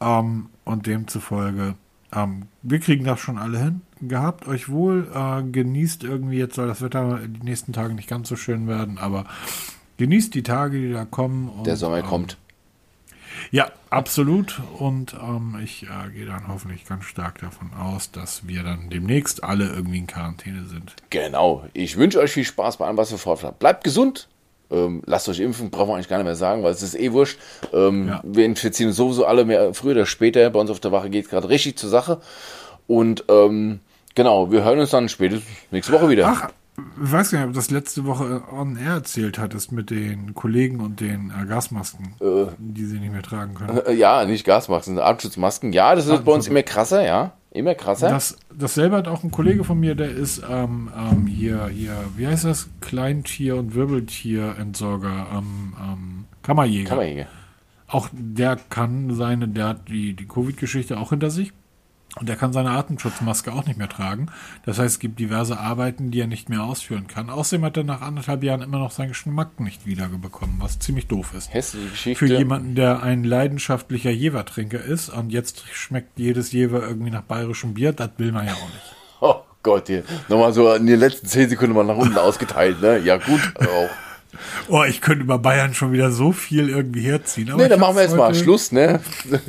Ähm, 0.00 0.46
und 0.64 0.86
demzufolge, 0.86 1.74
ähm, 2.14 2.42
wir 2.62 2.80
kriegen 2.80 3.04
das 3.04 3.18
schon 3.20 3.38
alle 3.38 3.58
hin. 3.58 3.80
Gehabt 4.02 4.46
euch 4.46 4.68
wohl, 4.68 5.08
äh, 5.14 5.42
genießt 5.42 6.04
irgendwie, 6.04 6.36
jetzt 6.36 6.54
soll 6.56 6.66
das 6.68 6.82
Wetter 6.82 7.18
die 7.26 7.44
nächsten 7.44 7.72
Tage 7.72 7.94
nicht 7.94 8.08
ganz 8.08 8.28
so 8.28 8.36
schön 8.36 8.68
werden, 8.68 8.98
aber 8.98 9.24
genießt 9.96 10.34
die 10.34 10.42
Tage, 10.42 10.78
die 10.78 10.92
da 10.92 11.04
kommen. 11.06 11.48
Und, 11.48 11.66
Der 11.66 11.76
Sommer 11.76 11.98
ähm, 11.98 12.04
kommt. 12.06 12.36
Ja, 13.50 13.70
absolut. 13.90 14.60
Und 14.78 15.14
ähm, 15.14 15.58
ich 15.62 15.84
äh, 15.84 16.10
gehe 16.12 16.26
dann 16.26 16.48
hoffentlich 16.48 16.84
ganz 16.86 17.04
stark 17.04 17.40
davon 17.40 17.70
aus, 17.74 18.10
dass 18.10 18.46
wir 18.46 18.62
dann 18.62 18.90
demnächst 18.90 19.44
alle 19.44 19.66
irgendwie 19.66 19.98
in 19.98 20.06
Quarantäne 20.06 20.64
sind. 20.66 20.94
Genau. 21.10 21.64
Ich 21.72 21.96
wünsche 21.96 22.18
euch 22.20 22.32
viel 22.32 22.44
Spaß 22.44 22.78
bei 22.78 22.86
allem, 22.86 22.96
was 22.96 23.10
wir 23.10 23.18
vorhaben. 23.18 23.56
Bleibt 23.58 23.84
gesund. 23.84 24.28
Ähm, 24.68 25.02
lasst 25.06 25.28
euch 25.28 25.38
impfen, 25.38 25.70
brauchen 25.70 25.90
wir 25.90 25.94
eigentlich 25.94 26.08
gar 26.08 26.16
nicht 26.16 26.24
mehr 26.24 26.34
sagen, 26.34 26.64
weil 26.64 26.72
es 26.72 26.82
ist 26.82 26.96
eh 26.98 27.12
wurscht. 27.12 27.38
Ähm, 27.72 28.08
Ja. 28.08 28.20
Wir 28.24 28.44
infizieren 28.44 28.92
sowieso 28.92 29.24
alle 29.24 29.44
mehr, 29.44 29.72
früher 29.74 29.92
oder 29.92 30.06
später. 30.06 30.50
Bei 30.50 30.58
uns 30.58 30.70
auf 30.70 30.80
der 30.80 30.90
Wache 30.90 31.08
geht 31.08 31.26
es 31.26 31.30
gerade 31.30 31.48
richtig 31.48 31.78
zur 31.78 31.88
Sache. 31.88 32.20
Und 32.88 33.24
ähm, 33.28 33.78
genau, 34.16 34.50
wir 34.50 34.64
hören 34.64 34.80
uns 34.80 34.90
dann 34.90 35.08
spätestens 35.08 35.48
nächste 35.70 35.92
Woche 35.92 36.08
wieder. 36.08 36.26
Ach, 36.26 36.50
ich 37.04 37.12
weiß 37.12 37.30
gar 37.30 37.38
nicht, 37.38 37.46
ob 37.48 37.52
du 37.52 37.58
das 37.58 37.70
letzte 37.70 38.04
Woche 38.04 38.42
on 38.52 38.76
air 38.76 38.94
erzählt 38.94 39.38
hattest 39.38 39.72
mit 39.72 39.90
den 39.90 40.34
Kollegen 40.34 40.80
und 40.80 41.00
den 41.00 41.30
äh, 41.30 41.46
Gasmasken, 41.46 42.14
die 42.58 42.84
sie 42.84 42.98
nicht 42.98 43.12
mehr 43.12 43.22
tragen 43.22 43.54
können. 43.54 43.78
Äh, 43.86 43.94
Ja, 43.94 44.24
nicht 44.24 44.44
Gasmasken, 44.44 44.98
Atemschutzmasken. 44.98 45.72
Ja, 45.72 45.94
das 45.94 46.06
wird 46.06 46.24
bei 46.24 46.32
uns 46.32 46.48
immer 46.48 46.62
krasser, 46.62 47.04
ja. 47.04 47.32
Immer 47.50 47.74
krasser. 47.74 48.10
Das, 48.10 48.36
dasselbe 48.54 48.96
hat 48.96 49.08
auch 49.08 49.24
ein 49.24 49.30
Kollege 49.30 49.64
von 49.64 49.80
mir, 49.80 49.94
der 49.94 50.10
ist 50.10 50.42
ähm, 50.48 50.90
ähm, 50.94 51.26
hier, 51.26 51.68
hier, 51.68 51.94
wie 52.16 52.26
heißt 52.26 52.44
das? 52.44 52.68
Kleintier- 52.82 53.56
und 53.56 53.74
Wirbeltierentsorger, 53.74 55.26
ähm, 55.32 55.74
ähm, 55.82 56.24
Kammerjäger. 56.42 56.90
Kammerjäger. 56.90 57.26
Auch 57.88 58.08
der 58.12 58.56
kann 58.56 59.14
seine, 59.14 59.48
der 59.48 59.68
hat 59.68 59.88
die, 59.88 60.14
die 60.14 60.26
Covid-Geschichte 60.28 60.98
auch 60.98 61.10
hinter 61.10 61.30
sich. 61.30 61.52
Und 62.18 62.30
der 62.30 62.36
kann 62.36 62.52
seine 62.54 62.70
Atemschutzmaske 62.70 63.52
auch 63.52 63.66
nicht 63.66 63.76
mehr 63.78 63.90
tragen. 63.90 64.28
Das 64.64 64.78
heißt, 64.78 64.94
es 64.94 64.98
gibt 65.00 65.18
diverse 65.20 65.58
Arbeiten, 65.60 66.10
die 66.10 66.20
er 66.20 66.26
nicht 66.26 66.48
mehr 66.48 66.62
ausführen 66.62 67.06
kann. 67.08 67.28
Außerdem 67.28 67.64
hat 67.66 67.76
er 67.76 67.84
nach 67.84 68.00
anderthalb 68.00 68.42
Jahren 68.42 68.62
immer 68.62 68.78
noch 68.78 68.90
seinen 68.90 69.08
Geschmack 69.08 69.60
nicht 69.60 69.84
wiederbekommen, 69.84 70.56
was 70.58 70.78
ziemlich 70.78 71.08
doof 71.08 71.34
ist. 71.36 71.52
Hässliche 71.52 71.90
Geschichte. 71.90 72.26
Für 72.26 72.34
jemanden, 72.34 72.74
der 72.74 73.02
ein 73.02 73.22
leidenschaftlicher 73.22 74.10
Jever-Trinker 74.10 74.82
ist 74.82 75.10
und 75.10 75.30
jetzt 75.30 75.64
schmeckt 75.74 76.18
jedes 76.18 76.52
Jever 76.52 76.80
irgendwie 76.88 77.10
nach 77.10 77.22
bayerischem 77.22 77.74
Bier, 77.74 77.92
das 77.92 78.10
will 78.16 78.32
man 78.32 78.46
ja 78.46 78.52
auch 78.54 78.68
nicht. 78.68 78.94
Oh 79.20 79.36
Gott, 79.62 79.86
hier. 79.88 80.04
Nochmal 80.28 80.52
so 80.52 80.72
in 80.74 80.86
den 80.86 81.00
letzten 81.00 81.26
zehn 81.26 81.48
Sekunden 81.48 81.74
mal 81.74 81.84
nach 81.84 81.96
unten 81.96 82.16
ausgeteilt, 82.18 82.80
ne? 82.82 82.98
Ja, 82.98 83.16
gut, 83.16 83.40
auch. 83.60 83.88
Oh, 84.68 84.84
ich 84.84 85.00
könnte 85.00 85.24
über 85.24 85.38
Bayern 85.38 85.72
schon 85.72 85.92
wieder 85.92 86.10
so 86.10 86.30
viel 86.30 86.68
irgendwie 86.68 87.00
herziehen. 87.00 87.48
Aber 87.48 87.56
Ne, 87.58 87.64
ich 87.64 87.70
dann 87.70 87.80
machen 87.80 87.96
wir 87.96 88.02
jetzt 88.02 88.16
mal 88.16 88.34
Schluss, 88.34 88.70
ne? 88.70 89.00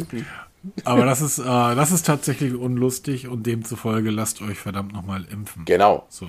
Aber 0.83 1.05
das 1.05 1.21
ist, 1.21 1.39
äh, 1.39 1.43
das 1.43 1.91
ist 1.91 2.05
tatsächlich 2.05 2.53
unlustig 2.53 3.27
und 3.27 3.45
demzufolge 3.45 4.09
lasst 4.09 4.41
euch 4.41 4.57
verdammt 4.57 4.93
nochmal 4.93 5.25
impfen. 5.31 5.65
Genau. 5.65 6.05
So. 6.09 6.27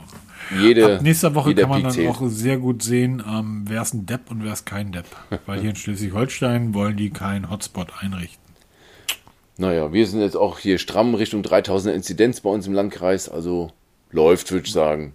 Jede, 0.61 0.97
Ab 0.97 1.03
nächster 1.03 1.35
Woche 1.35 1.55
kann 1.55 1.69
man 1.69 1.83
Piek 1.83 1.95
dann 1.95 2.07
auch 2.09 2.23
sehr 2.29 2.59
gut 2.59 2.83
sehen, 2.83 3.23
ähm, 3.27 3.65
wer 3.67 3.83
ist 3.83 3.95
ein 3.95 4.07
Depp 4.07 4.31
und 4.31 4.45
wer 4.45 4.53
ist 4.53 4.67
kein 4.67 4.93
Depp. 4.93 5.07
Weil 5.47 5.61
hier 5.61 5.71
in 5.71 5.77
Schleswig-Holstein 5.77 6.75
wollen 6.75 6.97
die 6.97 7.11
keinen 7.11 7.51
Hotspot 7.51 7.93
einrichten. 8.01 8.43
Naja, 9.57 9.93
wir 9.93 10.07
sind 10.07 10.21
jetzt 10.21 10.37
auch 10.37 10.59
hier 10.59 10.79
stramm 10.79 11.15
Richtung 11.15 11.43
3000 11.43 11.95
Inzidenz 11.95 12.41
bei 12.41 12.51
uns 12.51 12.67
im 12.67 12.75
Landkreis, 12.75 13.29
also 13.29 13.73
läuft, 14.11 14.53
würde 14.53 14.67
ich 14.67 14.73
sagen. 14.73 15.15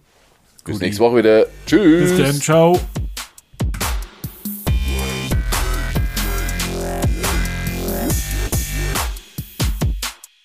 Bis 0.65 0.75
Guti. 0.75 0.85
nächste 0.85 1.03
Woche 1.03 1.17
wieder. 1.17 1.45
Tschüss. 1.65 2.11
Bis 2.11 2.17
dann, 2.17 2.41
ciao. 2.41 2.79